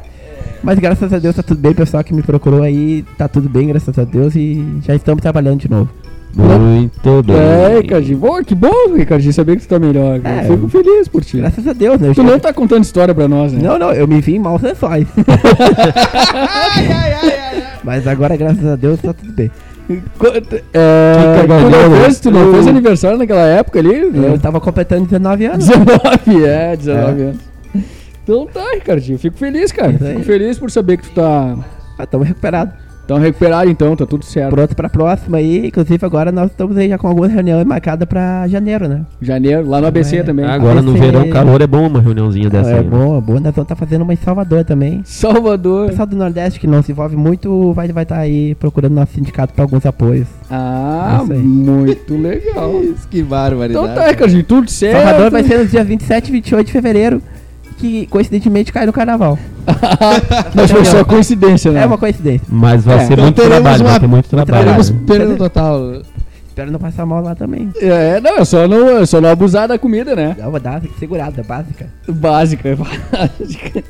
Mas 0.67 0.77
graças 0.79 1.13
a 1.13 1.17
Deus 1.17 1.33
tá 1.33 1.41
tudo 1.41 1.61
bem, 1.61 1.71
o 1.71 1.75
pessoal 1.75 2.03
que 2.03 2.13
me 2.13 2.21
procurou 2.21 2.61
aí 2.61 3.05
tá 3.17 3.25
tudo 3.29 3.47
bem, 3.47 3.67
graças 3.69 3.97
a 3.97 4.03
Deus, 4.03 4.35
e 4.35 4.61
já 4.85 4.93
estamos 4.93 5.21
trabalhando 5.21 5.61
de 5.61 5.71
novo. 5.71 5.89
Muito 6.35 7.23
bem. 7.23 7.37
É, 7.37 7.79
Ricardinho. 7.81 8.19
Pô, 8.19 8.43
que 8.43 8.53
bom, 8.53 8.93
Ricardinho, 8.93 9.31
saber 9.31 9.55
que 9.55 9.61
tu 9.61 9.69
tá 9.69 9.79
melhor. 9.79 10.19
É, 10.25 10.43
Fico 10.43 10.67
feliz 10.67 11.07
por 11.07 11.23
ti. 11.23 11.37
Graças 11.37 11.65
a 11.65 11.71
Deus, 11.71 12.01
né? 12.01 12.09
Tu 12.13 12.21
já- 12.21 12.23
não 12.23 12.37
tá 12.37 12.51
contando 12.51 12.83
história 12.83 13.15
pra 13.15 13.29
nós, 13.29 13.53
né? 13.53 13.61
Não, 13.63 13.79
não, 13.79 13.93
eu 13.93 14.05
me 14.09 14.19
vi 14.19 14.35
em 14.35 14.39
maus 14.39 14.61
lençóis. 14.61 15.07
Mas 17.81 18.05
agora, 18.05 18.35
graças 18.35 18.65
a 18.65 18.75
Deus, 18.75 18.99
tá 19.01 19.13
tudo 19.13 19.31
bem. 19.31 19.49
Quanto- 20.19 20.55
É, 20.73 21.39
Que 21.41 21.47
tu 21.47 21.69
não 21.69 22.01
fez, 22.03 22.19
tu 22.19 22.29
não 22.31 22.41
Eu- 22.41 22.53
fez 22.55 22.67
aniversário 22.67 23.17
naquela 23.17 23.47
época 23.47 23.79
ali? 23.79 23.95
Eu 24.13 24.37
tava 24.37 24.59
completando 24.59 25.05
19 25.05 25.45
anos. 25.45 25.65
19, 25.65 26.43
é, 26.45 26.75
19 26.75 27.21
anos. 27.21 27.37
Então 28.27 28.45
tá, 28.47 28.63
Ricardinho. 28.73 29.17
Fico 29.17 29.37
feliz, 29.37 29.71
cara. 29.71 29.91
Isso 29.93 30.03
aí. 30.03 30.13
Fico 30.13 30.25
feliz 30.25 30.59
por 30.59 30.69
saber 30.71 30.97
que 30.97 31.09
tu 31.09 31.15
tá 31.15 31.57
Ah, 31.97 32.05
tamo 32.05 32.23
recuperado. 32.25 32.73
tão 33.07 33.17
recuperado 33.19 33.69
então, 33.71 33.95
tá 33.95 34.05
tudo 34.05 34.25
certo. 34.25 34.49
Pronto 34.53 34.75
pra 34.75 34.89
próxima 34.89 35.37
aí. 35.37 35.67
Inclusive, 35.67 36.05
agora 36.05 36.29
nós 36.29 36.51
estamos 36.51 36.75
aí 36.75 36.89
já 36.89 36.97
com 36.97 37.07
algumas 37.07 37.31
reuniões 37.31 37.65
marcadas 37.65 38.05
pra 38.05 38.45
janeiro, 38.49 38.89
né? 38.89 39.05
Janeiro, 39.21 39.65
lá 39.65 39.79
no 39.79 39.87
ABC 39.87 40.17
É. 40.17 40.23
também. 40.23 40.43
Agora 40.45 40.81
no 40.81 40.91
ABC. 40.91 41.05
verão, 41.05 41.29
calor 41.29 41.61
é 41.61 41.65
bom 41.67 41.87
uma 41.87 42.01
reuniãozinha 42.01 42.49
dessa 42.49 42.69
é 42.71 42.79
aí. 42.79 42.83
né? 42.83 42.89
boa, 42.89 43.21
boa. 43.21 43.39
Nós 43.39 43.55
vamos 43.55 43.59
estar 43.71 43.75
fazendo 43.77 44.01
uma 44.01 44.11
em 44.13 44.17
Salvador 44.17 44.65
também. 44.65 44.99
O 44.99 45.01
Salvador. 45.05 45.87
pessoal 45.87 46.05
do 46.05 46.17
Nordeste 46.17 46.59
que 46.59 46.67
não 46.67 46.83
se 46.83 46.91
envolve 46.91 47.15
muito 47.15 47.71
vai 47.71 47.85
estar 47.85 47.93
vai 47.95 48.05
tá 48.05 48.17
aí 48.17 48.53
procurando 48.55 48.91
nosso 48.93 49.13
sindicato 49.13 49.53
pra 49.53 49.63
alguns 49.63 49.85
apoios. 49.85 50.27
Ah, 50.51 51.19
É 51.21 51.33
isso 51.33 51.43
muito 51.45 52.17
legal. 52.21 52.73
Que 53.09 53.23
barbaridade. 53.23 53.85
Então 53.85 53.95
tá, 54.03 54.09
Ricardinho, 54.09 54.43
tudo 54.43 54.69
certo. 54.69 54.97
Salvador 55.01 55.31
vai 55.31 55.43
ser 55.45 55.59
nos 55.59 55.71
dias 55.71 55.87
27 55.87 56.27
e 56.27 56.31
28 56.33 56.65
de 56.67 56.71
fevereiro, 56.73 57.21
que 57.77 58.07
coincidentemente 58.07 58.71
cai 58.73 58.85
no 58.85 58.93
carnaval. 58.93 59.37
Mas 60.55 60.71
foi 60.71 60.83
só 60.85 61.03
coincidência, 61.05 61.71
né? 61.71 61.83
É 61.83 61.85
uma 61.85 61.97
coincidência. 61.97 62.45
Mas 62.49 62.83
vai 62.83 62.97
É, 62.97 62.99
ser 63.05 63.13
então 63.13 63.23
muito 63.25 63.35
teremos 63.35 63.57
trabalho, 63.61 63.83
vai 63.83 63.93
uma- 63.93 63.99
ter 63.99 64.07
muito 64.07 64.29
trabalho. 64.29 64.63
Teremos 64.65 64.89
né? 64.89 64.97
perda 65.05 65.35
total. 65.35 66.01
espero 66.47 66.71
não 66.71 66.79
passar 66.79 67.05
mal 67.05 67.21
lá 67.23 67.35
também. 67.35 67.69
É, 67.79 68.19
não, 68.19 68.37
é 68.37 68.45
só 68.45 68.67
não, 68.67 68.97
é 68.97 69.05
só 69.05 69.21
não 69.21 69.29
abusar 69.29 69.67
da 69.67 69.77
comida, 69.77 70.15
né? 70.15 70.35
Não, 70.39 70.49
vou 70.51 70.59
dar 70.59 70.81
segurada, 70.99 71.43
básica. 71.43 71.87
Básica, 72.07 72.75
básica. 73.11 73.83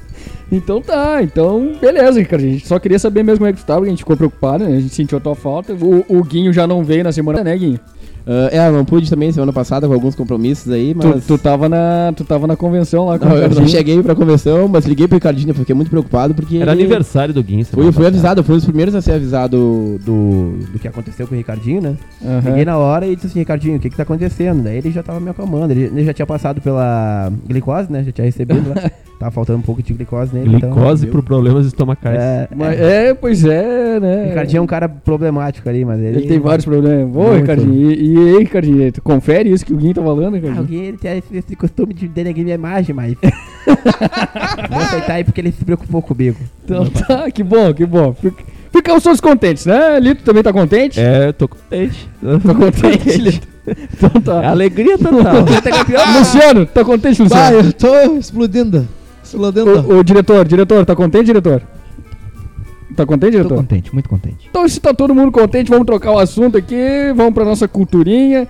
Então 0.51 0.81
tá, 0.81 1.21
então 1.21 1.73
beleza, 1.81 2.19
Ricardo. 2.19 2.43
A 2.45 2.49
gente 2.49 2.67
só 2.67 2.79
queria 2.79 2.97
saber 2.99 3.21
mesmo 3.23 3.39
como 3.39 3.49
é 3.49 3.53
que 3.53 3.59
tu 3.59 3.65
tava, 3.65 3.85
a 3.85 3.89
gente 3.89 3.99
ficou 3.99 4.15
preocupado, 4.15 4.63
né? 4.63 4.77
A 4.77 4.79
gente 4.79 4.93
sentiu 4.95 5.17
a 5.17 5.21
tua 5.21 5.35
falta. 5.35 5.73
O, 5.73 6.05
o 6.07 6.23
Guinho 6.23 6.53
já 6.53 6.65
não 6.65 6.83
veio 6.83 7.03
na 7.03 7.11
semana, 7.11 7.43
né, 7.43 7.57
Guinho? 7.57 7.79
Ah, 8.27 8.49
é, 8.51 8.67
eu 8.67 8.73
não 8.73 8.83
pude 8.83 9.09
também 9.09 9.31
semana 9.31 9.53
passada 9.53 9.87
com 9.87 9.93
alguns 9.93 10.13
compromissos 10.13 10.69
aí, 10.71 10.93
Tu, 10.93 11.07
mas. 11.07 11.25
tu, 11.25 11.37
tava 11.37 11.69
na, 11.69 12.11
tu 12.15 12.25
tava 12.25 12.45
na 12.45 12.57
convenção 12.57 13.05
lá 13.05 13.17
com 13.17 13.25
Não, 13.25 13.31
o 13.31 13.35
eu 13.37 13.41
não 13.43 13.47
Ricardinho. 13.49 13.69
cheguei 13.77 14.03
pra 14.03 14.13
convenção, 14.15 14.67
mas 14.67 14.85
liguei 14.85 15.07
pro 15.07 15.15
Ricardinho, 15.15 15.47
porque 15.47 15.61
fiquei 15.61 15.75
muito 15.75 15.89
preocupado, 15.89 16.35
porque. 16.35 16.57
Era 16.57 16.73
ele- 16.73 16.81
aniversário 16.83 17.33
do 17.33 17.41
Guin. 17.41 17.63
Fui, 17.63 17.89
fui 17.91 18.05
avisado, 18.05 18.41
eu 18.41 18.43
fui 18.43 18.55
um 18.55 18.57
dos 18.57 18.65
primeiros 18.65 18.93
a 18.95 19.01
ser 19.01 19.13
avisado 19.13 19.97
do, 20.03 20.57
do 20.73 20.77
que 20.79 20.87
aconteceu 20.87 21.25
com 21.25 21.35
o 21.35 21.37
Ricardinho, 21.37 21.81
né? 21.81 21.95
Aham. 22.23 22.49
Liguei 22.49 22.65
na 22.65 22.77
hora 22.77 23.07
e 23.07 23.15
disse 23.15 23.27
assim, 23.27 23.39
Ricardinho, 23.39 23.77
o 23.77 23.79
que 23.79 23.89
que 23.89 23.95
tá 23.95 24.03
acontecendo? 24.03 24.61
Daí 24.63 24.77
ele 24.77 24.91
já 24.91 25.01
tava 25.01 25.19
me 25.21 25.29
acalmando, 25.29 25.71
ele, 25.71 25.83
ele 25.85 26.03
já 26.03 26.13
tinha 26.13 26.25
passado 26.25 26.59
pela 26.59 27.31
glicose, 27.47 27.89
né? 27.91 28.03
Já 28.03 28.11
tinha 28.11 28.25
recebido 28.25 28.69
lá. 28.69 28.75
Tava 29.19 29.31
faltando 29.31 29.59
um 29.59 29.61
pouco 29.63 29.81
de 29.81 29.93
glicose 29.93 30.31
nele. 30.35 30.57
então- 30.57 30.69
Glicose 30.71 31.07
por 31.07 31.23
problemas 31.23 31.65
estomacais. 31.65 32.19
É, 32.19 32.47
Mas, 32.55 32.79
é. 32.79 33.07
é, 33.09 33.13
pois 33.15 33.43
é, 33.43 33.99
né? 33.99 34.23
O 34.25 34.27
Ricardinho 34.29 34.59
é 34.59 34.61
um 34.61 34.67
cara 34.67 34.87
problemático 34.87 35.67
ali, 35.67 35.83
mas 35.83 35.99
ele... 35.99 36.19
Ele 36.19 36.27
tem 36.27 36.39
vários 36.39 36.65
problemas. 36.65 37.15
Ô. 37.15 37.33
Ricardinho, 37.33 37.91
e, 37.91 38.13
e 38.13 38.17
aí, 38.17 38.37
Ricardinho, 38.43 38.91
tu 38.91 39.01
confere 39.01 39.49
isso 39.51 39.65
que 39.65 39.73
o 39.73 39.77
Guinho 39.77 39.95
tá 39.95 40.03
falando, 40.03 40.35
Ricardinho? 40.35 40.59
Alguém 40.61 40.85
ele 40.85 40.97
tem 40.97 41.17
esse, 41.17 41.35
esse 41.35 41.55
costume 41.55 41.95
de 41.95 42.07
denegrir 42.07 42.43
minha 42.43 42.55
imagem, 42.55 42.93
mas. 42.93 43.15
Vou 44.69 44.79
aceitar 44.79 45.13
aí 45.15 45.23
porque 45.23 45.41
ele 45.41 45.51
se 45.51 45.65
preocupou 45.65 46.01
comigo. 46.01 46.37
Então 46.63 46.85
tá, 46.85 47.29
que 47.31 47.43
bom, 47.43 47.73
que 47.73 47.85
bom. 47.85 48.13
Fic- 48.13 48.45
Ficamos 48.71 49.01
todos 49.01 49.19
contentes, 49.19 49.65
né? 49.65 49.99
Lito 49.99 50.23
também 50.23 50.43
tá 50.43 50.53
contente? 50.53 50.99
É, 50.99 51.27
eu 51.29 51.33
tô 51.33 51.47
contente. 51.47 52.07
Tá 52.21 52.53
contente, 52.53 53.09
Lito? 53.17 53.47
Então 53.67 54.11
É 54.15 54.19
tá. 54.19 54.49
alegria 54.49 54.97
total. 54.97 55.35
Luciano, 56.19 56.65
tá 56.67 56.85
contente, 56.85 57.21
Luciano? 57.23 57.57
eu 57.57 57.73
tô 57.73 57.95
explodindo. 58.17 58.87
Explodindo. 59.27 59.79
O, 59.93 59.99
o 59.99 60.03
diretor, 60.03 60.45
diretor, 60.47 60.85
tá 60.85 60.95
contente, 60.95 61.25
diretor? 61.25 61.61
Tá 62.95 63.05
contente, 63.05 63.31
Tô 63.33 63.37
diretor? 63.37 63.55
contente, 63.57 63.93
muito 63.93 64.09
contente. 64.09 64.47
Então, 64.49 64.67
se 64.67 64.79
tá 64.79 64.93
todo 64.93 65.13
mundo 65.13 65.31
contente, 65.31 65.69
vamos 65.69 65.85
trocar 65.85 66.11
o 66.11 66.17
assunto 66.19 66.57
aqui, 66.57 67.11
vamos 67.15 67.33
pra 67.33 67.45
nossa 67.45 67.67
culturinha. 67.67 68.47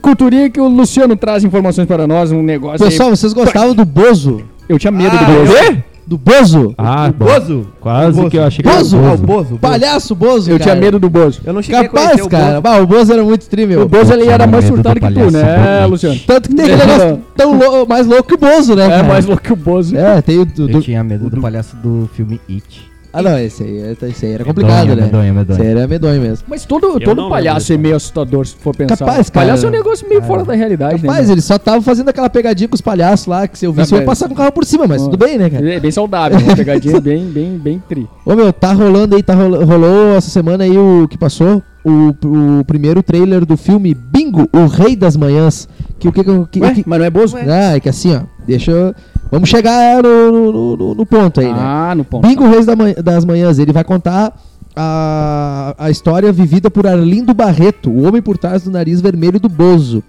Culturinha 0.00 0.50
que 0.50 0.60
o 0.60 0.68
Luciano 0.68 1.16
traz 1.16 1.42
informações 1.44 1.86
para 1.86 2.06
nós, 2.06 2.30
um 2.32 2.42
negócio 2.42 2.84
Pessoal, 2.84 3.10
vocês 3.10 3.32
gostavam 3.32 3.74
do 3.74 3.84
Bozo? 3.84 4.38
aí. 4.38 4.44
Eu 4.68 4.78
tinha 4.78 4.90
medo 4.90 5.16
Ah, 5.16 5.24
do 5.24 5.32
Bozo. 5.32 5.52
eu- 5.52 5.82
Do 6.04 6.18
Bozo? 6.18 6.74
Ah, 6.76 7.12
bom. 7.16 7.24
Bozo? 7.26 7.66
Quase 7.80 8.16
Bozo. 8.16 8.30
que 8.30 8.36
eu 8.36 8.44
achei 8.44 8.62
que 8.64 8.68
Bozo? 8.70 8.96
era 8.96 9.06
Ah, 9.06 9.08
o 9.08 9.16
Bozo. 9.16 9.22
Bozo. 9.26 9.42
o 9.42 9.48
Bozo. 9.50 9.58
Palhaço 9.58 10.14
Bozo, 10.14 10.50
Eu 10.50 10.58
cara. 10.58 10.70
tinha 10.72 10.80
medo 10.84 10.98
do 10.98 11.08
Bozo. 11.08 11.40
Eu 11.44 11.52
não 11.52 11.62
cheguei 11.62 11.80
a 11.80 11.84
Capaz, 11.84 12.06
conhecer 12.06 12.22
o 12.22 12.28
cara. 12.28 12.46
Bozo. 12.46 12.60
Bah, 12.62 12.76
o 12.82 12.86
Bozo 12.86 13.12
era 13.12 13.22
muito 13.22 13.42
streamer. 13.42 13.78
O 13.80 13.88
Bozo 13.88 14.12
ele 14.12 14.26
era 14.28 14.46
mais 14.46 14.64
do 14.64 14.74
surtado 14.74 15.00
que 15.00 15.06
tu, 15.12 15.30
né. 15.30 15.86
Luciano? 15.86 16.18
Tanto 16.26 16.48
que 16.48 16.54
tem 16.56 16.64
aquele 16.64 16.84
negócio 16.92 17.22
tão 17.36 17.58
lou- 17.58 17.86
mais 17.86 18.06
louco 18.06 18.24
que 18.28 18.34
o 18.34 18.38
Bozo, 18.38 18.74
né? 18.74 18.86
É 18.86 18.88
cara? 18.88 19.02
mais 19.04 19.26
louco 19.26 19.42
que 19.42 19.52
o 19.52 19.56
Bozo. 19.56 19.96
É, 19.96 20.20
tem 20.20 20.38
o 20.40 20.44
do. 20.44 20.62
Eu 20.62 20.68
do- 20.68 20.80
tinha 20.82 21.02
medo 21.04 21.26
o 21.26 21.30
do 21.30 21.40
palhaço 21.40 21.76
do 21.76 22.10
filme 22.14 22.40
It. 22.50 22.90
Ah, 23.12 23.22
não, 23.22 23.38
esse 23.38 23.62
aí, 23.62 23.78
é- 23.78 24.06
esse 24.08 24.24
aí 24.26 24.32
era 24.32 24.44
complicado, 24.44 24.86
Medonho, 24.88 24.96
né? 24.96 25.02
medonho, 25.04 25.34
medonho. 25.34 25.58
Esse 25.58 25.62
aí 25.68 25.76
era 25.76 25.86
medonho 25.86 26.20
mesmo. 26.22 26.44
Mas 26.48 26.64
todo, 26.64 26.98
todo 26.98 27.28
palhaço 27.28 27.72
é 27.72 27.76
meio 27.76 27.94
assustador, 27.96 28.46
se 28.46 28.54
for 28.56 28.74
pensar. 28.74 28.96
Capaz, 28.96 29.28
cara. 29.28 29.46
Palhaço 29.46 29.66
é 29.66 29.68
um 29.68 29.72
negócio 29.72 30.08
meio 30.08 30.22
fora 30.22 30.44
da 30.44 30.54
realidade, 30.54 31.02
Rapaz, 31.06 31.26
né? 31.26 31.34
ele 31.34 31.40
só 31.42 31.58
tava 31.58 31.82
fazendo 31.82 32.08
aquela 32.08 32.30
pegadinha 32.30 32.68
com 32.68 32.74
os 32.74 32.80
palhaços 32.80 33.26
lá, 33.26 33.46
que 33.46 33.58
se 33.58 33.66
eu 33.66 33.72
visse, 33.72 33.94
eu 33.94 33.98
ia 34.00 34.04
passar 34.06 34.28
com 34.28 34.34
o 34.34 34.36
carro 34.36 34.52
por 34.52 34.64
cima, 34.64 34.86
mas 34.86 35.02
tudo 35.02 35.16
bem, 35.18 35.36
né, 35.36 35.50
cara? 35.50 35.74
É 35.74 35.78
bem 35.78 35.90
saudável, 35.90 36.38
uma 36.38 36.56
pegadinha 36.56 36.98
bem, 37.02 37.26
bem, 37.26 37.58
bem 37.58 37.82
tri. 37.86 38.08
Ô, 38.24 38.34
meu, 38.34 38.52
tá 38.52 38.72
rolando 38.72 39.14
aí, 39.14 39.22
tá 39.22 39.34
rolo- 39.34 39.64
rolou 39.64 40.16
essa 40.16 40.30
semana 40.30 40.64
aí 40.64 40.76
o 40.78 41.06
que 41.06 41.18
passou, 41.18 41.62
o, 41.84 42.14
o 42.60 42.64
primeiro 42.64 43.02
trailer 43.02 43.44
do 43.44 43.56
filme 43.56 43.94
Bingo, 43.94 44.48
o 44.52 44.66
Rei 44.66 44.96
das 44.96 45.16
Manhãs. 45.16 45.68
Que 45.98 46.08
o 46.08 46.12
que... 46.12 46.24
que, 46.50 46.60
Ué, 46.60 46.74
que 46.74 46.84
mas 46.86 46.98
não 46.98 47.06
é 47.06 47.10
Bozo? 47.10 47.36
ah, 47.36 47.76
é 47.76 47.80
que 47.80 47.88
assim, 47.88 48.14
ó, 48.16 48.20
deixa 48.46 48.70
eu... 48.70 48.94
Vamos 49.32 49.48
chegar 49.48 50.02
no, 50.02 50.52
no, 50.52 50.76
no- 50.76 50.94
no 50.94 51.06
ponto 51.06 51.40
aí, 51.40 51.46
né? 51.48 51.54
Ah, 51.58 51.94
no 51.96 52.04
ponto. 52.04 52.26
Bingo 52.28 52.46
Reis 52.46 52.66
da 52.66 52.76
Manhã- 52.76 52.94
das 53.02 53.24
Manhãs, 53.24 53.58
ele 53.58 53.72
vai 53.72 53.82
contar 53.82 54.38
a, 54.76 55.74
a 55.78 55.90
história 55.90 56.30
vivida 56.30 56.70
por 56.70 56.86
Arlindo 56.86 57.32
Barreto, 57.34 57.90
o 57.90 58.06
homem 58.06 58.20
por 58.22 58.36
trás 58.36 58.62
do 58.64 58.70
nariz 58.70 59.00
vermelho 59.00 59.40
do 59.40 59.48
Bozo. 59.48 60.02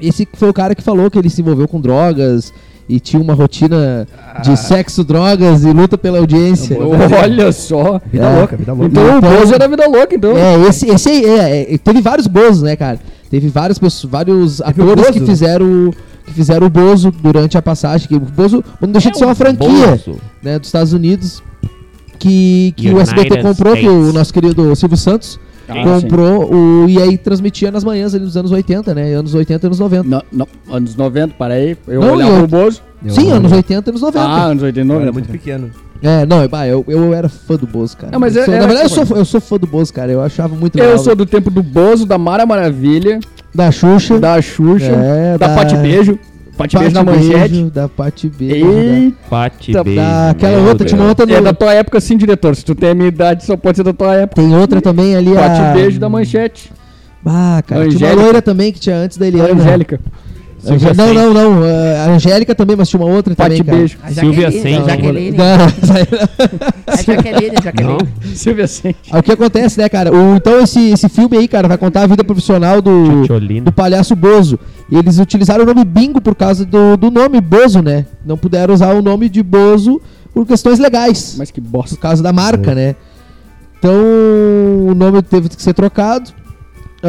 Esse 0.00 0.28
foi 0.34 0.48
o 0.48 0.52
cara 0.52 0.74
que 0.74 0.82
falou 0.82 1.10
que 1.10 1.18
ele 1.18 1.30
se 1.30 1.40
envolveu 1.40 1.66
com 1.68 1.80
drogas 1.80 2.52
e 2.88 3.00
tinha 3.00 3.20
uma 3.22 3.34
rotina 3.34 4.06
de 4.42 4.56
sexo, 4.56 5.02
drogas 5.02 5.64
e 5.64 5.72
luta 5.72 5.96
pela 5.96 6.18
audiência. 6.18 6.76
Olha 7.22 7.50
só. 7.52 8.00
Vida 8.12 8.24
É. 8.26 8.38
louca, 8.38 8.56
vida 8.56 8.72
louca. 8.72 8.86
Então 8.88 9.04
o 9.14 9.18
Então- 9.18 9.30
Bozo 9.30 9.54
era 9.54 9.68
vida 9.68 9.88
louca, 9.88 10.14
então. 10.14 10.36
É, 10.36 10.60
esse, 10.68 10.88
esse 10.88 11.08
aí, 11.08 11.24
é, 11.24 11.74
é, 11.74 11.78
teve 11.78 12.00
vários 12.00 12.26
Bozos, 12.26 12.62
né, 12.62 12.76
cara? 12.76 12.98
Teve 13.30 13.48
vários, 13.48 13.78
vários 14.04 14.60
o 14.60 14.64
atores 14.64 15.10
que 15.10 15.20
fizeram 15.20 15.90
que 16.26 16.32
fizeram 16.32 16.66
o 16.66 16.70
Bozo 16.70 17.10
durante 17.10 17.56
a 17.56 17.62
passagem. 17.62 18.08
Que 18.08 18.16
o 18.16 18.20
Bozo 18.20 18.62
não 18.80 18.90
deixa 18.90 19.10
de 19.10 19.18
ser 19.18 19.24
uma 19.24 19.34
franquia 19.34 19.68
Bozo. 19.92 20.16
né, 20.42 20.58
dos 20.58 20.68
Estados 20.68 20.92
Unidos 20.92 21.42
que, 22.18 22.72
que 22.76 22.90
o 22.92 22.98
SBT 23.00 23.42
comprou, 23.42 23.74
que 23.76 23.86
o 23.88 23.92
States. 24.00 24.14
nosso 24.14 24.32
querido 24.34 24.74
Silvio 24.76 24.96
Santos 24.96 25.38
Ah, 25.68 25.82
comprou 25.82 26.52
o, 26.54 26.88
e 26.88 27.00
aí 27.00 27.18
transmitia 27.18 27.70
nas 27.70 27.84
manhãs 27.84 28.14
ali 28.14 28.24
nos 28.24 28.36
anos 28.36 28.50
80, 28.52 28.94
né? 28.94 29.14
Anos 29.14 29.34
80 29.34 29.64
e 29.64 29.68
anos 29.68 29.78
90. 29.80 30.08
Não, 30.08 30.22
não, 30.32 30.48
anos 30.70 30.94
90, 30.96 31.34
para 31.34 31.54
aí. 31.54 31.76
Eu 31.86 32.00
Não, 32.00 32.14
olhava 32.14 32.32
eu- 32.38 32.44
o 32.44 32.46
Bozo. 32.46 32.80
Sim, 33.08 33.30
anos 33.32 33.52
80 33.52 33.88
e 33.88 33.90
anos 33.90 34.00
90. 34.02 34.24
Ah, 34.26 34.44
anos 34.46 34.62
80 34.62 34.80
Eu 34.80 34.86
90. 34.86 35.02
era 35.04 35.12
muito 35.12 35.28
pequeno. 35.28 35.70
É, 36.02 36.26
não, 36.26 36.42
eu, 36.66 36.84
eu 36.88 37.14
era 37.14 37.28
fã 37.28 37.56
do 37.56 37.66
Bozo, 37.66 37.96
cara. 37.96 38.12
Não, 38.12 38.20
mas 38.20 38.36
Eu 38.36 38.42
é- 38.42 38.44
sou- 38.44 38.54
na 38.54 38.66
verdade, 38.66 38.82
eu 38.84 39.06
sou, 39.06 39.16
eu 39.16 39.24
sou 39.24 39.40
fã 39.40 39.56
do 39.56 39.66
Bozo, 39.66 39.92
cara. 39.92 40.12
Eu 40.12 40.22
achava 40.22 40.54
muito 40.54 40.76
Eu 40.78 40.84
legal. 40.84 40.98
sou 40.98 41.14
do 41.16 41.24
tempo 41.26 41.50
do 41.50 41.62
Bozo, 41.62 42.04
da 42.06 42.18
Mara 42.18 42.44
Maravilha, 42.46 43.18
Da 43.54 43.70
Xuxa. 43.72 44.18
da 44.18 44.40
Xuxa, 44.40 44.86
É, 44.92 45.38
da, 45.38 45.46
da- 45.48 45.54
Pati 45.54 45.76
Beijo. 45.76 46.18
Pati 46.56 46.78
Beijo 46.78 46.94
na 46.94 47.04
manchete. 47.04 47.48
Beijo, 47.54 47.70
da 47.70 47.88
Pati 47.88 48.28
Beijo. 48.28 48.64
da- 48.66 48.72
E 48.72 49.14
Pati 49.28 49.72
beijo. 49.72 49.94
da, 50.00 50.30
aquela 50.30 50.58
meu 50.58 50.68
outra, 50.68 50.86
tinha 50.86 51.00
uma 51.00 51.08
outra. 51.08 51.30
é 51.30 51.40
da 51.40 51.52
tua 51.52 51.74
época, 51.74 52.00
sim, 52.00 52.16
diretor. 52.16 52.56
Se 52.56 52.64
tu 52.64 52.74
tem 52.74 52.90
a 52.90 52.94
minha 52.94 53.08
idade, 53.08 53.44
só 53.44 53.56
pode 53.56 53.76
ser 53.76 53.82
da 53.82 53.92
tua 53.92 54.14
época. 54.14 54.40
Tem 54.40 54.54
outra 54.56 54.80
também 54.80 55.14
ali. 55.16 55.36
a... 55.36 55.40
Pati 55.40 55.74
Beijo 55.74 56.00
da 56.00 56.08
manchete. 56.08 56.72
Ah, 57.24 57.62
cara. 57.66 57.80
Tinha 57.88 57.90
uma 57.90 57.96
Angélica. 58.06 58.22
loira 58.22 58.40
também 58.42 58.72
que 58.72 58.78
tinha 58.80 58.96
antes 58.96 59.18
da 59.18 59.26
Eliana. 59.26 59.52
Angélica. 59.52 60.00
Angé- 60.74 60.94
Não, 60.94 61.14
não, 61.14 61.32
não. 61.34 61.62
ah, 61.64 62.04
A 62.06 62.10
Angélica 62.12 62.54
também, 62.54 62.76
mas 62.76 62.88
tinha 62.88 63.00
uma 63.00 63.08
outra 63.14 63.34
Pati 63.34 63.48
também, 63.58 63.64
cara. 63.64 63.78
Beijo. 63.78 63.98
A 64.02 64.10
Silvia 64.10 64.50
Jaqueline, 64.50 64.62
Sen, 64.62 64.76
a 64.76 64.88
Jaqueline. 64.88 65.36
Não, 65.36 65.44
A 66.86 66.96
Jaqueline, 67.02 67.56
a 67.56 67.62
Jaqueline. 67.62 67.98
Não? 68.24 68.34
Silvia 68.34 68.66
Sente. 68.66 68.98
O 69.16 69.22
que 69.22 69.32
acontece, 69.32 69.78
né, 69.78 69.88
cara? 69.88 70.12
O- 70.14 70.36
então 70.36 70.60
esse, 70.60 70.90
esse 70.90 71.08
filme 71.08 71.36
aí, 71.36 71.48
cara, 71.48 71.68
vai 71.68 71.78
contar 71.78 72.02
a 72.02 72.06
vida 72.06 72.24
profissional 72.24 72.80
do, 72.82 73.26
do 73.64 73.72
palhaço 73.72 74.14
Bozo. 74.16 74.58
E 74.90 74.96
eles 74.96 75.18
utilizaram 75.18 75.64
o 75.64 75.66
nome 75.66 75.84
Bingo 75.84 76.20
por 76.20 76.34
causa 76.34 76.64
do, 76.64 76.96
do 76.96 77.10
nome 77.10 77.40
Bozo, 77.40 77.82
né? 77.82 78.06
Não 78.24 78.36
puderam 78.36 78.72
usar 78.74 78.94
o 78.94 79.02
nome 79.02 79.28
de 79.28 79.42
Bozo 79.42 80.00
por 80.32 80.46
questões 80.46 80.78
legais. 80.78 81.34
Mas 81.38 81.50
que 81.50 81.60
bosta. 81.60 81.96
por 81.96 82.02
causa 82.02 82.22
da 82.22 82.32
marca, 82.32 82.74
né? 82.74 82.94
Então 83.78 83.94
o 83.94 84.94
nome 84.94 85.22
teve 85.22 85.48
que 85.48 85.62
ser 85.62 85.74
trocado. 85.74 86.30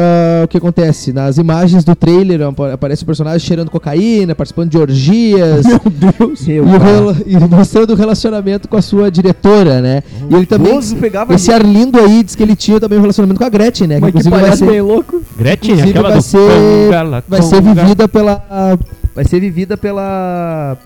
Ah, 0.00 0.44
o 0.44 0.48
que 0.48 0.56
acontece? 0.58 1.12
Nas 1.12 1.38
imagens 1.38 1.82
do 1.82 1.94
trailer 1.96 2.40
apa- 2.42 2.72
aparece 2.72 3.02
o 3.02 3.06
personagem 3.06 3.40
cheirando 3.40 3.70
cocaína, 3.70 4.34
participando 4.34 4.70
de 4.70 4.78
orgias. 4.78 5.66
Meu 5.66 5.80
Deus. 5.90 6.46
E, 6.46 6.52
rela- 6.60 7.16
e 7.26 7.36
mostrando 7.36 7.90
o 7.90 7.96
relacionamento 7.96 8.68
com 8.68 8.76
a 8.76 8.82
sua 8.82 9.10
diretora, 9.10 9.80
né? 9.80 10.02
E 10.30 10.34
ele 10.34 10.46
também. 10.46 10.78
Pegava 11.00 11.34
Esse 11.34 11.50
Arlindo 11.52 11.98
aí 11.98 12.22
diz 12.22 12.34
que 12.36 12.42
ele 12.42 12.54
tinha 12.54 12.78
também 12.78 12.98
um 12.98 13.00
relacionamento 13.02 13.38
com 13.38 13.44
a 13.44 13.48
Gretchen, 13.48 13.86
né? 13.88 13.94
Que 13.96 14.00
Mas 14.02 14.12
que 14.12 14.18
inclusive 14.18 14.46
vai 14.48 14.56
ser, 14.56 14.66
bem 14.66 14.80
louco. 14.80 15.22
Gretchen, 15.36 15.74
inclusive 15.74 15.90
aquela 15.98 16.08
vai 16.10 16.18
do 16.18 16.22
ser, 16.22 17.24
vai 17.28 17.42
ser 17.42 17.60
vivida 17.62 18.08
pela. 18.08 18.78
Vai 19.14 19.24
ser 19.24 19.40
vivida 19.40 19.76
pela. 19.76 20.76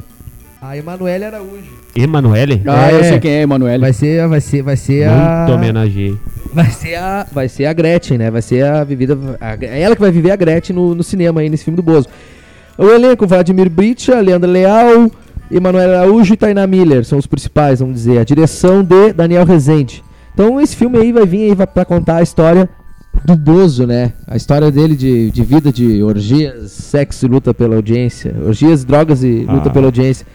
A 0.60 0.76
Emanuele 0.76 1.24
Araújo. 1.24 1.82
Emanuele? 1.94 2.62
Ah, 2.66 2.90
É. 2.90 2.98
eu 3.00 3.04
sei 3.04 3.18
quem 3.18 3.30
é, 3.32 3.42
Emanuele. 3.42 3.80
Vai 3.80 3.92
ser, 3.92 4.26
vai 4.28 4.40
ser, 4.40 4.62
vai 4.62 4.76
ser 4.76 5.08
a. 5.08 5.38
Muito 5.46 5.52
homenageei. 5.56 6.16
Vai 6.52 6.70
ser 6.70 6.94
a, 6.96 7.26
vai 7.32 7.48
ser 7.48 7.64
a 7.66 7.72
Gretchen, 7.72 8.18
né? 8.18 8.30
Vai 8.30 8.42
ser 8.42 8.64
a 8.64 8.84
vivida, 8.84 9.18
a- 9.40 9.56
é 9.60 9.80
ela 9.80 9.94
que 9.94 10.00
vai 10.02 10.10
viver 10.10 10.30
a 10.30 10.36
Gretchen 10.36 10.76
no, 10.76 10.94
no 10.94 11.02
cinema 11.02 11.40
aí 11.40 11.48
nesse 11.48 11.64
filme 11.64 11.76
do 11.76 11.82
Bozo. 11.82 12.08
O 12.76 12.84
elenco 12.86 13.26
Vladimir 13.26 13.70
Bricha, 13.70 14.20
Leandro 14.20 14.50
Leal, 14.50 15.10
Emanuel 15.50 15.90
Araújo 16.00 16.34
e 16.34 16.36
Tainá 16.36 16.66
Miller 16.66 17.04
são 17.04 17.18
os 17.18 17.26
principais, 17.26 17.80
vamos 17.80 17.94
dizer. 17.96 18.18
A 18.18 18.24
direção 18.24 18.82
de 18.82 19.12
Daniel 19.12 19.44
Rezende. 19.44 20.02
Então 20.34 20.60
esse 20.60 20.74
filme 20.76 20.98
aí 20.98 21.12
vai 21.12 21.26
vir 21.26 21.50
aí 21.50 21.66
pra 21.66 21.84
contar 21.84 22.16
a 22.16 22.22
história 22.22 22.68
do 23.24 23.36
Bozo, 23.36 23.86
né? 23.86 24.12
A 24.26 24.36
história 24.36 24.70
dele 24.70 24.96
de, 24.96 25.30
de 25.30 25.42
vida 25.44 25.70
de 25.72 26.02
orgias, 26.02 26.72
sexo 26.72 27.26
e 27.26 27.28
luta 27.28 27.52
pela 27.54 27.76
audiência. 27.76 28.34
Orgias, 28.44 28.84
drogas 28.84 29.22
e 29.22 29.44
luta 29.48 29.68
Ah. 29.68 29.72
pela 29.72 29.86
audiência. 29.86 30.26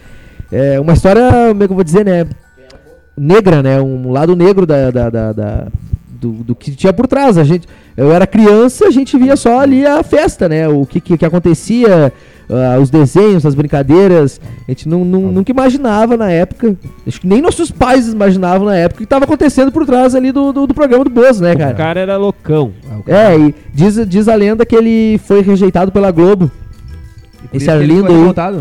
É 0.50 0.78
uma 0.80 0.92
história, 0.94 1.22
como 1.48 1.62
é 1.62 1.66
que 1.66 1.72
eu 1.72 1.76
vou 1.76 1.84
dizer, 1.84 2.04
né? 2.04 2.26
Negra, 3.16 3.62
né? 3.62 3.80
Um 3.80 4.10
lado 4.12 4.36
negro 4.36 4.64
da, 4.64 4.90
da, 4.90 5.10
da- 5.10 5.32
da- 5.32 5.66
do, 6.20 6.32
do 6.32 6.54
que 6.54 6.70
tinha 6.72 6.92
por 6.92 7.06
trás. 7.06 7.38
A 7.38 7.44
gente, 7.44 7.66
eu 7.96 8.12
era 8.12 8.26
criança, 8.26 8.86
a 8.86 8.90
gente 8.90 9.16
via 9.18 9.36
só 9.36 9.60
ali 9.60 9.86
a 9.86 10.02
festa, 10.02 10.48
né? 10.48 10.68
O 10.68 10.84
que, 10.86 11.00
que, 11.00 11.16
que 11.18 11.24
acontecia, 11.24 12.12
ah, 12.50 12.78
os 12.80 12.90
desenhos, 12.90 13.44
as 13.46 13.54
brincadeiras. 13.54 14.40
A 14.66 14.70
gente 14.70 14.88
não, 14.88 15.04
não- 15.04 15.32
nunca 15.32 15.50
imaginava 15.50 16.16
na 16.16 16.30
época. 16.30 16.76
Acho 17.06 17.20
que 17.20 17.26
nem 17.26 17.40
nossos 17.40 17.70
pais 17.70 18.08
imaginavam 18.12 18.66
na 18.66 18.76
época 18.76 18.96
o 18.96 18.98
que 18.98 19.04
estava 19.04 19.24
acontecendo 19.24 19.70
por 19.72 19.86
trás 19.86 20.14
ali 20.14 20.32
do, 20.32 20.52
do, 20.52 20.66
do 20.66 20.74
programa 20.74 21.04
do 21.04 21.10
Bozo, 21.10 21.42
né, 21.42 21.54
O 21.54 21.58
cara? 21.58 21.74
cara 21.74 22.00
era 22.00 22.16
loucão. 22.16 22.72
É, 23.06 23.36
e 23.38 23.54
diz, 23.72 23.94
diz 24.08 24.28
a 24.28 24.34
lenda 24.34 24.66
que 24.66 24.74
ele 24.76 25.18
foi 25.24 25.40
rejeitado 25.42 25.90
pela 25.92 26.10
Globo. 26.10 26.50
Esse 27.52 27.70
Arlindo 27.70 28.06
aí. 28.08 28.58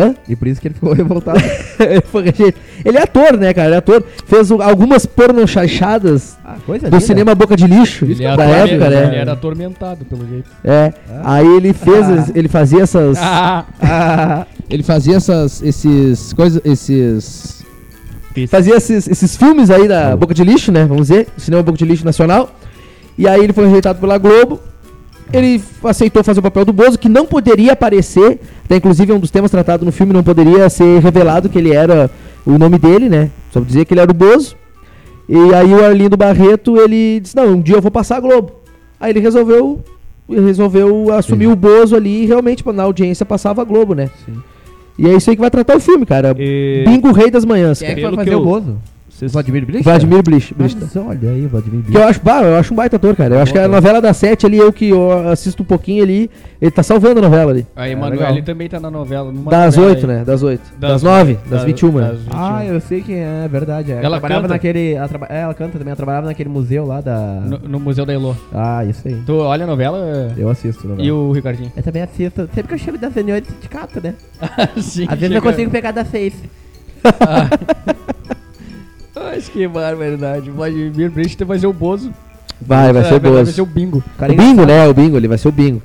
Hã? 0.00 0.14
E 0.28 0.34
por 0.36 0.48
isso 0.48 0.60
que 0.60 0.68
ele 0.68 0.74
ficou 0.74 0.92
revoltado. 0.94 1.38
ele. 1.78 2.54
Ele 2.84 2.96
é 2.98 3.02
ator, 3.02 3.36
né, 3.36 3.52
cara? 3.52 3.68
Ele 3.68 3.74
é 3.74 3.78
ator. 3.78 4.02
Fez 4.26 4.50
algumas 4.50 5.04
pornochachadas 5.06 6.36
ah, 6.44 6.56
coisa 6.64 6.88
do 6.88 6.94
linda. 6.94 7.00
cinema 7.06 7.34
Boca 7.34 7.56
de 7.56 7.66
Lixo 7.66 8.04
Ele, 8.04 8.22
da 8.22 8.32
ator- 8.34 8.44
época, 8.46 8.86
ele 8.86 8.94
né? 8.96 9.16
era 9.16 9.32
atormentado, 9.32 10.04
pelo 10.04 10.26
jeito. 10.28 10.48
É. 10.64 10.92
Aí 11.24 11.46
ele 11.56 11.72
fez, 11.72 12.06
Ah. 12.08 12.26
ele 12.34 12.48
fazia 12.48 12.82
essas. 12.82 13.18
Ah, 13.20 13.64
Ah, 13.80 14.46
Ele 14.70 14.84
fazia 14.84 15.16
essas, 15.16 15.60
esses 15.62 16.32
coisas, 16.32 16.60
esses 16.64 17.60
fazia 18.48 18.76
esses, 18.76 19.08
esses 19.08 19.36
filmes 19.36 19.68
aí 19.68 19.88
da 19.88 20.16
Boca 20.16 20.32
de 20.32 20.44
Lixo, 20.44 20.70
né? 20.70 20.84
Vamos 20.84 21.08
dizer, 21.08 21.26
cinema 21.36 21.62
Boca 21.62 21.76
de 21.76 21.84
Lixo 21.84 22.04
nacional. 22.04 22.54
E 23.18 23.26
aí 23.28 23.42
ele 23.42 23.52
foi 23.52 23.64
rejeitado 23.66 23.98
pela 23.98 24.16
Globo. 24.16 24.60
Ele 25.32 25.62
aceitou 25.84 26.24
fazer 26.24 26.40
o 26.40 26.42
papel 26.42 26.64
do 26.64 26.72
Bozo, 26.72 26.98
que 26.98 27.08
não 27.08 27.24
poderia 27.26 27.72
aparecer. 27.72 28.40
Até 28.64 28.76
inclusive 28.76 29.12
é 29.12 29.14
um 29.14 29.20
dos 29.20 29.30
temas 29.30 29.50
tratados 29.50 29.84
no 29.86 29.92
filme, 29.92 30.12
não 30.12 30.22
poderia 30.22 30.68
ser 30.68 31.00
revelado 31.00 31.48
que 31.48 31.58
ele 31.58 31.72
era 31.74 32.10
o 32.44 32.58
nome 32.58 32.78
dele, 32.78 33.08
né? 33.08 33.30
Só 33.52 33.60
dizia 33.60 33.84
que 33.84 33.94
ele 33.94 34.00
era 34.00 34.10
o 34.10 34.14
Bozo. 34.14 34.56
E 35.28 35.54
aí 35.54 35.72
o 35.72 35.84
Arlindo 35.84 36.16
Barreto, 36.16 36.76
ele 36.76 37.20
disse, 37.20 37.36
não, 37.36 37.50
um 37.50 37.60
dia 37.60 37.76
eu 37.76 37.80
vou 37.82 37.90
passar 37.90 38.16
a 38.16 38.20
Globo. 38.20 38.52
Aí 38.98 39.12
ele 39.12 39.20
resolveu 39.20 39.80
resolveu 40.28 41.12
assumir 41.12 41.48
o 41.48 41.56
Bozo 41.56 41.96
ali 41.96 42.22
e 42.22 42.26
realmente 42.26 42.64
na 42.72 42.84
audiência 42.84 43.26
passava 43.26 43.62
a 43.62 43.64
Globo, 43.64 43.94
né? 43.94 44.08
E 44.98 45.08
é 45.08 45.14
isso 45.16 45.30
aí 45.30 45.36
que 45.36 45.40
vai 45.40 45.50
tratar 45.50 45.76
o 45.76 45.80
filme, 45.80 46.04
cara. 46.06 46.34
E- 46.38 46.84
Bingo 46.86 47.10
Rei 47.10 47.30
das 47.30 47.44
Manhãs. 47.44 47.78
Quem 47.80 47.88
é 47.88 47.94
que 47.94 48.02
vai 48.02 48.14
fazer 48.14 48.30
que 48.30 48.36
o 48.36 48.38
eu- 48.38 48.44
Bozo? 48.44 48.76
Vocês- 49.20 49.32
Vladimir 49.32 49.66
Blix? 49.66 49.84
Vladimir. 49.84 50.22
Blix. 50.22 50.52
Mas 50.56 50.96
olha 50.96 51.30
aí, 51.30 51.46
Vladimir 51.46 51.80
Que 51.82 51.86
Blix. 51.90 52.00
eu 52.02 52.08
acho, 52.08 52.20
bah, 52.22 52.42
eu 52.42 52.56
acho 52.56 52.72
um 52.72 52.76
baita 52.76 52.96
ator, 52.96 53.14
cara. 53.14 53.34
Eu 53.34 53.40
acho 53.40 53.52
que 53.52 53.58
a 53.58 53.68
novela 53.68 54.00
da 54.00 54.14
Sete 54.14 54.46
ali, 54.46 54.56
eu 54.56 54.72
que 54.72 54.88
eu 54.88 55.28
assisto 55.28 55.62
um 55.62 55.66
pouquinho 55.66 56.02
ali, 56.02 56.30
ele 56.60 56.70
tá 56.70 56.82
salvando 56.82 57.18
a 57.20 57.22
novela 57.22 57.50
ali. 57.52 57.66
a. 57.76 57.86
Emanuele 57.88 58.40
também 58.42 58.66
tá 58.68 58.80
na 58.80 58.90
novela. 58.90 59.30
numa 59.30 59.50
Das 59.50 59.76
novela 59.76 59.94
oito, 59.94 60.06
né? 60.06 60.24
Das 60.24 60.42
oito. 60.42 60.62
Das, 60.78 60.90
Das- 60.92 61.02
nove, 61.02 61.34
das 61.34 61.50
das- 61.50 61.64
vinte 61.64 61.80
e 61.80 61.84
uma. 61.86 62.00
das 62.00 62.18
21. 62.20 62.38
Ah, 62.38 62.64
eu 62.64 62.80
sei 62.80 63.02
quem 63.02 63.16
é, 63.16 63.44
é 63.44 63.48
verdade. 63.48 63.92
é. 63.92 63.96
Ela, 63.96 64.04
Ela 64.06 64.18
trabalhava 64.20 64.42
canta. 64.42 64.54
naquele. 64.54 64.92
Ela, 64.94 65.08
traba- 65.08 65.26
é, 65.28 65.40
ela 65.42 65.54
canta 65.54 65.72
também, 65.72 65.88
ela 65.90 65.96
trabalhava 65.96 66.26
naquele 66.26 66.48
museu 66.48 66.86
lá 66.86 67.00
da. 67.02 67.16
No, 67.44 67.58
no 67.58 67.78
Museu 67.80 68.06
da 68.06 68.14
Elô. 68.14 68.34
Ah, 68.54 68.84
isso 68.86 69.06
aí. 69.06 69.16
Tu 69.26 69.34
olha 69.34 69.64
a 69.64 69.66
novela 69.66 70.32
Eu 70.36 70.48
assisto, 70.48 70.88
né? 70.88 70.94
e 70.98 71.12
o 71.12 71.30
Ricardinho? 71.32 71.70
Eu 71.76 71.82
também 71.82 72.00
assisto. 72.02 72.48
Sempre 72.54 72.68
que 72.68 72.74
eu 72.74 72.78
chego 72.78 72.96
das 72.96 73.14
reuniões 73.14 73.42
de 73.42 73.48
sindicato, 73.50 74.00
né? 74.02 74.14
Sim, 74.80 75.06
Às 75.08 75.18
vezes 75.18 75.36
eu 75.36 75.42
consigo 75.42 75.70
pegar 75.70 75.90
das 75.92 76.08
seis. 76.10 76.32
Acho 79.16 79.50
que 79.50 79.66
barbaridade. 79.66 80.50
Vladimir 80.50 81.10
Brich 81.10 81.42
vai 81.44 81.58
ser 81.58 81.66
o 81.66 81.72
Bozo. 81.72 82.12
Vai, 82.60 82.92
vai 82.92 83.02
É, 83.02 83.04
ser 83.08 83.14
o 83.14 83.20
Vai 83.20 83.30
Bozo. 83.32 83.52
ser 83.52 83.62
o 83.62 83.66
bingo. 83.66 84.02
Cara, 84.18 84.32
O 84.32 84.36
Bingo, 84.36 84.64
né? 84.66 84.86
O 84.86 84.94
Bingo, 84.94 85.16
ele 85.16 85.28
vai 85.28 85.38
ser 85.38 85.48
o 85.48 85.52
Bingo. 85.52 85.82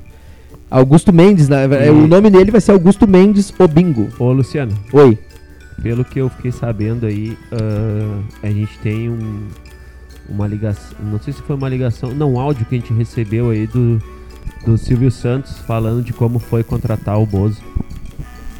Augusto 0.70 1.12
Mendes, 1.12 1.48
né? 1.48 1.64
É, 1.86 1.90
o 1.90 2.06
nome 2.06 2.28
dele 2.28 2.50
vai 2.50 2.60
ser 2.60 2.72
Augusto 2.72 3.06
Mendes, 3.06 3.52
o 3.58 3.68
Bingo. 3.68 4.08
Ô, 4.18 4.32
Luciano, 4.32 4.72
Oi. 4.92 5.16
pelo 5.82 6.04
que 6.04 6.18
eu 6.20 6.28
fiquei 6.28 6.50
sabendo 6.52 7.06
aí, 7.06 7.36
ah, 7.52 8.20
a 8.42 8.48
gente 8.48 8.76
tem 8.80 9.08
um, 9.08 9.46
uma 10.28 10.46
ligação, 10.46 10.96
não 11.00 11.20
sei 11.20 11.32
se 11.32 11.40
foi 11.42 11.54
uma 11.56 11.68
ligação, 11.68 12.10
não, 12.12 12.34
um 12.34 12.40
áudio 12.40 12.66
que 12.66 12.74
a 12.74 12.78
gente 12.78 12.92
recebeu 12.92 13.50
aí 13.50 13.66
do, 13.68 14.02
do 14.66 14.76
Silvio 14.76 15.10
Santos 15.10 15.56
falando 15.58 16.02
de 16.02 16.12
como 16.12 16.38
foi 16.40 16.64
contratar 16.64 17.16
o 17.18 17.24
Bozo. 17.24 17.62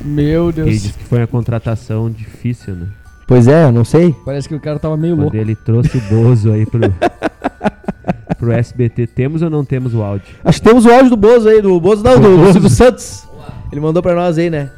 Meu 0.05 0.53
Que 0.53 0.61
ele 0.61 0.71
Deus. 0.71 0.83
disse 0.83 0.99
que 0.99 1.05
foi 1.05 1.19
uma 1.19 1.27
contratação 1.27 2.09
difícil, 2.09 2.75
né? 2.77 2.87
Pois 3.27 3.49
é, 3.49 3.65
eu 3.65 3.73
não 3.73 3.85
sei. 3.85 4.15
Parece 4.25 4.49
que 4.49 4.55
o 4.55 4.61
cara 4.61 4.79
tava 4.79 4.97
meio 4.97 5.15
Quando 5.15 5.23
louco. 5.23 5.37
ele 5.37 5.57
trouxe 5.57 5.97
o 5.97 6.01
Bozo 6.03 6.53
aí 6.53 6.65
pro, 6.65 6.81
pro 8.39 8.53
SBT. 8.53 9.09
Temos 9.09 9.43
ou 9.43 9.51
não 9.51 9.65
temos 9.65 9.95
o 9.95 10.03
áudio? 10.03 10.27
Acho 10.45 10.61
que 10.63 10.69
temos 10.69 10.87
o 10.87 10.91
áudio 10.91 11.11
do 11.11 11.17
Bozo 11.17 11.49
aí, 11.49 11.61
do 11.61 11.81
Bozo 11.81 12.05
não, 12.05 12.21
do, 12.21 12.37
do 12.37 12.53
Silvio 12.53 12.71
Santos. 12.71 13.27
Ele 13.73 13.81
mandou 13.81 14.03
pra 14.03 14.15
nós 14.15 14.39
aí, 14.39 14.49
né? 14.49 14.71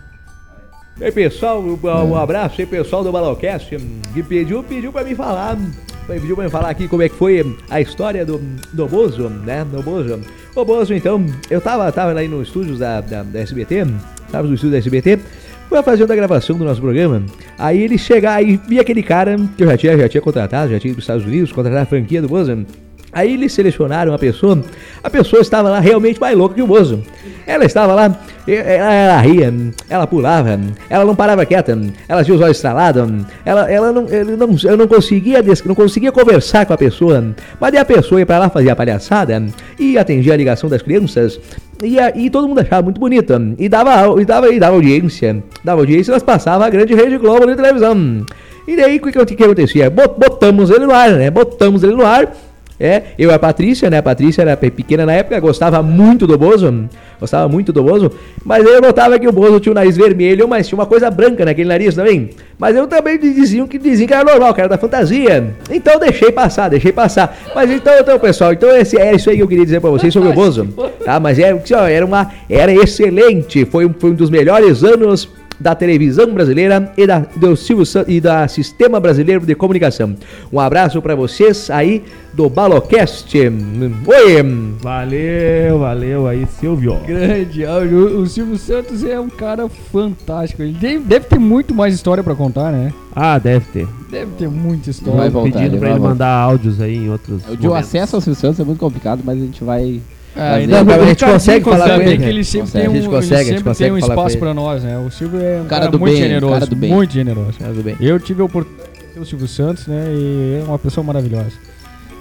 E 0.98 1.04
aí, 1.04 1.12
pessoal, 1.12 1.60
um, 1.60 1.78
um 1.84 2.16
abraço 2.16 2.60
aí, 2.60 2.66
pessoal 2.66 3.04
do 3.04 3.12
Balocast, 3.12 3.76
hum, 3.76 4.00
que 4.12 4.22
pediu, 4.22 4.64
pediu 4.64 4.90
pra 4.90 5.04
mim 5.04 5.14
falar, 5.14 5.54
hum, 5.54 5.70
pediu 6.08 6.34
pra 6.34 6.44
mim 6.44 6.50
falar 6.50 6.70
aqui 6.70 6.88
como 6.88 7.02
é 7.02 7.08
que 7.08 7.14
foi 7.14 7.40
hum, 7.40 7.54
a 7.70 7.80
história 7.80 8.26
do, 8.26 8.38
do 8.72 8.88
Bozo, 8.88 9.28
né, 9.28 9.64
do 9.64 9.80
Bozo. 9.80 10.18
O 10.56 10.64
Bozo, 10.64 10.92
então, 10.92 11.24
eu 11.48 11.60
tava, 11.60 11.92
tava 11.92 12.18
aí 12.18 12.26
nos 12.26 12.48
estúdios 12.48 12.80
da, 12.80 13.00
da, 13.00 13.22
da 13.22 13.38
SBT, 13.38 13.86
tava 14.32 14.48
no 14.48 14.54
estúdio 14.54 14.72
da 14.72 14.78
SBT, 14.78 15.20
foi 15.68 15.82
fazendo 15.82 16.10
a 16.10 16.16
gravação 16.16 16.56
do 16.56 16.64
nosso 16.64 16.80
programa, 16.80 17.22
aí 17.58 17.82
ele 17.82 17.98
chega, 17.98 18.32
aí 18.32 18.58
vi 18.68 18.80
aquele 18.80 19.02
cara 19.02 19.36
que 19.56 19.62
eu 19.62 19.66
já 19.66 19.76
tinha, 19.76 19.98
já 19.98 20.08
tinha 20.08 20.20
contratado, 20.20 20.72
já 20.72 20.80
tinha 20.80 20.90
ido 20.90 20.96
pros 20.96 21.04
Estados 21.04 21.24
Unidos, 21.24 21.52
contratar 21.52 21.82
a 21.82 21.86
franquia 21.86 22.22
do 22.22 22.28
Bozo, 22.28 22.66
Aí 23.12 23.32
eles 23.34 23.52
selecionaram 23.52 24.12
uma 24.12 24.18
pessoa, 24.18 24.62
a 25.02 25.08
pessoa 25.08 25.40
estava 25.40 25.70
lá 25.70 25.80
realmente 25.80 26.20
mais 26.20 26.36
louca 26.36 26.54
que 26.54 26.62
o 26.62 26.66
Bozo. 26.66 27.02
Ela 27.46 27.64
estava 27.64 27.94
lá, 27.94 28.18
ela, 28.46 28.92
ela 28.94 29.20
ria, 29.20 29.52
ela 29.88 30.06
pulava, 30.06 30.60
ela 30.90 31.04
não 31.06 31.16
parava 31.16 31.46
quieta, 31.46 31.78
ela 32.06 32.22
tinha 32.22 32.34
os 32.34 32.40
olhos 32.42 32.58
estralados, 32.58 33.10
ela, 33.46 33.70
ela 33.70 33.90
não, 33.92 34.06
ele 34.10 34.36
não, 34.36 34.54
eu 34.62 34.76
não 34.76 34.86
conseguia, 34.86 35.42
não 35.64 35.74
conseguia 35.74 36.12
conversar 36.12 36.66
com 36.66 36.74
a 36.74 36.76
pessoa, 36.76 37.34
mas 37.58 37.74
a 37.74 37.84
pessoa 37.84 38.20
ia 38.20 38.26
pra 38.26 38.38
lá 38.38 38.50
fazer 38.50 38.68
a 38.68 38.76
palhaçada 38.76 39.42
e 39.78 39.96
atendia 39.96 40.34
a 40.34 40.36
ligação 40.36 40.68
das 40.68 40.82
crianças. 40.82 41.40
E, 41.82 41.96
e 42.16 42.28
todo 42.28 42.46
mundo 42.48 42.60
achava 42.60 42.82
muito 42.82 43.00
bonita. 43.00 43.40
E 43.56 43.68
dava, 43.68 44.20
e 44.20 44.24
dava, 44.24 44.52
e 44.52 44.58
dava 44.58 44.74
audiência. 44.74 45.42
Dava 45.64 45.80
audiência 45.80 46.10
e 46.10 46.12
nós 46.12 46.22
passava 46.24 46.66
a 46.66 46.70
grande 46.70 46.92
rede 46.94 47.16
Globo 47.16 47.46
na 47.46 47.54
televisão. 47.54 48.26
E 48.66 48.76
daí 48.76 48.96
o 48.98 49.00
que, 49.00 49.12
que, 49.36 49.44
acontecia? 49.44 49.88
Bot- 49.88 50.18
Botamos 50.18 50.70
ele 50.70 50.84
no 50.86 50.92
ar, 50.92 51.12
né? 51.12 51.30
Botamos 51.30 51.82
ele 51.84 51.94
no 51.94 52.04
ar. 52.04 52.34
É, 52.80 53.02
eu 53.18 53.30
e 53.30 53.32
a 53.34 53.38
Patrícia, 53.38 53.90
né? 53.90 53.98
A 53.98 54.02
Patrícia 54.02 54.42
era 54.42 54.56
pe- 54.56 54.70
pequena 54.70 55.04
na 55.04 55.12
época, 55.12 55.40
gostava 55.40 55.82
muito 55.82 56.26
do 56.26 56.38
Bozo. 56.38 56.88
Gostava 57.18 57.48
muito 57.48 57.72
do 57.72 57.82
Bozo. 57.82 58.12
Mas 58.44 58.64
eu 58.64 58.80
notava 58.80 59.18
que 59.18 59.26
o 59.26 59.32
Bozo 59.32 59.58
tinha 59.58 59.72
o 59.72 59.74
nariz 59.74 59.96
vermelho, 59.96 60.46
mas 60.46 60.68
tinha 60.68 60.78
uma 60.78 60.86
coisa 60.86 61.10
branca 61.10 61.44
naquele 61.44 61.68
nariz 61.68 61.96
também. 61.96 62.30
Mas 62.56 62.76
eu 62.76 62.86
também 62.86 63.18
diziam 63.18 63.66
que 63.66 63.78
diziam 63.78 64.06
que 64.06 64.14
era 64.14 64.22
normal, 64.22 64.54
que 64.54 64.60
era 64.60 64.68
da 64.68 64.78
fantasia. 64.78 65.54
Então 65.70 65.98
deixei 65.98 66.30
passar, 66.30 66.68
deixei 66.68 66.92
passar. 66.92 67.36
Mas 67.54 67.68
então, 67.70 67.92
então 67.98 68.18
pessoal, 68.18 68.52
então 68.52 68.70
esse, 68.76 68.96
é 68.96 69.12
isso 69.14 69.28
aí 69.28 69.36
que 69.36 69.42
eu 69.42 69.48
queria 69.48 69.64
dizer 69.64 69.80
pra 69.80 69.90
vocês 69.90 70.12
sobre 70.12 70.28
o 70.28 70.32
Bozo. 70.32 70.66
Tá? 71.04 71.18
Mas 71.18 71.38
é, 71.40 71.52
ó, 71.52 71.84
era 71.86 72.06
uma. 72.06 72.30
Era 72.48 72.72
excelente. 72.72 73.64
Foi, 73.64 73.86
um- 73.86 73.94
foi 73.98 74.10
um 74.10 74.14
dos 74.14 74.30
melhores 74.30 74.84
anos 74.84 75.28
da 75.60 75.74
televisão 75.74 76.32
brasileira 76.32 76.92
e 76.96 77.06
da, 77.06 77.20
do 77.36 77.56
Silvio 77.56 77.84
San- 77.86 78.04
e 78.06 78.20
da 78.20 78.46
Sistema 78.48 79.00
Brasileiro 79.00 79.44
de 79.44 79.54
Comunicação. 79.54 80.14
Um 80.52 80.60
abraço 80.60 81.00
pra 81.02 81.14
vocês 81.14 81.68
aí 81.70 82.02
do 82.32 82.48
Balocast. 82.48 83.36
Oi! 83.38 84.42
Valeu, 84.80 85.78
valeu 85.80 86.26
aí, 86.26 86.46
Silvio. 86.60 86.96
Grande 87.06 87.64
áudio. 87.64 88.20
O 88.20 88.26
Silvio 88.26 88.56
Santos 88.56 89.04
é 89.04 89.18
um 89.18 89.28
cara 89.28 89.68
fantástico. 89.68 90.62
Ele 90.62 90.72
deve, 90.72 90.98
deve 91.00 91.26
ter 91.26 91.38
muito 91.38 91.74
mais 91.74 91.94
história 91.94 92.22
pra 92.22 92.34
contar, 92.34 92.70
né? 92.72 92.92
Ah, 93.14 93.38
deve 93.38 93.64
ter. 93.72 93.88
Deve 94.10 94.30
ter 94.38 94.48
muita 94.48 94.84
Vai 94.84 94.90
história. 94.90 95.30
voltar, 95.30 95.52
Pedindo 95.58 95.72
ele 95.74 95.78
pra 95.78 95.88
vai 95.90 95.98
ele 95.98 96.06
mandar 96.06 96.28
áudios 96.32 96.80
aí 96.80 96.96
em 96.96 97.10
outros. 97.10 97.42
O 97.60 97.74
acesso 97.74 98.16
ao 98.16 98.22
Silvio 98.22 98.40
Santos 98.40 98.60
é 98.60 98.64
muito 98.64 98.78
complicado, 98.78 99.20
mas 99.24 99.36
a 99.36 99.44
gente 99.44 99.62
vai. 99.64 100.00
Ah, 100.38 100.54
ainda 100.54 100.84
bem 100.84 100.94
a 100.94 101.04
gente 101.06 101.24
consegue 101.24 101.64
falar 101.64 101.76
com 101.78 101.82
consegue, 101.90 102.02
ele, 102.08 102.16
que 102.16 102.22
né? 102.22 102.28
ele 102.28 102.44
sempre 102.44 102.66
Consegue. 102.66 102.84
tem 102.84 102.88
um, 102.88 102.92
A 102.92 103.00
gente 103.02 103.10
consegue, 103.10 103.34
ele 103.40 103.44
sempre 103.48 103.64
consegue 103.64 103.90
tem 103.90 103.92
um 103.92 103.98
espaço 103.98 104.38
pra 104.38 104.54
nós, 104.54 104.82
né? 104.84 104.98
O 104.98 105.10
Silvio 105.10 105.40
é 105.40 105.60
um 105.60 105.64
Cara 105.64 105.80
cara, 105.80 105.90
do 105.90 105.98
muito 105.98 106.12
bem, 106.12 106.22
generoso, 106.22 106.52
cara 106.52 106.66
do 106.66 106.76
bem. 106.76 106.90
muito 106.92 107.12
generoso. 107.12 107.52
Tudo 107.58 107.82
bem. 107.82 107.96
Eu 108.00 108.20
tive 108.20 108.42
a 108.42 108.44
oportunidade 108.44 108.92
de 108.92 109.04
ter 109.14 109.20
o 109.20 109.24
Silvio 109.26 109.48
Santos, 109.48 109.86
né? 109.88 110.04
E 110.10 110.60
é 110.60 110.64
uma 110.68 110.78
pessoa 110.78 111.04
maravilhosa. 111.04 111.52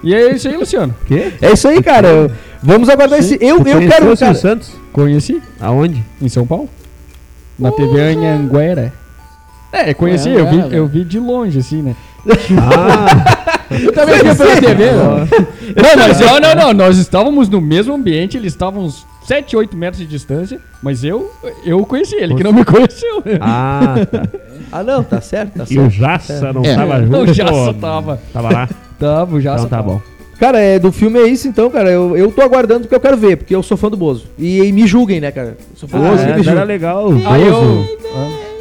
E 0.03 0.13
é 0.13 0.31
isso 0.33 0.47
aí, 0.47 0.57
Luciano. 0.57 0.95
Quê? 1.05 1.31
É 1.41 1.51
isso 1.51 1.67
aí, 1.67 1.81
cara. 1.83 2.31
Vamos 2.61 2.89
aguardar 2.89 3.19
esse. 3.19 3.37
Eu, 3.41 3.61
Tu 3.63 3.67
eu 3.69 3.79
quero. 3.79 4.11
o 4.11 4.15
Silvio 4.15 4.17
Cara, 4.19 4.33
Santos? 4.35 4.71
Conheci 4.91 5.41
Aonde? 5.59 6.03
em 6.21 6.29
São 6.29 6.45
Paulo. 6.45 6.69
Na 7.57 7.71
TV 7.71 7.99
Anhanguera. 8.01 8.93
É, 9.71 9.93
conheci, 9.93 10.29
eu 10.29 10.47
vi, 10.49 10.75
eu 10.75 10.87
vi 10.87 11.03
de 11.03 11.19
longe, 11.19 11.59
assim, 11.59 11.81
né? 11.81 11.95
Ah, 12.57 13.36
Também 13.93 14.15
vi 14.15 14.35
pela 14.35 14.55
TV, 14.61 14.85
né? 14.85 15.27
Não, 15.75 16.07
mas 16.07 16.19
não, 16.19 16.39
não, 16.39 16.55
não. 16.55 16.73
Nós 16.73 16.97
estávamos 16.97 17.49
no 17.49 17.59
mesmo 17.61 17.93
ambiente, 17.93 18.37
eles 18.37 18.53
estavam 18.53 18.83
uns 18.85 19.05
7, 19.25 19.55
8 19.57 19.75
metros 19.75 19.99
de 19.99 20.05
distância, 20.07 20.59
mas 20.81 21.03
eu, 21.03 21.29
eu 21.65 21.85
conheci 21.85 22.15
ele, 22.15 22.33
que 22.35 22.43
não 22.43 22.53
me 22.53 22.63
conheceu. 22.63 23.21
ah, 23.41 23.95
tá. 24.09 24.23
ah, 24.71 24.83
não, 24.83 25.03
tá 25.03 25.19
certo, 25.19 25.53
tá 25.57 25.65
E 25.69 25.77
o 25.77 25.81
certo. 25.91 25.91
Jaça 25.91 26.53
não 26.53 26.63
É. 26.63 26.75
tava 26.75 26.99
Não, 26.99 27.27
junto? 27.27 27.45
pô? 27.45 27.65
só 27.65 27.73
tava. 27.73 28.21
Tava 28.33 28.49
lá? 28.53 28.69
Tava, 28.97 29.39
já 29.41 29.51
Então 29.51 29.63
só 29.63 29.69
tá 29.69 29.75
tava. 29.77 29.89
bom. 29.93 30.01
Cara, 30.39 30.59
é, 30.59 30.79
do 30.79 30.91
filme 30.91 31.19
é 31.19 31.27
isso 31.27 31.47
então, 31.47 31.69
cara. 31.69 31.89
Eu, 31.91 32.15
eu 32.17 32.31
tô 32.31 32.41
aguardando 32.41 32.81
porque 32.81 32.95
eu 32.95 32.99
quero 32.99 33.17
ver, 33.17 33.37
porque 33.37 33.53
eu 33.55 33.61
sou 33.61 33.75
fã 33.77 33.89
do 33.89 33.97
Bozo. 33.97 34.25
E, 34.39 34.59
e 34.59 34.71
me 34.71 34.87
julguem, 34.87 35.19
né, 35.19 35.29
cara? 35.31 35.49
Eu 35.49 35.75
sou 35.75 35.89
fã 35.89 35.99
do 35.99 36.05
Ah, 36.05 36.09
Bozo 36.11 36.21
e 36.21 36.23
é, 36.23 36.27
me 36.27 36.31
era 36.33 36.43
julguem. 36.43 36.65
legal. 36.65 37.09
Ah, 37.27 37.39
eu, 37.39 37.51
Bozo. 37.53 37.87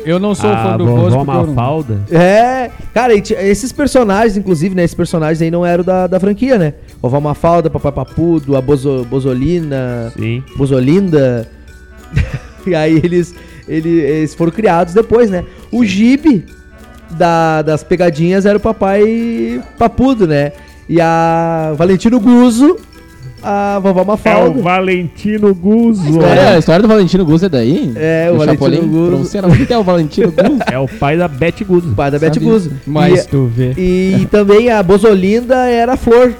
Eu 0.07 0.19
não 0.19 0.35
sou 0.35 0.49
a 0.51 0.57
fã 0.63 0.77
do 0.79 0.87
Bozo 0.87 1.17
eu 1.17 1.25
não- 1.25 1.47
Mafalda. 1.55 2.01
É, 2.11 2.71
cara, 2.95 3.13
e 3.15 3.23
esses 3.41 3.73
personagens, 3.73 4.37
inclusive, 4.37 4.75
né? 4.75 4.85
Esses 4.85 4.95
personagens 4.95 5.43
aí 5.43 5.51
não 5.51 5.67
eram 5.67 5.85
da, 5.85 6.07
da 6.07 6.19
franquia, 6.21 6.57
né? 6.57 6.75
Vovó 7.03 7.21
Mafalda, 7.21 7.69
Papai 7.69 7.93
Papudo, 7.93 8.57
a 8.57 8.61
Bozo, 8.63 9.05
Bozolina, 9.11 10.13
Sim. 10.17 10.43
Bozolinda. 10.57 11.49
E 12.67 12.75
aí 12.75 12.97
eles, 12.97 13.33
ele- 13.69 14.01
eles 14.01 14.35
foram 14.35 14.51
criados 14.51 14.93
depois, 14.93 15.31
né? 15.31 15.45
O 15.71 15.85
Gibe 15.85 16.45
da- 17.11 17.63
das 17.63 17.85
pegadinhas 17.85 18.45
era 18.45 18.59
o 18.59 18.61
papai 18.61 19.63
papudo, 19.79 20.27
né? 20.27 20.51
E 20.89 21.01
a 21.01 21.73
Valentino 21.77 22.19
Guzzo, 22.19 22.77
a 23.49 23.79
vovó 23.79 24.01
É 24.01 24.03
o 24.03 24.07
Mafalda. 24.07 24.61
Valentino 24.63 25.55
Guzzo. 25.55 26.21
É, 26.23 26.55
a 26.55 26.59
história 26.59 26.83
do 26.83 26.89
Valentino 26.89 27.25
Guzzo 27.25 27.47
é 27.47 27.49
daí? 27.49 27.93
É, 27.95 28.27
o 28.29 28.33
Do 28.33 28.39
Valentino? 28.39 28.87
Guzzo. 28.89 29.07
Pra 29.09 29.17
você 29.19 29.41
não 29.41 29.51
é 29.77 29.79
o 29.79 29.83
Valentino 29.85 30.33
Guzzo? 30.33 30.63
É 30.71 30.79
o 30.79 30.89
pai 30.89 31.17
da 31.17 31.29
Beth 31.29 31.65
Guzzo. 31.67 31.93
pai 31.95 32.11
da 32.11 32.19
Beth. 32.19 32.39
Guzzo. 32.41 32.73
Mas 32.87 33.25
E- 33.25 33.29
tu 33.29 33.47
vê. 33.55 33.73
E 33.77 34.27
também 34.31 34.71
a 34.71 34.83
Bozolinda 34.83 35.55
era 35.69 35.93
a 35.95 35.97
Flor. 35.97 36.33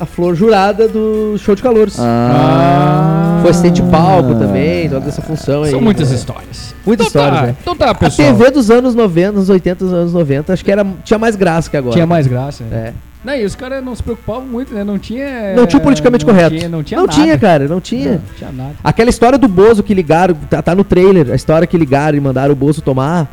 A 0.00 0.06
Flor 0.06 0.34
jurada 0.34 0.88
do 0.88 1.36
show 1.38 1.54
de 1.54 1.62
calouros. 1.62 1.96
Ah. 2.00 3.38
Foi 3.42 3.50
assistente 3.50 3.82
de 3.82 3.90
palco 3.90 4.34
também, 4.34 4.88
toda 4.88 5.06
essa 5.08 5.20
função 5.22 5.62
aí. 5.62 5.70
São 5.70 5.80
muitas 5.80 6.10
né? 6.10 6.16
histórias. 6.16 6.74
Muitas 6.86 7.06
Então 7.08 7.22
histórias, 7.22 7.40
tá, 7.40 7.46
né? 7.46 7.56
Então 7.60 7.76
tá, 7.76 7.90
A 7.90 7.94
pessoal. 7.94 8.28
TV 8.36 8.50
dos 8.50 8.70
anos 8.70 8.94
90, 8.94 9.28
anos 9.36 9.48
80, 9.48 9.84
anos 9.84 10.12
90, 10.12 10.52
acho 10.52 10.64
que 10.64 10.70
era, 10.72 10.84
tinha 11.04 11.18
mais 11.18 11.36
graça 11.36 11.70
que 11.70 11.76
agora. 11.76 11.92
Tinha 11.94 12.06
mais 12.06 12.26
graça. 12.26 12.64
né? 12.64 12.76
É. 12.88 12.92
Não, 13.24 13.34
e 13.36 13.44
os 13.44 13.54
caras 13.54 13.84
não 13.84 13.94
se 13.94 14.02
preocupavam 14.02 14.42
muito, 14.44 14.74
né? 14.74 14.82
Não 14.82 14.98
tinha. 14.98 15.54
Não 15.54 15.66
tinha 15.66 15.78
o 15.78 15.82
politicamente 15.82 16.26
não 16.26 16.34
correto. 16.34 16.56
Tinha, 16.56 16.68
não 16.68 16.82
tinha 16.82 16.98
não 16.98 17.06
nada. 17.06 17.20
tinha, 17.22 17.38
cara, 17.38 17.68
não 17.68 17.80
tinha. 17.80 18.12
Não 18.12 18.20
tinha 18.36 18.50
nada. 18.52 18.74
Aquela 18.82 19.10
história 19.10 19.38
do 19.38 19.46
Bozo 19.46 19.82
que 19.82 19.94
ligaram, 19.94 20.34
tá, 20.50 20.60
tá 20.60 20.74
no 20.74 20.82
trailer, 20.82 21.30
a 21.30 21.34
história 21.36 21.66
que 21.66 21.78
ligaram 21.78 22.18
e 22.18 22.20
mandaram 22.20 22.52
o 22.52 22.56
Bozo 22.56 22.82
tomar. 22.82 23.30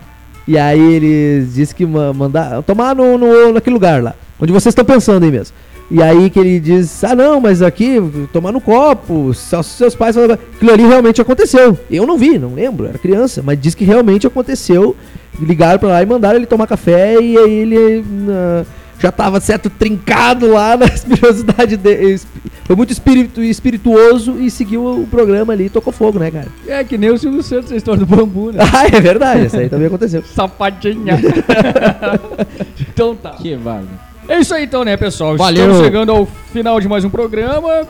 E 0.47 0.57
aí 0.57 0.79
eles 0.93 1.55
disse 1.55 1.73
que 1.73 1.85
ma- 1.85 2.13
mandar 2.13 2.61
tomar 2.63 2.95
no, 2.95 3.17
no, 3.17 3.53
naquele 3.53 3.73
lugar 3.73 4.01
lá, 4.01 4.15
onde 4.39 4.51
vocês 4.51 4.71
estão 4.71 4.85
pensando 4.85 5.23
aí 5.23 5.31
mesmo. 5.31 5.55
E 5.91 6.03
aí 6.03 6.29
que 6.29 6.39
ele 6.39 6.59
diz: 6.59 7.03
"Ah, 7.03 7.15
não, 7.15 7.41
mas 7.41 7.61
aqui 7.63 7.97
tomar 8.31 8.51
no 8.51 8.61
copo, 8.61 9.33
só 9.33 9.63
se 9.63 9.71
seus 9.71 9.95
pais 9.95 10.15
aquilo 10.17 10.71
ali 10.71 10.85
realmente 10.85 11.19
aconteceu". 11.19 11.77
Eu 11.89 12.05
não 12.05 12.15
vi, 12.17 12.37
não 12.37 12.53
lembro, 12.53 12.85
era 12.87 12.97
criança, 12.99 13.41
mas 13.43 13.59
diz 13.59 13.73
que 13.73 13.83
realmente 13.83 14.27
aconteceu. 14.27 14.95
Ligaram 15.39 15.79
pra 15.79 15.89
lá 15.89 16.03
e 16.03 16.05
mandaram 16.05 16.35
ele 16.35 16.45
tomar 16.45 16.67
café 16.67 17.19
e 17.19 17.37
aí 17.37 17.53
ele 17.53 18.03
ah, 18.29 18.63
já 18.99 19.11
tava 19.11 19.39
certo 19.39 19.69
trincado 19.69 20.51
lá 20.51 20.75
na 20.77 20.85
espirituosidade 20.93 21.77
dele. 21.77 22.19
Foi 22.65 22.75
muito 22.75 22.91
espírito, 22.91 23.41
espirituoso 23.41 24.39
e 24.39 24.51
seguiu 24.51 25.01
o 25.01 25.07
programa 25.07 25.53
ali 25.53 25.65
e 25.65 25.69
tocou 25.69 25.91
fogo, 25.91 26.19
né, 26.19 26.29
cara? 26.29 26.47
É 26.67 26.83
que 26.83 26.97
nem 26.97 27.09
o 27.09 27.17
Silvio 27.17 27.41
Santos, 27.41 27.71
a 27.71 27.75
história 27.75 27.99
do 27.99 28.05
bambu, 28.05 28.51
né? 28.51 28.59
Ah, 28.71 28.85
é 28.85 29.01
verdade, 29.01 29.45
isso 29.47 29.57
aí 29.57 29.67
também 29.69 29.87
aconteceu. 29.87 30.21
Sapatinha. 30.35 31.19
então 32.79 33.15
tá. 33.15 33.31
Que 33.31 33.55
vaga. 33.55 33.87
É 34.27 34.39
isso 34.39 34.53
aí 34.53 34.65
então, 34.65 34.83
né, 34.83 34.95
pessoal? 34.95 35.35
Valeu. 35.35 35.65
Estamos 35.65 35.83
chegando 35.83 36.11
ao 36.11 36.27
final 36.51 36.79
de 36.79 36.87
mais 36.87 37.03
um 37.03 37.09
programa. 37.09 37.87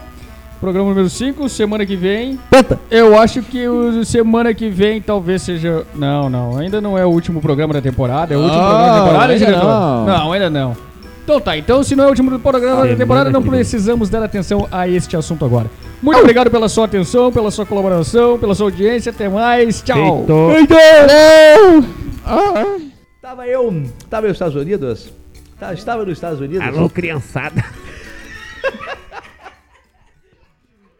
Programa 0.61 0.89
número 0.89 1.09
5, 1.09 1.47
semana 1.47 1.85
que 1.85 1.95
vem. 1.95 2.37
Penta! 2.49 2.77
Eu 2.91 3.17
acho 3.17 3.41
que 3.41 3.65
o 3.67 4.03
semana 4.03 4.53
que 4.53 4.69
vem 4.69 5.01
talvez 5.01 5.41
seja. 5.41 5.85
Não, 5.95 6.29
não, 6.29 6.57
ainda 6.57 6.81
não 6.81 6.97
é 6.97 7.05
o 7.05 7.09
último 7.09 7.39
programa 7.41 7.73
da 7.73 7.81
temporada. 7.81 8.33
É 8.33 8.37
o 8.37 8.41
último 8.41 8.61
Não, 8.61 8.67
programa 8.69 8.93
da 8.93 8.99
temporada, 9.03 9.33
ainda 9.33 9.45
diretor? 9.45 9.65
não. 9.65 10.05
Não, 10.05 10.33
ainda 10.33 10.49
não. 10.49 10.88
Então 11.29 11.39
tá, 11.39 11.55
então 11.55 11.83
se 11.83 11.95
não 11.95 12.05
é 12.05 12.07
o 12.07 12.09
último 12.09 12.39
programa 12.39 12.87
da 12.87 12.95
temporada, 12.95 13.29
não 13.29 13.43
precisamos 13.43 14.09
dar 14.09 14.23
atenção 14.23 14.67
a 14.71 14.87
este 14.87 15.15
assunto 15.15 15.45
agora. 15.45 15.69
Muito 16.01 16.19
obrigado 16.19 16.49
pela 16.49 16.67
sua 16.67 16.85
atenção, 16.85 17.31
pela 17.31 17.51
sua 17.51 17.67
colaboração, 17.67 18.39
pela 18.39 18.55
sua 18.55 18.65
audiência. 18.65 19.11
Até 19.11 19.29
mais. 19.29 19.83
Tchau. 19.83 20.25
Feito. 20.25 20.73
Tava 23.21 23.45
eu, 23.45 23.83
tava 24.09 24.25
eu 24.25 24.29
nos 24.29 24.37
Estados 24.37 24.55
Unidos? 24.55 25.13
Tá, 25.59 25.71
estava 25.71 26.03
nos 26.03 26.13
Estados 26.13 26.41
Unidos. 26.41 26.67
Alô, 26.67 26.89
criançada. 26.89 27.63